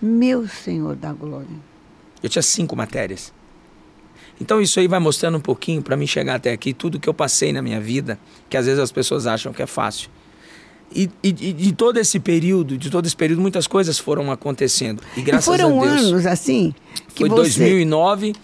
Meu 0.00 0.48
Senhor 0.48 0.96
da 0.96 1.12
Glória. 1.12 1.46
Eu 2.22 2.30
tinha 2.30 2.40
cinco 2.40 2.74
matérias. 2.74 3.34
Então 4.40 4.58
isso 4.58 4.80
aí 4.80 4.88
vai 4.88 4.98
mostrando 4.98 5.36
um 5.36 5.42
pouquinho 5.42 5.82
para 5.82 5.94
mim 5.94 6.06
chegar 6.06 6.36
até 6.36 6.52
aqui, 6.52 6.72
tudo 6.72 6.98
que 6.98 7.08
eu 7.08 7.12
passei 7.12 7.52
na 7.52 7.60
minha 7.60 7.82
vida, 7.82 8.18
que 8.48 8.56
às 8.56 8.64
vezes 8.64 8.80
as 8.80 8.90
pessoas 8.90 9.26
acham 9.26 9.52
que 9.52 9.60
é 9.60 9.66
fácil. 9.66 10.08
E, 10.94 11.10
e, 11.22 11.30
de 11.32 11.72
todo 11.72 11.98
esse 11.98 12.18
período, 12.18 12.78
de 12.78 12.88
todo 12.90 13.04
esse 13.06 13.14
período, 13.16 13.42
muitas 13.42 13.66
coisas 13.66 13.98
foram 13.98 14.30
acontecendo. 14.32 15.02
E 15.16 15.20
graças 15.22 15.44
e 15.44 15.46
foram 15.58 15.80
a 15.82 15.84
Deus. 15.86 16.02
anos 16.06 16.26
assim 16.26 16.74
que 17.14 17.20
foi 17.26 17.28
você 17.28 17.58
2009, 17.60 18.34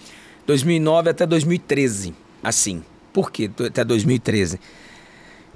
2009 0.47 1.11
até 1.11 1.25
2013, 1.27 2.15
assim. 2.43 2.83
Por 3.13 3.31
quê? 3.31 3.51
Até 3.67 3.83
2013. 3.85 4.61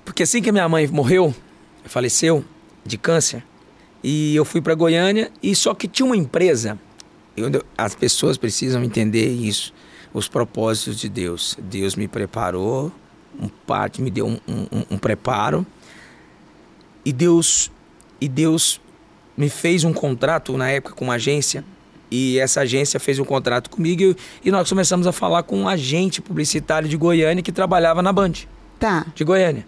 Porque 0.05 0.23
assim 0.23 0.41
que 0.41 0.51
minha 0.51 0.69
mãe 0.69 0.87
morreu, 0.87 1.35
faleceu 1.85 2.43
de 2.87 2.97
câncer, 2.97 3.45
e 4.03 4.35
eu 4.35 4.45
fui 4.45 4.61
para 4.63 4.75
Goiânia 4.75 5.31
e 5.43 5.55
só 5.55 5.75
que 5.75 5.87
tinha 5.89 6.07
uma 6.07 6.17
empresa. 6.17 6.79
eu- 7.37 7.63
as 7.77 7.95
pessoas 7.95 8.37
precisam 8.37 8.83
entender 8.83 9.29
isso, 9.29 9.73
os 10.15 10.27
propósitos 10.27 10.99
de 10.99 11.09
Deus. 11.09 11.57
Deus 11.63 11.95
me 11.95 12.09
preparou, 12.09 12.91
um 13.41 13.47
parte 13.49 14.01
me 14.03 14.11
deu 14.11 14.27
um, 14.27 14.39
um- 14.49 14.85
um 14.93 14.99
preparo 14.99 15.65
e 17.09 17.13
Deus 17.13 17.71
e 18.21 18.29
Deus 18.29 18.79
me 19.35 19.49
fez 19.49 19.83
um 19.83 19.95
contrato 19.95 20.59
na 20.59 20.69
época 20.69 20.95
com 20.95 21.07
uma 21.07 21.15
agência 21.15 21.65
e 22.11 22.39
essa 22.39 22.61
agência 22.61 23.01
fez 23.01 23.19
um 23.19 23.25
contrato 23.25 23.71
comigo 23.71 24.15
e, 24.45 24.51
nós 24.51 24.69
começamos 24.69 25.07
a 25.07 25.13
falar 25.13 25.43
com 25.45 25.57
um 25.57 25.67
agente 25.67 26.21
publicitário 26.21 26.87
de 26.87 26.99
Goiânia 26.99 27.43
que 27.43 27.51
trabalhava 27.51 28.03
na 28.03 28.13
Band 28.13 28.33
Tá. 28.79 29.07
de 29.15 29.25
Goiânia. 29.25 29.67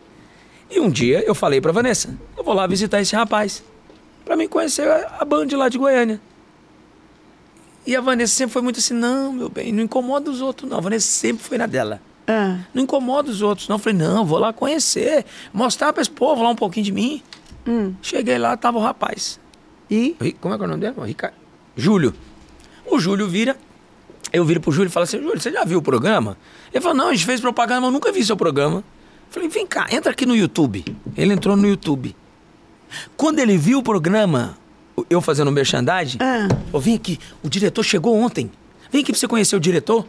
E 0.71 0.79
um 0.81 0.91
dia 0.91 1.25
eu 1.27 1.35
falei 1.35 1.63
para 1.63 1.73
Vanessa, 1.73 2.15
eu 2.37 2.45
vou 2.45 2.53
lá 2.53 2.67
visitar 2.67 3.01
esse 3.01 3.17
rapaz 3.17 3.63
para 4.23 4.37
mim 4.37 4.47
conhecer 4.47 4.87
a, 4.87 5.17
a 5.21 5.25
Band 5.25 5.47
lá 5.53 5.71
de 5.71 5.79
Goiânia. 5.79 6.21
E 7.87 7.97
a 7.97 8.03
Vanessa 8.03 8.35
sempre 8.35 8.53
foi 8.53 8.61
muito 8.61 8.81
assim, 8.81 8.93
não, 8.93 9.33
meu 9.33 9.49
bem, 9.49 9.73
não 9.73 9.83
incomoda 9.83 10.31
os 10.31 10.43
outros 10.43 10.69
não. 10.69 10.77
A 10.77 10.81
Vanessa 10.83 11.07
sempre 11.07 11.43
foi 11.43 11.57
na 11.57 11.67
dela. 11.67 12.03
Ah. 12.31 12.59
Não 12.73 12.83
incomoda 12.85 13.31
os 13.31 13.43
outros, 13.43 13.67
não. 13.69 13.75
Eu 13.77 13.79
falei, 13.81 13.99
não, 13.99 14.25
vou 14.25 14.39
lá 14.39 14.53
conhecer, 14.53 15.25
mostrar 15.53 15.93
para 15.93 16.01
esse 16.03 16.11
povo 16.11 16.43
lá 16.43 16.51
um 16.51 16.55
pouquinho 16.57 16.85
de 16.85 16.93
mim. 16.93 17.23
Hum. 17.67 17.95
Cheguei 18.01 18.39
lá, 18.39 18.57
tava 18.57 18.79
o 18.79 18.81
rapaz. 18.81 19.41
E? 19.91 20.15
Como 20.41 20.55
é 20.55 20.57
que 20.57 20.63
é 20.63 20.67
o 20.67 20.69
nome 20.69 20.81
dele? 20.81 20.95
Ricardo. 21.05 21.35
Júlio. 21.77 22.15
O 22.87 22.99
Júlio 23.01 23.29
vira. 23.29 23.57
Eu 24.33 24.45
viro 24.45 24.61
pro 24.61 24.71
Júlio 24.71 24.89
e 24.89 24.93
falo 24.93 25.05
assim: 25.05 25.19
Júlio, 25.21 25.41
você 25.41 25.51
já 25.51 25.65
viu 25.65 25.79
o 25.79 25.83
programa? 25.83 26.37
Ele 26.73 26.81
falou: 26.81 26.97
Não, 26.97 27.09
a 27.09 27.13
gente 27.13 27.25
fez 27.27 27.41
propaganda, 27.41 27.81
mas 27.81 27.89
eu 27.89 27.93
nunca 27.93 28.13
vi 28.13 28.25
seu 28.25 28.37
programa. 28.37 28.79
Eu 28.79 28.85
falei: 29.31 29.49
Vem 29.49 29.67
cá, 29.67 29.87
entra 29.91 30.13
aqui 30.13 30.25
no 30.25 30.37
YouTube. 30.37 30.85
Ele 31.17 31.33
entrou 31.33 31.57
no 31.57 31.67
YouTube. 31.67 32.15
Quando 33.17 33.39
ele 33.41 33.57
viu 33.59 33.79
o 33.79 33.83
programa, 33.83 34.57
eu 35.09 35.21
fazendo 35.21 35.51
merchandising, 35.51 36.19
Ah. 36.21 36.47
eu 36.73 36.79
vim 36.81 36.95
aqui, 36.95 37.19
o 37.43 37.49
diretor 37.49 37.83
chegou 37.83 38.17
ontem. 38.17 38.51
Vem 38.91 39.03
aqui 39.03 39.13
pra 39.13 39.19
você 39.19 39.27
conhecer 39.29 39.57
o 39.57 39.61
diretor. 39.61 40.07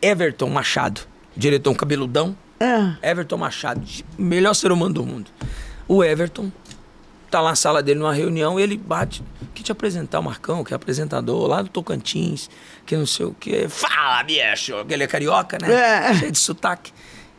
Everton 0.00 0.48
Machado. 0.50 1.00
Diretor 1.36 1.70
um 1.70 1.74
cabeludão. 1.74 2.36
Ah. 2.58 2.96
Everton 3.02 3.36
Machado, 3.36 3.86
melhor 4.18 4.54
ser 4.54 4.72
humano 4.72 4.94
do 4.94 5.04
mundo. 5.04 5.30
O 5.86 6.02
Everton 6.02 6.50
tá 7.30 7.40
lá 7.40 7.50
na 7.50 7.56
sala 7.56 7.82
dele 7.82 7.98
numa 8.00 8.14
reunião, 8.14 8.58
ele 8.58 8.76
bate, 8.78 9.22
que 9.54 9.62
te 9.62 9.70
apresentar 9.70 10.20
o 10.20 10.22
Marcão, 10.22 10.64
que 10.64 10.72
é 10.72 10.76
apresentador 10.76 11.46
lá 11.48 11.60
do 11.60 11.68
Tocantins, 11.68 12.48
que 12.86 12.96
não 12.96 13.04
sei 13.06 13.26
o 13.26 13.34
quê. 13.38 13.68
Fala, 13.68 14.22
bicho! 14.22 14.72
Ele 14.88 15.02
é 15.04 15.06
carioca, 15.06 15.58
né? 15.60 15.72
É. 16.10 16.14
Cheio 16.14 16.32
de 16.32 16.38
sotaque. 16.38 16.92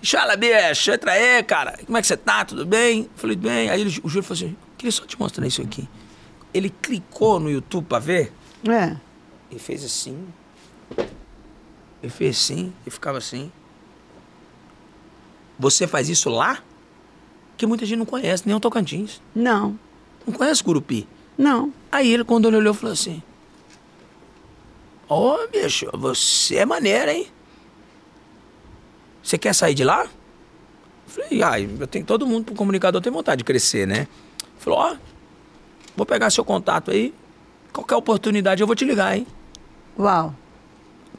Fala, 0.03 0.35
bicho, 0.35 0.91
entra 0.91 1.13
aí, 1.13 1.41
cara. 1.43 1.79
Como 1.85 1.97
é 1.97 2.01
que 2.01 2.07
você 2.07 2.15
tá? 2.17 2.45
Tudo 2.45 2.65
bem? 2.65 3.09
Falei, 3.15 3.35
bem. 3.35 3.69
Aí 3.71 3.81
ele, 3.81 3.89
o 4.03 4.07
Júlio 4.09 4.21
falou 4.23 4.33
assim, 4.43 4.55
queria 4.77 4.91
só 4.91 5.03
te 5.05 5.19
mostrar 5.19 5.47
isso 5.47 5.61
aqui. 5.63 5.89
Ele 6.53 6.69
clicou 6.69 7.39
no 7.39 7.49
YouTube 7.49 7.85
pra 7.85 7.97
ver, 7.99 8.31
É. 8.69 8.95
ele 9.49 9.59
fez 9.59 9.83
assim. 9.83 10.27
Ele 12.03 12.11
fez 12.11 12.37
assim 12.37 12.71
e 12.85 12.91
ficava 12.91 13.17
assim. 13.17 13.51
Você 15.59 15.87
faz 15.87 16.09
isso 16.09 16.29
lá? 16.29 16.59
Que 17.57 17.65
muita 17.65 17.85
gente 17.85 17.97
não 17.99 18.05
conhece, 18.05 18.43
nem 18.45 18.55
o 18.55 18.59
Tocantins. 18.59 19.21
Não. 19.33 19.77
Não 20.25 20.33
conhece 20.33 20.63
Curupi. 20.63 21.07
Não. 21.37 21.73
Aí 21.91 22.11
ele, 22.11 22.23
quando 22.23 22.47
ele 22.47 22.57
olhou, 22.57 22.73
falou 22.73 22.93
assim: 22.93 23.21
Ô, 25.09 25.37
bicho, 25.51 25.87
você 25.93 26.57
é 26.57 26.65
maneiro, 26.65 27.09
hein? 27.11 27.27
Você 29.23 29.37
quer 29.37 29.53
sair 29.53 29.73
de 29.73 29.83
lá? 29.83 30.03
Eu 30.03 30.09
falei, 31.07 31.41
ai, 31.43 31.69
eu 31.79 31.87
tenho 31.87 32.05
todo 32.05 32.25
mundo 32.27 32.45
pro 32.45 32.55
comunicador 32.55 33.01
tem 33.01 33.11
vontade 33.11 33.39
de 33.39 33.43
crescer, 33.43 33.87
né? 33.87 34.07
Falou, 34.59 34.79
ó, 34.79 34.95
vou 35.95 36.05
pegar 36.05 36.29
seu 36.29 36.43
contato 36.45 36.91
aí. 36.91 37.13
Qualquer 37.73 37.95
oportunidade 37.95 38.61
eu 38.61 38.67
vou 38.67 38.75
te 38.75 38.85
ligar, 38.85 39.17
hein? 39.17 39.25
Uau. 39.97 40.33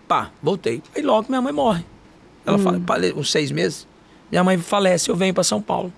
Pá, 0.07 0.31
voltei. 0.43 0.83
Aí 0.95 1.03
logo 1.03 1.27
minha 1.29 1.41
mãe 1.43 1.53
morre. 1.53 1.85
Ela 2.47 2.59
fala, 2.59 2.81
fale- 2.87 3.13
uns 3.15 3.31
seis 3.31 3.51
meses. 3.51 3.87
Minha 4.31 4.45
mãe 4.45 4.59
falece, 4.59 5.11
eu 5.11 5.17
venho 5.17 5.33
pra 5.35 5.43
São 5.45 5.61
Paulo. 5.61 5.93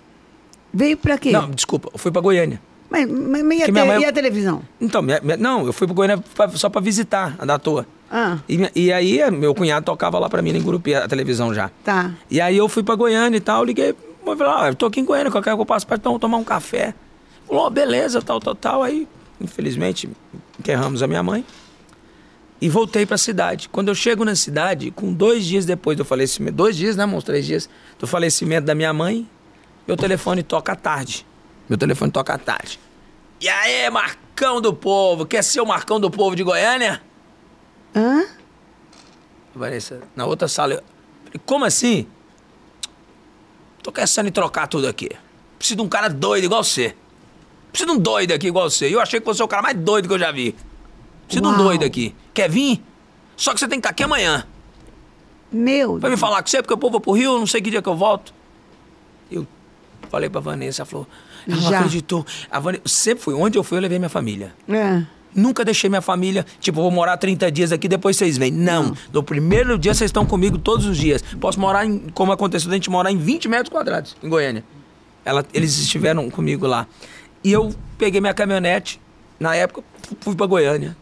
Veio 0.73 0.97
pra 0.97 1.19
quê? 1.19 1.33
Não, 1.33 1.51
desculpa, 1.51 1.89
eu 1.93 1.99
fui 1.99 2.11
pra 2.13 2.21
Goiânia. 2.21 2.61
Mas, 2.89 3.09
mas, 3.09 3.43
mas 3.45 3.59
e, 3.61 3.63
a 3.65 3.85
mãe- 3.85 4.01
e 4.01 4.05
a 4.05 4.13
televisão? 4.13 4.63
Então, 4.81 5.01
minha- 5.03 5.21
minha- 5.21 5.37
não, 5.37 5.65
eu 5.67 5.73
fui 5.73 5.87
pra 5.87 5.95
Goiânia 5.95 6.19
pra- 6.35 6.49
só 6.51 6.69
pra 6.69 6.81
visitar 6.81 7.35
a 7.39 7.45
da 7.45 7.59
toa. 7.59 7.87
Ah, 8.11 8.39
E, 8.49 8.69
e 8.75 8.93
aí, 8.93 9.21
eh, 9.21 9.31
meu 9.31 9.55
cunhado 9.55 9.87
tocava 9.87 10.19
lá 10.19 10.29
pra 10.29 10.43
mim 10.43 10.51
em 10.51 10.61
Gurupi, 10.61 10.95
a 10.95 11.07
televisão 11.07 11.55
já. 11.55 11.71
tá. 11.85 12.13
E 12.29 12.41
aí 12.41 12.57
eu 12.57 12.69
fui 12.69 12.83
pra 12.83 12.97
Goiânia 12.97 13.37
e 13.37 13.41
tal, 13.41 13.65
liguei, 13.65 13.91
eu 13.91 14.37
falei, 14.37 14.53
ah, 14.57 14.69
eu 14.69 14.75
tô 14.75 14.87
aqui 14.87 14.99
em 15.01 15.05
Goiânia, 15.05 15.31
qualquer 15.31 15.55
que 15.55 15.61
eu 15.61 15.67
passo 15.67 15.87
pra 15.87 15.97
tom- 15.99 16.19
tomar 16.19 16.39
um 16.39 16.45
café. 16.45 16.93
Falou, 17.47 17.67
ó, 17.67 17.71
beleza, 17.71 18.21
tal, 18.21 18.41
tal, 18.41 18.55
tal. 18.57 18.83
Aí, 18.83 19.07
infelizmente, 19.41 20.09
enterramos 20.59 21.03
a 21.03 21.07
minha 21.07 21.23
mãe. 21.23 21.45
E 22.61 22.69
voltei 22.69 23.07
pra 23.07 23.17
cidade. 23.17 23.69
Quando 23.69 23.89
eu 23.89 23.95
chego 23.95 24.25
na 24.25 24.35
cidade, 24.35 24.91
com 24.91 25.13
dois 25.13 25.47
dias 25.47 25.65
depois 25.65 25.97
do 25.97 26.05
falecimento, 26.05 26.57
dois 26.57 26.77
dias, 26.77 26.95
né, 26.95 27.07
uns 27.07 27.25
três 27.25 27.47
dias, 27.47 27.71
do 27.99 28.07
falecimento 28.07 28.67
da 28.67 28.75
minha 28.75 28.93
mãe, 28.93 29.29
meu 29.89 29.97
telefone 29.97 30.43
toca 30.43 30.73
à 30.73 30.77
tarde. 30.77 31.27
Meu 31.69 31.79
telefone 31.79 32.13
toca 32.13 32.35
à 32.35 32.39
tarde. 32.39 32.79
E 33.41 33.49
aí, 33.49 33.89
Marcão 33.89 34.61
do 34.61 34.75
Povo, 34.75 35.25
quer 35.25 35.43
ser 35.43 35.61
o 35.61 35.67
Marcão 35.67 35.99
do 35.99 36.11
Povo 36.11 36.37
de 36.37 36.43
Goiânia? 36.43 37.01
Hã? 37.95 38.25
Vanessa, 39.55 40.01
na 40.15 40.27
outra 40.27 40.47
sala. 40.47 40.75
Eu 40.75 40.83
falei, 41.25 41.41
como 41.47 41.65
assim? 41.65 42.07
Tô 43.83 43.91
pensando 43.91 44.29
em 44.29 44.33
trocar 44.33 44.67
tudo 44.67 44.87
aqui. 44.87 45.09
Preciso 45.59 45.77
de 45.77 45.83
um 45.83 45.89
cara 45.89 46.09
doido 46.09 46.45
igual 46.45 46.63
você. 46.63 46.95
Preciso 47.73 47.93
de 47.93 47.97
um 47.97 48.01
doido 48.01 48.33
aqui 48.33 48.49
igual 48.49 48.71
você. 48.71 48.95
Eu 48.95 49.01
achei 49.01 49.21
que 49.21 49.27
você 49.27 49.41
é 49.41 49.45
o 49.45 49.49
cara 49.49 49.63
mais 49.63 49.77
doido 49.77 50.07
que 50.07 50.15
eu 50.15 50.19
já 50.19 50.31
vi. 50.31 50.55
Preciso 51.31 51.43
de 51.43 51.49
um 51.49 51.51
Uau. 51.53 51.63
doido 51.65 51.85
aqui. 51.85 52.15
Quer 52.35 52.51
vir? 52.51 52.83
Só 53.37 53.53
que 53.55 53.61
você 53.61 53.67
tem 53.69 53.79
que 53.79 53.87
estar 53.87 53.91
aqui 53.91 54.03
amanhã. 54.03 54.45
Meu 55.53 55.93
Vai 55.99 56.11
me 56.11 56.17
Deus. 56.17 56.21
falar 56.21 56.43
com 56.43 56.49
você, 56.49 56.63
porque 56.63 56.73
eu 56.85 56.91
vou 56.91 57.01
pro 57.01 57.13
Rio, 57.13 57.39
não 57.39 57.47
sei 57.47 57.61
que 57.61 57.71
dia 57.71 57.83
que 57.83 57.89
eu 57.89 57.97
volto. 57.97 58.33
Eu 59.31 59.47
falei 60.09 60.29
pra 60.29 60.41
Vanessa, 60.41 60.83
ela 60.83 60.87
falou, 60.87 61.07
ela 61.47 61.57
não 61.61 61.71
Já. 61.71 61.79
acreditou. 61.79 62.25
A 62.51 62.61
Vanessa, 62.61 62.83
sempre 62.87 63.25
fui, 63.25 63.35
onde 63.35 63.59
eu 63.59 63.65
fui, 63.65 63.79
eu 63.79 63.83
levei 63.83 63.99
minha 63.99 64.09
família. 64.09 64.55
É. 64.69 65.03
Nunca 65.35 65.65
deixei 65.65 65.89
minha 65.89 66.01
família, 66.03 66.45
tipo, 66.61 66.81
vou 66.83 66.91
morar 66.91 67.17
30 67.17 67.51
dias 67.53 67.71
aqui, 67.73 67.87
depois 67.89 68.17
vocês 68.17 68.37
vêm. 68.37 68.51
Não. 68.51 68.95
No 69.13 69.23
primeiro 69.23 69.79
dia 69.79 69.95
vocês 69.95 70.09
estão 70.09 70.27
comigo 70.27 70.59
todos 70.59 70.87
os 70.87 70.97
dias. 70.97 71.23
Posso 71.41 71.59
morar 71.61 71.87
em, 71.87 71.99
como 72.15 72.33
aconteceu, 72.33 72.69
da 72.69 72.75
gente 72.75 72.91
morar 72.91 73.11
em 73.13 73.17
20 73.17 73.49
metros 73.49 73.69
quadrados, 73.69 74.17
em 74.23 74.29
Goiânia. 74.29 74.65
Ela, 75.25 75.45
eles 75.55 75.79
estiveram 75.79 76.29
comigo 76.31 76.67
lá. 76.67 76.87
E 77.45 77.53
eu 77.53 77.73
peguei 77.97 78.21
minha 78.21 78.35
caminhonete, 78.35 79.01
na 79.39 79.55
época, 79.55 79.83
fu- 80.03 80.17
fui 80.21 80.35
pra 80.37 80.47
Goiânia. 80.47 80.97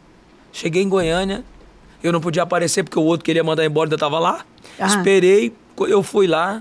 Cheguei 0.58 0.82
em 0.82 0.88
Goiânia, 0.88 1.44
eu 2.02 2.12
não 2.12 2.20
podia 2.20 2.42
aparecer 2.42 2.82
porque 2.82 2.98
o 2.98 3.02
outro 3.04 3.24
queria 3.24 3.44
mandar 3.44 3.64
embora, 3.64 3.86
ainda 3.86 3.96
tava 3.96 4.18
lá. 4.18 4.44
Ah. 4.76 4.86
Esperei, 4.88 5.52
eu 5.78 6.02
fui 6.02 6.26
lá. 6.26 6.60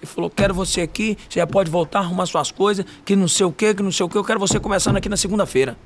Ele 0.00 0.06
falou, 0.06 0.30
quero 0.30 0.54
você 0.54 0.82
aqui, 0.82 1.18
você 1.28 1.40
já 1.40 1.46
pode 1.46 1.68
voltar, 1.68 1.98
arrumar 1.98 2.26
suas 2.26 2.52
coisas, 2.52 2.86
que 3.04 3.16
não 3.16 3.26
sei 3.26 3.44
o 3.44 3.50
que, 3.50 3.74
que 3.74 3.82
não 3.82 3.90
sei 3.90 4.06
o 4.06 4.08
que, 4.08 4.16
eu 4.16 4.22
quero 4.22 4.38
você 4.38 4.60
começando 4.60 4.98
aqui 4.98 5.08
na 5.08 5.16
segunda-feira. 5.16 5.76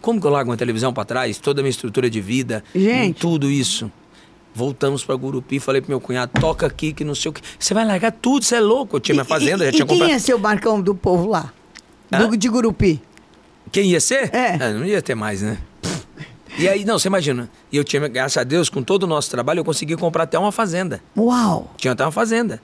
Como 0.00 0.18
que 0.18 0.26
eu 0.26 0.30
largo 0.30 0.50
uma 0.50 0.56
televisão 0.56 0.90
pra 0.90 1.04
trás? 1.04 1.36
Toda 1.36 1.60
a 1.60 1.62
minha 1.62 1.70
estrutura 1.70 2.08
de 2.08 2.18
vida. 2.22 2.64
Gente. 2.74 3.20
Tudo 3.20 3.50
isso. 3.50 3.92
Voltamos 4.54 5.04
pra 5.04 5.14
Gurupi, 5.16 5.60
falei 5.60 5.82
pro 5.82 5.90
meu 5.90 6.00
cunhado, 6.00 6.32
toca 6.40 6.66
aqui, 6.66 6.94
que 6.94 7.04
não 7.04 7.14
sei 7.14 7.28
o 7.28 7.34
que. 7.34 7.42
Você 7.58 7.74
vai 7.74 7.84
largar 7.84 8.10
tudo, 8.10 8.42
você 8.42 8.56
é 8.56 8.60
louco. 8.60 8.96
Eu 8.96 9.00
tinha 9.00 9.16
minha 9.16 9.24
fazenda, 9.26 9.64
e, 9.64 9.66
já 9.66 9.68
e 9.68 9.72
tinha 9.72 9.86
quem 9.86 9.98
comprado. 9.98 10.12
ia 10.12 10.18
ser 10.18 10.32
o 10.32 10.38
Marcão 10.38 10.80
do 10.80 10.94
povo 10.94 11.28
lá? 11.28 11.52
Do, 12.10 12.34
de 12.38 12.48
Gurupi? 12.48 13.02
Quem 13.70 13.90
ia 13.90 14.00
ser? 14.00 14.34
É. 14.34 14.54
Ah, 14.54 14.70
não 14.72 14.86
ia 14.86 15.02
ter 15.02 15.14
mais, 15.14 15.42
né? 15.42 15.58
E 16.58 16.68
aí, 16.68 16.84
não, 16.84 16.98
você 16.98 17.08
imagina. 17.08 17.48
E 17.72 17.76
eu 17.76 17.84
tinha, 17.84 18.06
graças 18.08 18.36
a 18.36 18.44
Deus, 18.44 18.68
com 18.68 18.82
todo 18.82 19.04
o 19.04 19.06
nosso 19.06 19.30
trabalho, 19.30 19.60
eu 19.60 19.64
consegui 19.64 19.96
comprar 19.96 20.24
até 20.24 20.38
uma 20.38 20.52
fazenda. 20.52 21.00
Uau. 21.16 21.72
Tinha 21.76 21.92
até 21.92 22.04
uma 22.04 22.12
fazenda. 22.12 22.60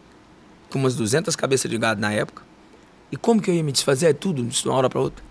Com 0.70 0.78
umas 0.78 0.94
200 0.96 1.34
cabeças 1.36 1.70
de 1.70 1.78
gado 1.78 2.00
na 2.00 2.12
época. 2.12 2.42
E 3.10 3.16
como 3.16 3.40
que 3.40 3.50
eu 3.50 3.54
ia 3.54 3.62
me 3.62 3.72
desfazer? 3.72 4.06
É 4.06 4.12
tudo, 4.12 4.42
de 4.42 4.68
uma 4.68 4.76
hora 4.76 4.90
pra 4.90 5.00
outra. 5.00 5.24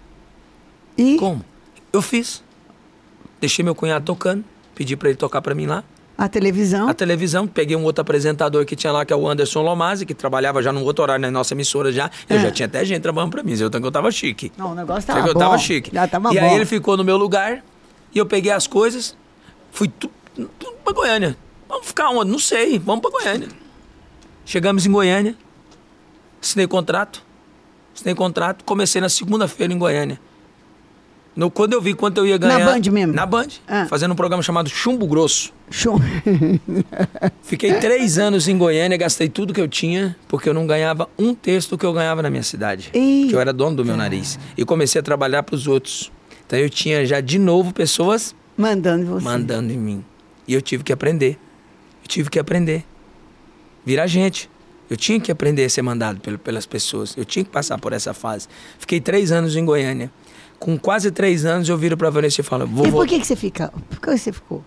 E 0.98 1.18
Como? 1.18 1.44
Eu 1.92 2.02
fiz. 2.02 2.42
Deixei 3.42 3.64
meu 3.64 3.76
cunhado 3.76 4.06
tocando, 4.06 4.44
pedi 4.74 4.96
pra 4.96 5.10
ele 5.10 5.18
tocar 5.18 5.42
pra 5.42 5.54
mim 5.54 5.66
lá. 5.66 5.84
a 6.18 6.30
televisão? 6.30 6.88
A 6.88 6.94
televisão, 6.94 7.46
peguei 7.46 7.76
um 7.76 7.84
outro 7.84 8.02
apresentador 8.02 8.66
que 8.66 8.76
tinha 8.78 8.92
lá, 8.94 9.04
que 9.06 9.12
é 9.12 9.16
o 9.16 9.28
Anderson 9.28 9.62
Lomazzi, 9.62 10.06
que 10.06 10.14
trabalhava 10.14 10.64
já 10.64 10.72
num 10.72 10.82
outro 10.84 11.04
horário 11.04 11.22
na 11.22 11.30
nossa 11.30 11.54
emissora 11.54 11.92
já. 11.92 12.10
Eu 12.30 12.38
É. 12.38 12.40
já 12.40 12.52
tinha 12.52 12.66
até 12.66 12.84
gente 12.86 13.02
trabalhando 13.02 13.32
pra 13.32 13.44
mim, 13.44 13.52
eu, 13.60 13.70
eu 13.72 13.92
tava 13.92 14.10
chique. 14.12 14.52
Não, 14.58 14.72
o 14.72 14.76
negócio 14.76 15.06
tava 15.06 15.20
que 15.20 15.26
bom. 15.26 15.32
eu 15.32 15.36
tava 15.40 15.58
chique. 15.58 15.92
Já 15.94 16.08
tava 16.08 16.34
e 16.34 16.40
bom. 16.40 16.46
aí 16.46 16.56
ele 16.56 16.66
ficou 16.66 16.96
no 16.96 17.04
meu 17.04 17.18
lugar, 17.18 17.62
e 18.16 18.18
eu 18.18 18.26
peguei 18.26 18.52
as 18.52 18.66
coisas, 18.66 19.16
fui 19.72 19.88
tu- 19.90 20.10
tudo 20.34 20.74
pra 20.84 20.94
Goiânia. 20.94 21.38
Vamos 21.70 21.88
ficar 21.88 22.10
onde? 22.10 22.32
Não 22.32 22.40
sei, 22.40 22.80
vamos 22.80 23.02
pra 23.02 23.12
Goiânia. 23.12 23.50
Chegamos 24.46 24.86
em 24.86 24.92
Goiânia, 24.92 25.36
assinei 26.42 26.68
contrato, 26.68 27.22
assinei 27.94 28.16
contrato, 28.16 28.64
comecei 28.64 29.02
na 29.02 29.10
segunda-feira 29.10 29.74
em 29.74 29.78
Goiânia. 29.78 30.20
No, 31.36 31.52
quando 31.52 31.74
eu 31.74 31.82
vi 31.82 31.94
quanto 31.94 32.20
eu 32.20 32.26
ia 32.26 32.38
ganhar... 32.38 32.64
Band 32.66 32.90
mesmo? 32.92 33.12
Na 33.14 33.26
Band, 33.26 33.48
Ah. 33.68 33.86
fazendo 33.90 34.14
um 34.14 34.16
programa 34.16 34.42
chamado 34.42 34.70
Chumbo 34.70 35.06
Grosso. 35.06 35.52
Show. 35.70 36.00
Fiquei 37.44 37.74
três 37.80 38.18
anos 38.18 38.48
em 38.48 38.58
Goiânia, 38.58 38.98
gastei 38.98 39.28
tudo 39.28 39.54
que 39.54 39.60
eu 39.60 39.68
tinha, 39.68 40.16
porque 40.30 40.48
eu 40.48 40.54
não 40.54 40.66
ganhava 40.66 41.10
um 41.20 41.34
terço 41.36 41.72
do 41.72 41.78
que 41.78 41.86
eu 41.86 41.92
ganhava 41.92 42.22
na 42.22 42.30
minha 42.30 42.44
cidade. 42.44 42.90
Eita. 42.94 43.30
Que 43.30 43.36
eu 43.36 43.42
era 43.42 43.52
dono 43.52 43.76
do 43.76 43.84
meu 43.84 43.98
nariz. 43.98 44.40
E 44.58 44.64
comecei 44.64 45.00
a 45.00 45.04
trabalhar 45.04 45.44
para 45.44 45.56
os 45.56 45.68
outros. 45.68 46.10
Então 46.48 46.60
eu 46.60 46.70
tinha 46.70 47.06
já 47.06 47.20
de 47.22 47.38
novo 47.40 47.74
pessoas 47.74 48.36
Mandando 48.58 49.06
você. 49.06 49.24
mandando 49.26 49.74
em 49.74 49.78
mim. 49.78 50.06
E 50.48 50.54
eu 50.54 50.62
tive 50.62 50.84
que 50.84 50.94
aprender. 50.94 51.38
Eu 52.04 52.08
tive 52.08 52.30
que 52.30 52.38
aprender. 52.40 52.84
Virar 53.86 54.08
gente. 54.08 54.50
Eu 54.90 54.96
tinha 54.96 55.20
que 55.20 55.32
aprender 55.32 55.66
a 55.66 55.70
ser 55.70 55.82
mandado 55.82 56.20
pel- 56.20 56.38
pelas 56.38 56.66
pessoas. 56.66 57.16
Eu 57.18 57.26
tinha 57.26 57.44
que 57.44 57.50
passar 57.50 57.78
por 57.80 57.92
essa 57.94 58.14
fase. 58.14 58.48
Fiquei 58.78 59.00
três 59.02 59.32
anos 59.32 59.56
em 59.56 59.66
Goiânia. 59.66 60.12
Com 60.60 60.78
quase 60.78 61.10
três 61.12 61.44
anos, 61.46 61.68
eu 61.68 61.78
viro 61.78 61.98
pra 61.98 62.10
Vanessa 62.10 62.42
e 62.42 62.44
falo: 62.44 62.68
vou 62.68 62.86
E 62.88 62.92
por 62.92 63.08
que, 63.08 63.20
que 63.20 63.26
você 63.26 63.36
fica? 63.36 63.74
Por 63.90 64.00
que 64.00 64.16
você 64.18 64.32
ficou? 64.32 64.64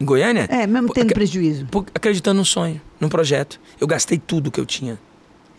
Em 0.00 0.04
Goiânia? 0.04 0.46
É, 0.50 0.66
mesmo 0.66 0.88
Por- 0.88 0.94
tendo 0.94 1.04
acre- 1.06 1.14
prejuízo. 1.14 1.66
por- 1.66 1.86
acreditando 1.94 2.38
num 2.38 2.44
sonho, 2.44 2.80
num 2.98 3.08
projeto. 3.08 3.60
Eu 3.80 3.86
gastei 3.86 4.18
tudo 4.18 4.50
que 4.50 4.58
eu 4.60 4.66
tinha. 4.66 4.98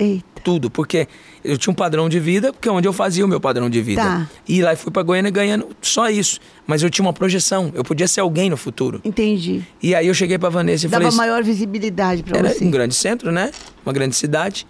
Eita. 0.02 0.42
Tudo, 0.44 0.72
porque 0.72 1.08
eu 1.44 1.56
tinha 1.58 1.72
um 1.72 1.76
padrão 1.76 2.10
de 2.10 2.20
vida, 2.20 2.52
porque 2.52 2.68
é 2.68 2.72
onde 2.72 2.88
eu 2.88 2.94
fazia 2.94 3.24
o 3.24 3.28
meu 3.28 3.40
padrão 3.40 3.70
de 3.70 3.80
vida. 3.82 4.02
Tá. 4.02 4.30
E 4.48 4.60
lá 4.64 4.74
eu 4.74 4.78
fui 4.78 4.92
pra 4.92 5.04
Goiânia 5.04 5.30
ganhando 5.30 5.68
só 5.80 6.10
isso. 6.10 6.40
Mas 6.66 6.82
eu 6.82 6.90
tinha 6.90 7.06
uma 7.06 7.14
projeção, 7.14 7.72
eu 7.76 7.84
podia 7.84 8.08
ser 8.08 8.22
alguém 8.22 8.50
no 8.50 8.58
futuro. 8.58 9.00
Entendi. 9.04 9.62
E 9.84 9.94
aí 9.94 10.08
eu 10.08 10.14
cheguei 10.16 10.40
pra 10.40 10.50
Vanessa 10.50 10.88
e 10.88 10.90
Dava 10.90 11.02
falei 11.02 11.08
assim, 11.10 11.18
maior 11.18 11.44
visibilidade 11.44 12.24
pra 12.24 12.40
era 12.40 12.50
você. 12.50 12.66
um 12.66 12.72
grande 12.72 12.96
centro, 12.96 13.32
né? 13.32 13.52
Uma 13.86 13.94
grande 13.94 14.16
cidade. 14.16 14.66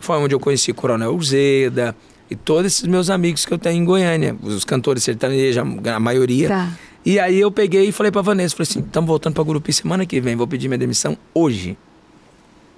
Foi 0.00 0.16
onde 0.16 0.34
eu 0.34 0.40
conheci 0.40 0.72
Coronel 0.72 1.14
Uzeda 1.14 1.94
e 2.28 2.34
todos 2.34 2.66
esses 2.72 2.86
meus 2.86 3.08
amigos 3.10 3.46
que 3.46 3.54
eu 3.54 3.58
tenho 3.58 3.80
em 3.80 3.84
Goiânia, 3.84 4.36
os 4.42 4.64
cantores 4.64 5.04
sertanejos, 5.04 5.62
a 5.86 6.00
maioria. 6.00 6.48
Tá. 6.48 6.72
E 7.04 7.20
aí 7.20 7.38
eu 7.38 7.50
peguei 7.52 7.88
e 7.88 7.92
falei 7.92 8.10
pra 8.10 8.20
Vanessa, 8.22 8.56
falei 8.56 8.68
assim, 8.68 8.80
estamos 8.80 9.06
voltando 9.06 9.34
pra 9.34 9.44
Gurupi 9.44 9.72
semana 9.72 10.04
que 10.04 10.20
vem, 10.20 10.34
vou 10.34 10.46
pedir 10.48 10.66
minha 10.68 10.78
demissão 10.78 11.16
hoje. 11.32 11.78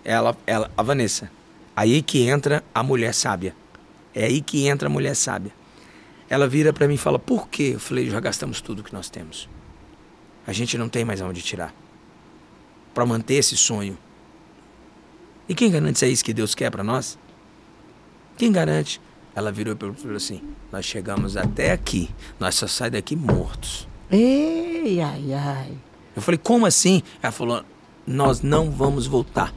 Ela, 0.04 0.36
ela, 0.46 0.70
a 0.76 0.82
Vanessa. 0.82 1.30
Aí 1.74 2.02
que 2.02 2.28
entra 2.28 2.64
a 2.74 2.82
mulher 2.82 3.14
sábia. 3.14 3.54
É 4.14 4.24
aí 4.24 4.40
que 4.40 4.66
entra 4.66 4.88
a 4.88 4.90
mulher 4.90 5.14
sábia. 5.14 5.52
Ela 6.28 6.46
vira 6.46 6.72
pra 6.72 6.86
mim 6.86 6.94
e 6.94 6.98
fala, 6.98 7.18
por 7.18 7.48
quê? 7.48 7.72
Eu 7.74 7.80
falei, 7.80 8.08
já 8.08 8.20
gastamos 8.20 8.60
tudo 8.60 8.82
que 8.82 8.92
nós 8.92 9.08
temos. 9.10 9.48
A 10.46 10.52
gente 10.52 10.76
não 10.78 10.88
tem 10.88 11.04
mais 11.04 11.20
aonde 11.20 11.42
tirar. 11.42 11.74
Pra 12.94 13.06
manter 13.06 13.34
esse 13.34 13.56
sonho. 13.56 13.96
E 15.48 15.54
quem 15.54 15.70
garante 15.70 15.98
se 15.98 16.06
é 16.06 16.08
isso 16.08 16.24
que 16.24 16.32
Deus 16.32 16.54
quer 16.54 16.70
pra 16.70 16.84
nós? 16.84 17.18
Quem 18.36 18.52
garante? 18.52 19.00
Ela 19.34 19.52
virou 19.52 19.74
e 19.74 19.94
falou 19.94 20.16
assim: 20.16 20.40
Nós 20.72 20.84
chegamos 20.84 21.36
até 21.36 21.72
aqui, 21.72 22.10
nós 22.38 22.54
só 22.54 22.66
saímos 22.66 22.94
daqui 22.94 23.14
mortos. 23.14 23.88
Ei, 24.10 25.00
ai, 25.00 25.32
ai. 25.32 25.72
Eu 26.14 26.22
falei: 26.22 26.38
Como 26.38 26.66
assim? 26.66 27.02
Ela 27.22 27.32
falou: 27.32 27.64
Nós 28.06 28.42
não 28.42 28.70
vamos 28.70 29.06
voltar. 29.06 29.54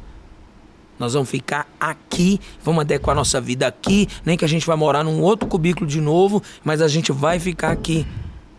Nós 1.00 1.14
vamos 1.14 1.30
ficar 1.30 1.68
aqui, 1.80 2.40
vamos 2.64 2.82
adequar 2.82 3.16
nossa 3.16 3.42
vida 3.42 3.68
aqui, 3.68 4.08
nem 4.24 4.38
que 4.38 4.46
a 4.46 4.48
gente 4.48 4.66
vai 4.66 4.76
morar 4.76 5.04
num 5.04 5.22
outro 5.22 5.48
cubículo 5.48 5.88
de 5.88 6.00
novo, 6.00 6.42
mas 6.64 6.82
a 6.82 6.88
gente 6.88 7.12
vai 7.12 7.40
ficar 7.40 7.72
aqui. 7.72 8.06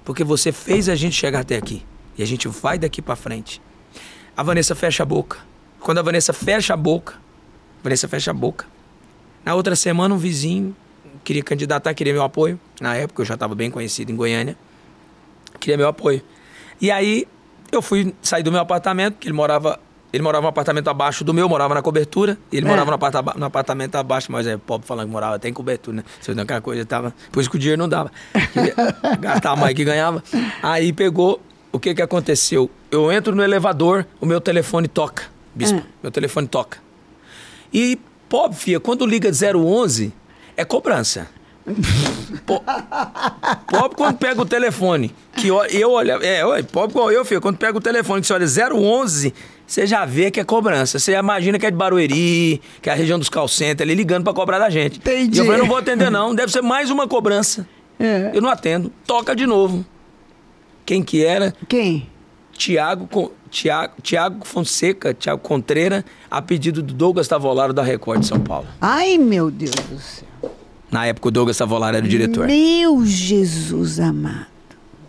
Porque 0.04 0.24
você 0.24 0.52
fez 0.52 0.88
a 0.88 0.94
gente 0.94 1.14
chegar 1.14 1.40
até 1.40 1.56
aqui. 1.56 1.84
E 2.16 2.22
a 2.22 2.26
gente 2.26 2.46
vai 2.48 2.78
daqui 2.78 3.00
pra 3.00 3.16
frente. 3.16 3.60
A 4.36 4.42
Vanessa 4.42 4.74
fecha 4.74 5.02
a 5.02 5.06
boca. 5.06 5.38
Quando 5.80 5.98
a 5.98 6.02
Vanessa 6.02 6.32
fecha 6.32 6.74
a 6.74 6.76
boca, 6.76 7.14
a 7.14 7.82
Vanessa 7.82 8.08
fecha 8.08 8.30
a 8.30 8.34
boca. 8.34 8.66
Na 9.44 9.54
outra 9.54 9.76
semana, 9.76 10.14
um 10.14 10.18
vizinho 10.18 10.74
queria 11.24 11.42
candidatar, 11.42 11.94
queria 11.94 12.12
meu 12.12 12.22
apoio. 12.22 12.60
Na 12.80 12.94
época, 12.94 13.22
eu 13.22 13.26
já 13.26 13.34
estava 13.34 13.54
bem 13.54 13.70
conhecido 13.70 14.12
em 14.12 14.16
Goiânia. 14.16 14.56
Queria 15.58 15.76
meu 15.76 15.88
apoio. 15.88 16.22
E 16.80 16.90
aí, 16.90 17.26
eu 17.72 17.80
fui 17.80 18.14
sair 18.22 18.42
do 18.42 18.52
meu 18.52 18.60
apartamento, 18.60 19.16
que 19.18 19.26
ele 19.26 19.34
morava... 19.34 19.80
Ele 20.14 20.22
morava 20.22 20.42
no 20.42 20.48
apartamento 20.48 20.86
abaixo 20.88 21.24
do 21.24 21.34
meu, 21.34 21.48
morava 21.48 21.74
na 21.74 21.82
cobertura. 21.82 22.38
Ele 22.52 22.64
É. 22.64 22.68
morava 22.68 22.88
no, 22.88 22.94
aparta- 22.94 23.34
no 23.36 23.44
apartamento 23.46 23.96
abaixo, 23.96 24.30
mas 24.30 24.46
é 24.46 24.56
pobre 24.56 24.86
falando 24.86 25.06
que 25.06 25.12
morava 25.12 25.34
até 25.34 25.48
em 25.48 25.52
cobertura, 25.52 25.96
né? 25.96 26.04
Se 26.20 26.30
eu 26.30 26.40
aquela 26.40 26.60
coisa, 26.60 26.84
tava... 26.86 27.12
Por 27.32 27.40
isso 27.40 27.50
que 27.50 27.56
o 27.56 27.58
dinheiro 27.58 27.80
não 27.80 27.88
dava. 27.88 28.12
Gastar 29.18 29.56
mais 29.56 29.74
que 29.74 29.82
ganhava. 29.84 30.22
Aí 30.62 30.92
pegou... 30.92 31.40
O 31.72 31.80
que 31.80 31.92
que 31.92 32.00
aconteceu? 32.00 32.70
Eu 32.92 33.10
entro 33.10 33.34
no 33.34 33.42
elevador, 33.42 34.06
o 34.20 34.26
meu 34.26 34.40
telefone 34.40 34.86
toca. 34.86 35.24
Bispo, 35.52 35.80
É. 35.80 35.82
meu 36.00 36.12
telefone 36.12 36.46
toca. 36.46 36.78
E, 37.72 37.98
pobre, 38.28 38.56
filha, 38.56 38.78
quando 38.78 39.04
liga 39.04 39.28
011, 39.32 40.12
é 40.56 40.64
cobrança. 40.64 41.26
Po- 42.46 42.62
pobre 43.66 43.96
quando 43.96 44.16
pega 44.18 44.40
o 44.40 44.44
telefone, 44.46 45.12
que 45.36 45.48
eu 45.48 45.90
olha, 45.90 46.18
é, 46.22 46.62
pobre 46.62 46.90
igual 46.92 47.10
eu, 47.10 47.24
filho, 47.24 47.40
quando 47.40 47.56
pega 47.56 47.76
o 47.76 47.80
telefone 47.80 48.20
que 48.20 48.26
você 48.28 48.34
olha 48.34 48.46
011, 48.46 49.34
você 49.66 49.86
já 49.86 50.04
vê 50.04 50.30
que 50.30 50.38
é 50.38 50.44
cobrança. 50.44 50.98
Você 50.98 51.12
imagina 51.12 51.58
que 51.58 51.66
é 51.66 51.70
de 51.70 51.76
Barueri, 51.76 52.60
que 52.82 52.88
é 52.88 52.92
a 52.92 52.96
região 52.96 53.18
dos 53.18 53.28
call 53.28 53.48
center, 53.48 53.84
ali 53.84 53.94
ligando 53.94 54.24
pra 54.24 54.32
cobrar 54.32 54.58
da 54.58 54.70
gente. 54.70 54.98
Entendi. 54.98 55.38
E 55.38 55.40
eu 55.40 55.46
falei, 55.46 55.60
não 55.60 55.68
vou 55.68 55.76
atender 55.76 56.10
não, 56.10 56.34
deve 56.34 56.52
ser 56.52 56.62
mais 56.62 56.90
uma 56.90 57.08
cobrança. 57.08 57.66
É. 57.98 58.30
Eu 58.34 58.42
não 58.42 58.50
atendo, 58.50 58.92
toca 59.06 59.34
de 59.34 59.46
novo. 59.46 59.84
Quem 60.84 61.02
que 61.02 61.24
era? 61.24 61.54
Quem? 61.68 62.08
Tiago, 62.52 63.32
Tiago, 63.50 63.94
Tiago 64.02 64.46
Fonseca, 64.46 65.14
Tiago 65.14 65.40
Contreira, 65.40 66.04
a 66.30 66.40
pedido 66.42 66.82
do 66.82 66.94
Douglas 66.94 67.26
Tavolaro 67.26 67.72
da 67.72 67.82
Record 67.82 68.20
de 68.20 68.26
São 68.26 68.40
Paulo. 68.40 68.66
Ai, 68.80 69.18
meu 69.18 69.50
Deus 69.50 69.70
do 69.70 69.98
céu. 69.98 70.28
Na 70.90 71.06
época 71.06 71.28
o 71.28 71.30
Douglas 71.30 71.56
Tavolaro 71.56 71.96
era 71.96 72.06
o 72.06 72.08
diretor. 72.08 72.46
Meu 72.46 73.04
Jesus 73.04 73.98
amado. 73.98 74.53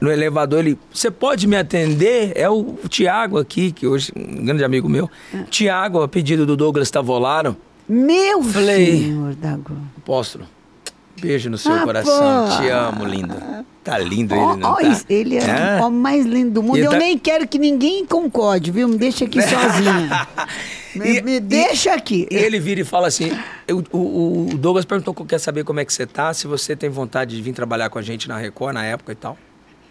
No 0.06 0.12
elevador 0.12 0.60
ele, 0.60 0.78
você 0.94 1.10
pode 1.10 1.48
me 1.48 1.56
atender? 1.58 2.32
É 2.36 2.48
o, 2.48 2.78
o 2.84 2.88
Tiago 2.88 3.40
aqui, 3.40 3.72
que 3.72 3.88
hoje 3.88 4.12
é 4.16 4.20
um 4.20 4.46
grande 4.46 4.64
amigo 4.64 4.88
meu. 4.88 5.10
Tiago, 5.50 6.04
a 6.04 6.08
pedido 6.08 6.46
do 6.46 6.56
Douglas 6.56 6.92
Tavolaro. 6.92 7.58
Meu 7.90 8.44
Falei. 8.44 9.00
Senhor 9.02 9.34
da 9.34 9.58
glória. 9.58 9.84
Apóstolo, 9.98 10.46
beijo 11.20 11.50
no 11.50 11.58
seu 11.58 11.74
Ah, 11.74 11.80
coração. 11.84 12.48
pô. 12.48 12.58
Te 12.62 12.70
amo, 12.70 13.04
lindo. 13.04 13.34
Tá 13.84 13.98
lindo 13.98 14.34
ele, 14.36 14.44
Ó, 14.44 14.56
não 14.56 14.70
ó, 14.72 14.76
tá? 14.76 15.02
ele 15.10 15.38
é, 15.38 15.80
o 15.82 15.86
homem 15.86 16.00
mais 16.00 16.26
lindo 16.26 16.52
do 16.52 16.62
mundo. 16.64 16.78
E 16.78 16.82
Eu 16.82 16.92
tá- 16.92 16.98
nem 17.00 17.18
quero 17.18 17.48
que 17.48 17.58
ninguém 17.58 18.06
concorde, 18.06 18.70
viu? 18.72 18.88
Me 18.88 18.98
deixa 19.00 19.26
aqui 19.26 19.40
sozinha. 19.42 20.28
Me, 20.96 21.18
E- 21.18 21.22
me 21.24 21.36
e- 21.38 21.40
deixa 21.40 21.94
aqui. 21.96 22.28
Ele 22.30 22.60
vira 22.60 22.82
e 22.82 22.84
fala 22.84 23.08
assim: 23.08 23.32
eu- 23.68 23.84
o, 23.92 24.50
o 24.54 24.58
Douglas 24.58 24.86
perguntou 24.86 25.14
que 25.16 25.26
quer 25.26 25.40
saber 25.40 25.64
como 25.64 25.80
é 25.80 25.86
que 25.86 25.92
você 25.94 26.06
tá, 26.06 26.32
se 26.32 26.46
você 26.46 26.76
tem 26.76 26.90
vontade 26.92 27.36
de 27.36 27.42
vir 27.42 27.54
trabalhar 27.54 27.90
com 27.90 27.98
a 27.98 28.02
gente 28.04 28.28
na 28.28 28.38
Record 28.38 28.74
na 28.76 28.86
época 28.86 29.12
e 29.12 29.16
tal. 29.16 29.36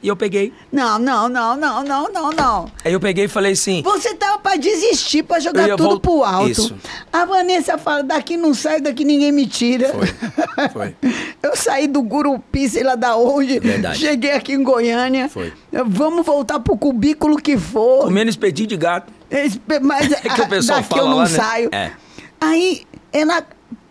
E 0.05 0.09
eu 0.09 0.15
peguei. 0.15 0.53
Não, 0.71 0.99
não, 0.99 1.31
não, 1.31 1.57
não, 1.57 1.83
não, 1.83 2.13
não, 2.13 2.31
não. 2.31 2.71
Aí 2.85 2.93
eu 2.93 3.01
peguei 3.01 3.25
e 3.25 3.29
falei 3.29 3.53
assim: 3.53 3.81
Você 3.83 4.15
tava 4.15 4.39
pra 4.39 4.57
desistir, 4.57 5.23
pra 5.23 5.39
Eu 5.39 5.41
jogar 5.41 5.69
tudo 5.71 5.83
vol- 5.89 6.01
pro 6.01 6.23
alto. 6.23 6.51
Isso. 6.51 6.77
A 7.11 7.25
Vanessa 7.25 7.79
fala, 7.79 8.03
daqui 8.03 8.37
não 8.37 8.53
sai, 8.53 8.83
daqui 8.83 9.03
ninguém 9.03 9.33
me 9.33 9.47
tira. 9.47 9.89
Foi, 9.95 10.69
foi. 10.69 10.97
Eu 11.43 11.57
saí 11.57 11.87
do 11.89 12.03
Gurupi, 12.03 12.69
sei 12.69 12.83
lá 12.83 12.97
da 12.97 13.17
onde. 13.17 13.59
Verdade. 13.59 13.99
Cheguei 13.99 14.33
aqui 14.33 14.53
em 14.53 14.63
Goiânia. 14.63 15.31
Foi. 15.31 15.51
Vamos 15.87 16.27
voltar 16.27 16.61
pro 16.61 16.77
cubículo 16.77 17.39
que 17.39 17.57
for. 17.57 18.05
comendo 18.05 18.29
espetinho 18.29 18.69
de 18.69 18.77
gato. 18.77 19.11
Espe- 19.31 19.81
Mas 19.81 20.13
É 20.23 20.29
que 20.29 20.43
o 20.43 20.47
pessoal 20.49 20.81
daqui 20.81 20.93
eu 20.93 20.97
fala 20.99 21.09
não 21.11 21.17
lá, 21.17 21.23
né? 21.25 21.31
saio. 21.31 21.69
É. 21.73 21.93
Aí 22.39 22.83
ela 23.11 23.43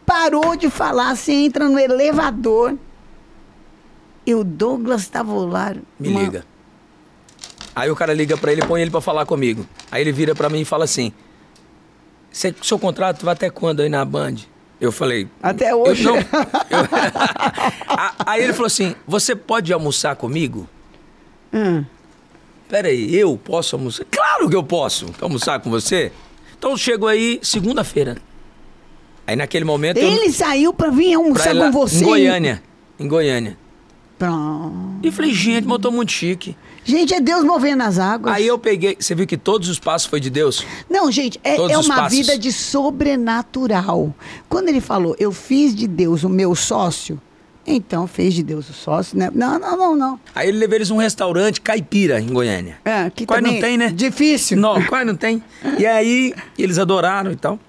parou 0.06 0.56
de 0.56 0.69
falar, 0.69 1.15
você 1.15 1.31
entra 1.31 1.68
no 1.68 1.80
elevador. 1.80 2.76
E 4.26 4.34
o 4.36 4.44
Douglas 4.44 5.08
Tavolaro. 5.08 5.82
Me 6.00 6.10
uma- 6.10 6.22
liga. 6.22 6.45
Aí 7.76 7.90
o 7.90 7.95
cara 7.95 8.14
liga 8.14 8.38
pra 8.38 8.52
ele 8.52 8.62
põe 8.66 8.82
ele 8.82 8.91
pra 8.91 9.02
falar 9.02 9.26
comigo. 9.26 9.66
Aí 9.91 10.02
ele 10.02 10.12
vira 10.12 10.34
pra 10.36 10.50
mim 10.50 10.62
e 10.62 10.66
fala 10.66 10.84
assim: 10.86 11.12
"Cê- 12.32 12.54
seu 12.62 12.78
contrato 12.80 13.26
vai 13.26 13.34
até 13.34 13.50
quando 13.50 13.82
aí 13.82 13.90
na 13.90 14.06
Band? 14.06 14.36
Eu 14.80 14.91
falei. 14.91 15.28
Até 15.41 15.72
"Eu 15.72 15.82
hoje." 15.82 16.04
não." 16.04 16.16
Eu- 16.70 16.88
aí 18.26 18.44
ele 18.44 18.54
falou 18.54 18.68
assim: 18.68 18.95
você 19.08 19.36
pode 19.36 19.74
almoçar 19.74 20.16
comigo? 20.16 20.68
Hum. 21.54 21.84
Peraí, 22.70 23.16
eu 23.16 23.38
posso 23.38 23.76
almoçar? 23.76 24.06
Claro 24.10 24.50
que 24.50 24.56
eu 24.56 24.64
posso 24.64 25.08
almoçar 25.22 25.60
com 25.60 25.70
você. 25.70 26.12
Então 26.58 26.76
chego 26.78 27.08
aí 27.08 27.40
segunda-feira. 27.44 28.18
Aí 29.28 29.36
naquele 29.36 29.66
momento 29.66 29.98
eu. 29.98 30.08
Ele 30.12 30.32
saiu 30.32 30.74
pra 30.74 30.90
vir 30.90 31.12
pra 31.12 31.18
almoçar 31.24 31.56
lá- 31.56 31.66
com 31.66 31.72
você. 31.72 32.04
Em 32.04 32.08
Goiânia. 32.08 32.64
Em 33.00 33.08
Goiânia. 33.08 33.58
Pronto. 34.24 34.74
E 35.04 35.12
falei, 35.12 35.34
gente, 35.34 35.68
tô 35.80 35.91
muito 35.91 36.14
chique. 36.14 36.56
Gente, 36.86 37.14
é 37.14 37.20
Deus 37.20 37.44
movendo 37.44 37.84
as 37.84 38.00
águas. 38.00 38.34
Aí 38.34 38.48
eu 38.48 38.58
peguei. 38.58 38.95
Você 38.98 39.14
viu 39.14 39.28
que 39.28 39.36
todos 39.36 39.68
os 39.68 39.80
passos 39.80 40.08
foi 40.08 40.22
de 40.22 40.30
Deus? 40.30 40.66
Não, 40.90 41.12
gente, 41.12 41.38
é, 41.44 41.56
é 41.56 41.78
uma 41.78 42.08
vida 42.08 42.38
de 42.38 42.52
sobrenatural. 42.54 44.16
Quando 44.48 44.70
ele 44.70 44.80
falou, 44.80 45.14
eu 45.20 45.34
fiz 45.34 45.76
de 45.76 45.88
Deus 45.88 46.24
o 46.24 46.30
meu 46.30 46.56
sócio, 46.56 47.20
então 47.68 48.08
fez 48.08 48.34
de 48.34 48.44
Deus 48.44 48.70
o 48.70 48.74
sócio, 48.74 49.18
né? 49.18 49.30
Não, 49.34 49.60
não, 49.60 49.78
não, 49.78 49.95
não. 49.95 50.20
Aí 50.34 50.48
ele 50.48 50.58
levou 50.58 50.76
eles 50.76 50.90
num 50.90 50.98
restaurante 50.98 51.60
caipira 51.60 52.22
em 52.22 52.28
Goiânia. 52.28 52.78
É, 52.86 53.10
que 53.10 53.26
Quase 53.26 53.44
não 53.44 53.60
tem, 53.60 53.78
né? 53.78 53.91
Difícil. 53.94 54.58
Não, 54.58 54.82
quase 54.86 55.04
não 55.04 55.16
tem. 55.16 55.44
E 55.78 55.86
aí 55.86 56.34
eles 56.58 56.80
adoraram 56.80 57.32
e 57.32 57.36
tal. 57.36 57.60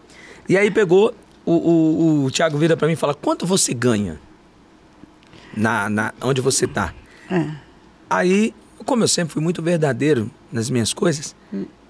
E 0.49 0.57
aí 0.57 0.71
pegou, 0.71 1.13
o, 1.45 1.53
o, 1.53 2.25
o 2.27 2.31
Thiago 2.31 2.57
vira 2.59 2.77
pra 2.77 2.87
mim 2.87 2.95
e 2.95 2.97
fala: 2.97 3.13
quanto 3.13 3.45
você 3.45 3.75
ganha? 3.75 4.21
Na, 5.57 5.89
na, 5.89 6.13
onde 6.21 6.41
você 6.41 6.67
tá? 6.67 6.93
É. 7.31 7.47
Aí, 8.09 8.55
como 8.85 9.03
eu 9.05 9.09
sempre 9.09 9.33
fui 9.33 9.43
muito 9.43 9.63
verdadeiro 9.63 10.31
nas 10.53 10.69
minhas 10.71 10.93
coisas, 10.93 11.35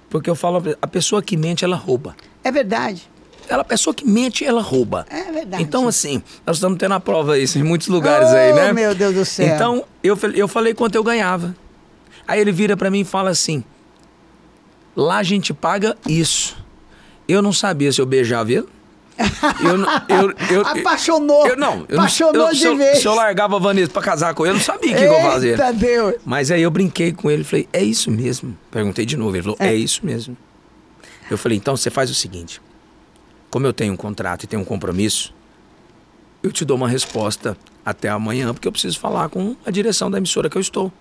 porque 0.09 0.31
eu 0.31 0.35
falo, 0.35 0.63
a 0.81 0.87
pessoa 0.87 1.23
que 1.23 1.37
mente, 1.37 1.65
ela 1.65 1.77
rouba. 1.77 2.17
É 2.43 2.51
verdade. 2.53 3.09
Ela, 3.49 3.63
a 3.63 3.65
pessoa 3.65 3.93
que 3.93 4.07
mente, 4.07 4.45
ela 4.45 4.63
rouba. 4.63 5.07
É 5.11 5.31
verdade. 5.31 5.63
Então, 5.63 5.87
assim, 5.87 6.23
nós 6.47 6.57
estamos 6.57 6.79
tendo 6.79 6.95
a 6.95 7.01
prova 7.01 7.39
isso 7.39 7.59
em 7.59 7.63
muitos 7.63 7.89
lugares 7.89 8.29
Oh, 8.31 8.37
aí, 8.37 8.53
né? 8.55 8.73
meu 8.73 8.95
Deus 8.95 9.15
do 9.15 9.25
céu. 9.25 9.47
Então, 9.55 9.85
eu, 10.03 10.19
eu 10.35 10.49
falei 10.49 10.73
quanto 10.73 10.95
eu 10.95 11.05
ganhava. 11.05 11.55
Aí 12.27 12.41
ele 12.41 12.53
vira 12.53 12.77
pra 12.77 12.91
mim 12.91 13.01
e 13.01 13.05
fala 13.05 13.31
assim: 13.31 13.63
lá 14.97 15.19
a 15.19 15.23
gente 15.23 15.53
paga 15.53 15.97
isso. 16.09 16.57
Eu 17.29 17.43
não 17.43 17.53
sabia 17.53 17.93
se 17.93 18.01
eu 18.01 18.07
beijava 18.07 18.51
ele. 18.53 18.67
Eu, 19.19 20.17
eu, 20.17 20.35
eu, 20.51 20.67
Apaixonou. 20.67 21.47
Eu 21.47 21.57
não. 21.57 21.85
Eu 21.89 21.99
Apaixonou 21.99 22.49
eu, 22.49 22.55
de 22.55 22.65
eu, 22.65 22.77
vez. 22.77 22.99
se 22.99 23.07
eu 23.07 23.15
largava 23.15 23.57
a 23.57 23.59
Vanessa 23.59 23.91
pra 23.91 24.03
casar 24.03 24.35
com 24.35 24.45
ele, 24.45 24.51
eu 24.51 24.55
não 24.55 24.63
sabia 24.63 24.93
o 24.93 24.97
que, 24.97 25.03
eu. 25.03 25.45
Eita 25.45 25.73
Deus. 25.73 26.15
Mas 26.25 26.51
aí 26.51 26.63
eu 26.63 26.71
brinquei 26.71 27.13
com 27.13 27.31
ele, 27.31 27.45
falei, 27.45 27.69
é 27.73 27.83
isso 27.83 28.11
mesmo? 28.11 28.57
Perguntei 28.71 29.07
de 29.07 29.17
novo, 29.17 29.37
ele 29.37 29.43
falou, 29.43 29.57
é, 29.61 29.75
isso 29.75 30.05
mesmo. 30.05 30.37
Eu 31.31 31.39
falei, 31.39 31.57
então 31.57 31.77
você 31.77 31.91
faz 31.91 32.11
o 32.11 32.15
seguinte, 32.15 32.61
como 33.51 33.67
eu 33.67 33.73
tenho 33.73 33.93
um 33.93 33.97
contrato 33.97 34.45
e 34.45 34.47
tenho 34.47 34.63
um 34.63 34.65
compromisso, 34.65 35.33
eu 36.43 36.53
te 36.53 36.65
dou 36.65 36.77
uma 36.77 36.89
resposta 36.89 37.57
até 37.85 38.09
amanhã, 38.09 38.53
porque 38.53 38.67
eu 38.67 38.73
preciso 38.73 38.99
falar 38.99 39.29
com 39.29 39.57
a 39.65 39.71
direção 39.71 40.11
da 40.11 40.19
emissora 40.19 40.51
que 40.51 40.57
eu 40.57 40.61
estou. 40.61 40.93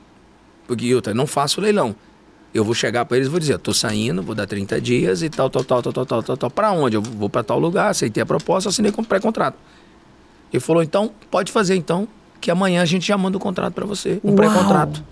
Porque 0.68 0.86
eu 0.86 1.02
não 1.14 1.28
faço 1.28 1.60
leilão. 1.60 1.96
Eu 2.54 2.64
vou 2.64 2.76
chegar 2.76 3.04
para 3.06 3.18
eles 3.18 3.28
e 3.28 3.32
vou 3.32 3.40
dizer, 3.40 3.58
tô 3.58 3.74
saindo, 3.74 4.22
vou 4.22 4.36
dar 4.36 4.46
30 4.46 4.80
dias 4.80 5.24
e 5.24 5.30
tal, 5.30 5.50
tal, 5.50 5.64
tal, 5.64 5.82
tal, 5.82 5.94
tal, 5.94 6.06
tal, 6.06 6.24
tal, 6.24 6.38
tal. 6.38 6.52
Para 6.52 6.72
onde? 6.72 6.96
Eu 6.96 7.02
vou 7.02 7.30
para 7.30 7.44
tal 7.44 7.58
lugar, 7.58 7.90
aceitei 7.90 8.22
a 8.22 8.26
proposta, 8.26 8.70
assinei 8.70 8.92
com 8.92 9.04
pré-contrato. 9.04 9.58
Ele 10.52 10.60
falou, 10.60 10.84
então, 10.84 11.12
pode 11.32 11.52
fazer 11.52 11.76
então, 11.76 12.08
que 12.40 12.52
amanhã 12.52 12.82
a 12.84 12.86
gente 12.86 13.08
já 13.08 13.18
manda 13.18 13.38
o 13.38 13.40
contrato 13.40 13.74
para 13.74 13.86
você, 13.86 14.20
um 14.24 14.36
pré-contrato. 14.36 15.04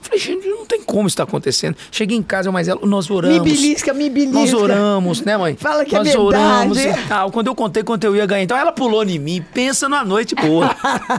Falei, 0.00 0.18
gente, 0.18 0.46
não 0.46 0.64
tem 0.64 0.82
como 0.82 1.06
isso 1.06 1.16
tá 1.16 1.24
acontecendo. 1.24 1.76
Cheguei 1.90 2.16
em 2.16 2.22
casa, 2.22 2.50
mas 2.52 2.68
ela, 2.68 2.80
nós 2.84 3.10
oramos. 3.10 3.38
Me 3.38 3.44
belisca, 3.44 3.92
me 3.92 4.08
belisca. 4.08 4.38
Nós 4.38 4.54
oramos, 4.54 5.20
né, 5.22 5.36
mãe? 5.36 5.56
Fala 5.56 5.84
que 5.84 5.94
é 5.94 5.98
nós 5.98 6.08
é 6.08 6.10
verdade. 6.12 6.36
oramos 6.36 6.78
e 6.78 6.92
tal. 7.08 7.30
Quando 7.30 7.48
eu 7.48 7.54
contei 7.54 7.82
quanto 7.82 8.04
eu 8.04 8.16
ia 8.16 8.26
ganhar, 8.26 8.42
então 8.42 8.56
ela 8.56 8.72
pulou 8.72 9.04
em 9.04 9.18
mim. 9.18 9.44
Pensa 9.52 9.88
na 9.88 10.04
noite 10.04 10.34
boa. 10.34 10.74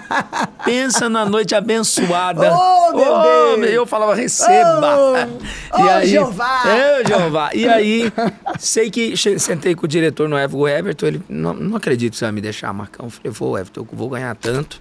Pensa 0.64 1.10
na 1.10 1.26
noite 1.26 1.56
abençoada. 1.56 2.52
Oh, 2.54 2.96
meu 2.96 3.14
oh, 3.14 3.58
Deus. 3.58 3.74
Eu 3.74 3.86
falava, 3.86 4.16
receba. 4.16 4.98
Oh, 4.98 5.82
oh, 5.82 6.06
Jeová. 6.06 6.64
Eu, 6.66 7.08
Jeová. 7.08 7.50
E 7.54 7.68
aí, 7.68 8.14
sei 8.60 8.90
que 8.90 9.16
sentei 9.18 9.76
com 9.76 9.86
o 9.86 9.88
diretor 9.88 10.28
no 10.28 10.38
Everton, 10.38 10.58
o 10.58 10.68
Everton, 10.68 11.06
ele, 11.08 11.22
não, 11.30 11.54
não 11.54 11.78
acredito 11.78 12.14
que 12.14 12.18
você 12.18 12.26
vai 12.26 12.32
me 12.32 12.42
deixar, 12.42 12.74
Marcão. 12.74 13.06
Eu 13.06 13.12
falei, 13.12 13.32
vou, 13.32 13.58
Everton, 13.58 13.82
eu 13.82 13.98
vou 13.98 14.10
ganhar 14.10 14.36
tanto. 14.36 14.80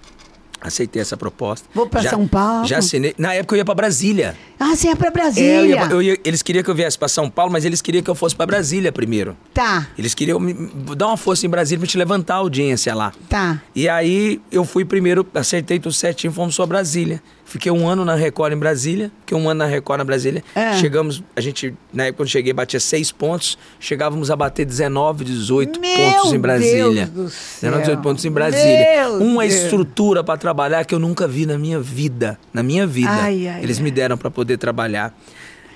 Aceitei 0.61 1.01
essa 1.01 1.15
proposta. 1.15 1.67
Vou 1.73 1.87
pra 1.87 2.01
Já- 2.01 2.09
São 2.09 2.27
Paulo. 2.27 2.67
Já 2.67 2.79
assinei. 2.79 3.13
Na 3.17 3.33
época 3.33 3.55
eu 3.55 3.57
ia 3.59 3.65
pra 3.65 3.73
Brasília. 3.73 4.35
Ah, 4.59 4.75
você 4.75 4.89
é 4.89 4.95
pra 4.95 5.07
É, 5.07 5.09
eu 5.09 5.13
Brasília. 5.13 5.61
ia- 5.75 5.87
eu 5.89 6.01
ia- 6.01 6.19
eles 6.25 6.41
queriam 6.41 6.61
que 6.63 6.69
eu 6.69 6.75
viesse 6.75 6.97
pra 6.99 7.07
São 7.07 7.29
Paulo, 7.29 7.51
mas 7.51 7.63
eles 7.63 7.81
queriam 7.81 8.03
que 8.03 8.09
eu 8.09 8.15
fosse 8.15 8.35
pra 8.35 8.45
Brasília 8.45 8.91
primeiro. 8.91 9.37
Tá, 9.53 9.87
Eles 9.97 10.13
queriam 10.13 10.37
me, 10.39 10.53
dar 10.97 11.07
uma 11.07 11.17
força 11.17 11.45
em 11.45 11.49
Brasília 11.49 11.79
pra 11.79 11.87
te 11.87 11.97
levantar 11.97 12.33
a 12.35 12.37
audiência 12.37 12.93
lá. 12.93 13.13
tá. 13.29 13.61
E 13.73 13.87
aí 13.87 14.41
eu 14.51 14.65
fui 14.65 14.83
primeiro, 14.83 15.25
acertei 15.33 15.79
tudo 15.79 15.93
certinho, 15.93 16.33
fomos 16.33 16.55
só 16.55 16.65
Brasília. 16.65 17.21
Fiquei 17.49 17.71
um 17.71 17.87
ano 17.89 18.05
na 18.05 18.13
Record 18.13 18.53
em 18.53 18.57
Brasília, 18.57 19.11
fiquei 19.21 19.35
um 19.35 19.49
ano 19.49 19.57
na 19.57 19.65
Record 19.65 19.97
na 19.97 20.03
Brasília. 20.03 20.43
É. 20.53 20.73
Chegamos, 20.73 21.23
a 21.35 21.41
gente, 21.41 21.73
na 21.91 22.03
época 22.03 22.17
quando 22.17 22.29
cheguei, 22.29 22.53
batia 22.53 22.79
seis 22.79 23.11
pontos, 23.11 23.57
chegávamos 23.79 24.29
a 24.29 24.35
bater 24.35 24.65
19, 24.65 25.25
18 25.25 25.79
Meu 25.79 25.97
pontos 25.97 26.31
em 26.33 26.39
Brasília. 26.39 27.05
Deus 27.07 27.09
do 27.09 27.29
céu. 27.31 27.71
19, 27.71 27.81
18 27.81 28.01
pontos 28.03 28.25
em 28.25 28.31
Brasília. 28.31 28.85
Meu 29.09 29.13
Uma 29.23 29.47
Deus. 29.47 29.55
estrutura 29.63 30.23
pra 30.23 30.37
trabalhar 30.37 30.85
que 30.85 30.93
eu 30.93 30.99
nunca 30.99 31.27
vi 31.27 31.47
na 31.47 31.57
minha 31.57 31.79
vida. 31.79 32.37
Na 32.53 32.61
minha 32.61 32.85
vida. 32.85 33.09
Ai, 33.09 33.47
ai, 33.47 33.63
Eles 33.63 33.77
ai. 33.79 33.83
me 33.83 33.89
deram 33.89 34.15
pra 34.15 34.29
poder 34.29 34.57
trabalhar. 34.57 35.11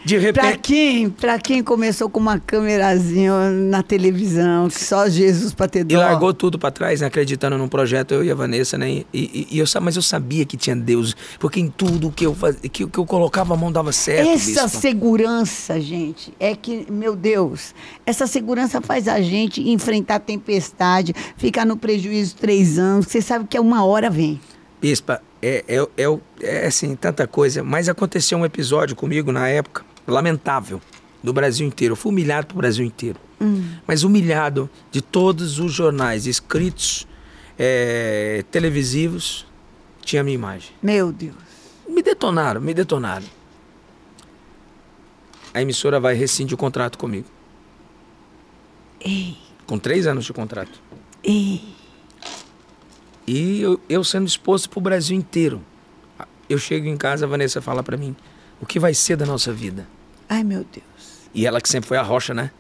De 0.05 0.15
Pra 0.33 0.43
repente. 0.43 0.59
quem, 0.61 1.09
pra 1.09 1.39
quem 1.39 1.63
começou 1.63 2.09
com 2.09 2.19
uma 2.19 2.37
câmerazinha 2.37 3.49
na 3.51 3.81
televisão, 3.81 4.67
que 4.67 4.83
só 4.83 5.07
Jesus 5.07 5.53
pra 5.53 5.67
ter 5.67 5.83
dó. 5.85 5.95
E 5.95 5.97
largou 5.97 6.33
tudo 6.33 6.59
pra 6.59 6.69
trás, 6.71 6.99
né, 7.01 7.07
acreditando 7.07 7.57
num 7.57 7.67
projeto, 7.69 8.13
eu 8.13 8.23
e 8.23 8.29
a 8.29 8.35
Vanessa, 8.35 8.77
né? 8.77 8.89
E, 8.91 9.05
e- 9.13 9.47
e 9.51 9.59
eu, 9.59 9.65
mas 9.81 9.95
eu 9.95 10.01
sabia 10.01 10.45
que 10.45 10.57
tinha 10.57 10.75
Deus, 10.75 11.15
porque 11.39 11.59
em 11.59 11.69
tudo 11.69 12.11
que 12.11 12.25
eu, 12.25 12.35
faz, 12.35 12.57
que, 12.57 12.85
que 12.85 12.97
eu 12.97 13.05
colocava 13.05 13.53
a 13.53 13.57
mão 13.57 13.71
dava 13.71 13.91
certo. 13.93 14.27
Essa 14.29 14.63
bispo. 14.63 14.81
segurança, 14.81 15.79
gente, 15.79 16.33
é 16.39 16.55
que, 16.55 16.85
meu 16.91 17.15
Deus, 17.15 17.73
essa 18.05 18.27
segurança 18.27 18.81
faz 18.81 19.07
a 19.07 19.21
gente 19.21 19.61
enfrentar 19.69 20.19
tempestade, 20.19 21.13
ficar 21.37 21.65
no 21.65 21.77
prejuízo 21.77 22.35
três 22.35 22.77
anos, 22.77 23.07
você 23.07 23.21
sabe 23.21 23.45
que 23.47 23.55
é 23.55 23.61
uma 23.61 23.85
hora 23.85 24.09
vem. 24.09 24.39
Bispa, 24.81 25.21
é, 25.41 25.63
é, 25.67 25.87
é, 26.03 26.17
é 26.41 26.67
assim, 26.67 26.93
tanta 26.95 27.25
coisa. 27.25 27.63
Mas 27.63 27.87
aconteceu 27.87 28.37
um 28.37 28.43
episódio 28.45 28.95
comigo 28.97 29.31
na 29.31 29.47
época, 29.47 29.85
lamentável, 30.07 30.81
do 31.21 31.31
Brasil 31.33 31.65
inteiro. 31.65 31.93
Eu 31.93 31.95
fui 31.95 32.11
humilhado 32.11 32.47
pro 32.47 32.57
Brasil 32.57 32.85
inteiro. 32.85 33.19
Mas 33.85 34.03
humilhado 34.03 34.69
de 34.89 35.01
todos 35.01 35.59
os 35.59 35.73
jornais 35.73 36.25
escritos, 36.25 37.05
é, 37.59 38.43
televisivos, 38.49 39.45
tinha 40.01 40.21
a 40.21 40.23
minha 40.23 40.35
imagem. 40.35 40.71
Meu 40.81 41.11
Deus. 41.11 41.35
Me 41.87 42.01
detonaram, 42.01 42.61
me 42.61 42.73
detonaram. 42.73 43.25
A 45.53 45.61
emissora 45.61 45.99
vai 45.99 46.15
rescindir 46.15 46.55
o 46.55 46.57
contrato 46.57 46.97
comigo. 46.97 47.27
Ei, 49.01 49.37
Com 49.67 49.77
três 49.77 50.07
anos 50.07 50.25
de 50.25 50.33
contrato. 50.33 50.79
ei. 51.23 51.61
E 53.25 53.61
eu, 53.61 53.79
eu 53.87 54.03
sendo 54.03 54.27
exposto 54.27 54.69
pro 54.69 54.81
Brasil 54.81 55.15
inteiro. 55.15 55.61
Eu 56.49 56.57
chego 56.57 56.87
em 56.87 56.97
casa, 56.97 57.25
a 57.25 57.27
Vanessa 57.27 57.61
fala 57.61 57.81
pra 57.81 57.95
mim: 57.95 58.13
o 58.63 58.65
que 58.65 58.79
vai 58.79 58.93
ser 58.93 59.15
da 59.15 59.25
nossa 59.25 59.51
vida? 59.51 59.85
Ai, 60.27 60.43
meu 60.43 60.65
Deus. 60.71 61.29
E 61.33 61.45
ela 61.45 61.59
que 61.61 61.69
sempre 61.69 61.87
foi 61.87 61.97
a 61.97 62.01
rocha, 62.01 62.33
né? 62.33 62.51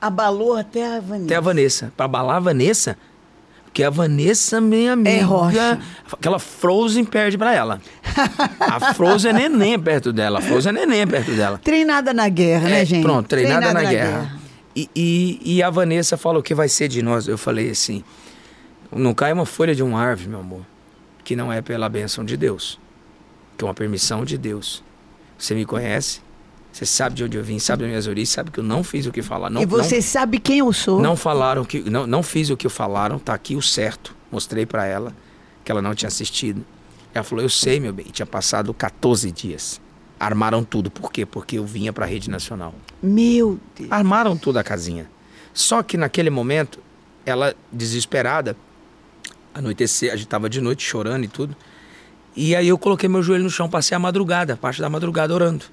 Abalou 0.00 0.56
até 0.56 0.96
a 0.96 1.00
Vanessa. 1.00 1.24
Até 1.24 1.36
a 1.36 1.40
Vanessa. 1.40 1.92
Pra 1.96 2.04
abalar 2.04 2.36
a 2.36 2.40
Vanessa, 2.40 2.96
porque 3.64 3.82
a 3.82 3.90
Vanessa, 3.90 4.60
minha 4.60 4.92
amiga. 4.92 5.10
É 5.10 5.20
rocha. 5.20 5.80
Aquela 6.12 6.38
Frozen 6.38 7.04
perde 7.04 7.36
pra 7.36 7.54
ela. 7.54 7.80
A 8.60 8.94
Frozen 8.94 9.30
é 9.30 9.34
neném 9.34 9.78
perto 9.78 10.12
dela. 10.12 10.38
A 10.38 10.42
Frozen 10.42 10.70
é 10.70 10.72
neném 10.86 11.06
perto 11.06 11.32
dela. 11.32 11.58
Treinada 11.62 12.14
na 12.14 12.28
guerra, 12.28 12.68
né, 12.68 12.80
É, 12.80 12.84
gente? 12.84 13.02
Pronto, 13.02 13.28
treinada, 13.28 13.72
na, 13.74 13.82
guerra. 13.84 14.34
E, 14.74 14.88
e, 14.96 15.56
e 15.56 15.62
a 15.62 15.68
Vanessa 15.68 16.16
falou 16.16 16.40
o 16.40 16.42
que 16.42 16.54
vai 16.54 16.68
ser 16.68 16.88
de 16.88 17.02
nós. 17.02 17.28
Eu 17.28 17.36
falei 17.36 17.70
assim: 17.70 18.02
não 18.90 19.12
cai 19.12 19.32
uma 19.32 19.44
folha 19.44 19.74
de 19.74 19.82
um 19.82 19.96
árvore, 19.96 20.28
meu 20.30 20.40
amor, 20.40 20.62
que 21.24 21.36
não 21.36 21.52
é 21.52 21.60
pela 21.60 21.88
bênção 21.88 22.24
de 22.24 22.36
Deus, 22.36 22.78
que 23.58 23.64
é 23.64 23.68
uma 23.68 23.74
permissão 23.74 24.24
de 24.24 24.38
Deus. 24.38 24.82
Você 25.38 25.54
me 25.54 25.64
conhece, 25.64 26.20
você 26.72 26.84
sabe 26.84 27.16
de 27.16 27.24
onde 27.24 27.36
eu 27.36 27.42
vim, 27.42 27.58
sabe 27.58 27.82
das 27.82 27.88
minhas 27.88 28.06
origens, 28.06 28.28
sabe 28.30 28.50
que 28.50 28.60
eu 28.60 28.64
não 28.64 28.84
fiz 28.84 29.06
o 29.06 29.12
que 29.12 29.22
falaram. 29.22 29.54
Não, 29.54 29.62
e 29.62 29.66
você 29.66 30.02
sabe 30.02 30.38
quem 30.38 30.58
eu 30.58 30.72
sou? 30.72 30.96
não, 30.96 31.10
não 31.10 31.16
falaram 31.16 31.64
que. 31.64 31.80
Não, 31.88 32.06
não 32.06 32.22
fiz 32.22 32.50
o 32.50 32.56
que 32.56 32.68
falaram, 32.68 33.18
tá 33.18 33.32
aqui 33.32 33.56
o 33.56 33.62
certo. 33.62 34.14
Mostrei 34.30 34.66
pra 34.66 34.84
ela 34.84 35.14
que 35.64 35.72
ela 35.72 35.80
não 35.80 35.94
tinha 35.94 36.08
assistido. 36.08 36.64
Ela 37.14 37.24
falou: 37.24 37.42
Eu 37.42 37.48
sei, 37.48 37.80
meu 37.80 37.92
bem, 37.92 38.06
tinha 38.12 38.26
passado 38.26 38.74
14 38.74 39.32
dias. 39.32 39.80
Armaram 40.20 40.62
tudo. 40.62 40.90
Por 40.90 41.10
quê? 41.10 41.24
Porque 41.24 41.58
eu 41.58 41.64
vinha 41.64 41.92
pra 41.92 42.04
rede 42.04 42.28
nacional. 42.28 42.74
Meu 43.02 43.58
Deus. 43.74 43.90
Armaram 43.90 44.36
tudo 44.36 44.58
a 44.58 44.64
casinha. 44.64 45.10
Só 45.54 45.82
que 45.82 45.96
naquele 45.96 46.28
momento, 46.28 46.78
ela 47.24 47.54
desesperada, 47.72 48.54
anoitecer, 49.54 50.12
a 50.12 50.16
gente 50.16 50.28
tava 50.28 50.50
de 50.50 50.60
noite 50.60 50.82
chorando 50.82 51.24
e 51.24 51.28
tudo. 51.28 51.56
E 52.36 52.54
aí 52.54 52.68
eu 52.68 52.76
coloquei 52.76 53.08
meu 53.08 53.22
joelho 53.22 53.44
no 53.44 53.50
chão, 53.50 53.68
passei 53.68 53.96
a 53.96 53.98
madrugada, 53.98 54.52
a 54.52 54.56
parte 54.56 54.80
da 54.80 54.90
madrugada 54.90 55.32
orando. 55.32 55.64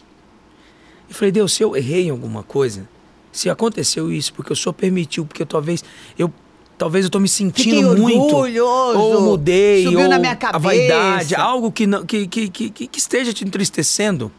E 1.09 1.13
falei, 1.13 1.31
Deus, 1.31 1.51
se 1.51 1.61
eu 1.61 1.75
errei 1.75 2.07
em 2.07 2.09
alguma 2.09 2.41
coisa, 2.41 2.87
se 3.31 3.49
aconteceu 3.49 4.11
isso, 4.11 4.33
porque 4.33 4.53
o 4.53 4.55
Senhor 4.55 4.73
permitiu, 4.73 5.25
porque 5.25 5.45
talvez 5.45 5.83
eu 6.17 6.31
talvez 6.77 7.05
eu 7.05 7.11
tô 7.11 7.19
me 7.19 7.27
sentindo 7.29 7.97
muito 7.97 8.35
orgulhoso, 8.35 8.99
ou 8.99 9.21
mudei 9.21 9.83
subiu 9.83 10.01
ou 10.01 10.07
na 10.07 10.19
minha 10.19 10.31
a 10.31 10.35
cabeça. 10.35 10.59
vaidade, 10.59 11.35
algo 11.35 11.71
que 11.71 11.85
não 11.85 12.05
que, 12.05 12.27
que, 12.27 12.49
que 12.49 12.69
que 12.69 12.99
esteja 12.99 13.33
te 13.33 13.43
entristecendo. 13.43 14.31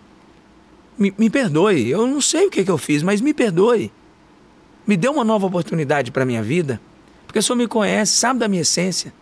Me, 0.97 1.13
me 1.19 1.29
perdoe, 1.29 1.91
eu 1.91 2.07
não 2.07 2.21
sei 2.21 2.47
o 2.47 2.51
que, 2.51 2.65
que 2.65 2.71
eu 2.71 2.79
fiz, 2.79 3.03
mas 3.03 3.21
me 3.21 3.35
perdoe. 3.35 3.93
Me 4.87 4.97
dê 4.97 5.09
uma 5.09 5.25
nova 5.25 5.47
oportunidade 5.47 6.11
para 6.11 6.25
minha 6.25 6.43
vida, 6.43 6.81
porque 7.27 7.39
o 7.39 7.43
Senhor 7.43 7.57
me 7.57 7.67
conhece, 7.67 8.13
sabe 8.13 8.39
da 8.39 8.49
minha 8.49 8.63
essência. 8.63 9.13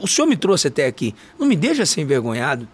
O 0.00 0.06
Senhor 0.06 0.26
me 0.26 0.36
trouxe 0.36 0.68
até 0.68 0.86
aqui, 0.86 1.14
não 1.38 1.46
me 1.46 1.54
deixa 1.56 1.84
ser 1.84 2.00
envergonhado. 2.00 2.66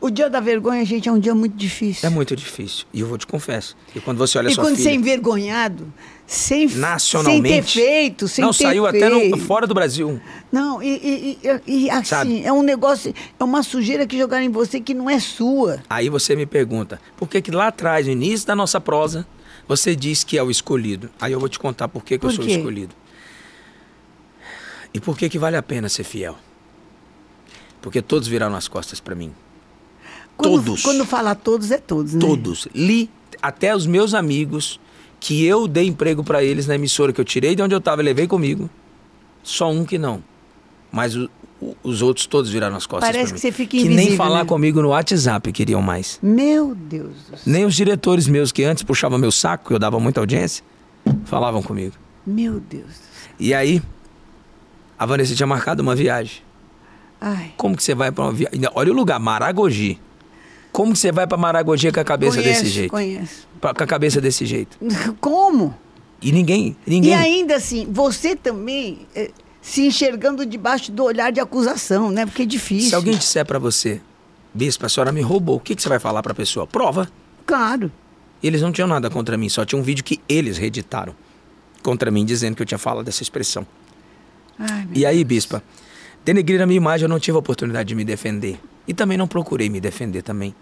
O 0.00 0.10
dia 0.10 0.28
da 0.28 0.38
vergonha, 0.38 0.84
gente, 0.84 1.08
é 1.08 1.12
um 1.12 1.18
dia 1.18 1.34
muito 1.34 1.56
difícil. 1.56 2.06
É 2.06 2.10
muito 2.10 2.36
difícil, 2.36 2.84
e 2.92 3.00
eu 3.00 3.06
vou 3.06 3.16
te 3.16 3.26
confesso. 3.26 3.74
E 3.94 4.00
quando 4.00 4.18
você 4.18 4.36
olha 4.36 4.48
e 4.48 4.54
sua 4.54 4.64
quando 4.64 4.76
filha, 4.76 4.90
você 4.90 4.90
é 4.90 4.94
envergonhado, 4.94 5.90
sem, 6.26 6.66
nacionalmente, 6.68 7.48
sem 7.48 7.62
ter 7.62 7.62
feito, 7.62 8.28
sem 8.28 8.44
não 8.44 8.50
ter 8.52 8.64
saiu 8.64 8.84
feito. 8.90 9.02
até 9.02 9.08
no, 9.30 9.38
fora 9.38 9.66
do 9.66 9.72
Brasil. 9.72 10.20
Não, 10.52 10.82
e, 10.82 10.88
e- 10.88 11.38
e- 11.66 11.84
e 11.86 11.90
assim, 11.90 12.04
Sabe? 12.04 12.44
é 12.44 12.52
um 12.52 12.62
negócio, 12.62 13.14
é 13.40 13.44
uma 13.44 13.62
sujeira 13.62 14.06
que 14.06 14.18
jogaram 14.18 14.44
em 14.44 14.50
você 14.50 14.78
que 14.78 14.92
não 14.92 15.08
é 15.08 15.18
sua. 15.18 15.82
Aí 15.88 16.10
você 16.10 16.36
me 16.36 16.44
pergunta, 16.44 17.00
por 17.16 17.26
que 17.26 17.40
que 17.40 17.50
lá 17.50 17.68
atrás, 17.68 18.04
no 18.04 18.12
início 18.12 18.46
da 18.46 18.54
nossa 18.54 18.78
prosa, 18.78 19.26
você 19.66 19.96
diz 19.96 20.22
que 20.22 20.36
é 20.36 20.42
o 20.42 20.50
escolhido? 20.50 21.08
Aí 21.18 21.32
eu 21.32 21.40
vou 21.40 21.48
te 21.48 21.58
contar 21.58 21.88
por 21.88 22.04
que, 22.04 22.18
que 22.18 22.26
eu 22.26 22.28
Por 22.28 22.34
sou 22.36 22.44
o 22.44 22.48
escolhido. 22.48 22.94
E 24.94 25.00
por 25.00 25.18
que 25.18 25.28
que 25.28 25.38
vale 25.38 25.56
a 25.56 25.62
pena 25.62 25.88
ser 25.88 26.04
fiel? 26.04 26.36
Porque 27.82 28.00
todos 28.00 28.26
viraram 28.28 28.54
as 28.54 28.68
costas 28.68 29.00
para 29.00 29.14
mim. 29.14 29.32
Quando, 30.36 30.64
Todos. 30.64 30.82
Quando 30.82 31.04
fala 31.04 31.34
todos, 31.34 31.70
é 31.70 31.78
todos, 31.78 32.14
né? 32.14 32.20
Todos. 32.20 32.66
Li 32.74 33.10
até 33.42 33.74
os 33.74 33.86
meus 33.86 34.14
amigos 34.14 34.80
que 35.20 35.44
eu 35.44 35.66
dei 35.68 35.86
emprego 35.86 36.22
para 36.24 36.42
eles 36.42 36.66
na 36.66 36.74
emissora 36.74 37.12
que 37.12 37.20
eu 37.20 37.24
tirei 37.24 37.54
de 37.54 37.62
onde 37.62 37.74
eu 37.74 37.80
tava 37.80 38.02
e 38.02 38.04
levei 38.04 38.26
comigo. 38.26 38.68
Só 39.42 39.70
um 39.70 39.84
que 39.84 39.98
não. 39.98 40.22
Mas 40.90 41.14
o- 41.16 41.28
o- 41.60 41.76
os 41.82 42.02
outros 42.02 42.26
todos 42.26 42.50
viraram 42.50 42.76
as 42.76 42.86
costas 42.86 43.08
Parece 43.10 43.32
mim. 43.32 43.34
que 43.34 43.40
você 43.40 43.52
fica 43.52 43.70
Que 43.76 43.84
nem 43.84 43.92
invisível, 43.94 44.16
falar 44.16 44.40
né? 44.40 44.48
comigo 44.48 44.80
no 44.82 44.88
WhatsApp 44.88 45.50
queriam 45.52 45.82
mais. 45.82 46.18
Meu 46.22 46.74
Deus 46.74 47.14
do 47.30 47.36
céu. 47.36 47.38
Nem 47.46 47.64
os 47.64 47.74
diretores 47.74 48.26
meus 48.26 48.50
que 48.52 48.64
antes 48.64 48.82
puxavam 48.82 49.18
meu 49.18 49.30
saco, 49.32 49.68
que 49.68 49.74
eu 49.74 49.78
dava 49.78 49.98
muita 50.00 50.20
audiência, 50.20 50.64
falavam 51.24 51.62
comigo. 51.62 51.94
Meu 52.26 52.58
Deus 52.60 52.84
do 52.86 52.92
céu. 52.92 53.04
E 53.38 53.52
aí, 53.54 53.82
a 54.98 55.06
Vanessa 55.06 55.34
tinha 55.34 55.46
marcado 55.46 55.82
uma 55.82 55.94
viagem. 55.94 56.42
Ai. 57.20 57.52
Como 57.56 57.76
que 57.76 57.82
você 57.82 57.94
vai 57.94 58.10
para 58.12 58.24
uma 58.24 58.32
viagem? 58.32 58.60
Olha 58.74 58.92
o 58.92 58.94
lugar, 58.94 59.18
Maragogi. 59.18 59.98
Como 60.72 60.92
que 60.92 60.98
você 60.98 61.12
vai 61.12 61.26
para 61.26 61.38
Maragogi 61.38 61.90
com 61.92 62.00
a 62.00 62.04
cabeça 62.04 62.36
conheço, 62.38 62.62
desse 62.62 62.72
jeito? 62.74 62.90
Conheço. 62.90 63.48
Pra- 63.60 63.72
Com 63.74 63.84
a 63.84 63.86
cabeça 63.86 64.20
desse 64.20 64.44
jeito. 64.44 64.76
Como? 65.20 65.74
E 66.20 66.32
ninguém, 66.32 66.76
ninguém. 66.86 67.12
E 67.12 67.14
ainda 67.14 67.56
assim, 67.56 67.86
você 67.90 68.34
também 68.34 69.06
eh, 69.14 69.30
se 69.62 69.86
enxergando 69.86 70.44
debaixo 70.44 70.90
do 70.90 71.04
olhar 71.04 71.30
de 71.30 71.38
acusação, 71.40 72.10
né? 72.10 72.26
Porque 72.26 72.42
é 72.42 72.46
difícil. 72.46 72.88
Se 72.90 72.94
alguém 72.94 73.16
disser 73.16 73.44
para 73.46 73.58
você, 73.58 74.00
bispo, 74.52 74.84
a 74.86 74.88
senhora 74.88 75.12
me 75.12 75.20
roubou, 75.20 75.56
o 75.56 75.60
que, 75.60 75.74
que 75.76 75.82
você 75.82 75.88
vai 75.88 75.98
falar 75.98 76.22
para 76.22 76.32
a 76.32 76.34
pessoa? 76.34 76.66
Prova. 76.66 77.08
Claro. 77.46 77.90
Eles 78.42 78.60
não 78.60 78.72
tinham 78.72 78.88
nada 78.88 79.08
contra 79.08 79.36
mim, 79.38 79.48
só 79.48 79.64
tinha 79.64 79.78
um 79.78 79.82
vídeo 79.82 80.02
que 80.04 80.20
eles 80.28 80.58
reeditaram 80.58 81.14
contra 81.82 82.10
mim, 82.10 82.24
dizendo 82.24 82.56
que 82.56 82.62
eu 82.62 82.66
tinha 82.66 82.78
falado 82.78 83.04
dessa 83.04 83.22
expressão. 83.22 83.66
Ai, 84.58 84.86
E 84.94 85.04
aí, 85.06 85.24
bispa, 85.24 85.62
denegrir 86.24 86.60
a 86.62 86.66
minha 86.66 86.76
imagem, 86.76 87.04
eu 87.04 87.08
não 87.08 87.18
tive 87.18 87.36
a 87.36 87.38
oportunidade 87.40 87.88
de 87.88 87.94
me 87.94 88.04
defender. 88.04 88.60
E 88.86 88.92
também 88.94 89.16
não 89.18 89.26
procurei 89.26 89.68
me 89.70 89.80
defender 89.80 90.22
também. 90.22 90.54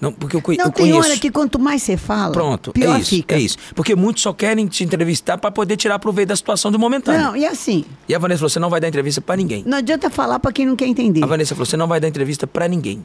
Não, 0.00 0.10
porque 0.12 0.34
eu, 0.34 0.40
Não, 0.56 0.64
eu 0.66 0.72
tem 0.72 0.90
conheço. 0.92 0.98
hora 1.10 1.18
que 1.18 1.30
quanto 1.30 1.58
mais 1.58 1.82
você 1.82 1.94
fala, 1.94 2.32
Pronto, 2.32 2.72
pior 2.72 2.96
é 2.96 3.00
isso, 3.00 3.10
fica. 3.10 3.34
é 3.34 3.38
isso. 3.38 3.58
Porque 3.74 3.94
muitos 3.94 4.22
só 4.22 4.32
querem 4.32 4.66
te 4.66 4.82
entrevistar 4.82 5.36
para 5.36 5.50
poder 5.50 5.76
tirar 5.76 5.98
proveito 5.98 6.30
da 6.30 6.36
situação 6.36 6.72
do 6.72 6.78
momentâneo. 6.78 7.20
Não, 7.20 7.36
e 7.36 7.44
assim, 7.44 7.84
E 8.08 8.14
a 8.14 8.18
Vanessa 8.18 8.38
falou: 8.38 8.48
você 8.48 8.58
não 8.58 8.70
vai 8.70 8.80
dar 8.80 8.88
entrevista 8.88 9.20
para 9.20 9.36
ninguém. 9.36 9.62
não 9.66 9.76
adianta 9.76 10.08
falar 10.08 10.38
pra 10.38 10.52
quem 10.52 10.64
não 10.64 10.74
quer 10.74 10.86
entender. 10.86 11.22
A 11.22 11.26
Vanessa 11.26 11.54
falou: 11.54 11.66
você 11.66 11.76
não 11.76 11.86
vai 11.86 12.00
dar 12.00 12.08
entrevista 12.08 12.46
para 12.46 12.66
ninguém. 12.66 13.04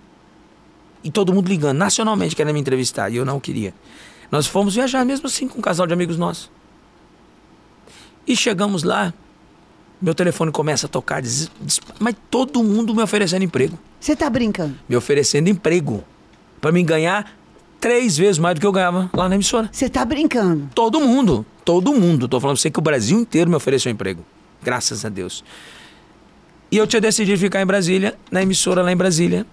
E 1.04 1.12
todo 1.12 1.34
mundo 1.34 1.50
ligando, 1.50 1.78
nacionalmente, 1.78 2.34
querendo 2.34 2.54
me 2.54 2.62
entrevistar. 2.62 3.12
E 3.12 3.18
eu 3.18 3.26
não 3.26 3.42
queria. 3.42 3.74
Nós 4.32 4.48
fomos 4.48 4.74
viajar 4.76 5.04
mesmo 5.04 5.28
assim 5.28 5.50
com 5.50 5.60
um 5.60 5.62
casal 5.62 5.86
de 5.86 5.92
amigos 5.94 6.18
nossos. 6.18 6.50
E 8.26 8.36
chegamos 8.38 8.84
lá, 8.84 9.14
meu 10.02 10.14
telefone 10.14 10.52
começa 10.52 10.86
a 10.88 10.90
tocar, 10.90 11.22
des- 11.22 11.50
des- 11.62 11.80
mas 12.00 12.16
todo 12.30 12.64
mundo 12.64 12.94
me 12.94 13.02
oferecendo 13.02 13.44
emprego. 13.44 13.78
Você 14.00 14.16
tá 14.16 14.30
brincando? 14.30 14.76
Me 14.88 14.96
oferecendo 14.96 15.48
emprego. 15.50 16.04
para 16.62 16.72
mim 16.72 16.84
ganhar 16.84 17.32
três 17.80 18.18
vezes 18.18 18.40
mais 18.40 18.56
do 18.56 18.62
que 18.62 18.66
eu 18.66 18.72
ganhava 18.72 19.10
lá 19.14 19.30
na 19.30 19.36
emissora. 19.36 19.70
Você 19.72 19.88
tá 19.88 20.04
brincando? 20.04 20.68
Todo 20.74 21.00
mundo, 21.00 21.46
todo 21.64 21.94
mundo. 21.94 22.28
Tô 22.28 22.40
falando 22.40 22.56
pra 22.56 22.62
você 22.62 22.72
que 22.72 22.80
o 22.80 22.82
Brasil 22.82 23.20
inteiro 23.20 23.50
me 23.50 23.56
ofereceu 23.56 23.92
emprego. 23.92 24.26
Graças 24.64 25.06
a 25.06 25.10
Deus. 25.10 25.44
E 26.72 26.78
eu 26.78 26.88
tinha 26.88 27.00
decidido 27.00 27.38
ficar 27.40 27.62
em 27.62 27.66
Brasília, 27.68 28.16
na 28.32 28.42
emissora 28.42 28.82
lá 28.82 28.92
em 28.92 28.96
Brasília, 28.96 29.46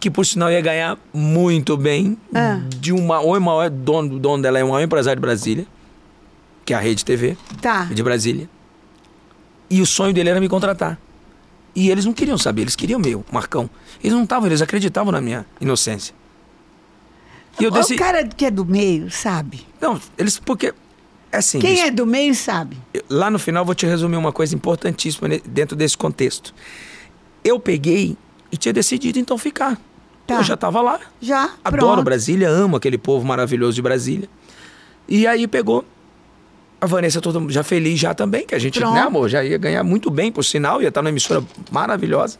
que 0.00 0.10
por 0.10 0.24
sinal 0.24 0.50
ia 0.50 0.60
ganhar 0.62 0.96
muito 1.12 1.76
bem. 1.76 2.16
Ah. 2.34 2.60
De 2.78 2.92
uma, 2.92 3.20
ou 3.20 3.38
maior 3.38 3.68
dono, 3.68 4.16
o 4.16 4.18
dono 4.18 4.42
dela 4.42 4.58
é 4.58 4.64
um 4.64 4.68
maior 4.70 4.82
empresário 4.82 5.20
de 5.20 5.22
Brasília, 5.26 5.66
que 6.64 6.72
é 6.72 6.76
a 6.76 6.80
Rede 6.80 7.04
TV 7.04 7.36
Tá. 7.60 7.84
de 7.84 8.02
Brasília. 8.02 8.48
E 9.70 9.80
o 9.80 9.86
sonho 9.86 10.12
dele 10.12 10.30
era 10.30 10.40
me 10.40 10.48
contratar. 10.48 10.98
E 11.74 11.90
eles 11.90 12.04
não 12.04 12.12
queriam 12.12 12.38
saber, 12.38 12.62
eles 12.62 12.76
queriam 12.76 13.00
meu, 13.00 13.24
Marcão. 13.32 13.68
Eles 14.02 14.14
não 14.14 14.22
estavam, 14.22 14.46
eles 14.46 14.62
acreditavam 14.62 15.10
na 15.10 15.20
minha 15.20 15.44
inocência. 15.60 16.14
E 17.58 17.64
eu 17.64 17.70
O 17.70 17.72
decidi. 17.72 17.98
cara 17.98 18.24
que 18.26 18.44
é 18.46 18.50
do 18.50 18.64
meio 18.64 19.10
sabe. 19.10 19.66
Não, 19.80 20.00
eles. 20.18 20.38
Porque. 20.38 20.72
É 21.32 21.38
assim. 21.38 21.58
Quem 21.58 21.74
bicho, 21.74 21.86
é 21.86 21.90
do 21.90 22.06
meio 22.06 22.34
sabe. 22.34 22.76
Lá 23.08 23.30
no 23.30 23.38
final 23.38 23.64
vou 23.64 23.74
te 23.74 23.86
resumir 23.86 24.16
uma 24.16 24.32
coisa 24.32 24.54
importantíssima 24.54 25.28
dentro 25.44 25.76
desse 25.76 25.96
contexto. 25.96 26.54
Eu 27.42 27.58
peguei 27.58 28.16
e 28.52 28.56
tinha 28.56 28.72
decidido 28.72 29.18
então 29.18 29.36
ficar. 29.38 29.80
Tá. 30.26 30.36
Eu 30.36 30.42
já 30.44 30.54
estava 30.54 30.80
lá. 30.80 30.98
Já, 31.20 31.50
Adoro 31.64 31.86
pronto. 31.86 32.02
Brasília, 32.04 32.48
amo 32.48 32.76
aquele 32.76 32.96
povo 32.98 33.26
maravilhoso 33.26 33.74
de 33.74 33.82
Brasília. 33.82 34.28
E 35.08 35.26
aí 35.26 35.46
pegou. 35.46 35.84
A 36.84 36.86
Vanessa 36.86 37.18
todo 37.18 37.48
já 37.50 37.62
feliz 37.62 37.98
já 37.98 38.12
também, 38.12 38.46
que 38.46 38.54
a 38.54 38.58
gente, 38.58 38.78
Pronto. 38.78 38.94
né, 38.94 39.00
amor, 39.00 39.26
já 39.30 39.42
ia 39.42 39.56
ganhar 39.56 39.82
muito 39.82 40.10
bem, 40.10 40.30
por 40.30 40.44
sinal, 40.44 40.82
ia 40.82 40.88
estar 40.88 41.00
numa 41.00 41.08
emissora 41.08 41.42
maravilhosa. 41.70 42.38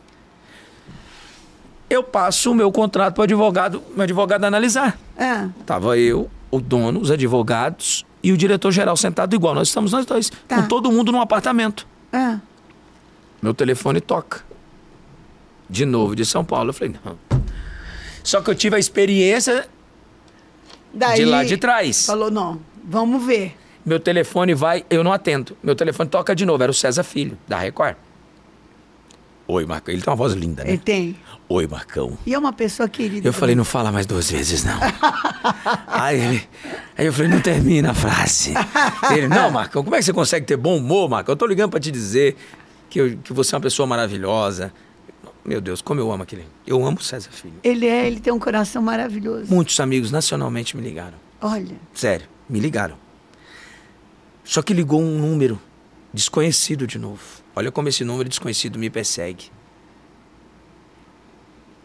Eu 1.88 2.02
passo 2.02 2.50
o 2.50 2.54
meu 2.54 2.70
contrato 2.70 3.14
para 3.14 3.20
o 3.22 3.24
advogado, 3.24 3.82
meu 3.94 4.02
advogado 4.02 4.44
analisar. 4.44 4.98
Ah, 5.18 5.48
Tava 5.64 5.96
eu, 5.96 6.30
o 6.50 6.60
dono, 6.60 7.00
os 7.00 7.10
advogados 7.10 8.04
e 8.22 8.32
o 8.32 8.36
diretor-geral 8.36 8.96
sentado 8.98 9.34
igual. 9.34 9.54
Nós 9.54 9.68
estamos 9.68 9.92
nós 9.92 10.04
dois, 10.04 10.30
Tá. 10.46 10.56
com 10.62 10.68
todo 10.68 10.90
mundo 10.92 11.10
num 11.10 11.20
apartamento. 11.20 11.86
ah. 12.12 12.38
Meu 13.40 13.54
telefone 13.54 14.00
toca. 14.00 14.42
De 15.68 15.84
novo, 15.86 16.14
de 16.16 16.24
São 16.26 16.44
Paulo. 16.44 16.70
Eu 16.70 16.74
falei, 16.74 16.94
não. 17.04 17.18
Só 18.22 18.40
que 18.40 18.50
eu 18.50 18.54
tive 18.54 18.76
a 18.76 18.78
experiência 18.78 19.66
Daí, 20.92 21.16
de 21.16 21.24
lá 21.26 21.44
de 21.44 21.56
trás. 21.58 22.06
Falou, 22.06 22.30
não, 22.30 22.58
vamos 22.82 23.22
ver. 23.24 23.54
Meu 23.85 24.01
telefone 24.01 24.55
vai, 24.55 24.85
eu 24.89 25.05
não 25.05 25.12
atendo. 25.12 25.56
Meu 25.62 25.74
telefone 25.74 26.09
toca 26.09 26.35
de 26.35 26.47
novo. 26.47 26.62
Era 26.62 26.70
o 26.70 26.74
César 26.74 27.02
Filho, 27.02 27.36
da 27.47 27.59
Record. 27.59 27.97
Oi, 29.47 29.66
Marcão. 29.66 29.93
Ele 29.93 30.02
tem 30.02 30.11
uma 30.11 30.16
voz 30.16 30.32
linda, 30.32 30.62
Ele 30.62 30.73
né? 30.73 30.81
tem. 30.82 31.16
Oi, 31.51 31.66
Marcão. 31.66 32.16
E 32.24 32.32
é 32.32 32.39
uma 32.39 32.52
pessoa 32.52 32.89
querida. 32.89 33.28
Eu 33.28 33.32
falei, 33.32 33.55
não 33.55 33.65
fala 33.65 33.93
mais 33.93 34.06
duas 34.06 34.31
vezes, 34.31 34.65
não. 34.65 34.78
aí, 35.86 36.19
ele, 36.19 36.48
aí 36.97 37.05
eu 37.06 37.12
falei, 37.12 37.28
não 37.31 37.40
termina 37.40 37.90
a 37.90 37.94
frase. 37.94 38.55
Ele, 39.11 39.28
não, 39.28 39.51
Marcão, 39.51 39.85
como 39.85 39.94
é 39.94 39.98
que 39.98 40.05
você 40.06 40.15
consegue 40.15 40.47
ter 40.47 40.56
bom 40.56 40.78
humor, 40.78 41.11
Marcão? 41.11 41.35
Eu 41.35 41.36
tô 41.36 41.47
ligando 41.47 41.70
pra 41.70 41.78
te 41.81 41.90
dizer 41.90 42.36
que, 42.89 42.98
eu- 42.98 43.19
que 43.19 43.35
você 43.35 43.55
é 43.55 43.56
uma 43.56 43.62
pessoa 43.62 43.86
maravilhosa. 43.86 44.73
Meu 45.44 45.61
Deus, 45.61 45.82
como 45.82 46.01
eu 46.01 46.11
amo 46.11 46.23
aquele. 46.23 46.47
Eu 46.66 46.82
amo 46.82 46.97
o 46.97 47.02
César 47.02 47.28
Filho. 47.31 47.56
Ele 47.62 47.86
é, 47.86 48.06
ele 48.06 48.20
tem 48.20 48.32
um 48.32 48.39
coração 48.39 48.81
maravilhoso. 48.82 49.52
Muitos 49.55 49.78
amigos 49.78 50.11
nacionalmente 50.11 50.74
me 50.74 50.82
ligaram. 50.82 51.19
Olha, 51.43 51.77
Sério, 51.93 52.27
me 52.48 52.59
ligaram. 52.59 52.97
Só 54.44 54.62
que 54.62 54.74
ligou 54.74 55.00
um 55.00 55.18
número 55.18 55.58
desconhecido 56.12 56.86
de 56.86 56.98
novo. 56.98 57.22
Olha 57.56 57.72
como 57.72 57.88
esse 57.88 58.04
número 58.04 58.28
desconhecido 58.28 58.78
me 58.78 58.90
persegue. 58.90 59.50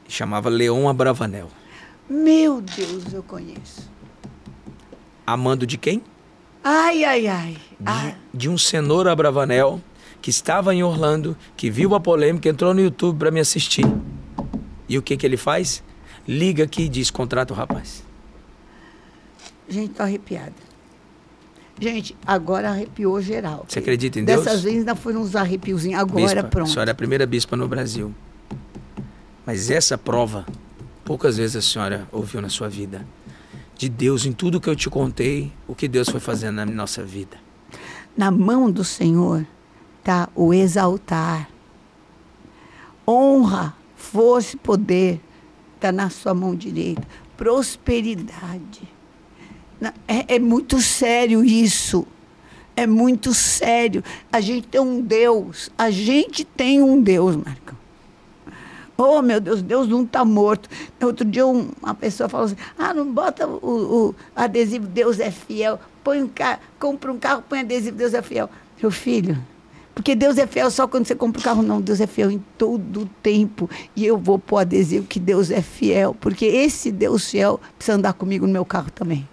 Chamava 0.07 0.49
Leon 0.49 0.88
Abravanel. 0.90 1.49
meu 2.10 2.61
Deus, 2.61 3.14
eu 3.14 3.23
conheço. 3.23 3.90
Amando 5.26 5.65
de 5.65 5.77
quem? 5.77 6.03
Ai, 6.64 7.03
ai, 7.06 7.27
ai. 7.27 7.57
de, 7.80 8.40
de 8.40 8.49
um 8.49 8.57
cenoura 8.57 9.15
Bravanel 9.15 9.81
que 10.22 10.30
estava 10.30 10.73
em 10.76 10.84
Orlando, 10.84 11.38
que 11.56 11.69
viu 11.69 11.95
a 11.95 11.99
polêmica, 11.99 12.49
entrou 12.49 12.73
no 12.73 12.81
YouTube 12.81 13.18
para 13.18 13.31
me 13.31 13.40
assistir. 13.40 13.86
E 14.88 14.98
o 14.98 15.02
que 15.02 15.15
que 15.15 15.26
ele 15.26 15.38
faz? 15.38 15.84
Liga 16.27 16.64
aqui 16.64 16.84
e 16.84 16.90
diz: 16.90 17.10
contrata 17.10 17.53
o 17.53 17.56
rapaz. 17.56 18.03
gente, 19.69 19.94
tô 19.94 20.03
arrepiada. 20.03 20.69
Gente, 21.80 22.15
agora 22.26 22.69
arrepiou 22.69 23.22
geral. 23.22 23.65
Você 23.68 23.80
acredita 23.80 24.19
em 24.19 24.26
Deus? 24.26 24.43
Dessas 24.43 24.61
vezes 24.64 24.80
ainda 24.80 24.95
foram 24.95 25.22
uns 25.22 25.35
arrepiozinhos. 25.35 25.99
Agora 25.99 26.26
bispa, 26.26 26.43
pronto. 26.43 26.69
A 26.69 26.73
senhora 26.73 26.89
é 26.89 26.93
a 26.93 26.95
primeira 26.95 27.26
bispa 27.26 27.56
no 27.56 27.68
Brasil. 27.68 28.14
Mas 29.45 29.72
essa 29.72 29.97
prova, 29.97 30.45
poucas 31.06 31.38
vezes 31.38 31.56
a 31.56 31.61
senhora 31.61 32.07
ouviu 32.11 32.41
na 32.41 32.49
sua 32.49 32.68
vida. 32.68 33.07
De 33.77 33.88
Deus, 33.88 34.26
em 34.26 34.34
tudo 34.34 34.60
que 34.60 34.69
eu 34.69 34.76
te 34.76 34.89
contei, 34.89 35.53
o 35.65 35.73
que 35.73 35.88
Deus 35.88 36.10
foi 36.10 36.19
fazendo 36.19 36.56
na 36.56 36.65
nossa 36.65 37.01
vida. 37.01 37.38
Na 38.15 38.30
mão 38.30 38.69
do 38.69 38.84
Senhor 38.84 39.47
está 39.99 40.27
o 40.35 40.53
exaltar. 40.53 41.49
Honra, 43.07 43.73
força 43.95 44.56
e 44.56 44.60
poder 44.60 45.22
está 45.76 45.93
na 45.93 46.10
sua 46.10 46.34
mão 46.34 46.53
direita. 46.53 47.07
Prosperidade. 47.38 48.99
É, 50.07 50.35
é 50.35 50.39
muito 50.39 50.81
sério 50.81 51.43
isso. 51.43 52.06
É 52.76 52.85
muito 52.88 53.34
sério. 53.34 54.03
A 54.31 54.39
gente 54.39 54.68
tem 54.68 54.81
um 54.81 55.01
Deus. 55.01 55.69
A 55.77 55.89
gente 55.89 56.43
tem 56.45 56.81
um 56.81 57.01
Deus, 57.01 57.35
Marcão. 57.35 57.77
Oh, 58.97 59.22
meu 59.22 59.39
Deus, 59.39 59.61
Deus 59.61 59.88
não 59.88 60.03
está 60.03 60.26
morto. 60.26 60.69
Outro 61.01 61.23
dia 61.23 61.47
um- 61.47 61.69
uma 61.81 61.95
pessoa 61.95 62.27
falou 62.27 62.47
assim: 62.47 62.57
ah, 62.77 62.93
não 62.93 63.10
bota 63.10 63.47
o, 63.47 64.10
o 64.10 64.15
adesivo 64.35 64.85
Deus 64.88 65.19
é 65.22 65.31
fiel. 65.31 65.80
Põe 66.03 66.22
um 66.22 66.27
carro, 66.27 66.60
compra 66.77 67.11
um 67.11 67.18
carro, 67.18 67.41
põe 67.47 67.60
adesivo 67.61 67.95
Deus 67.95 68.14
é 68.14 68.22
fiel. 68.22 68.49
Meu 68.81 68.91
filho, 68.91 69.38
porque 69.95 70.15
Deus 70.15 70.38
é 70.38 70.45
fiel 70.45 70.69
só 70.69 70.85
quando 70.85 71.06
você 71.06 71.15
compra 71.15 71.39
o 71.39 71.43
carro, 71.43 71.61
não. 71.61 71.80
Deus 71.80 72.01
é 72.01 72.07
fiel 72.07 72.30
em 72.30 72.43
todo 72.57 73.03
o 73.03 73.06
tempo. 73.23 73.69
E 73.95 74.06
eu 74.06 74.18
vou 74.18 74.38
pôr 74.38 74.57
adesivo 74.57 75.06
que 75.07 75.19
Deus 75.19 75.49
é 75.49 75.61
fiel. 75.61 76.14
Porque 76.19 76.45
esse 76.45 76.91
Deus 76.91 77.30
fiel 77.30 77.60
precisa 77.77 77.97
andar 77.97 78.11
comigo 78.14 78.45
no 78.45 78.51
meu 78.51 78.65
carro 78.65 78.91
também. 78.91 79.27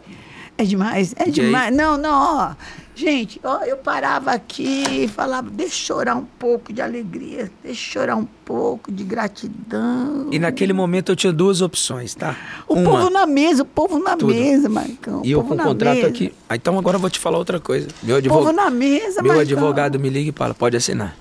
É 0.58 0.64
demais, 0.64 1.14
é 1.18 1.28
demais. 1.28 1.74
Não, 1.74 1.96
não, 1.98 2.38
ó. 2.50 2.54
Gente, 2.94 3.38
ó, 3.44 3.62
eu 3.62 3.76
parava 3.76 4.32
aqui 4.32 4.84
e 4.90 5.06
falava, 5.06 5.50
deixa 5.50 5.74
eu 5.74 5.98
chorar 5.98 6.16
um 6.16 6.24
pouco 6.24 6.72
de 6.72 6.80
alegria, 6.80 7.50
deixa 7.62 7.98
eu 7.98 8.00
chorar 8.00 8.16
um 8.16 8.24
pouco 8.24 8.90
de 8.90 9.04
gratidão. 9.04 10.28
E 10.32 10.38
naquele 10.38 10.72
momento 10.72 11.12
eu 11.12 11.16
tinha 11.16 11.30
duas 11.30 11.60
opções, 11.60 12.14
tá? 12.14 12.34
O 12.66 12.72
Uma, 12.72 12.90
povo 12.90 13.10
na 13.10 13.26
mesa, 13.26 13.64
o 13.64 13.66
povo 13.66 13.98
na 13.98 14.16
Tudo. 14.16 14.32
mesa, 14.32 14.70
Marcão. 14.70 15.20
e 15.22 15.34
o 15.36 15.40
eu 15.40 15.44
com 15.44 15.52
o 15.54 15.58
contrato 15.58 15.94
mesa. 15.96 16.08
aqui. 16.08 16.32
Ah, 16.48 16.56
então 16.56 16.78
agora 16.78 16.96
eu 16.96 17.00
vou 17.00 17.10
te 17.10 17.18
falar 17.18 17.36
outra 17.36 17.60
coisa. 17.60 17.88
Meu 18.02 18.16
O 18.16 18.22
povo 18.22 18.48
advogado, 18.48 18.56
na 18.56 18.70
mesa, 18.70 19.20
meu 19.22 19.34
Marcão. 19.34 19.40
advogado 19.42 20.00
me 20.00 20.08
liga 20.08 20.30
e 20.30 20.32
fala: 20.32 20.54
pode 20.54 20.74
assinar. 20.74 21.14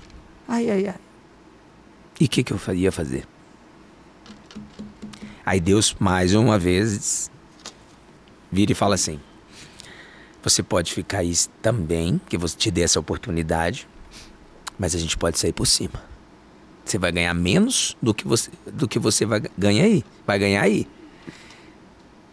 Ai, 0.48 0.70
ai, 0.70 0.88
ai. 0.88 0.94
E 2.18 2.24
o 2.24 2.28
que, 2.28 2.42
que 2.42 2.54
eu 2.54 2.74
ia 2.74 2.90
fazer? 2.90 3.26
Aí 5.44 5.60
Deus, 5.60 5.94
mais 5.98 6.34
uma 6.34 6.58
vez, 6.58 7.30
vira 8.50 8.72
e 8.72 8.74
fala 8.74 8.94
assim: 8.94 9.20
Você 10.46 10.62
pode 10.62 10.94
ficar 10.94 11.18
aí 11.18 11.32
também, 11.60 12.20
que 12.28 12.38
você 12.38 12.56
te 12.56 12.70
dê 12.70 12.82
essa 12.82 13.00
oportunidade, 13.00 13.88
mas 14.78 14.94
a 14.94 14.98
gente 14.98 15.18
pode 15.18 15.40
sair 15.40 15.52
por 15.52 15.66
cima. 15.66 16.00
Você 16.84 16.98
vai 16.98 17.10
ganhar 17.10 17.34
menos 17.34 17.96
do 18.00 18.14
que 18.14 18.24
você, 18.24 18.48
do 18.64 18.86
que 18.86 18.96
você 18.96 19.26
vai 19.26 19.42
ganhar 19.58 19.82
aí. 19.82 20.04
Vai 20.24 20.38
ganhar 20.38 20.62
aí. 20.62 20.86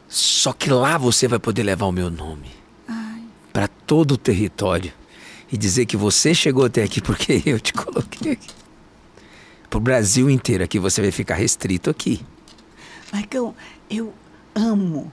Só 0.07 0.53
que 0.53 0.69
lá 0.69 0.95
você 0.95 1.27
vai 1.27 1.39
poder 1.39 1.63
levar 1.63 1.87
o 1.87 1.91
meu 1.91 2.11
nome. 2.11 2.51
para 3.51 3.67
todo 3.67 4.11
o 4.11 4.17
território 4.17 4.93
e 5.51 5.57
dizer 5.57 5.87
que 5.87 5.97
você 5.97 6.35
chegou 6.35 6.65
até 6.65 6.83
aqui 6.83 7.01
porque 7.01 7.41
eu 7.47 7.59
te 7.59 7.73
coloquei 7.73 8.33
aqui. 8.33 8.49
Pro 9.71 9.79
Brasil 9.79 10.29
inteiro 10.29 10.63
aqui 10.63 10.77
você 10.77 11.01
vai 11.01 11.09
ficar 11.09 11.33
restrito 11.33 11.89
aqui. 11.89 12.23
Marcão, 13.11 13.55
eu 13.89 14.13
amo, 14.53 15.11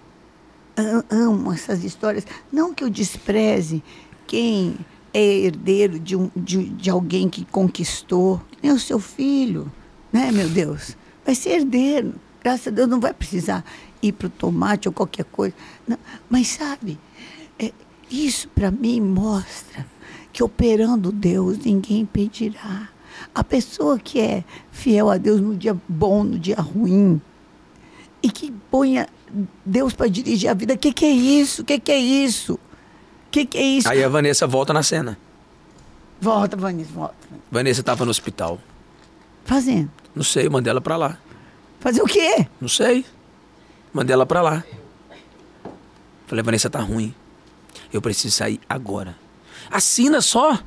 amo 1.11 1.53
essas 1.53 1.85
histórias. 1.85 2.27
Não 2.53 2.73
que 2.75 2.85
eu 2.85 2.91
despreze 2.91 3.83
quem 4.27 4.77
é 5.13 5.23
herdeiro 5.23 5.99
de, 5.99 6.17
um, 6.17 6.31
de, 6.37 6.65
de 6.65 6.91
alguém 6.91 7.29
que 7.29 7.45
conquistou, 7.45 8.41
nem 8.63 8.73
o 8.73 8.79
seu 8.79 8.99
filho, 8.99 9.71
né, 10.13 10.31
meu 10.31 10.49
Deus? 10.49 10.97
Vai 11.25 11.35
ser 11.35 11.51
herdeiro. 11.51 12.15
Graças 12.43 12.69
a 12.69 12.71
Deus 12.71 12.89
não 12.89 13.01
vai 13.01 13.13
precisar 13.13 13.65
ir 14.03 14.13
para 14.13 14.27
o 14.27 14.31
tomate 14.31 14.89
ou 14.89 14.95
qualquer 14.95 15.25
coisa. 15.25 15.55
Não, 15.87 15.99
mas 16.29 16.49
sabe, 16.49 16.99
é, 17.59 17.73
isso 18.11 18.49
para 18.49 18.71
mim 18.71 19.01
mostra 19.01 19.87
que 20.33 20.43
operando 20.43 21.13
Deus 21.13 21.59
ninguém 21.59 22.01
impedirá. 22.01 22.89
A 23.35 23.45
pessoa 23.45 23.99
que 23.99 24.21
é 24.21 24.45
fiel 24.71 25.11
a 25.11 25.19
Deus 25.19 25.41
no 25.41 25.55
dia 25.55 25.77
bom, 25.89 26.25
no 26.25 26.39
dia 26.39 26.61
ruim, 26.61 27.21
e 28.23 28.31
que 28.31 28.51
ponha 28.71 29.09
Deus 29.65 29.93
para 29.93 30.09
dirigir 30.09 30.51
a 30.51 30.55
vida. 30.55 30.75
O 30.75 30.79
que, 30.79 30.93
que 30.93 31.05
é 31.05 31.11
isso? 31.11 31.63
O 31.63 31.65
que, 31.65 31.79
que 31.79 31.93
é 31.93 31.99
isso? 31.99 32.55
O 32.55 33.31
que, 33.31 33.47
que 33.47 33.59
é 33.59 33.63
isso? 33.63 33.89
Aí 33.89 34.03
a 34.03 34.09
Vanessa 34.09 34.47
volta 34.47 34.73
na 34.73 34.83
cena. 34.83 35.19
Volta, 36.21 36.57
Vanessa, 36.57 36.91
volta. 36.93 37.15
Vanessa 37.51 37.83
tava 37.83 38.05
no 38.05 38.11
hospital. 38.11 38.59
Fazendo. 39.45 39.91
Não 40.15 40.23
sei, 40.23 40.47
eu 40.47 40.51
mandei 40.51 40.71
ela 40.71 40.81
pra 40.81 40.97
lá. 40.97 41.19
Fazer 41.79 42.03
o 42.03 42.07
quê? 42.07 42.47
Não 42.61 42.69
sei. 42.69 43.05
Mandei 43.93 44.13
ela 44.13 44.27
pra 44.27 44.43
lá. 44.43 44.63
Falei, 46.27 46.45
Vanessa, 46.45 46.69
tá 46.69 46.81
ruim. 46.81 47.15
Eu 47.93 48.03
preciso 48.03 48.37
sair 48.37 48.61
agora. 48.69 49.17
Assina 49.71 50.21
só. 50.21 50.59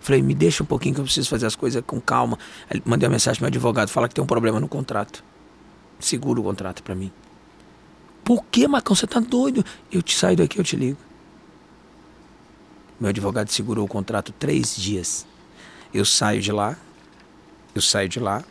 Falei, 0.00 0.20
me 0.20 0.34
deixa 0.34 0.62
um 0.62 0.66
pouquinho 0.66 0.94
que 0.94 1.00
eu 1.00 1.04
preciso 1.04 1.28
fazer 1.28 1.46
as 1.46 1.54
coisas 1.54 1.82
com 1.86 2.00
calma. 2.00 2.38
Aí 2.68 2.82
mandei 2.84 3.06
uma 3.06 3.12
mensagem 3.12 3.38
pro 3.38 3.44
meu 3.44 3.48
advogado, 3.48 3.88
fala 3.88 4.08
que 4.08 4.14
tem 4.14 4.24
um 4.24 4.26
problema 4.26 4.58
no 4.58 4.66
contrato. 4.66 5.22
Segura 6.00 6.40
o 6.40 6.42
contrato 6.42 6.82
pra 6.82 6.94
mim. 6.94 7.12
Por 8.24 8.44
que, 8.44 8.66
Marcão? 8.68 8.94
Você 8.94 9.06
tá 9.06 9.20
doido? 9.20 9.64
Eu 9.90 10.02
te 10.02 10.16
saio 10.16 10.36
daqui, 10.36 10.58
eu 10.58 10.64
te 10.64 10.76
ligo. 10.76 10.98
Meu 13.00 13.10
advogado 13.10 13.48
segurou 13.50 13.84
o 13.84 13.88
contrato 13.88 14.32
três 14.32 14.76
dias. 14.76 15.26
Eu 15.92 16.04
saio 16.04 16.40
de 16.40 16.52
lá. 16.52 16.76
Eu 17.74 17.82
saio 17.82 18.08
de 18.08 18.20
lá. 18.20 18.44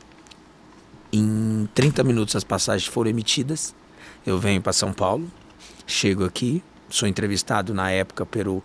Em 1.14 1.70
30 1.74 2.04
minutos 2.04 2.36
as 2.36 2.44
passagens 2.44 2.88
foram 2.88 3.10
emitidas. 3.10 3.74
Eu 4.26 4.40
venho 4.40 4.62
para 4.62 4.72
São 4.72 4.94
Paulo, 4.94 5.30
chego 5.88 6.24
aqui, 6.26 6.64
sou 6.90 7.08
entrevistado 7.08 7.74
na 7.74 7.90
época 7.90 8.26
pelo 8.26 8.64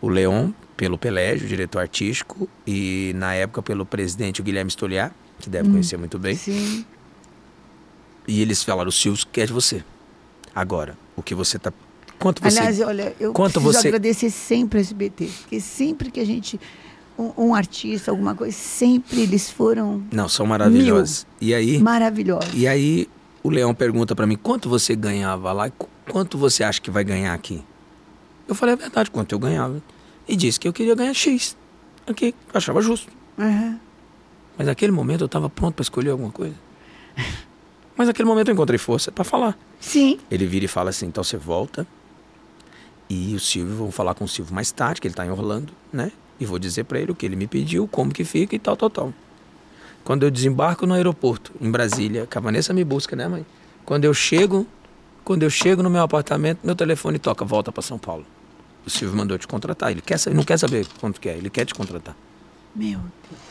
o 0.00 0.08
Leon, 0.08 0.52
pelo 0.76 0.96
Pelégio, 0.96 1.48
diretor 1.48 1.80
artístico, 1.80 2.48
e 2.66 3.12
na 3.16 3.34
época 3.34 3.62
pelo 3.62 3.84
presidente 3.84 4.40
o 4.40 4.44
Guilherme 4.44 4.70
Stoliar, 4.70 5.12
que 5.40 5.50
deve 5.50 5.70
conhecer 5.70 5.96
muito 5.96 6.18
bem. 6.18 6.36
Sim. 6.36 6.84
E 8.28 8.40
eles 8.40 8.62
falaram: 8.62 8.88
o 8.88 8.92
Silvio 8.92 9.26
quer 9.32 9.46
de 9.46 9.52
você. 9.52 9.82
Agora, 10.60 10.98
o 11.16 11.22
que 11.22 11.34
você 11.36 11.56
tá. 11.58 11.72
Quanto 12.18 12.42
você. 12.42 12.58
Aliás, 12.58 12.80
olha, 12.80 13.14
eu 13.20 13.32
quanto 13.32 13.60
preciso 13.60 13.72
você- 13.80 13.88
agradecer 13.88 14.28
sempre 14.30 14.78
a 14.78 14.80
SBT, 14.80 15.30
porque 15.42 15.60
sempre 15.60 16.10
que 16.10 16.18
a 16.18 16.26
gente. 16.26 16.58
Um, 17.16 17.32
um 17.48 17.54
artista, 17.54 18.10
alguma 18.10 18.34
coisa, 18.34 18.56
sempre 18.56 19.20
eles 19.20 19.50
foram 19.50 20.02
Não, 20.12 20.28
são 20.28 20.46
maravilhosos. 20.46 21.26
E 21.40 21.52
aí. 21.54 21.78
maravilhosos. 21.80 22.50
E 22.54 22.66
aí 22.66 23.08
o 23.42 23.50
Leão 23.50 23.72
pergunta 23.74 24.16
pra 24.16 24.26
mim: 24.26 24.36
quanto 24.36 24.68
você 24.68 24.96
ganhava 24.96 25.52
lá 25.52 25.68
e 25.68 25.70
qu- 25.70 25.88
quanto 26.10 26.36
você 26.38 26.64
acha 26.64 26.80
que 26.80 26.90
vai 26.90 27.04
ganhar 27.04 27.34
aqui? 27.34 27.62
Eu 28.48 28.54
falei 28.54 28.74
a 28.74 28.78
verdade, 28.78 29.10
quanto 29.12 29.32
eu 29.34 29.38
ganhava. 29.38 29.80
E 30.26 30.34
disse 30.34 30.58
que 30.58 30.66
eu 30.66 30.72
queria 30.72 30.94
ganhar 30.96 31.14
X. 31.14 31.56
Aqui, 32.06 32.34
eu 32.52 32.58
achava 32.58 32.80
justo. 32.82 33.12
Aham. 33.38 33.78
Mas 34.56 34.66
naquele 34.66 34.90
momento 34.92 35.20
eu 35.22 35.26
estava 35.26 35.48
pronto 35.48 35.74
para 35.74 35.82
escolher 35.82 36.10
alguma 36.10 36.30
coisa. 36.32 36.54
Mas 37.98 38.06
naquele 38.06 38.28
momento 38.28 38.48
eu 38.48 38.54
encontrei 38.54 38.78
força 38.78 39.10
para 39.10 39.24
falar. 39.24 39.58
Sim. 39.80 40.20
Ele 40.30 40.46
vira 40.46 40.64
e 40.64 40.68
fala 40.68 40.90
assim: 40.90 41.06
então 41.06 41.24
você 41.24 41.36
volta. 41.36 41.84
E 43.10 43.34
o 43.34 43.40
Silvio, 43.40 43.74
vou 43.74 43.90
falar 43.90 44.14
com 44.14 44.24
o 44.24 44.28
Silvio 44.28 44.54
mais 44.54 44.70
tarde, 44.70 45.00
que 45.00 45.08
ele 45.08 45.12
está 45.12 45.26
em 45.26 45.30
Orlando, 45.30 45.72
né? 45.92 46.12
E 46.38 46.46
vou 46.46 46.58
dizer 46.58 46.84
para 46.84 47.00
ele 47.00 47.10
o 47.10 47.14
que 47.14 47.26
ele 47.26 47.34
me 47.34 47.46
pediu, 47.48 47.88
como 47.88 48.12
que 48.12 48.22
fica 48.22 48.54
e 48.54 48.58
tal, 48.58 48.76
tal, 48.76 48.88
tal. 48.88 49.14
Quando 50.04 50.22
eu 50.22 50.30
desembarco 50.30 50.86
no 50.86 50.94
aeroporto, 50.94 51.52
em 51.60 51.70
Brasília, 51.70 52.26
que 52.26 52.38
a 52.38 52.40
Vanessa 52.40 52.72
me 52.72 52.84
busca, 52.84 53.16
né, 53.16 53.26
mãe? 53.26 53.44
Quando 53.84 54.04
eu 54.04 54.14
chego, 54.14 54.66
quando 55.24 55.42
eu 55.42 55.50
chego 55.50 55.82
no 55.82 55.90
meu 55.90 56.02
apartamento, 56.02 56.60
meu 56.62 56.76
telefone 56.76 57.18
toca, 57.18 57.44
volta 57.44 57.72
para 57.72 57.82
São 57.82 57.98
Paulo. 57.98 58.24
O 58.86 58.90
Silvio 58.90 59.16
mandou 59.16 59.36
te 59.36 59.48
contratar. 59.48 59.90
Ele 59.90 60.02
quer, 60.02 60.18
não 60.32 60.44
quer 60.44 60.58
saber 60.58 60.86
quanto 61.00 61.20
que 61.20 61.28
é, 61.28 61.36
ele 61.36 61.50
quer 61.50 61.64
te 61.64 61.74
contratar. 61.74 62.14
Meu 62.76 63.00
Deus. 63.00 63.42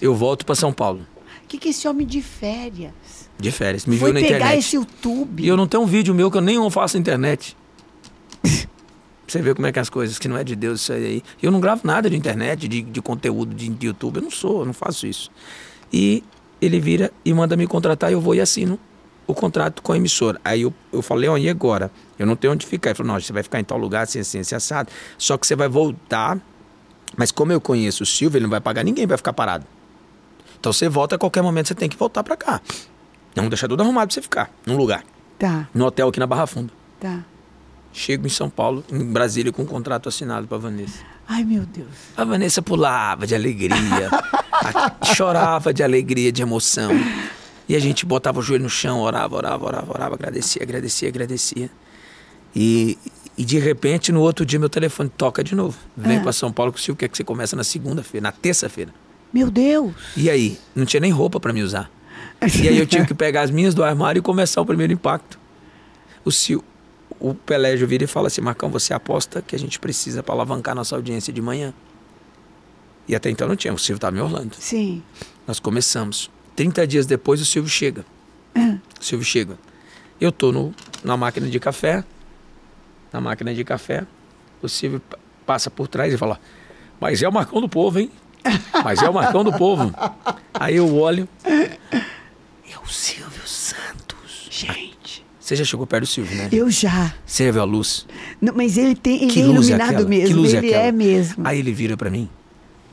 Eu 0.00 0.14
volto 0.14 0.46
para 0.46 0.54
São 0.54 0.72
Paulo, 0.72 1.06
O 1.42 1.48
que, 1.48 1.58
que 1.58 1.70
esse 1.70 1.88
homem 1.88 2.06
de 2.06 2.22
férias? 2.22 3.25
De 3.38 3.50
férias. 3.50 3.86
Me 3.86 3.98
Foi 3.98 4.12
viu 4.12 4.14
na 4.14 4.26
pegar 4.26 4.38
internet. 4.38 4.58
esse 4.58 4.76
YouTube. 4.76 5.42
E 5.42 5.48
eu 5.48 5.56
não 5.56 5.66
tenho 5.66 5.82
um 5.82 5.86
vídeo 5.86 6.14
meu 6.14 6.30
que 6.30 6.36
eu 6.36 6.42
nem 6.42 6.70
faço 6.70 6.96
na 6.96 7.00
internet. 7.00 7.56
Você 9.26 9.42
vê 9.42 9.54
como 9.54 9.66
é 9.66 9.72
que 9.72 9.78
é 9.78 9.82
as 9.82 9.90
coisas, 9.90 10.18
que 10.18 10.28
não 10.28 10.36
é 10.36 10.44
de 10.44 10.54
Deus 10.54 10.82
isso 10.82 10.92
aí. 10.92 11.22
Eu 11.42 11.50
não 11.50 11.60
gravo 11.60 11.82
nada 11.84 12.08
de 12.08 12.16
internet, 12.16 12.68
de, 12.68 12.82
de 12.82 13.02
conteúdo 13.02 13.54
de, 13.54 13.68
de 13.68 13.86
YouTube. 13.88 14.16
Eu 14.16 14.22
não 14.22 14.30
sou, 14.30 14.60
eu 14.60 14.66
não 14.66 14.72
faço 14.72 15.06
isso. 15.06 15.30
E 15.92 16.22
ele 16.60 16.78
vira 16.78 17.12
e 17.24 17.34
manda 17.34 17.56
me 17.56 17.66
contratar 17.66 18.12
eu 18.12 18.20
vou 18.20 18.34
e 18.34 18.40
assino 18.40 18.78
o 19.26 19.34
contrato 19.34 19.82
com 19.82 19.92
a 19.92 19.96
emissora. 19.96 20.40
Aí 20.44 20.62
eu, 20.62 20.72
eu 20.92 21.02
falei, 21.02 21.28
ó, 21.28 21.36
e 21.36 21.48
agora? 21.48 21.90
Eu 22.18 22.26
não 22.26 22.36
tenho 22.36 22.52
onde 22.52 22.64
ficar. 22.64 22.90
Ele 22.90 22.96
falou, 22.96 23.12
não, 23.12 23.20
você 23.20 23.32
vai 23.32 23.42
ficar 23.42 23.58
em 23.58 23.64
tal 23.64 23.76
lugar, 23.76 24.02
assim, 24.02 24.20
assim, 24.20 24.38
assim, 24.38 24.54
assado. 24.54 24.90
Só 25.18 25.36
que 25.36 25.46
você 25.46 25.56
vai 25.56 25.68
voltar. 25.68 26.38
Mas 27.16 27.32
como 27.32 27.52
eu 27.52 27.60
conheço 27.60 28.04
o 28.04 28.06
Silvio, 28.06 28.38
ele 28.38 28.44
não 28.44 28.50
vai 28.50 28.60
pagar 28.60 28.84
ninguém, 28.84 29.06
vai 29.06 29.16
ficar 29.16 29.32
parado. 29.32 29.66
Então 30.58 30.72
você 30.72 30.88
volta 30.88 31.16
a 31.16 31.18
qualquer 31.18 31.42
momento, 31.42 31.68
você 31.68 31.74
tem 31.74 31.88
que 31.88 31.96
voltar 31.96 32.22
pra 32.22 32.36
cá. 32.36 32.60
Não 33.36 33.48
deixar 33.48 33.68
tudo 33.68 33.82
arrumado 33.82 34.08
pra 34.08 34.14
você 34.14 34.22
ficar, 34.22 34.50
num 34.64 34.76
lugar. 34.76 35.04
Tá, 35.38 35.68
No 35.74 35.84
hotel 35.86 36.08
aqui 36.08 36.18
na 36.18 36.26
Barra 36.26 36.46
Funda. 36.46 36.72
tá. 36.98 37.20
Chego 37.92 38.26
em 38.26 38.30
São 38.30 38.50
Paulo, 38.50 38.84
em 38.92 39.02
Brasília, 39.04 39.50
com 39.50 39.62
um 39.62 39.66
contrato 39.66 40.06
assinado 40.10 40.46
pra 40.46 40.58
Vanessa. 40.58 40.98
Ai, 41.26 41.42
meu 41.44 41.64
Deus. 41.64 41.88
A 42.14 42.24
Vanessa 42.24 42.60
pulava 42.60 43.26
de 43.26 43.34
alegria, 43.34 43.74
a- 44.52 44.92
chorava 45.14 45.72
de 45.72 45.82
alegria, 45.82 46.30
de 46.30 46.42
emoção. 46.42 46.90
E 47.66 47.74
a 47.74 47.78
gente 47.78 48.04
botava 48.04 48.38
o 48.38 48.42
joelho 48.42 48.64
no 48.64 48.68
chão, 48.70 49.00
orava, 49.00 49.34
orava, 49.34 49.64
orava, 49.64 49.92
orava, 49.92 50.14
agradecia, 50.14 50.62
agradecia, 50.62 51.08
agradecia. 51.08 51.70
E, 52.54 52.98
e 53.36 53.44
de 53.46 53.58
repente, 53.58 54.12
no 54.12 54.20
outro 54.20 54.44
dia, 54.44 54.58
meu 54.58 54.68
telefone 54.68 55.08
toca 55.16 55.42
de 55.42 55.54
novo. 55.54 55.78
Vem 55.96 56.18
Ah. 56.18 56.22
pra 56.22 56.32
São 56.32 56.52
Paulo 56.52 56.72
que 56.72 56.78
o 56.78 56.82
Silvio 56.82 56.98
quer 56.98 57.08
que 57.08 57.16
você 57.16 57.24
comece 57.24 57.56
na 57.56 57.64
segunda-feira, 57.64 58.22
na 58.24 58.32
terça-feira. 58.32 58.92
Meu 59.32 59.50
Deus. 59.50 59.94
E 60.16 60.28
aí? 60.30 60.58
Não 60.74 60.84
tinha 60.84 61.00
nem 61.00 61.10
roupa 61.10 61.40
pra 61.40 61.52
me 61.52 61.62
usar. 61.62 61.90
E 62.62 62.68
aí 62.68 62.78
eu 62.78 62.86
tive 62.86 63.06
que 63.08 63.14
pegar 63.14 63.42
as 63.42 63.50
minhas 63.50 63.74
do 63.74 63.82
armário 63.84 64.18
e 64.20 64.22
começar 64.22 64.60
o 64.60 64.66
primeiro 64.66 64.92
impacto. 64.92 65.38
O 66.24 66.30
Sil, 66.32 66.60
o 67.20 67.34
Pelégio 67.34 67.86
vira 67.86 68.04
e 68.04 68.06
fala 68.06 68.26
assim, 68.26 68.40
Marcão, 68.40 68.68
você 68.70 68.92
aposta 68.92 69.40
que 69.42 69.54
a 69.56 69.58
gente 69.58 69.78
precisa 69.78 70.22
para 70.22 70.34
alavancar 70.34 70.74
nossa 70.74 70.94
audiência 70.96 71.32
de 71.32 71.40
manhã. 71.40 71.72
E 73.08 73.14
até 73.14 73.30
então 73.30 73.46
não 73.46 73.54
tinha, 73.56 73.72
o 73.72 73.78
Silvio 73.78 73.96
estava 73.98 74.16
em 74.16 74.20
Orlando. 74.20 74.56
Sim. 74.58 75.02
Nós 75.46 75.60
começamos. 75.60 76.30
30 76.56 76.86
dias 76.86 77.06
depois 77.06 77.40
o 77.40 77.44
Silvio 77.44 77.70
chega. 77.70 78.04
O 78.58 79.04
Silvio 79.04 79.24
chega. 79.24 79.56
Eu 80.20 80.32
tô 80.32 80.50
no, 80.50 80.74
na 81.04 81.16
máquina 81.16 81.46
de 81.48 81.60
café, 81.60 82.02
na 83.12 83.20
máquina 83.20 83.54
de 83.54 83.62
café, 83.62 84.04
o 84.62 84.68
Silvio 84.68 84.98
pa- 85.00 85.18
passa 85.44 85.70
por 85.70 85.86
trás 85.86 86.12
e 86.12 86.16
fala, 86.16 86.40
mas 86.98 87.22
é 87.22 87.28
o 87.28 87.32
Marcão 87.32 87.60
do 87.60 87.68
Povo, 87.68 87.98
hein? 88.00 88.10
Mas 88.82 89.02
é 89.02 89.08
o 89.08 89.12
Marcão 89.14 89.44
do 89.44 89.52
Povo. 89.52 89.92
Aí 90.54 90.76
eu 90.76 90.96
olho, 90.96 91.28
é 92.76 92.84
o 92.84 92.88
Silvio 92.88 93.46
Santos. 93.46 94.48
Gente. 94.50 95.24
Você 95.40 95.54
já 95.54 95.64
chegou 95.64 95.86
perto 95.86 96.02
do 96.04 96.06
Silvio, 96.08 96.36
né? 96.36 96.48
Eu 96.50 96.70
já. 96.70 97.14
Você 97.24 97.46
já 97.46 97.52
viu 97.52 97.62
a 97.62 97.64
luz? 97.64 98.06
Não, 98.40 98.52
mas 98.54 98.76
ele 98.76 98.94
tem. 98.94 99.22
Ele 99.22 99.32
Que 99.32 99.40
é 99.40 99.42
é 99.42 99.46
iluminado 99.46 99.90
aquela? 99.90 100.08
mesmo. 100.08 100.26
Que 100.28 100.34
luz 100.34 100.54
é 100.54 100.58
ele 100.58 100.66
aquela? 100.68 100.84
é 100.86 100.92
mesmo. 100.92 101.46
Aí 101.46 101.58
ele 101.60 101.72
vira 101.72 101.96
pra 101.96 102.10
mim, 102.10 102.28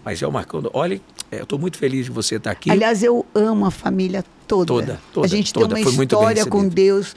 mas 0.05 0.21
é 0.21 0.27
o 0.27 0.31
Marcão. 0.31 0.61
Olha, 0.73 1.01
é, 1.31 1.41
eu 1.41 1.45
tô 1.47 1.57
muito 1.57 1.77
feliz 1.77 2.05
de 2.05 2.11
você 2.11 2.35
estar 2.35 2.51
aqui. 2.51 2.69
Aliás, 2.69 3.01
eu 3.01 3.25
amo 3.33 3.65
a 3.65 3.71
família 3.71 4.23
toda. 4.47 4.67
Toda, 4.67 5.01
toda, 5.11 5.25
A 5.25 5.29
gente 5.29 5.51
toda. 5.51 5.73
tem 5.73 5.83
Foi 5.83 5.91
uma 5.93 5.97
bem 5.97 6.05
história 6.05 6.45
com. 6.45 6.67
Deus. 6.67 7.15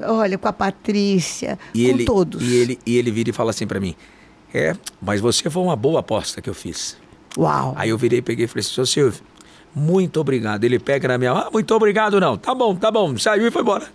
Olha, 0.00 0.38
com 0.38 0.46
a 0.48 0.52
Patrícia, 0.52 1.58
E 1.74 1.82
com 1.84 1.88
ele, 1.90 2.04
todos. 2.04 2.40
E 2.42 2.54
ele, 2.54 2.78
e 2.86 2.96
ele 2.96 3.10
vira 3.10 3.30
e 3.30 3.32
fala 3.32 3.50
assim 3.50 3.66
pra 3.66 3.78
mim: 3.80 3.94
É, 4.54 4.74
mas 5.02 5.20
você 5.20 5.50
foi 5.50 5.62
uma 5.62 5.76
boa 5.76 6.00
aposta 6.00 6.40
que 6.40 6.48
eu 6.48 6.54
fiz. 6.54 6.96
Uau. 7.36 7.74
Aí 7.76 7.90
eu 7.90 7.98
virei, 7.98 8.22
peguei 8.22 8.44
e 8.46 8.48
falei 8.48 8.60
assim: 8.60 8.74
Seu 8.74 8.86
Silvio, 8.86 9.20
muito 9.78 10.20
obrigado. 10.20 10.64
Ele 10.64 10.78
pega 10.78 11.08
na 11.08 11.18
minha 11.18 11.32
mão: 11.32 11.44
Ah, 11.46 11.50
muito 11.52 11.72
obrigado, 11.74 12.20
não. 12.20 12.36
Tá 12.36 12.54
bom, 12.54 12.74
tá 12.74 12.90
bom. 12.90 13.16
Saiu 13.16 13.46
e 13.46 13.50
foi 13.50 13.62
embora. 13.62 13.86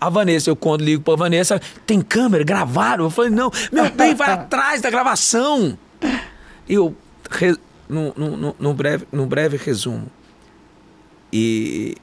A 0.00 0.10
Vanessa, 0.10 0.50
eu 0.50 0.56
quando 0.56 0.82
ligo 0.82 1.02
pra 1.02 1.14
Vanessa, 1.14 1.60
tem 1.86 2.00
câmera, 2.00 2.44
gravaram. 2.44 3.04
Eu 3.04 3.10
falei: 3.10 3.30
Não, 3.30 3.50
meu 3.72 3.90
bem, 3.94 4.14
vai 4.14 4.32
atrás 4.32 4.82
da 4.82 4.90
gravação. 4.90 5.78
E 6.68 6.74
eu, 6.74 6.94
re, 7.30 7.56
num, 7.88 8.12
num, 8.16 8.54
num 8.58 8.74
breve, 8.74 9.06
num 9.10 9.26
breve 9.26 9.56
resumo, 9.56 10.06
e 11.32 11.96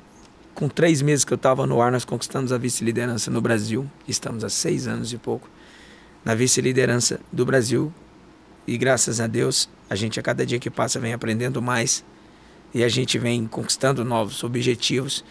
com 0.55 0.67
três 0.67 1.01
meses 1.01 1.23
que 1.23 1.31
eu 1.31 1.37
estava 1.37 1.65
no 1.65 1.81
ar, 1.81 1.91
nós 1.91 2.03
conquistamos 2.03 2.51
a 2.51 2.57
vice-liderança 2.57 3.29
no 3.31 3.39
Brasil. 3.39 3.89
Estamos 4.07 4.43
há 4.43 4.49
seis 4.49 4.87
anos 4.87 5.13
e 5.13 5.17
pouco. 5.17 5.49
na 6.25 6.35
vice-liderança 6.35 7.19
do 7.31 7.45
Brasil. 7.45 7.93
E 8.67 8.77
graças 8.77 9.19
a 9.19 9.27
Deus, 9.27 9.69
a 9.89 9.95
gente 9.95 10.19
a 10.19 10.23
cada 10.23 10.45
dia 10.45 10.59
que 10.59 10.69
passa 10.69 10.99
vem 10.99 11.13
aprendendo 11.13 11.61
mais 11.61 12.03
e 12.73 12.83
a 12.83 12.87
gente 12.89 13.17
vem 13.17 13.45
conquistando 13.47 14.03
novos 14.05 14.43
objetivos. 14.43 15.23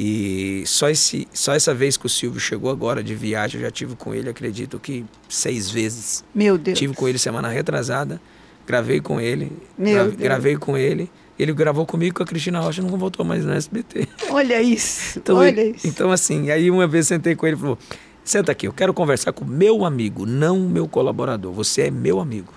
E 0.00 0.62
só, 0.64 0.88
esse, 0.88 1.26
só 1.32 1.52
essa 1.54 1.74
vez 1.74 1.96
que 1.96 2.06
o 2.06 2.08
Silvio 2.08 2.38
chegou 2.40 2.70
agora 2.70 3.02
de 3.02 3.14
viagem, 3.16 3.60
eu 3.60 3.66
já 3.66 3.70
tive 3.70 3.96
com 3.96 4.14
ele, 4.14 4.30
acredito 4.30 4.78
que 4.78 5.04
seis 5.28 5.68
vezes. 5.70 6.24
Meu 6.34 6.56
Deus. 6.56 6.78
Tive 6.78 6.94
com 6.94 7.08
ele 7.08 7.18
semana 7.18 7.48
retrasada, 7.48 8.20
gravei 8.64 9.00
com 9.00 9.20
ele, 9.20 9.50
Meu 9.76 10.04
Deus. 10.04 10.14
gravei 10.16 10.56
com 10.56 10.76
ele. 10.78 11.10
Ele 11.36 11.52
gravou 11.52 11.84
comigo 11.84 12.16
com 12.16 12.22
a 12.22 12.26
Cristina 12.26 12.60
Rocha, 12.60 12.80
não 12.82 12.96
voltou 12.96 13.24
mais 13.26 13.44
no 13.44 13.52
SBT. 13.52 14.06
Olha 14.30 14.60
isso. 14.62 15.18
Então, 15.18 15.36
olha 15.36 15.48
ele- 15.60 15.76
isso. 15.76 15.86
então 15.86 16.10
assim, 16.12 16.50
aí 16.50 16.70
uma 16.70 16.86
vez 16.86 17.06
sentei 17.08 17.34
com 17.36 17.46
ele 17.46 17.56
e 17.56 17.58
falou: 17.60 17.78
Senta 18.24 18.52
aqui, 18.52 18.66
eu 18.68 18.72
quero 18.72 18.92
conversar 18.94 19.32
com 19.32 19.44
meu 19.44 19.84
amigo, 19.84 20.26
não 20.26 20.68
meu 20.68 20.86
colaborador. 20.88 21.52
Você 21.52 21.82
é 21.82 21.90
meu 21.90 22.18
amigo. 22.20 22.52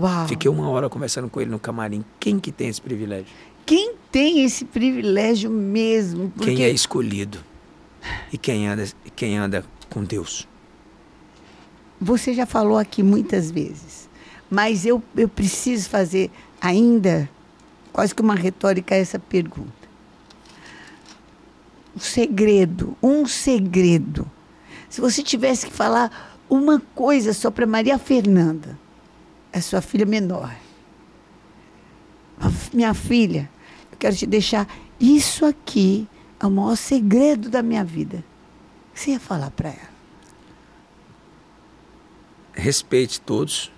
Uau. 0.00 0.28
Fiquei 0.28 0.50
uma 0.50 0.68
hora 0.68 0.88
conversando 0.88 1.28
com 1.28 1.40
ele 1.40 1.50
no 1.50 1.58
camarim. 1.58 2.04
Quem 2.18 2.38
que 2.38 2.50
tem 2.50 2.68
esse 2.68 2.80
privilégio? 2.80 3.26
Quem 3.66 3.94
tem 4.10 4.44
esse 4.44 4.64
privilégio 4.64 5.50
mesmo? 5.50 6.30
Porque 6.30 6.54
Quem 6.54 6.64
é 6.64 6.70
escolhido? 6.70 7.38
E 8.32 8.38
quem 8.38 8.66
anda, 8.66 8.88
quem 9.14 9.36
anda 9.36 9.64
com 9.90 10.02
Deus? 10.02 10.48
você 12.00 12.32
já 12.32 12.46
falou 12.46 12.78
aqui 12.78 13.02
muitas 13.02 13.50
vezes, 13.50 14.08
mas 14.48 14.86
eu, 14.86 15.02
eu 15.14 15.28
preciso 15.28 15.90
fazer 15.90 16.30
ainda 16.60 17.28
quase 17.92 18.14
que 18.14 18.22
uma 18.22 18.34
retórica 18.34 18.94
a 18.94 18.98
essa 18.98 19.18
pergunta. 19.18 19.68
O 21.94 22.00
segredo, 22.00 22.96
um 23.02 23.26
segredo. 23.26 24.28
Se 24.88 25.00
você 25.00 25.22
tivesse 25.22 25.66
que 25.66 25.72
falar 25.72 26.38
uma 26.48 26.80
coisa 26.94 27.34
só 27.34 27.50
para 27.50 27.66
Maria 27.66 27.98
Fernanda, 27.98 28.78
a 29.52 29.60
sua 29.60 29.80
filha 29.80 30.06
menor. 30.06 30.54
Minha 32.72 32.94
filha, 32.94 33.50
eu 33.92 33.98
quero 33.98 34.16
te 34.16 34.26
deixar 34.26 34.66
isso 34.98 35.44
aqui 35.44 36.08
é 36.38 36.46
o 36.46 36.50
maior 36.50 36.76
segredo 36.76 37.50
da 37.50 37.62
minha 37.62 37.84
vida. 37.84 38.18
O 38.90 38.94
que 38.94 39.00
você 39.00 39.10
ia 39.12 39.20
falar 39.20 39.50
para 39.50 39.68
ela? 39.70 39.90
Respeite 42.52 43.20
todos, 43.20 43.70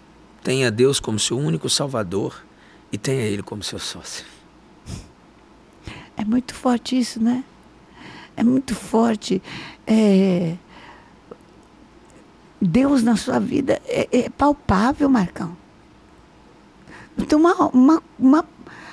tenha 0.43 0.71
Deus 0.71 0.99
como 1.01 1.19
seu 1.19 1.39
único 1.39 1.69
salvador 1.69 2.45
e 2.91 2.99
tenha 2.99 3.23
Ele 3.23 3.43
como 3.43 3.63
seu 3.63 3.79
sócio. 3.79 4.25
É 6.17 6.25
muito 6.25 6.55
forte 6.55 6.99
isso, 6.99 7.21
né? 7.21 7.45
É 8.37 8.43
muito 8.43 8.75
forte. 8.75 9.43
É, 9.87 10.57
Deus 12.61 13.03
na 13.03 13.17
sua 13.17 13.39
vida 13.39 13.81
é, 13.87 14.09
é 14.11 14.31
palpável, 14.31 15.09
Marcão. 15.09 15.57
Não 17.17 17.25
tem 17.27 17.39
uma, 17.39 17.55
uma, 17.69 18.03
uma- 18.19 18.45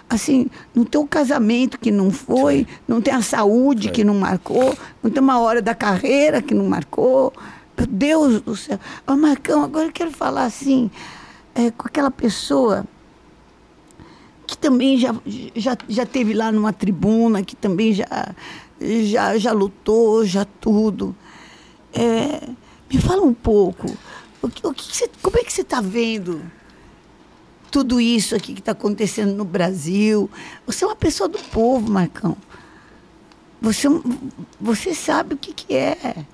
assim, 0.10 0.48
não 0.74 0.84
tem 0.84 1.00
o 1.00 1.08
casamento 1.08 1.80
que 1.80 1.91
não 1.91 2.12
foi, 2.12 2.68
não 2.88 3.00
tem 3.02 3.14
a 3.14 3.22
saúde 3.22 3.90
que 3.91 4.04
não 4.04 4.16
marcou, 4.16 4.76
não 5.04 5.10
tem 5.12 5.22
uma 5.22 5.40
hora 5.40 5.62
da 5.62 5.74
carreira 5.76 6.41
que 6.41 6.54
não 6.54 6.66
marcou. 6.66 7.32
Meu 7.78 7.88
Deus 7.88 8.41
do 8.41 8.56
céu. 8.56 8.78
Ô, 9.08 9.16
Marcão, 9.16 9.64
agora 9.64 9.86
eu 9.88 9.91
quero 9.91 10.12
falar 10.12 10.44
assim, 10.46 10.91
é, 11.56 11.72
com 11.72 11.88
aquela 11.88 12.12
pessoa 12.12 12.86
que 14.46 14.58
também 14.58 14.98
já, 14.98 15.16
já, 15.56 15.78
já 15.88 16.06
teve 16.06 16.34
lá 16.34 16.52
numa 16.52 16.74
tribuna, 16.74 17.44
que 17.44 17.56
também 17.56 17.94
já, 17.94 18.34
já, 19.04 19.38
já 19.38 19.52
lutou, 19.52 20.26
já 20.26 20.44
tudo. 20.60 21.16
É, 21.94 22.50
me 22.91 23.00
fala 23.00 23.22
um 23.22 23.34
pouco, 23.34 23.88
o 24.41 24.50
que, 24.50 24.66
o 24.66 24.74
que 24.74 24.84
você- 24.96 25.10
como 25.22 25.38
é 25.38 25.44
que 25.44 25.54
você 25.54 25.62
está 25.62 25.80
vendo 25.82 26.41
tudo 27.70 28.00
isso 28.02 28.36
aqui 28.36 28.54
que 28.54 28.60
está 28.60 28.72
acontecendo 28.72 29.34
no 29.34 29.46
Brasil? 29.46 30.30
Você 30.66 30.84
é 30.84 30.88
uma 30.88 30.96
pessoa 30.96 31.30
do 31.30 31.38
povo, 31.38 31.90
Marcão. 31.90 32.36
Você, 33.62 33.88
é 33.88 33.91
você 34.60 34.94
sabe 34.94 35.36
o 35.36 35.38
que, 35.38 35.54
que 35.54 35.76
é 35.76 36.26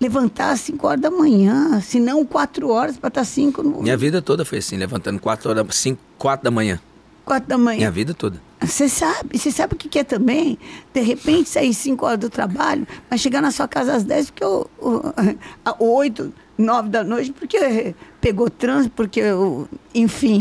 levantar 0.00 0.50
às 0.50 0.60
5 0.60 0.86
horas 0.86 1.00
da 1.00 1.10
manhã, 1.10 1.80
se 1.80 1.98
não 1.98 2.24
4 2.24 2.68
horas 2.68 2.96
para 2.96 3.08
estar 3.08 3.24
5 3.24 3.62
no 3.62 3.82
Minha 3.82 3.96
vida 3.96 4.20
toda 4.20 4.44
foi 4.44 4.58
assim, 4.58 4.76
levantando 4.76 5.18
4 5.18 5.50
horas, 5.50 5.74
5, 5.74 6.00
4 6.18 6.44
da 6.44 6.50
manhã. 6.50 6.80
4 7.24 7.48
da 7.48 7.58
manhã. 7.58 7.78
Minha 7.78 7.90
vida 7.90 8.14
toda. 8.14 8.40
Você 8.60 8.88
sabe, 8.88 9.38
você 9.38 9.50
sabe 9.50 9.74
o 9.74 9.76
que 9.76 9.88
que 9.88 9.98
é 9.98 10.04
também? 10.04 10.58
De 10.92 11.00
repente 11.00 11.48
sair 11.48 11.74
5 11.74 12.04
horas 12.06 12.18
do 12.18 12.30
trabalho, 12.30 12.86
mas 13.10 13.20
chegar 13.20 13.40
na 13.40 13.50
sua 13.50 13.66
casa 13.66 13.94
às 13.94 14.04
10, 14.04 14.30
porque 14.30 14.44
o, 14.44 14.66
a 15.64 15.74
8, 15.82 16.32
9 16.56 16.88
da 16.88 17.04
noite, 17.04 17.32
porque 17.32 17.94
pegou 18.26 18.50
trânsito, 18.50 18.92
porque, 18.96 19.22
o- 19.22 19.68
enfim, 19.94 20.40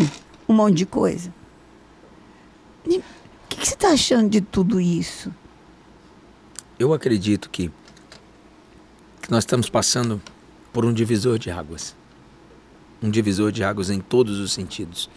um 0.50 0.54
monte 0.56 0.78
de 0.78 0.86
coisa. 0.88 1.32
E 2.84 2.98
O 2.98 3.04
que, 3.48 3.58
que 3.58 3.68
você 3.68 3.76
está 3.76 3.90
achando 3.90 4.28
de 4.28 4.42
tudo 4.42 4.82
isso? 4.82 5.32
Eu 6.80 6.96
acredito 6.96 7.48
que, 7.48 7.70
que 9.22 9.30
nós 9.30 9.44
estamos 9.44 9.70
passando 9.70 10.20
por 10.74 10.84
um 10.84 10.92
divisor 10.92 11.38
de 11.38 11.52
águas. 11.52 11.96
Um 13.04 13.10
divisor 13.12 13.52
de 13.52 13.64
águas 13.64 13.92
em 13.92 14.00
todos 14.00 14.40
os 14.40 14.52
sentidos: 14.52 15.08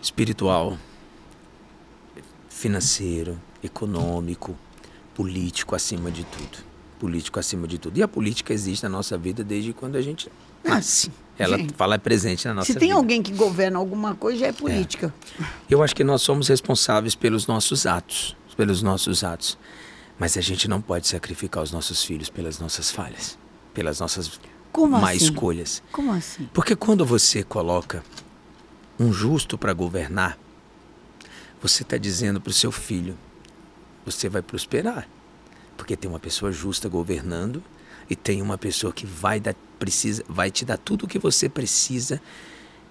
espiritual, 0.00 0.78
financeiro, 2.48 3.38
econômico, 3.62 4.56
político 5.14 5.74
acima 5.76 6.10
de 6.10 6.24
tudo. 6.24 6.64
Político 6.98 7.38
acima 7.38 7.68
de 7.68 7.76
tudo. 7.78 7.98
E 7.98 8.02
a 8.02 8.08
política 8.08 8.54
existe 8.54 8.84
na 8.84 8.88
nossa 8.88 9.18
vida 9.18 9.44
desde 9.44 9.74
quando 9.74 9.96
a 9.96 10.02
gente 10.02 10.32
nasce. 10.64 11.12
Ela 11.38 11.56
gente, 11.58 11.74
fala 11.74 11.96
é 11.96 11.98
presente 11.98 12.46
na 12.46 12.54
nossa 12.54 12.72
Se 12.72 12.78
tem 12.78 12.88
vida. 12.88 12.98
alguém 12.98 13.22
que 13.22 13.32
governa 13.32 13.78
alguma 13.78 14.14
coisa, 14.14 14.38
já 14.38 14.46
é 14.46 14.52
política. 14.52 15.12
Eu 15.68 15.82
acho 15.82 15.94
que 15.94 16.04
nós 16.04 16.22
somos 16.22 16.48
responsáveis 16.48 17.14
pelos 17.14 17.46
nossos 17.46 17.86
atos, 17.86 18.36
pelos 18.56 18.82
nossos 18.82 19.24
atos. 19.24 19.58
Mas 20.18 20.36
a 20.36 20.40
gente 20.40 20.68
não 20.68 20.80
pode 20.80 21.08
sacrificar 21.08 21.62
os 21.62 21.72
nossos 21.72 22.04
filhos 22.04 22.30
pelas 22.30 22.60
nossas 22.60 22.90
falhas, 22.90 23.36
pelas 23.72 23.98
nossas 23.98 24.40
Como 24.70 24.96
má 24.98 25.10
assim? 25.10 25.24
escolhas. 25.24 25.82
Como 25.90 26.12
assim? 26.12 26.48
Porque 26.52 26.76
quando 26.76 27.04
você 27.04 27.42
coloca 27.42 28.02
um 28.98 29.12
justo 29.12 29.58
para 29.58 29.72
governar, 29.72 30.38
você 31.60 31.82
está 31.82 31.96
dizendo 31.96 32.40
para 32.40 32.50
o 32.50 32.54
seu 32.54 32.70
filho: 32.70 33.18
você 34.06 34.28
vai 34.28 34.40
prosperar. 34.40 35.08
Porque 35.76 35.96
tem 35.96 36.08
uma 36.08 36.20
pessoa 36.20 36.52
justa 36.52 36.88
governando 36.88 37.60
e 38.08 38.16
tem 38.16 38.42
uma 38.42 38.58
pessoa 38.58 38.92
que 38.92 39.06
vai, 39.06 39.40
dar, 39.40 39.54
precisa, 39.78 40.22
vai 40.28 40.50
te 40.50 40.64
dar 40.64 40.76
tudo 40.76 41.04
o 41.04 41.08
que 41.08 41.18
você 41.18 41.48
precisa 41.48 42.20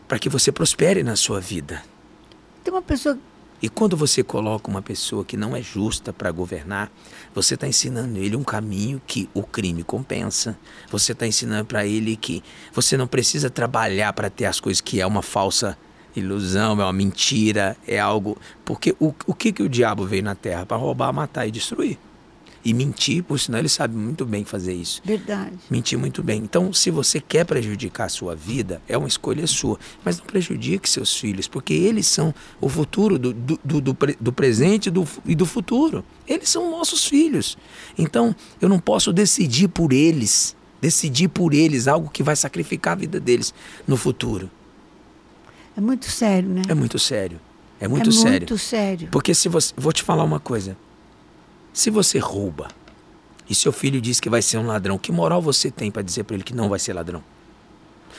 para 0.07 0.19
que 0.19 0.29
você 0.29 0.51
prospere 0.51 1.03
na 1.03 1.15
sua 1.15 1.39
vida. 1.39 1.83
Tem 2.63 2.73
uma 2.73 2.81
pessoa. 2.81 3.17
E 3.61 3.69
quando 3.69 3.95
você 3.95 4.21
coloca 4.21 4.69
uma 4.69 4.81
pessoa 4.81 5.23
que 5.23 5.37
não 5.37 5.55
é 5.55 5.61
justa 5.61 6.11
para 6.11 6.29
governar, 6.31 6.91
você 7.33 7.53
está 7.53 7.65
ensinando 7.65 8.17
ele 8.19 8.35
um 8.35 8.43
caminho 8.43 9.01
que 9.07 9.29
o 9.33 9.41
crime 9.41 9.83
compensa. 9.83 10.57
Você 10.91 11.13
está 11.13 11.25
ensinando 11.25 11.65
para 11.65 11.85
ele 11.85 12.17
que 12.17 12.43
você 12.73 12.97
não 12.97 13.07
precisa 13.07 13.49
trabalhar 13.49 14.11
para 14.11 14.29
ter 14.29 14.45
as 14.45 14.59
coisas 14.59 14.81
que 14.81 14.99
é 14.99 15.07
uma 15.07 15.21
falsa 15.21 15.77
ilusão, 16.13 16.73
é 16.81 16.83
uma 16.83 16.93
mentira, 16.93 17.77
é 17.87 17.97
algo. 17.99 18.37
Porque 18.65 18.95
o, 18.99 19.13
o 19.25 19.33
que, 19.33 19.53
que 19.53 19.63
o 19.63 19.69
diabo 19.69 20.05
veio 20.05 20.23
na 20.23 20.35
terra? 20.35 20.65
Para 20.65 20.75
roubar, 20.75 21.13
matar 21.13 21.47
e 21.47 21.51
destruir. 21.51 21.97
E 22.65 22.73
mentir, 22.73 23.23
por 23.23 23.39
sinal, 23.39 23.59
ele 23.59 23.69
sabe 23.69 23.95
muito 23.95 24.25
bem 24.25 24.45
fazer 24.45 24.73
isso 24.73 25.01
Verdade. 25.03 25.51
mentir 25.69 25.97
muito 25.97 26.23
bem. 26.23 26.41
Então, 26.41 26.71
se 26.71 26.89
você 26.89 27.19
quer 27.19 27.45
prejudicar 27.45 28.05
a 28.05 28.09
sua 28.09 28.35
vida, 28.35 28.81
é 28.87 28.97
uma 28.97 29.07
escolha 29.07 29.45
sua. 29.47 29.77
Mas 30.03 30.17
não 30.17 30.25
prejudique 30.25 30.89
seus 30.89 31.13
filhos, 31.15 31.47
porque 31.47 31.73
eles 31.73 32.07
são 32.07 32.33
o 32.61 32.69
futuro 32.69 33.19
do, 33.19 33.33
do, 33.33 33.59
do, 33.63 33.81
do 33.81 33.97
do 34.19 34.33
presente 34.33 34.89
do, 34.89 35.07
e 35.25 35.35
do 35.35 35.45
futuro. 35.45 36.03
Eles 36.27 36.49
são 36.49 36.71
nossos 36.71 37.05
filhos. 37.05 37.57
Então, 37.97 38.35
eu 38.61 38.69
não 38.69 38.79
posso 38.79 39.11
decidir 39.11 39.67
por 39.67 39.91
eles, 39.93 40.55
decidir 40.81 41.27
por 41.27 41.53
eles 41.53 41.87
algo 41.87 42.09
que 42.09 42.23
vai 42.23 42.35
sacrificar 42.35 42.93
a 42.93 42.95
vida 42.95 43.19
deles 43.19 43.53
no 43.87 43.97
futuro. 43.97 44.49
É 45.75 45.81
muito 45.81 46.09
sério, 46.09 46.49
né? 46.49 46.61
É 46.67 46.73
muito 46.73 46.99
sério. 46.99 47.39
É 47.79 47.87
muito 47.87 48.09
é 48.09 48.13
sério. 48.13 48.31
muito 48.31 48.57
sério. 48.57 49.07
Porque 49.11 49.33
se 49.33 49.49
você. 49.49 49.73
Vou 49.75 49.91
te 49.91 50.03
falar 50.03 50.23
uma 50.23 50.39
coisa. 50.39 50.77
Se 51.73 51.89
você 51.89 52.19
rouba 52.19 52.67
e 53.49 53.55
seu 53.55 53.71
filho 53.71 53.99
diz 53.99 54.19
que 54.19 54.29
vai 54.29 54.41
ser 54.41 54.57
um 54.57 54.67
ladrão, 54.67 54.97
que 54.97 55.11
moral 55.11 55.41
você 55.41 55.71
tem 55.71 55.89
para 55.89 56.03
dizer 56.03 56.23
para 56.23 56.35
ele 56.35 56.43
que 56.43 56.53
não 56.53 56.69
vai 56.69 56.77
ser 56.77 56.93
ladrão? 56.93 57.23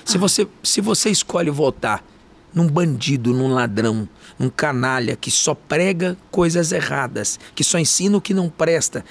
Se 0.05 0.18
você, 0.18 0.47
se 0.62 0.81
você 0.81 1.09
escolhe 1.09 1.51
votar 1.51 2.05
num 2.52 2.66
bandido, 2.66 3.32
num 3.32 3.48
ladrão, 3.48 4.09
num 4.39 4.51
canalha 4.51 5.16
que 5.16 5.31
só 5.31 5.55
prega 5.55 6.16
coisas 6.31 6.72
erradas, 6.72 7.39
que 7.55 7.64
só 7.64 7.78
ensina 7.78 8.16
o 8.16 8.20
que 8.20 8.35
não 8.35 8.48
presta, 8.51 9.05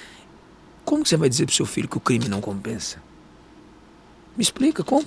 como 0.84 1.06
você 1.06 1.16
vai 1.16 1.28
dizer 1.28 1.46
pro 1.46 1.54
seu 1.54 1.66
filho 1.66 1.88
que 1.88 1.96
o 1.96 2.00
crime 2.00 2.28
não 2.28 2.40
compensa? 2.40 3.02
Me 4.36 4.42
explica 4.42 4.84
como? 4.84 5.06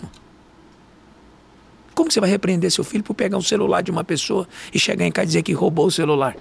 Como 1.94 2.12
você 2.12 2.20
vai 2.20 2.30
repreender 2.30 2.72
seu 2.72 2.84
filho 2.84 3.04
por 3.04 3.14
pegar 3.14 3.38
um 3.38 3.42
celular 3.42 3.82
de 3.82 3.92
uma 3.92 4.04
pessoa 4.04 4.48
e 4.74 4.80
chegar 4.80 5.06
em 5.06 5.12
casa 5.12 5.26
e 5.26 5.28
dizer 5.28 5.44
que 5.44 5.54
roubou 5.54 5.88
o 5.88 5.92
celular? 5.92 6.36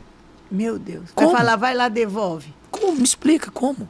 Meu 0.51 0.79
Deus. 0.79 1.11
Como? 1.15 1.31
Vai 1.31 1.39
falar, 1.39 1.57
vai 1.57 1.75
lá, 1.75 1.89
devolve. 1.89 2.55
Como? 2.81 2.97
Me 2.97 3.05
explica 3.05 3.51
como. 3.51 3.89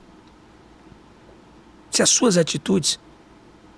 Se 1.90 2.02
as 2.02 2.10
suas 2.10 2.36
atitudes 2.36 2.98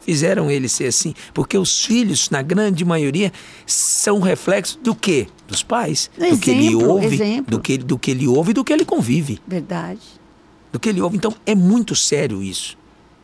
fizeram 0.01 0.51
ele 0.51 0.69
ser 0.69 0.87
assim. 0.87 1.15
Porque 1.35 1.57
os 1.59 1.85
filhos, 1.85 2.31
na 2.31 2.43
grande 2.43 2.85
maioria, 2.85 3.33
são 3.67 4.21
reflexo 4.21 4.79
do 4.79 4.95
quê? 4.95 5.29
Dos 5.47 5.63
pais. 5.63 6.11
Exemplo, 6.17 6.37
do 6.37 6.43
que 6.43 6.51
ele 6.51 6.75
ouve, 6.75 7.15
exemplo. 7.15 7.51
do 7.51 7.61
que, 7.61 7.79
do 7.79 7.99
que 7.99 8.11
ele 8.11 8.27
ouve 8.27 8.51
e 8.51 8.55
do 8.55 8.65
que 8.65 8.73
ele 8.73 8.85
convive. 8.85 9.39
Verdade. 9.47 10.01
Do 10.73 10.81
que 10.81 10.89
ele 10.89 11.01
ouve. 11.01 11.17
Então, 11.17 11.35
é 11.45 11.55
muito 11.55 11.95
sério 11.95 12.43
isso. 12.43 12.77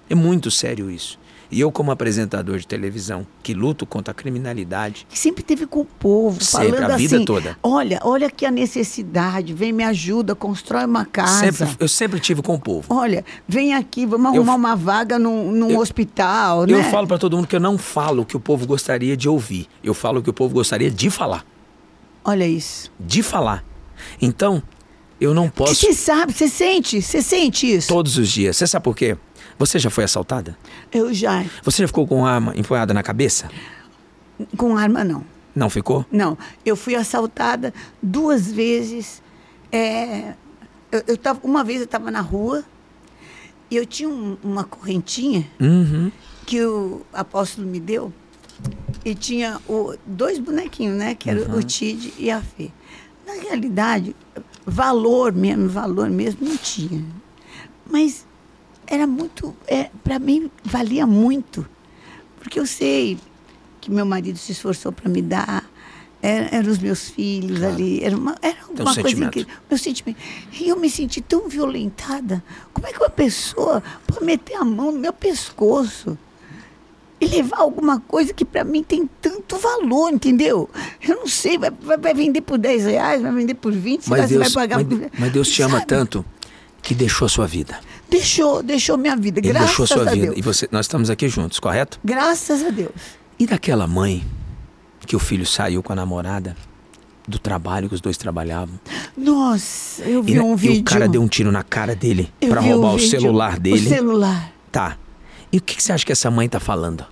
É 0.09 0.15
muito 0.15 0.51
sério 0.51 0.90
isso. 0.90 1.19
E 1.50 1.60
eu, 1.60 1.70
como 1.70 1.90
apresentador 1.90 2.58
de 2.58 2.66
televisão, 2.66 3.26
que 3.42 3.54
luto 3.54 3.84
contra 3.86 4.12
a 4.12 4.14
criminalidade, 4.14 5.06
Que 5.08 5.18
sempre 5.18 5.42
teve 5.42 5.66
com 5.66 5.80
o 5.80 5.84
povo, 5.84 6.42
Sempre, 6.42 6.70
falando 6.76 6.92
a 6.92 6.96
vida 6.96 7.16
assim, 7.16 7.24
toda. 7.24 7.56
olha, 7.62 8.00
olha 8.02 8.26
aqui 8.26 8.44
a 8.46 8.50
necessidade, 8.50 9.52
vem 9.54 9.72
me 9.72 9.84
ajuda, 9.84 10.34
constrói 10.34 10.84
uma 10.84 11.04
casa. 11.04 11.52
sempre, 11.52 11.76
eu 11.78 11.88
sempre 11.88 12.20
tive 12.20 12.42
com 12.42 12.54
o 12.54 12.60
povo. 12.60 12.86
Olha, 12.92 13.24
vem 13.46 13.74
aqui, 13.74 14.06
vamos 14.06 14.26
Eu- 14.34 14.42
arrumar 14.42 14.54
uma 14.54 14.74
vaga 14.76 15.18
num, 15.18 15.52
num 15.52 15.70
eu- 15.70 15.78
hospital, 15.80 16.66
né? 16.66 16.72
Eu 16.74 16.84
falo 16.84 17.06
para 17.06 17.18
todo 17.18 17.36
mundo 17.36 17.46
que 17.46 17.56
eu 17.56 17.60
não 17.60 17.76
falo 17.78 18.22
o 18.22 18.26
que 18.26 18.36
o 18.36 18.40
povo 18.40 18.66
gostaria 18.66 19.16
de 19.16 19.28
ouvir. 19.28 19.68
Eu 19.82 19.94
falo 19.94 20.20
o 20.20 20.22
que 20.22 20.30
o 20.30 20.34
povo 20.34 20.54
gostaria 20.54 20.90
de 20.90 21.10
falar. 21.10 21.44
Olha 22.24 22.46
isso. 22.48 22.90
De 22.98 23.22
falar. 23.22 23.64
Então, 24.20 24.62
eu 25.20 25.32
não 25.34 25.48
posso 25.48 25.74
você 25.74 25.92
sabe, 25.92 26.32
você 26.32 26.48
sente, 26.48 27.00
você 27.00 27.22
sente 27.22 27.70
isso. 27.72 27.88
todos 27.88 28.16
os 28.18 28.28
dias. 28.30 28.56
Você 28.56 28.66
sabe 28.66 28.82
por 28.82 28.96
quê? 28.96 29.16
Você 29.59 29.78
já 29.78 29.90
foi 29.90 30.05
assaltada? 30.05 30.56
Eu 30.93 31.12
já, 31.14 31.44
Você 31.62 31.82
já 31.82 31.86
ficou 31.86 32.06
com 32.06 32.26
arma 32.26 32.52
empunhada 32.56 32.93
na 32.94 33.02
cabeça? 33.02 33.48
com 34.56 34.76
arma 34.76 35.05
não. 35.05 35.24
Não 35.55 35.70
ficou? 35.70 36.05
Não, 36.10 36.36
eu 36.66 36.74
fui 36.76 36.94
assaltada 36.97 37.72
duas 38.02 38.51
vezes. 38.51 39.22
é, 39.70 40.35
eu, 40.93 41.02
eu 41.09 41.16
tava, 41.16 41.40
uma 41.43 41.64
vez 41.64 41.78
eu 41.81 41.85
estava 41.85 42.09
na 42.10 42.20
rua 42.20 42.62
e 43.70 43.76
eu 43.76 43.85
tinha 43.85 44.09
um- 44.09 44.36
uma 44.43 44.62
correntinha 44.62 45.44
Uhum. 45.60 46.12
que 46.47 46.64
o 46.64 47.02
apóstolo 47.12 47.66
me 47.66 47.81
deu 47.81 48.12
e 49.05 49.14
tinha 49.16 49.60
o- 49.68 49.94
dois 50.06 50.39
bonequinhos, 50.39 50.97
né? 50.97 51.14
Que 51.16 51.28
era 51.31 51.40
Uhum. 51.51 51.59
o 51.59 51.62
Tid 51.64 52.12
e 52.18 52.31
a 52.31 52.40
Fê. 52.40 52.70
Na 53.26 53.32
realidade, 53.35 54.14
valor 54.64 55.32
mesmo, 55.32 55.68
valor 55.68 56.09
mesmo 56.09 56.47
não 56.48 56.56
tinha. 56.56 57.05
Mas 57.90 58.24
era 58.86 59.06
muito, 59.06 59.55
é, 59.66 59.90
para 60.02 60.19
mim 60.19 60.51
valia 60.65 61.06
muito, 61.06 61.66
porque 62.40 62.59
eu 62.61 62.66
sei 62.66 63.19
que 63.81 63.90
meu 63.90 64.06
marido 64.06 64.39
se 64.39 64.52
esforçou 64.52 64.93
para 64.93 65.09
me 65.09 65.20
dar. 65.23 65.65
é, 66.23 66.56
Eram 66.56 66.70
os 66.70 66.78
meus 66.78 67.09
filhos 67.11 67.62
ali, 67.62 68.02
era 68.02 68.16
uma, 68.16 68.35
era 68.40 68.56
uma 68.69 68.77
coisa 68.85 68.94
sentimento. 68.94 69.28
incrível. 69.39 69.55
Meu 69.70 69.78
sentimento. 69.78 70.19
E 70.59 70.69
eu 70.69 70.77
me 70.78 70.89
senti 70.90 71.20
tão 71.20 71.48
violentada. 71.48 72.43
Como 72.73 72.86
é 72.86 72.93
que 72.93 72.98
uma 72.98 73.11
pessoa 73.11 73.82
pode 74.06 74.24
meter 74.24 74.55
a 74.56 74.65
mão 74.65 74.90
no 74.93 74.98
meu 74.98 75.12
pescoço? 75.12 76.16
e 77.20 77.27
levar 77.27 77.59
alguma 77.61 78.01
coisa 78.01 78.35
que 78.35 78.44
para 78.44 78.65
mim 78.65 78.82
tem 78.82 79.09
tanto 79.23 79.56
valor, 79.56 80.12
entendeu? 80.12 80.69
Eu 81.01 81.16
não 81.16 81.27
sei, 81.28 81.56
vai, 81.56 81.70
vai- 81.70 82.12
vender 82.12 82.40
por 82.43 82.59
10 82.59 82.85
reais, 82.85 83.23
vai 83.23 83.32
vender 83.32 83.55
por 83.55 83.73
20, 83.73 84.09
Mas 84.11 84.23
você 84.28 84.36
Deus, 84.36 84.52
vai 84.52 84.69
pagar 84.69 84.85
mas, 84.85 84.86
por... 84.98 85.11
mas 85.20 85.32
Deus 85.32 85.48
te 85.48 85.62
ama 85.62 85.81
tanto 85.81 86.23
que 86.82 86.93
deixou 86.94 87.24
a 87.24 87.28
sua 87.28 87.47
vida. 87.47 87.78
Deixou, 88.18 88.62
deixou 88.62 88.96
minha 88.96 89.16
vida, 89.16 89.40
Ele 89.40 89.48
graças 89.48 89.68
deixou 89.68 89.86
sua 89.86 90.02
a 90.02 90.12
vida. 90.14 90.26
Deus. 90.26 90.38
E 90.38 90.42
você, 90.42 90.68
nós 90.70 90.86
estamos 90.86 91.10
aqui 91.10 91.28
juntos, 91.28 91.58
correto? 91.58 91.98
Graças 92.04 92.62
a 92.64 92.70
Deus. 92.70 92.92
E 93.38 93.46
daquela 93.46 93.86
mãe 93.86 94.24
que 95.06 95.16
o 95.16 95.18
filho 95.18 95.44
saiu 95.44 95.82
com 95.82 95.92
a 95.92 95.96
namorada 95.96 96.56
do 97.26 97.38
trabalho 97.38 97.88
que 97.88 97.94
os 97.94 98.00
dois 98.00 98.16
trabalhavam? 98.16 98.78
Nossa, 99.16 100.02
eu 100.02 100.20
E, 100.20 100.22
vi 100.22 100.34
né, 100.34 100.40
um 100.42 100.54
e 100.54 100.56
vídeo. 100.56 100.80
o 100.80 100.84
cara 100.84 101.08
deu 101.08 101.22
um 101.22 101.28
tiro 101.28 101.50
na 101.50 101.62
cara 101.62 101.94
dele 101.94 102.32
um 102.42 102.52
roubar 102.54 102.94
o 102.94 102.98
celular 102.98 103.58
dele. 103.58 103.86
O 103.86 103.88
celular. 103.88 104.52
Tá. 104.70 104.96
E 105.52 105.58
o 105.58 105.60
que, 105.60 105.76
que 105.76 105.82
você 105.82 105.92
acha 105.92 106.04
que 106.06 106.12
essa 106.12 106.30
mãe 106.30 106.48
tá 106.48 106.60
falando? 106.60 107.04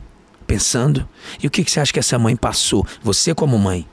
Pensando? 0.47 1.09
E 1.43 1.47
o 1.47 1.51
que, 1.51 1.65
que 1.65 1.71
você 1.71 1.81
acha 1.81 1.93
que 1.93 1.99
essa 1.99 2.19
mãe 2.19 2.37
passou? 2.37 2.87
Você 3.03 3.35
como 3.35 3.59
mãe? 3.59 3.87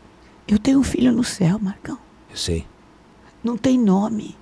Eu 0.48 0.58
tenho 0.58 0.80
um 0.80 0.84
filho 0.84 1.12
no 1.12 1.24
céu, 1.24 1.60
Marcão. 1.60 1.98
Eu 2.30 2.36
sei. 2.38 2.66
Não 3.44 3.56
tem 3.58 3.78
nome. 3.78 4.36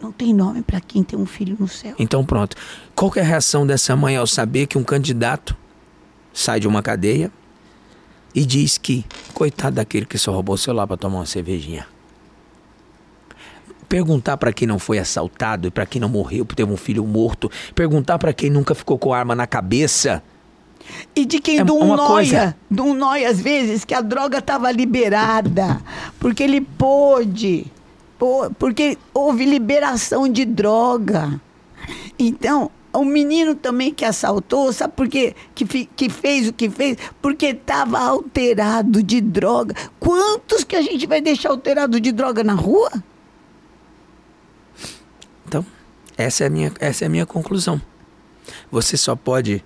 Não 0.00 0.12
tem 0.12 0.32
nome 0.32 0.62
para 0.62 0.80
quem 0.80 1.02
tem 1.02 1.18
um 1.18 1.26
filho 1.26 1.56
no 1.58 1.66
céu. 1.68 1.94
Então 1.98 2.24
pronto. 2.24 2.56
Qual 2.94 3.12
é 3.16 3.20
a 3.20 3.24
reação 3.24 3.66
dessa 3.66 3.96
mãe 3.96 4.16
ao 4.16 4.26
saber 4.26 4.66
que 4.66 4.78
um 4.78 4.84
candidato 4.84 5.56
sai 6.32 6.60
de 6.60 6.68
uma 6.68 6.82
cadeia 6.82 7.32
e 8.34 8.44
diz 8.44 8.78
que, 8.78 9.04
coitado 9.34 9.76
daquele 9.76 10.06
que 10.06 10.16
só 10.16 10.32
roubou 10.32 10.54
o 10.54 10.58
celular 10.58 10.86
para 10.86 10.96
tomar 10.96 11.18
uma 11.18 11.26
cervejinha? 11.26 11.86
Perguntar 13.88 14.36
para 14.36 14.52
quem 14.52 14.68
não 14.68 14.78
foi 14.78 14.98
assaltado 14.98 15.66
e 15.68 15.70
para 15.70 15.86
quem 15.86 15.98
não 16.00 16.08
morreu, 16.10 16.44
por 16.44 16.54
teve 16.54 16.70
um 16.70 16.76
filho 16.76 17.04
morto. 17.06 17.50
Perguntar 17.74 18.18
para 18.18 18.32
quem 18.34 18.50
nunca 18.50 18.74
ficou 18.74 18.98
com 18.98 19.14
arma 19.14 19.34
na 19.34 19.46
cabeça. 19.46 20.22
E 21.16 21.24
de 21.24 21.40
quem 21.40 21.58
É 21.60 21.64
de 21.64 21.72
um 21.72 21.96
coisa- 21.96 22.54
de 22.70 22.80
um 22.82 22.94
nóia 22.94 23.28
às 23.30 23.40
vezes, 23.40 23.84
que 23.84 23.94
a 23.94 24.00
droga 24.02 24.38
estava 24.38 24.70
liberada, 24.70 25.80
porque 26.20 26.42
ele 26.42 26.60
pôde, 26.60 27.64
pô- 27.64 27.70
porque 28.58 28.98
houve 29.14 29.44
liberação 29.44 30.28
de 30.28 30.44
droga. 30.44 31.40
Então, 32.18 32.70
o 32.92 33.04
menino 33.04 33.54
também 33.54 33.92
que 33.94 34.04
assaltou, 34.04 34.72
sabe 34.72 34.94
por 34.94 35.08
quê? 35.08 35.34
Que, 35.54 35.84
que 35.86 36.08
fez 36.08 36.48
o 36.48 36.52
que 36.52 36.68
fez? 36.68 36.96
Porque 37.22 37.46
estava 37.46 37.98
alterado 38.00 39.02
de 39.02 39.20
droga. 39.20 39.74
Quantos 40.00 40.64
que 40.64 40.74
a 40.74 40.82
gente 40.82 41.06
vai 41.06 41.20
deixar 41.20 41.50
alterado 41.50 42.00
de 42.00 42.10
droga 42.12 42.42
na 42.42 42.54
rua? 42.54 42.90
Então, 45.46 45.64
essa 46.16 46.44
é 46.44 46.46
a 46.46 46.50
minha, 46.50 46.72
essa 46.80 47.04
é 47.04 47.06
a 47.06 47.10
minha 47.10 47.26
conclusão. 47.26 47.80
Você 48.70 48.96
só 48.96 49.14
pode. 49.14 49.64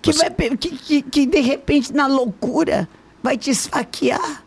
Que, 0.00 0.12
Você- 0.12 0.30
vai, 0.30 0.56
que, 0.56 0.70
que, 0.70 1.02
que 1.02 1.26
de 1.26 1.40
repente, 1.40 1.92
na 1.92 2.06
loucura, 2.06 2.88
vai 3.22 3.36
te 3.36 3.50
esfaquear. 3.50 4.44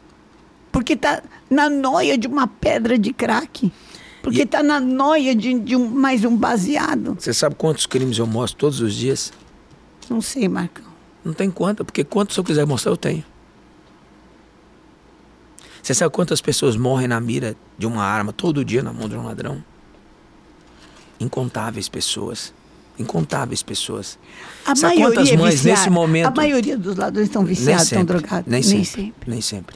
Porque 0.74 0.96
tá 0.98 1.22
na 1.50 1.70
noia 1.70 2.18
de 2.18 2.28
uma 2.28 2.48
pedra 2.48 2.98
de 2.98 3.14
crack. 3.14 3.72
Porque 4.22 4.42
E- 4.42 4.46
tá 4.46 4.62
na 4.64 4.80
noia 4.80 5.36
de, 5.36 5.58
de 5.60 5.76
um, 5.76 5.88
mais 5.88 6.26
um 6.26 6.36
baseado. 6.36 7.16
Você 7.20 7.34
sabe 7.34 7.56
quantos 7.56 7.86
crimes 7.86 8.18
eu 8.18 8.26
mostro 8.28 8.58
todos 8.60 8.82
os 8.82 8.94
dias? 8.96 9.32
Não 10.10 10.20
sei, 10.22 10.50
Marcão. 10.50 10.86
Não 11.24 11.32
tem 11.32 11.50
conta, 11.52 11.86
porque 11.86 12.04
quantos 12.04 12.36
eu 12.36 12.44
quiser 12.44 12.66
mostrar, 12.66 12.92
eu 12.92 12.98
tenho. 12.98 13.24
Você 15.82 15.94
sabe 15.94 16.12
quantas 16.12 16.42
pessoas 16.42 16.76
morrem 16.76 17.08
na 17.08 17.20
mira 17.20 17.56
de 17.78 17.86
uma 17.86 18.04
arma 18.04 18.32
todo 18.34 18.64
dia 18.66 18.82
na 18.82 18.92
mão 18.94 19.08
de 19.08 19.16
um 19.16 19.24
ladrão? 19.24 19.64
Incontáveis 21.20 21.88
pessoas. 21.90 22.54
Incontáveis 22.98 23.62
pessoas. 23.62 24.18
A 24.66 24.76
Sabe 24.76 24.96
maioria 24.96 25.18
quantas 25.18 25.34
é 25.34 25.38
mães 25.38 25.54
viciada. 25.56 25.80
nesse 25.80 25.90
momento. 25.90 26.28
A 26.28 26.32
maioria 26.32 26.78
dos 26.78 26.96
ladrões 26.96 27.28
estão 27.28 27.44
nem 27.44 27.54
viciados, 27.54 27.84
estão 27.84 28.00
sempre, 28.00 28.18
drogados. 28.18 28.50
Nem 28.52 28.64
sempre. 28.64 29.14
Nem 29.28 29.42
sempre. 29.42 29.76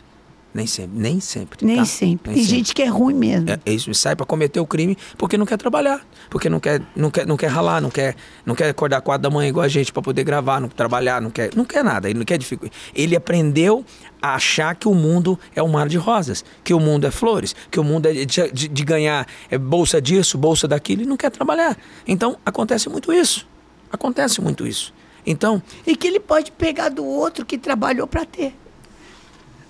Nem 0.57 0.65
sempre. 0.67 0.99
Nem 0.99 1.19
sempre. 1.19 1.65
Nem 1.65 1.77
tá? 1.77 1.85
sempre. 1.85 2.31
Nem 2.31 2.39
Tem 2.41 2.43
gente 2.43 2.73
que 2.73 2.81
é 2.81 2.87
ruim 2.87 3.13
mesmo. 3.13 3.49
É, 3.51 3.59
é 3.63 3.71
isso, 3.73 3.93
sai 3.93 4.15
para 4.15 4.25
cometer 4.25 4.59
o 4.59 4.65
crime 4.65 4.97
porque 5.17 5.37
não 5.37 5.45
quer 5.45 5.55
trabalhar, 5.57 6.03
porque 6.31 6.49
não 6.49 6.59
quer, 6.59 6.81
não 6.95 7.11
quer, 7.11 7.27
não 7.27 7.37
quer 7.37 7.47
ralar, 7.47 7.79
não 7.79 7.91
quer, 7.91 8.15
não 8.43 8.55
quer 8.55 8.69
acordar 8.69 9.01
quatro 9.01 9.21
da 9.21 9.29
manhã 9.29 9.49
igual 9.49 9.63
a 9.63 9.67
gente 9.67 9.93
para 9.93 10.01
poder 10.01 10.23
gravar, 10.23 10.59
não 10.59 10.67
trabalhar, 10.67 11.21
não 11.21 11.29
quer, 11.29 11.51
não 11.55 11.63
quer 11.63 11.83
nada, 11.83 12.09
ele 12.09 12.17
não 12.17 12.25
quer 12.25 12.39
dificuldade. 12.39 12.75
Ele 12.95 13.15
aprendeu 13.15 13.85
a 14.19 14.33
achar 14.33 14.73
que 14.73 14.87
o 14.87 14.95
mundo 14.95 15.39
é 15.55 15.61
um 15.61 15.67
mar 15.67 15.87
de 15.87 15.97
rosas, 15.97 16.43
que 16.63 16.73
o 16.73 16.79
mundo 16.79 17.05
é 17.05 17.11
flores, 17.11 17.55
que 17.69 17.79
o 17.79 17.83
mundo 17.83 18.07
é 18.07 18.13
de, 18.25 18.25
de- 18.51 18.67
de 18.67 18.83
ganhar 18.83 19.27
é, 19.51 19.59
bolsa 19.59 20.01
disso, 20.01 20.39
bolsa 20.39 20.67
daquilo, 20.67 21.03
e 21.03 21.05
não 21.05 21.15
quer 21.17 21.29
trabalhar. 21.29 21.77
Então 22.07 22.35
acontece 22.43 22.89
muito 22.89 23.13
isso, 23.13 23.47
acontece 23.91 24.41
muito 24.41 24.65
isso. 24.65 24.91
Então 25.25 25.61
E 25.85 25.95
que 25.95 26.07
ele 26.07 26.19
pode 26.19 26.51
pegar 26.51 26.89
do 26.89 27.05
outro 27.05 27.45
que 27.45 27.57
trabalhou 27.57 28.07
para 28.07 28.25
ter. 28.25 28.55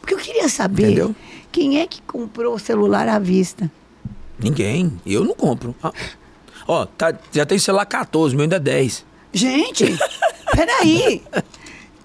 Porque 0.07 0.13
eu 0.13 0.19
queria 0.19 0.47
saber 0.47 0.85
Entendeu? 0.85 1.15
quem 1.51 1.81
é 1.81 1.85
que 1.85 2.01
comprou 2.03 2.55
o 2.55 2.59
celular 2.59 3.09
à 3.09 3.19
vista. 3.19 3.69
ninguém, 4.39 4.93
eu 5.05 5.25
não 5.25 5.33
compro. 5.35 5.75
Ah, 5.83 5.91
Ó, 6.65 6.85
tá, 6.85 7.13
já 7.33 7.45
tem 7.45 7.59
celular 7.59 7.85
14, 7.85 8.33
meu 8.33 8.43
ainda 8.43 8.55
é 8.55 8.59
10. 8.59 9.05
Gente, 9.33 9.83
peraí. 10.55 11.21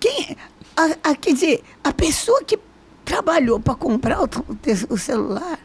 Quem, 0.00 0.36
a, 0.76 1.10
a- 1.10 1.14
quer 1.14 1.32
dizer, 1.34 1.62
a 1.84 1.92
pessoa 1.92 2.42
que 2.42 2.58
trabalhou 3.04 3.60
para 3.60 3.76
comprar 3.76 4.20
o, 4.20 4.28
o 4.90 4.98
celular, 4.98 5.58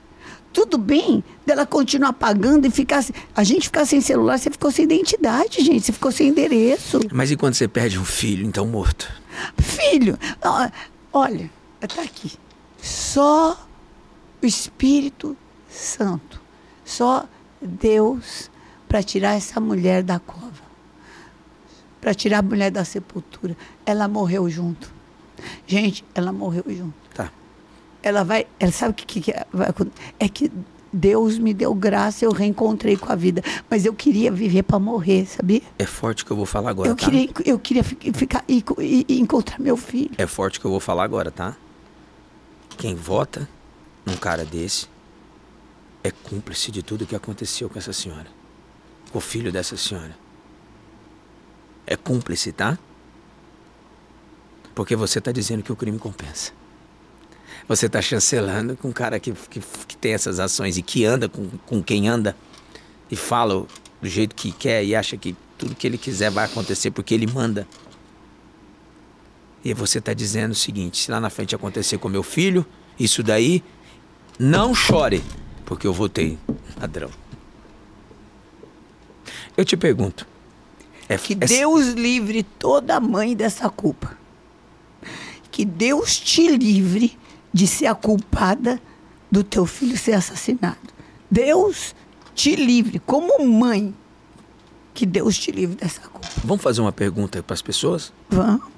tudo 0.53 0.77
bem 0.77 1.23
dela 1.43 1.65
continuar 1.65 2.13
pagando 2.13 2.67
e 2.67 2.69
ficar. 2.69 3.03
A 3.35 3.43
gente 3.43 3.63
ficar 3.63 3.85
sem 3.85 3.99
celular, 3.99 4.37
você 4.37 4.51
ficou 4.51 4.69
sem 4.71 4.85
identidade, 4.85 5.63
gente. 5.63 5.85
Você 5.87 5.91
ficou 5.91 6.11
sem 6.11 6.27
endereço. 6.29 6.99
Mas 7.11 7.31
e 7.31 7.35
quando 7.35 7.55
você 7.55 7.67
perde 7.67 7.97
um 7.97 8.05
filho, 8.05 8.45
então 8.45 8.67
morto? 8.67 9.11
Filho, 9.59 10.17
olha, 11.13 11.49
tá 11.85 12.01
aqui. 12.01 12.31
Só 12.81 13.57
o 14.41 14.45
Espírito 14.45 15.35
Santo, 15.69 16.39
só 16.85 17.25
Deus 17.61 18.49
para 18.87 19.03
tirar 19.03 19.35
essa 19.35 19.59
mulher 19.59 20.01
da 20.03 20.19
cova, 20.19 20.63
para 21.99 22.13
tirar 22.13 22.39
a 22.39 22.41
mulher 22.41 22.71
da 22.71 22.85
sepultura. 22.85 23.57
Ela 23.85 24.07
morreu 24.07 24.49
junto. 24.49 24.93
Gente, 25.65 26.05
ela 26.15 26.31
morreu 26.31 26.63
junto. 26.67 26.93
Tá. 27.13 27.31
Ela 28.01 28.23
vai, 28.23 28.47
ela 28.59 28.71
sabe 28.71 28.91
o 28.91 28.93
que, 28.95 29.19
que 29.19 29.33
vai 29.51 29.69
acontecer? 29.69 30.13
É 30.19 30.29
que 30.29 30.51
Deus 30.93 31.37
me 31.37 31.53
deu 31.53 31.75
graça, 31.75 32.23
eu 32.23 32.31
reencontrei 32.31 32.95
com 32.95 33.11
a 33.11 33.15
vida. 33.15 33.43
Mas 33.69 33.85
eu 33.85 33.93
queria 33.93 34.31
viver 34.31 34.63
para 34.63 34.79
morrer, 34.79 35.25
sabia? 35.25 35.61
É 35.77 35.85
forte 35.85 36.23
que 36.23 36.31
eu 36.31 36.37
vou 36.37 36.45
falar 36.45 36.69
agora, 36.69 36.89
eu 36.89 36.95
tá? 36.95 37.05
queria, 37.05 37.29
eu 37.45 37.59
queria 37.59 37.83
fi- 37.83 37.97
ficar 38.13 38.43
e, 38.47 38.63
e- 38.79 39.05
e 39.09 39.19
encontrar 39.19 39.59
meu 39.59 39.75
filho. 39.75 40.11
É 40.17 40.25
forte 40.25 40.59
que 40.59 40.65
eu 40.65 40.71
vou 40.71 40.79
falar 40.79 41.03
agora, 41.03 41.29
tá? 41.29 41.55
Quem 42.77 42.95
vota 42.95 43.49
num 44.05 44.15
cara 44.15 44.45
desse 44.45 44.87
é 46.03 46.11
cúmplice 46.11 46.71
de 46.71 46.83
tudo 46.83 47.05
que 47.05 47.15
aconteceu 47.15 47.69
com 47.69 47.79
essa 47.79 47.91
senhora. 47.91 48.27
Com 49.11 49.17
o 49.17 49.21
filho 49.21 49.51
dessa 49.51 49.75
senhora. 49.75 50.15
É 51.85 51.95
cúmplice, 51.95 52.51
tá? 52.51 52.77
Porque 54.75 54.95
você 54.95 55.19
tá 55.19 55.31
dizendo 55.31 55.63
que 55.63 55.71
o 55.71 55.75
crime 55.75 55.97
compensa. 55.97 56.51
Você 57.67 57.89
tá 57.89 58.01
chancelando 58.01 58.77
com 58.77 58.89
um 58.89 58.93
cara 58.93 59.19
que, 59.19 59.31
que, 59.33 59.59
que 59.59 59.97
tem 59.97 60.13
essas 60.13 60.39
ações 60.39 60.77
e 60.77 60.83
que 60.83 61.03
anda 61.03 61.27
com, 61.27 61.49
com 61.65 61.81
quem 61.81 62.07
anda 62.07 62.37
e 63.09 63.15
fala 63.15 63.65
do 64.01 64.07
jeito 64.07 64.35
que 64.35 64.51
quer 64.51 64.83
e 64.85 64.95
acha 64.95 65.17
que 65.17 65.35
tudo 65.57 65.75
que 65.75 65.87
ele 65.87 65.97
quiser 65.97 66.29
vai 66.29 66.45
acontecer 66.45 66.91
porque 66.91 67.13
ele 67.13 67.25
manda. 67.25 67.67
E 69.67 69.73
você 69.73 69.97
está 69.97 70.13
dizendo 70.13 70.53
o 70.53 70.55
seguinte: 70.55 70.97
se 71.03 71.11
lá 71.11 71.19
na 71.19 71.29
frente 71.29 71.53
acontecer 71.53 71.97
com 71.97 72.07
meu 72.07 72.23
filho, 72.23 72.65
isso 72.97 73.21
daí, 73.21 73.61
não 74.39 74.73
chore, 74.73 75.21
porque 75.65 75.85
eu 75.85 75.91
votei 75.91 76.37
ladrão. 76.79 77.09
Eu 79.57 79.65
te 79.65 79.75
pergunto. 79.75 80.25
É, 81.09 81.17
Que 81.17 81.33
é- 81.33 81.35
Deus 81.35 81.87
livre 81.89 82.43
toda 82.43 82.97
mãe 83.01 83.35
dessa 83.35 83.69
culpa. 83.69 84.17
Que 85.51 85.65
Deus 85.65 86.17
te 86.17 86.47
livre 86.47 87.17
de 87.51 87.67
ser 87.67 87.87
a 87.87 87.95
culpada 87.95 88.81
do 89.29 89.43
teu 89.43 89.65
filho 89.65 89.97
ser 89.97 90.13
assassinado. 90.13 90.77
Deus 91.29 91.93
te 92.33 92.55
livre, 92.55 92.99
como 92.99 93.45
mãe. 93.45 93.93
Que 94.93 95.05
Deus 95.05 95.37
te 95.37 95.51
livre 95.51 95.75
dessa 95.75 95.99
culpa. 96.07 96.29
Vamos 96.41 96.63
fazer 96.63 96.79
uma 96.79 96.93
pergunta 96.93 97.43
para 97.43 97.53
as 97.53 97.61
pessoas? 97.61 98.13
Vamos. 98.29 98.76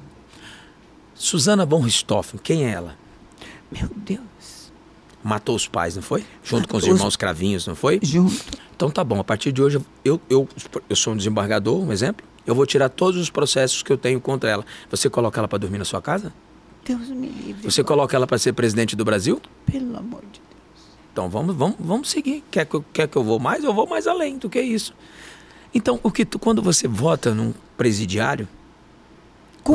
Susana 1.22 1.66
von 1.66 1.82
Richthofen, 1.82 2.40
quem 2.42 2.66
é 2.66 2.72
ela? 2.72 2.96
Meu 3.70 3.90
Deus. 3.94 4.72
Matou 5.22 5.54
os 5.56 5.68
pais, 5.68 5.96
não 5.98 6.02
foi? 6.02 6.24
Junto 6.42 6.68
com 6.68 6.78
os 6.78 6.84
Matou 6.84 6.94
os- 6.94 7.00
irmãos 7.00 7.16
cravinhos, 7.18 7.68
não 7.68 7.76
foi? 7.76 8.00
Junto. 8.02 8.34
Então 8.74 8.90
tá 8.90 9.04
bom, 9.04 9.20
a 9.20 9.24
partir 9.24 9.52
de 9.52 9.62
hoje 9.62 9.82
eu, 10.06 10.20
eu, 10.30 10.48
eu 10.90 10.96
sou 10.96 11.14
um 11.14 11.18
desembargador, 11.18 11.78
um 11.84 11.92
exemplo. 11.92 12.26
Eu 12.48 12.56
vou 12.56 12.66
tirar 12.66 12.88
todos 12.88 13.20
os 13.20 13.30
processos 13.30 13.84
que 13.84 13.92
eu 13.92 13.98
tenho 13.98 14.22
contra 14.22 14.50
ela. 14.50 14.66
Você 14.90 15.10
coloca 15.10 15.40
ela 15.40 15.48
para 15.48 15.58
dormir 15.60 15.78
na 15.78 15.84
sua 15.86 16.02
casa? 16.02 16.34
Deus 16.86 17.10
me 17.10 17.28
livre. 17.28 17.70
Você 17.70 17.84
coloca 17.84 18.16
ela 18.16 18.26
para 18.26 18.38
ser 18.38 18.54
presidente 18.54 18.96
do 18.96 19.04
Brasil? 19.04 19.42
Pelo 19.66 19.98
amor 19.98 20.22
de 20.22 20.40
Deus. 20.40 20.88
Então 21.12 21.30
vamos, 21.30 21.54
vamos, 21.54 21.76
vamos 21.78 22.10
seguir. 22.10 22.42
Quer 22.50 22.66
que, 22.66 22.76
eu, 22.78 22.86
quer 22.94 23.08
que 23.10 23.18
eu 23.18 23.24
vou 23.24 23.38
mais? 23.40 23.62
Eu 23.64 23.74
vou 23.74 23.86
mais 23.86 24.08
além 24.08 24.38
do 24.38 24.50
que 24.50 24.62
isso. 24.62 24.94
Então, 25.76 26.00
o 26.02 26.10
que 26.10 26.26
tu, 26.26 26.40
quando 26.40 26.64
você 26.64 26.88
vota 26.88 27.36
num 27.36 27.54
presidiário, 27.78 28.48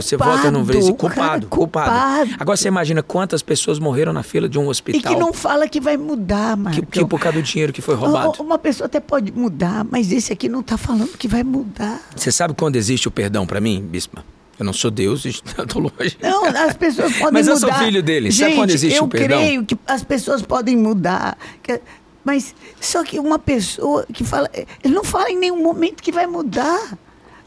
você 0.02 0.16
vota 0.16 0.50
num 0.50 0.64
presi- 0.64 0.92
Culpado, 0.94 1.46
culpado, 1.46 1.46
culpado. 1.48 1.90
culpado. 1.90 2.30
Agora 2.40 2.56
você 2.56 2.68
imagina 2.68 3.02
quantas 3.02 3.42
pessoas 3.42 3.78
morreram 3.78 4.12
na 4.12 4.22
fila 4.22 4.48
de 4.48 4.58
um 4.58 4.64
E 4.64 4.68
hospital 4.68 5.12
que 5.14 5.18
não 5.18 5.32
fala 5.32 5.68
que 5.68 5.80
vai 5.80 5.96
mudar, 5.96 6.56
que, 6.56 6.62
Marcão. 6.62 6.84
que 6.90 7.04
por 7.06 7.20
causa 7.20 7.38
do 7.38 7.42
dinheiro 7.42 7.72
que 7.72 7.82
foi 7.82 7.94
roubado. 7.94 8.42
Uma 8.42 8.58
pessoa 8.58 8.86
até 8.86 9.00
pode 9.00 9.32
mudar, 9.32 9.84
mas 9.90 10.10
esse 10.12 10.32
aqui 10.32 10.48
não 10.48 10.60
está 10.60 10.76
falando 10.76 11.16
que 11.16 11.28
vai 11.28 11.42
mudar. 11.42 12.00
Você 12.14 12.30
sabe 12.32 12.54
quando 12.54 12.76
existe 12.76 13.08
o 13.08 13.10
perdão 13.10 13.46
para 13.46 13.60
mim, 13.60 13.80
Bispa? 13.82 14.24
Eu 14.58 14.64
não 14.64 14.72
sou 14.72 14.90
Deus, 14.90 15.24
eu 15.58 15.66
tô 15.66 15.80
longe. 15.80 16.16
Não, 16.22 16.44
as 16.46 16.74
pessoas 16.74 17.12
podem 17.18 17.32
Mas 17.32 17.48
eu 17.48 17.54
mudar. 17.54 17.66
sou 17.74 17.84
filho 17.84 18.02
dele. 18.02 18.30
Gente, 18.30 18.40
Sabe 18.44 18.54
quando 18.56 18.70
existe 18.70 18.96
eu 18.98 19.04
o 19.04 19.08
perdão? 19.08 19.38
creio 19.38 19.64
que 19.64 19.76
as 19.86 20.04
pessoas 20.04 20.42
podem 20.42 20.76
mudar. 20.76 21.36
Que- 21.62 21.80
Mas 22.24 22.54
só 22.80 23.02
que 23.02 23.18
uma 23.18 23.38
pessoa 23.38 24.06
que 24.12 24.22
fala. 24.22 24.48
Ele 24.82 24.94
não 24.94 25.02
fala 25.04 25.28
em 25.30 25.36
nenhum 25.36 25.60
momento 25.62 26.00
que 26.02 26.12
vai 26.12 26.26
mudar. 26.26 26.96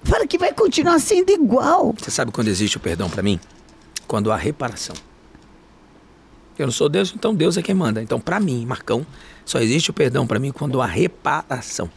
Fala 0.08 0.26
que 0.26 0.38
vai 0.38 0.54
continuar 0.54 1.00
sendo 1.00 1.30
igual. 1.32 1.94
Você 1.98 2.10
sabe 2.10 2.32
quando 2.32 2.48
existe 2.48 2.78
o 2.78 2.80
perdão 2.80 3.10
para 3.10 3.22
mim? 3.22 3.38
Quando 4.08 4.32
há 4.32 4.38
reparação. 4.38 4.96
Eu 6.58 6.66
não 6.66 6.72
sou 6.72 6.88
Deus, 6.88 7.14
então 7.14 7.36
Deus 7.36 7.58
é 7.58 7.62
quem 7.62 7.76
manda. 7.76 8.02
Então, 8.02 8.18
para 8.18 8.40
mim, 8.40 8.66
Marcão, 8.66 9.06
só 9.46 9.60
existe 9.60 9.90
o 9.90 9.94
perdão 9.94 10.26
para 10.26 10.40
mim 10.40 10.54
quando 10.54 10.82
há 10.82 10.86
reparação. 10.86 11.90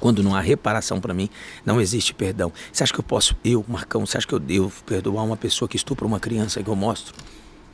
Quando 0.00 0.24
não 0.24 0.34
há 0.34 0.40
reparação 0.40 1.00
para 1.00 1.14
mim, 1.14 1.30
não 1.64 1.80
existe 1.80 2.12
perdão. 2.12 2.52
Você 2.72 2.82
acha 2.82 2.92
que 2.92 2.98
eu 2.98 3.04
posso, 3.04 3.36
eu, 3.44 3.64
Marcão, 3.68 4.04
você 4.04 4.18
acha 4.18 4.26
que 4.26 4.34
eu 4.34 4.40
devo 4.40 4.72
perdoar 4.84 5.22
uma 5.22 5.36
pessoa 5.36 5.68
que 5.68 5.76
estupra 5.76 6.04
uma 6.04 6.18
criança 6.18 6.60
que 6.60 6.68
eu 6.68 6.74
mostro? 6.74 7.14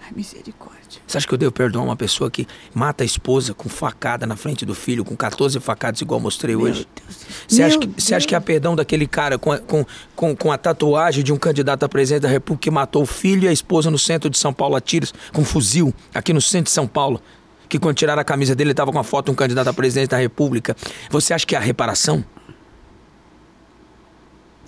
Ai, 0.06 0.12
misericórdia. 0.14 1.00
Você 1.04 1.18
acha 1.18 1.26
que 1.26 1.34
eu 1.34 1.38
devo 1.38 1.50
perdoar 1.50 1.82
uma 1.82 1.96
pessoa 1.96 2.30
que 2.30 2.46
mata 2.72 3.02
a 3.02 3.06
esposa 3.06 3.52
com 3.52 3.68
facada 3.68 4.24
na 4.24 4.36
frente 4.36 4.64
do 4.64 4.74
filho, 4.74 5.04
com 5.04 5.16
14 5.16 5.58
facadas, 5.58 6.00
igual 6.00 6.20
eu 6.20 6.22
mostrei 6.22 6.54
Meu 6.54 6.66
hoje? 6.66 6.86
Deus. 6.94 7.26
Você 7.48 7.62
acha, 7.62 7.78
Meu 7.78 7.88
que, 7.88 8.00
você 8.00 8.14
acha 8.14 8.26
que 8.26 8.34
há 8.34 8.40
perdão 8.40 8.76
daquele 8.76 9.06
cara 9.06 9.36
com 9.36 9.50
a, 9.50 9.58
com, 9.58 9.84
com, 10.14 10.36
com 10.36 10.52
a 10.52 10.58
tatuagem 10.58 11.24
de 11.24 11.32
um 11.32 11.36
candidato 11.36 11.82
a 11.82 11.88
presidente 11.88 12.22
da 12.22 12.28
República 12.28 12.62
que 12.62 12.70
matou 12.70 13.02
o 13.02 13.06
filho 13.06 13.44
e 13.44 13.48
a 13.48 13.52
esposa 13.52 13.90
no 13.90 13.98
centro 13.98 14.30
de 14.30 14.38
São 14.38 14.52
Paulo 14.52 14.76
a 14.76 14.80
tiros, 14.80 15.12
com 15.32 15.42
um 15.42 15.44
fuzil, 15.44 15.92
aqui 16.14 16.32
no 16.32 16.40
centro 16.40 16.66
de 16.66 16.70
São 16.70 16.86
Paulo? 16.86 17.20
Que 17.68 17.80
quando 17.80 17.96
tiraram 17.96 18.22
a 18.22 18.24
camisa 18.24 18.54
dele, 18.54 18.68
ele 18.68 18.72
estava 18.74 18.92
com 18.92 18.98
a 19.00 19.04
foto 19.04 19.26
de 19.26 19.32
um 19.32 19.34
candidato 19.34 19.66
a 19.68 19.72
presidente 19.72 20.10
da 20.10 20.16
República. 20.16 20.76
Você 21.10 21.34
acha 21.34 21.44
que 21.44 21.56
há 21.56 21.60
reparação? 21.60 22.24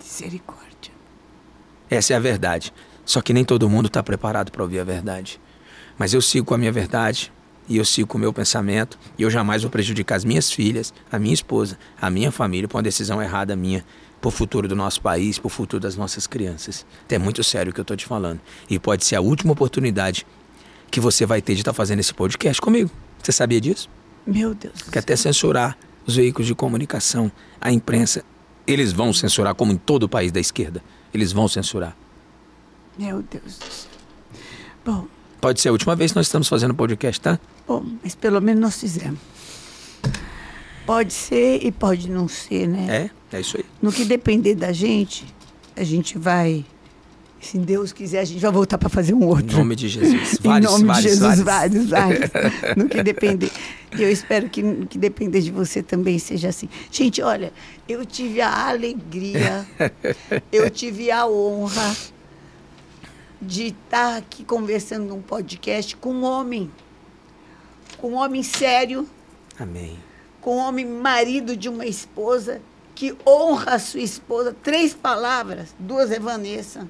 Misericórdia. 0.02 0.92
Essa 1.88 2.14
é 2.14 2.16
a 2.16 2.20
verdade. 2.20 2.72
Só 3.08 3.22
que 3.22 3.32
nem 3.32 3.42
todo 3.42 3.70
mundo 3.70 3.86
está 3.86 4.02
preparado 4.02 4.52
para 4.52 4.62
ouvir 4.62 4.80
a 4.80 4.84
verdade. 4.84 5.40
Mas 5.96 6.12
eu 6.12 6.20
sigo 6.20 6.44
com 6.44 6.52
a 6.52 6.58
minha 6.58 6.70
verdade 6.70 7.32
e 7.66 7.78
eu 7.78 7.84
sigo 7.84 8.06
com 8.06 8.18
o 8.18 8.20
meu 8.20 8.34
pensamento 8.34 8.98
e 9.16 9.22
eu 9.22 9.30
jamais 9.30 9.62
vou 9.62 9.70
prejudicar 9.70 10.16
as 10.16 10.26
minhas 10.26 10.52
filhas, 10.52 10.92
a 11.10 11.18
minha 11.18 11.32
esposa, 11.32 11.78
a 11.98 12.10
minha 12.10 12.30
família 12.30 12.68
por 12.68 12.76
uma 12.76 12.82
decisão 12.82 13.22
errada 13.22 13.56
minha, 13.56 13.82
por 14.20 14.30
futuro 14.30 14.68
do 14.68 14.76
nosso 14.76 15.00
país, 15.00 15.38
por 15.38 15.48
futuro 15.48 15.80
das 15.80 15.96
nossas 15.96 16.26
crianças. 16.26 16.84
É 17.08 17.16
muito 17.16 17.42
sério 17.42 17.70
o 17.70 17.74
que 17.74 17.80
eu 17.80 17.82
estou 17.82 17.96
te 17.96 18.04
falando. 18.04 18.42
E 18.68 18.78
pode 18.78 19.06
ser 19.06 19.16
a 19.16 19.22
última 19.22 19.54
oportunidade 19.54 20.26
que 20.90 21.00
você 21.00 21.24
vai 21.24 21.40
ter 21.40 21.54
de 21.54 21.62
estar 21.62 21.72
fazendo 21.72 22.00
esse 22.00 22.12
podcast 22.12 22.60
comigo. 22.60 22.90
Você 23.22 23.32
sabia 23.32 23.58
disso? 23.58 23.88
Meu 24.26 24.54
Deus. 24.54 24.82
que 24.82 24.98
até 24.98 25.16
censurar 25.16 25.78
os 26.06 26.16
veículos 26.16 26.46
de 26.46 26.54
comunicação, 26.54 27.32
a 27.58 27.72
imprensa, 27.72 28.22
eles 28.66 28.92
vão 28.92 29.14
censurar, 29.14 29.54
como 29.54 29.72
em 29.72 29.78
todo 29.78 30.02
o 30.02 30.08
país 30.10 30.30
da 30.30 30.40
esquerda. 30.40 30.82
Eles 31.14 31.32
vão 31.32 31.48
censurar. 31.48 31.96
Meu 32.98 33.22
Deus 33.22 33.58
do 33.58 33.64
céu. 33.64 33.90
Bom, 34.84 35.06
Pode 35.40 35.60
ser 35.60 35.68
a 35.68 35.72
última 35.72 35.94
vez 35.94 36.10
que 36.10 36.16
nós 36.16 36.26
estamos 36.26 36.48
fazendo 36.48 36.74
podcast, 36.74 37.20
tá? 37.20 37.38
bom, 37.66 37.84
mas 38.02 38.14
pelo 38.16 38.40
menos 38.40 38.60
nós 38.60 38.80
fizemos. 38.80 39.20
Pode 40.84 41.12
ser 41.12 41.64
e 41.64 41.70
pode 41.70 42.10
não 42.10 42.26
ser, 42.26 42.66
né? 42.66 43.10
É, 43.32 43.36
é 43.36 43.40
isso 43.40 43.56
aí. 43.56 43.64
No 43.80 43.92
que 43.92 44.04
depender 44.04 44.54
da 44.56 44.72
gente, 44.72 45.24
a 45.76 45.84
gente 45.84 46.18
vai. 46.18 46.64
Se 47.40 47.56
Deus 47.56 47.92
quiser, 47.92 48.18
a 48.20 48.24
gente 48.24 48.40
vai 48.40 48.50
voltar 48.50 48.78
para 48.78 48.88
fazer 48.88 49.14
um 49.14 49.20
Em 49.22 49.26
outro. 49.26 49.58
nome 49.58 49.76
de 49.76 49.86
Jesus. 49.86 50.40
em 50.42 50.48
Vários, 50.48 50.72
nome 50.72 50.84
vários, 50.86 51.02
de 51.04 51.08
Jesus, 51.10 51.40
vários. 51.42 51.88
vários, 51.88 52.30
vários. 52.30 52.74
no 52.76 52.88
que 52.88 53.00
depender. 53.02 53.50
E 53.96 54.02
eu 54.02 54.10
espero 54.10 54.48
que, 54.48 54.60
que 54.86 54.98
depender 54.98 55.40
de 55.40 55.52
você 55.52 55.82
também 55.84 56.18
seja 56.18 56.48
assim. 56.48 56.68
Gente, 56.90 57.22
olha, 57.22 57.52
eu 57.88 58.04
tive 58.04 58.40
a 58.40 58.68
alegria, 58.68 59.64
eu 60.50 60.68
tive 60.68 61.12
a 61.12 61.28
honra 61.28 61.94
de 63.40 63.68
estar 63.68 64.16
aqui 64.16 64.44
conversando 64.44 65.06
num 65.06 65.22
podcast 65.22 65.96
com 65.96 66.12
um 66.12 66.24
homem. 66.24 66.70
Com 67.96 68.12
um 68.12 68.14
homem 68.16 68.42
sério, 68.42 69.08
Amém. 69.58 69.98
com 70.40 70.56
um 70.56 70.60
homem 70.60 70.86
marido 70.86 71.56
de 71.56 71.68
uma 71.68 71.86
esposa 71.86 72.60
que 72.94 73.16
honra 73.26 73.74
a 73.74 73.78
sua 73.78 74.00
esposa. 74.00 74.54
Três 74.62 74.92
palavras, 74.94 75.74
duas 75.78 76.10
é 76.10 76.18
Vanessa 76.18 76.88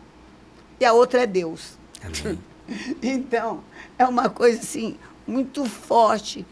e 0.80 0.84
a 0.84 0.92
outra 0.92 1.22
é 1.22 1.26
Deus. 1.26 1.78
Amém. 2.02 2.38
Então, 3.02 3.64
é 3.98 4.04
uma 4.04 4.28
coisa 4.28 4.60
assim 4.60 4.98
muito 5.26 5.64
forte. 5.64 6.44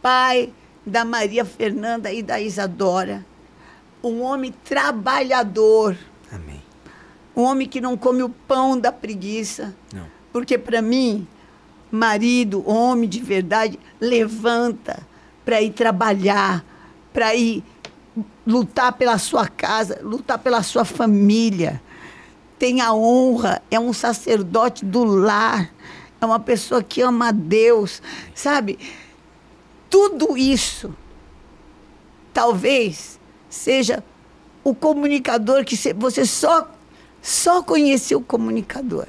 Pai 0.00 0.50
da 0.84 1.04
Maria 1.04 1.44
Fernanda 1.44 2.10
e 2.10 2.22
da 2.22 2.40
Isadora, 2.40 3.24
um 4.02 4.22
homem 4.22 4.52
trabalhador. 4.64 5.96
Um 7.36 7.42
homem 7.42 7.68
que 7.68 7.80
não 7.80 7.96
come 7.96 8.22
o 8.22 8.28
pão 8.28 8.78
da 8.78 8.92
preguiça. 8.92 9.74
Não. 9.92 10.06
Porque 10.32 10.56
para 10.58 10.80
mim, 10.82 11.26
marido, 11.90 12.66
homem 12.68 13.08
de 13.08 13.20
verdade, 13.20 13.78
levanta 14.00 15.06
para 15.44 15.60
ir 15.60 15.70
trabalhar, 15.72 16.64
para 17.12 17.34
ir 17.34 17.62
lutar 18.46 18.92
pela 18.92 19.18
sua 19.18 19.46
casa, 19.48 20.00
lutar 20.02 20.38
pela 20.38 20.62
sua 20.62 20.84
família. 20.84 21.82
Tem 22.58 22.80
a 22.80 22.92
honra, 22.94 23.62
é 23.70 23.78
um 23.80 23.92
sacerdote 23.92 24.84
do 24.84 25.02
lar, 25.04 25.70
é 26.20 26.24
uma 26.24 26.38
pessoa 26.38 26.82
que 26.82 27.00
ama 27.02 27.28
a 27.28 27.32
Deus, 27.32 28.00
sabe? 28.34 28.78
Tudo 29.90 30.36
isso 30.36 30.94
talvez 32.32 33.18
seja 33.50 34.02
o 34.64 34.74
comunicador 34.74 35.64
que 35.64 35.76
cê- 35.76 35.92
você 35.92 36.24
só 36.24 36.70
só 37.22 37.62
conheceu 37.62 38.18
o 38.18 38.24
comunicador. 38.24 39.06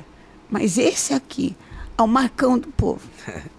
Mas 0.49 0.77
esse 0.77 1.13
aqui 1.13 1.55
é 1.97 2.01
o 2.03 2.07
Marcão 2.07 2.59
do 2.59 2.67
povo. 2.67 3.01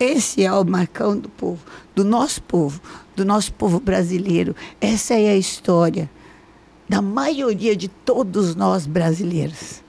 Esse 0.00 0.44
é 0.44 0.52
o 0.52 0.64
Marcão 0.64 1.18
do 1.18 1.28
povo, 1.28 1.60
do 1.92 2.04
nosso 2.04 2.40
povo, 2.42 2.80
do 3.16 3.24
nosso 3.24 3.52
povo 3.52 3.80
brasileiro. 3.80 4.54
Essa 4.80 5.14
é 5.14 5.30
a 5.30 5.36
história 5.36 6.08
da 6.88 7.02
maioria 7.02 7.74
de 7.74 7.88
todos 7.88 8.54
nós 8.54 8.86
brasileiros. 8.86 9.82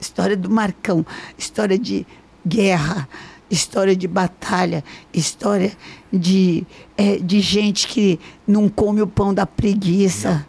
História 0.00 0.36
do 0.36 0.50
Marcão, 0.50 1.06
história 1.38 1.78
de 1.78 2.04
guerra, 2.44 3.08
história 3.48 3.94
de 3.94 4.08
batalha, 4.08 4.82
história 5.14 5.72
de, 6.12 6.66
é, 6.96 7.16
de 7.18 7.38
gente 7.38 7.86
que 7.86 8.18
não 8.44 8.68
come 8.68 9.02
o 9.02 9.06
pão 9.06 9.32
da 9.32 9.46
preguiça, 9.46 10.44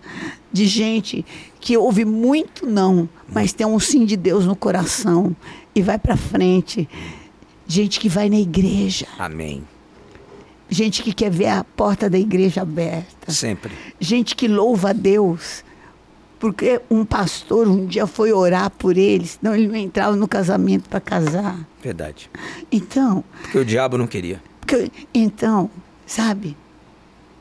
de 0.52 0.66
gente 0.66 1.24
que 1.64 1.78
ouve 1.78 2.04
muito 2.04 2.66
não, 2.66 3.08
mas 3.26 3.54
tem 3.54 3.66
um 3.66 3.80
sim 3.80 4.04
de 4.04 4.18
Deus 4.18 4.46
no 4.46 4.54
coração 4.54 5.34
e 5.74 5.82
vai 5.82 5.98
para 5.98 6.18
frente. 6.18 6.90
Gente 7.66 8.02
que 8.02 8.10
vai 8.10 8.30
na 8.30 8.36
igreja. 8.36 9.08
Amém. 9.18 9.64
Gente 10.68 11.02
que 11.02 11.14
quer 11.14 11.32
ver 11.32 11.48
a 11.48 11.64
porta 11.64 12.10
da 12.10 12.20
igreja 12.20 12.64
aberta. 12.64 13.32
Sempre. 13.32 13.72
Gente 13.98 14.36
que 14.36 14.46
louva 14.46 14.90
a 14.90 14.94
Deus. 14.94 15.64
Porque 16.38 16.82
um 16.92 17.06
pastor 17.06 17.66
um 17.66 17.86
dia 17.86 18.06
foi 18.06 18.34
orar 18.34 18.70
por 18.70 18.98
ele, 18.98 19.26
senão 19.26 19.56
ele 19.56 19.70
não 19.70 19.78
entrava 19.78 20.18
no 20.18 20.28
casamento 20.28 20.90
para 20.90 21.00
casar. 21.00 21.66
Verdade. 21.82 22.30
Então. 22.70 23.24
Porque 23.42 23.58
o 23.60 23.64
diabo 23.64 23.98
não 23.98 24.06
queria. 24.06 24.44
Porque, 24.60 24.92
então, 25.14 25.70
sabe? 26.06 26.58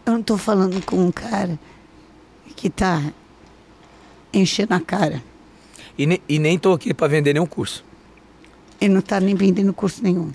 Eu 0.07 0.13
não 0.13 0.21
estou 0.21 0.39
falando 0.39 0.81
com 0.87 1.05
um 1.05 1.11
cara 1.11 1.59
que 2.55 2.69
está 2.69 3.03
enchendo 4.33 4.75
a 4.75 4.81
cara. 4.81 5.23
E, 5.97 6.07
ne, 6.07 6.23
e 6.29 6.39
nem 6.39 6.57
estou 6.57 6.75
aqui 6.75 6.95
para 6.95 7.09
vender 7.09 7.35
nenhum 7.35 7.47
curso. 7.47 7.85
Ele 8.81 8.95
não 8.95 9.01
está 9.01 9.21
nem 9.21 9.35
vendendo 9.35 9.73
curso 9.73 10.03
nenhum. 10.03 10.33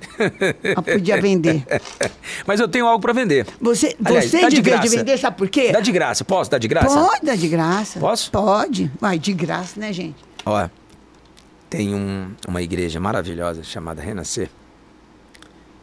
Mas 0.75 0.85
podia 0.85 1.19
vender. 1.21 1.65
Mas 2.47 2.61
eu 2.61 2.67
tenho 2.67 2.87
algo 2.87 3.01
para 3.01 3.11
vender. 3.11 3.45
Você, 3.59 3.93
Aliás, 4.05 4.31
você 4.31 4.47
devia 4.47 4.77
de 4.77 4.87
vender, 4.87 5.17
sabe 5.17 5.35
por 5.35 5.49
quê? 5.49 5.73
Dá 5.73 5.81
de 5.81 5.91
graça. 5.91 6.23
Posso 6.23 6.49
dar 6.49 6.57
de 6.57 6.67
graça? 6.67 6.87
Pode 6.87 7.25
dar 7.25 7.35
de 7.35 7.47
graça. 7.49 7.99
Posso? 7.99 8.31
Pode. 8.31 8.89
Vai, 9.01 9.19
de 9.19 9.33
graça, 9.33 9.77
né, 9.77 9.91
gente? 9.91 10.15
Ó, 10.45 10.69
tem 11.69 11.93
um, 11.93 12.31
uma 12.47 12.61
igreja 12.61 13.01
maravilhosa 13.01 13.63
chamada 13.63 14.01
Renascer, 14.01 14.49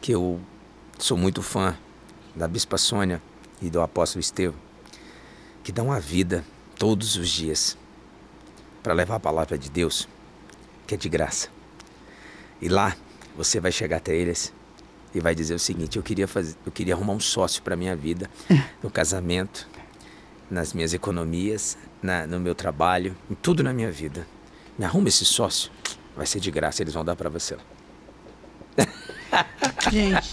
que 0.01 0.11
eu 0.11 0.39
sou 0.97 1.15
muito 1.15 1.43
fã 1.43 1.77
da 2.35 2.47
Bispa 2.47 2.79
Sônia 2.79 3.21
e 3.61 3.69
do 3.69 3.79
apóstolo 3.79 4.21
Estevão, 4.21 4.55
que 5.63 5.71
dão 5.71 5.91
a 5.91 5.99
vida 5.99 6.43
todos 6.79 7.15
os 7.15 7.29
dias 7.29 7.77
para 8.85 8.93
levar 8.93 9.15
a 9.15 9.19
palavra 9.19 9.57
de 9.57 9.67
Deus, 9.67 10.07
que 10.85 10.93
é 10.93 10.97
de 10.97 11.09
graça. 11.09 11.47
E 12.61 12.69
lá 12.69 12.95
você 13.35 13.59
vai 13.59 13.71
chegar 13.71 13.97
até 13.97 14.15
eles 14.15 14.53
e 15.11 15.19
vai 15.19 15.33
dizer 15.33 15.55
o 15.55 15.59
seguinte: 15.59 15.97
eu 15.97 16.03
queria 16.03 16.27
fazer, 16.27 16.55
eu 16.63 16.71
queria 16.71 16.93
arrumar 16.93 17.13
um 17.13 17.19
sócio 17.19 17.63
para 17.63 17.75
minha 17.75 17.95
vida, 17.95 18.29
no 18.83 18.91
casamento, 18.91 19.67
nas 20.51 20.71
minhas 20.71 20.93
economias, 20.93 21.75
na, 21.99 22.27
no 22.27 22.39
meu 22.39 22.53
trabalho, 22.53 23.17
em 23.27 23.33
tudo 23.33 23.63
na 23.63 23.73
minha 23.73 23.91
vida. 23.91 24.27
Me 24.77 24.85
arruma 24.85 25.07
esse 25.07 25.25
sócio, 25.25 25.71
vai 26.15 26.27
ser 26.27 26.39
de 26.39 26.51
graça, 26.51 26.83
eles 26.83 26.93
vão 26.93 27.03
dar 27.03 27.15
para 27.15 27.27
você. 27.27 27.57
Gente, 29.89 30.29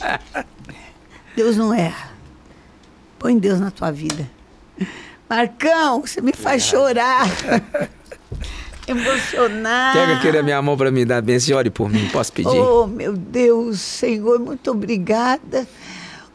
Deus 1.34 1.56
não 1.56 1.72
erra. 1.72 2.12
Põe 3.18 3.38
Deus 3.38 3.58
na 3.58 3.70
tua 3.70 3.90
vida. 3.90 4.28
Marcão, 5.26 6.02
você 6.02 6.20
me 6.20 6.34
faz 6.34 6.64
chorar. 6.64 7.26
emocionar. 8.92 9.92
Pega 9.92 10.14
aquele 10.14 10.38
a 10.38 10.42
minha 10.42 10.62
mão 10.62 10.76
para 10.76 10.90
me 10.90 11.04
dar 11.04 11.20
bênção 11.20 11.52
e 11.52 11.54
ore 11.54 11.70
por 11.70 11.90
mim. 11.90 12.08
Posso 12.12 12.32
pedir? 12.32 12.48
Oh, 12.48 12.86
meu 12.86 13.14
Deus, 13.14 13.80
Senhor, 13.80 14.38
muito 14.38 14.70
obrigada. 14.70 15.66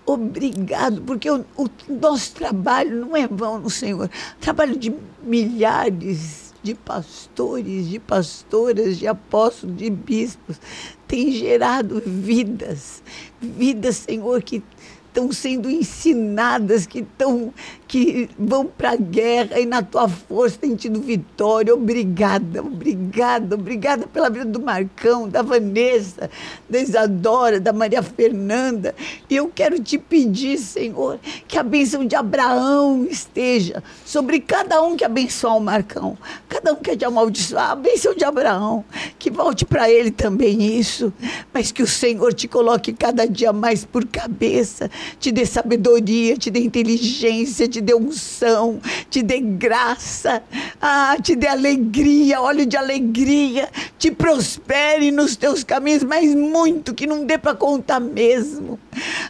Obrigado, 0.06 1.02
porque 1.02 1.30
o, 1.30 1.44
o 1.58 1.68
nosso 1.90 2.34
trabalho 2.34 2.96
não 2.96 3.16
é 3.16 3.28
vão 3.28 3.60
no 3.60 3.70
Senhor. 3.70 4.10
Trabalho 4.40 4.78
de 4.78 4.94
milhares 5.22 6.48
de 6.64 6.76
pastores, 6.76 7.88
de 7.88 8.00
pastoras, 8.00 8.98
de 8.98 9.08
apóstolos, 9.08 9.78
de 9.78 9.90
bispos, 9.90 10.60
tem 11.08 11.32
gerado 11.32 12.02
vidas, 12.06 13.02
vidas, 13.40 13.98
Senhor, 13.98 14.42
que 14.42 14.62
estão 15.08 15.32
sendo 15.32 15.70
ensinadas, 15.70 16.86
que, 16.86 17.04
tão, 17.18 17.54
que 17.88 18.30
vão 18.38 18.66
para 18.66 18.92
a 18.92 18.96
guerra 18.96 19.60
e 19.60 19.66
na 19.66 19.82
tua 19.82 20.08
força 20.08 20.58
têm 20.60 20.76
tido 20.76 21.02
vitória. 21.02 21.74
Obrigada, 21.74 22.62
obrigada, 22.62 23.56
obrigada 23.56 24.08
pela 24.08 24.30
vida 24.30 24.46
do 24.46 24.60
Marcão, 24.60 25.30
da 25.30 25.42
Vanessa, 25.42 26.30
da 26.70 26.80
Isadora, 26.80 27.60
da 27.60 27.72
Maria 27.72 28.04
Fernanda. 28.04 28.94
E 29.30 29.36
eu 29.36 29.50
quero 29.54 29.82
te 29.82 29.98
pedir, 29.98 30.58
Senhor, 30.58 31.20
que 31.48 31.58
a 31.58 31.64
bênção 31.64 32.06
de 32.06 32.16
Abraão 32.16 33.06
esteja 33.10 33.84
sobre 34.06 34.40
cada 34.40 34.82
um 34.82 34.96
que 34.98 35.06
abençoar 35.06 35.58
o 35.58 35.62
Marcão, 35.62 36.18
cada 36.50 36.74
um 36.74 36.76
que 36.76 36.92
é 36.92 36.96
de 36.96 37.06
amaldiçoar, 37.06 37.72
a 37.72 37.76
bênção 37.76 38.14
de 38.14 38.26
Abraão, 38.26 38.84
que 39.18 39.30
volte 39.30 39.66
para 39.66 39.90
ele 39.90 40.12
também 40.12 40.78
isso, 40.78 41.14
mas 41.54 41.72
que 41.72 41.82
o 41.82 41.88
Senhor 41.88 42.34
te 42.34 42.48
coloque 42.48 42.92
cada 42.92 43.26
dia 43.26 43.54
mais 43.54 43.86
por 43.86 44.06
cabeça 44.06 44.90
te 45.20 45.32
dê 45.32 45.46
sabedoria, 45.46 46.38
te 46.38 46.50
dê 46.50 46.60
inteligência, 46.60 47.68
te 47.68 47.77
dê 47.82 47.94
unção, 47.94 48.80
te 49.10 49.22
dê 49.22 49.40
graça, 49.40 50.44
ah, 50.82 51.16
te 51.22 51.36
dê 51.36 51.48
alegria, 51.48 52.42
óleo 52.42 52.66
de 52.66 52.78
alegria, 52.78 53.70
te 53.98 54.12
prospere 54.12 55.12
nos 55.12 55.36
teus 55.36 55.64
caminhos, 55.64 56.04
mas 56.04 56.34
muito 56.36 56.94
que 56.94 57.08
não 57.08 57.26
dê 57.26 57.38
para 57.38 57.56
contar 57.56 58.00
mesmo. 58.00 58.80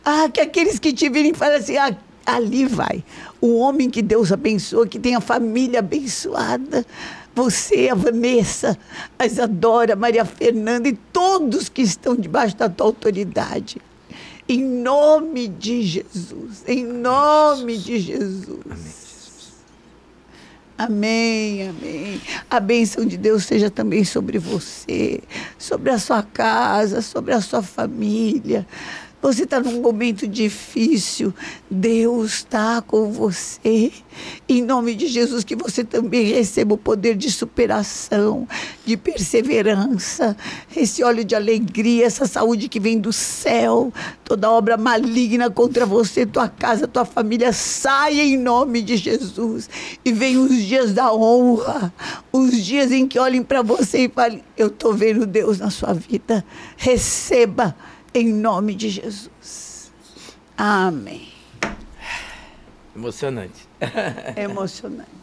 Ah, 0.03 0.29
que 0.29 0.39
aqueles 0.39 0.79
que 0.79 0.93
te 0.93 1.09
virem 1.09 1.33
falem 1.33 1.57
assim, 1.57 1.77
ah, 1.77 1.95
ali 2.25 2.65
vai. 2.65 3.03
O 3.39 3.57
homem 3.57 3.89
que 3.89 4.01
Deus 4.01 4.31
abençoa, 4.31 4.87
que 4.87 4.99
tem 4.99 5.15
a 5.15 5.21
família 5.21 5.79
abençoada. 5.79 6.85
Você, 7.33 7.89
a 7.89 7.95
Vanessa, 7.95 8.77
a 9.17 9.25
Isadora, 9.25 9.93
a 9.93 9.95
Maria 9.95 10.25
Fernanda 10.25 10.89
e 10.89 10.93
todos 11.13 11.69
que 11.69 11.83
estão 11.83 12.15
debaixo 12.15 12.57
da 12.57 12.67
tua 12.67 12.87
autoridade. 12.87 13.77
Em 14.49 14.63
nome 14.63 15.47
de 15.47 15.81
Jesus. 15.81 16.63
Em 16.67 16.85
nome 16.85 17.77
de 17.77 17.99
Jesus. 17.99 18.57
Amém, 20.77 21.69
amém. 21.69 22.21
A 22.49 22.59
bênção 22.59 23.03
de 23.03 23.17
Deus 23.17 23.45
seja 23.45 23.69
também 23.69 24.05
sobre 24.05 24.37
você, 24.37 25.21
sobre 25.57 25.89
a 25.89 25.97
sua 25.97 26.21
casa, 26.21 27.01
sobre 27.01 27.33
a 27.33 27.41
sua 27.41 27.63
família. 27.63 28.65
Você 29.27 29.43
está 29.43 29.59
num 29.59 29.81
momento 29.81 30.25
difícil, 30.25 31.33
Deus 31.69 32.35
está 32.35 32.81
com 32.81 33.11
você. 33.11 33.91
Em 34.47 34.63
nome 34.63 34.95
de 34.95 35.05
Jesus, 35.07 35.43
que 35.43 35.53
você 35.53 35.83
também 35.83 36.27
receba 36.27 36.75
o 36.75 36.77
poder 36.77 37.13
de 37.13 37.29
superação, 37.29 38.47
de 38.85 38.95
perseverança, 38.95 40.35
esse 40.73 41.03
óleo 41.03 41.25
de 41.25 41.35
alegria, 41.35 42.05
essa 42.05 42.25
saúde 42.25 42.69
que 42.69 42.79
vem 42.79 42.99
do 42.99 43.11
céu. 43.11 43.91
Toda 44.23 44.49
obra 44.49 44.77
maligna 44.77 45.49
contra 45.49 45.85
você, 45.85 46.25
tua 46.25 46.47
casa, 46.47 46.87
tua 46.87 47.03
família, 47.03 47.51
saia 47.51 48.23
em 48.23 48.37
nome 48.37 48.81
de 48.81 48.95
Jesus. 48.95 49.69
E 50.05 50.11
venham 50.13 50.45
os 50.45 50.55
dias 50.55 50.93
da 50.93 51.13
honra, 51.13 51.93
os 52.31 52.63
dias 52.63 52.93
em 52.93 53.05
que 53.05 53.19
olhem 53.19 53.43
para 53.43 53.61
você 53.61 54.05
e 54.05 54.09
falem: 54.09 54.41
Eu 54.55 54.67
estou 54.67 54.93
vendo 54.93 55.25
Deus 55.25 55.59
na 55.59 55.69
sua 55.69 55.93
vida. 55.93 56.45
Receba 56.77 57.75
em 58.13 58.33
nome 58.33 58.75
de 58.75 58.89
Jesus. 58.89 59.91
Amém. 60.57 61.27
Emocionante. 62.95 63.67
É 64.35 64.43
emocionante. 64.43 65.16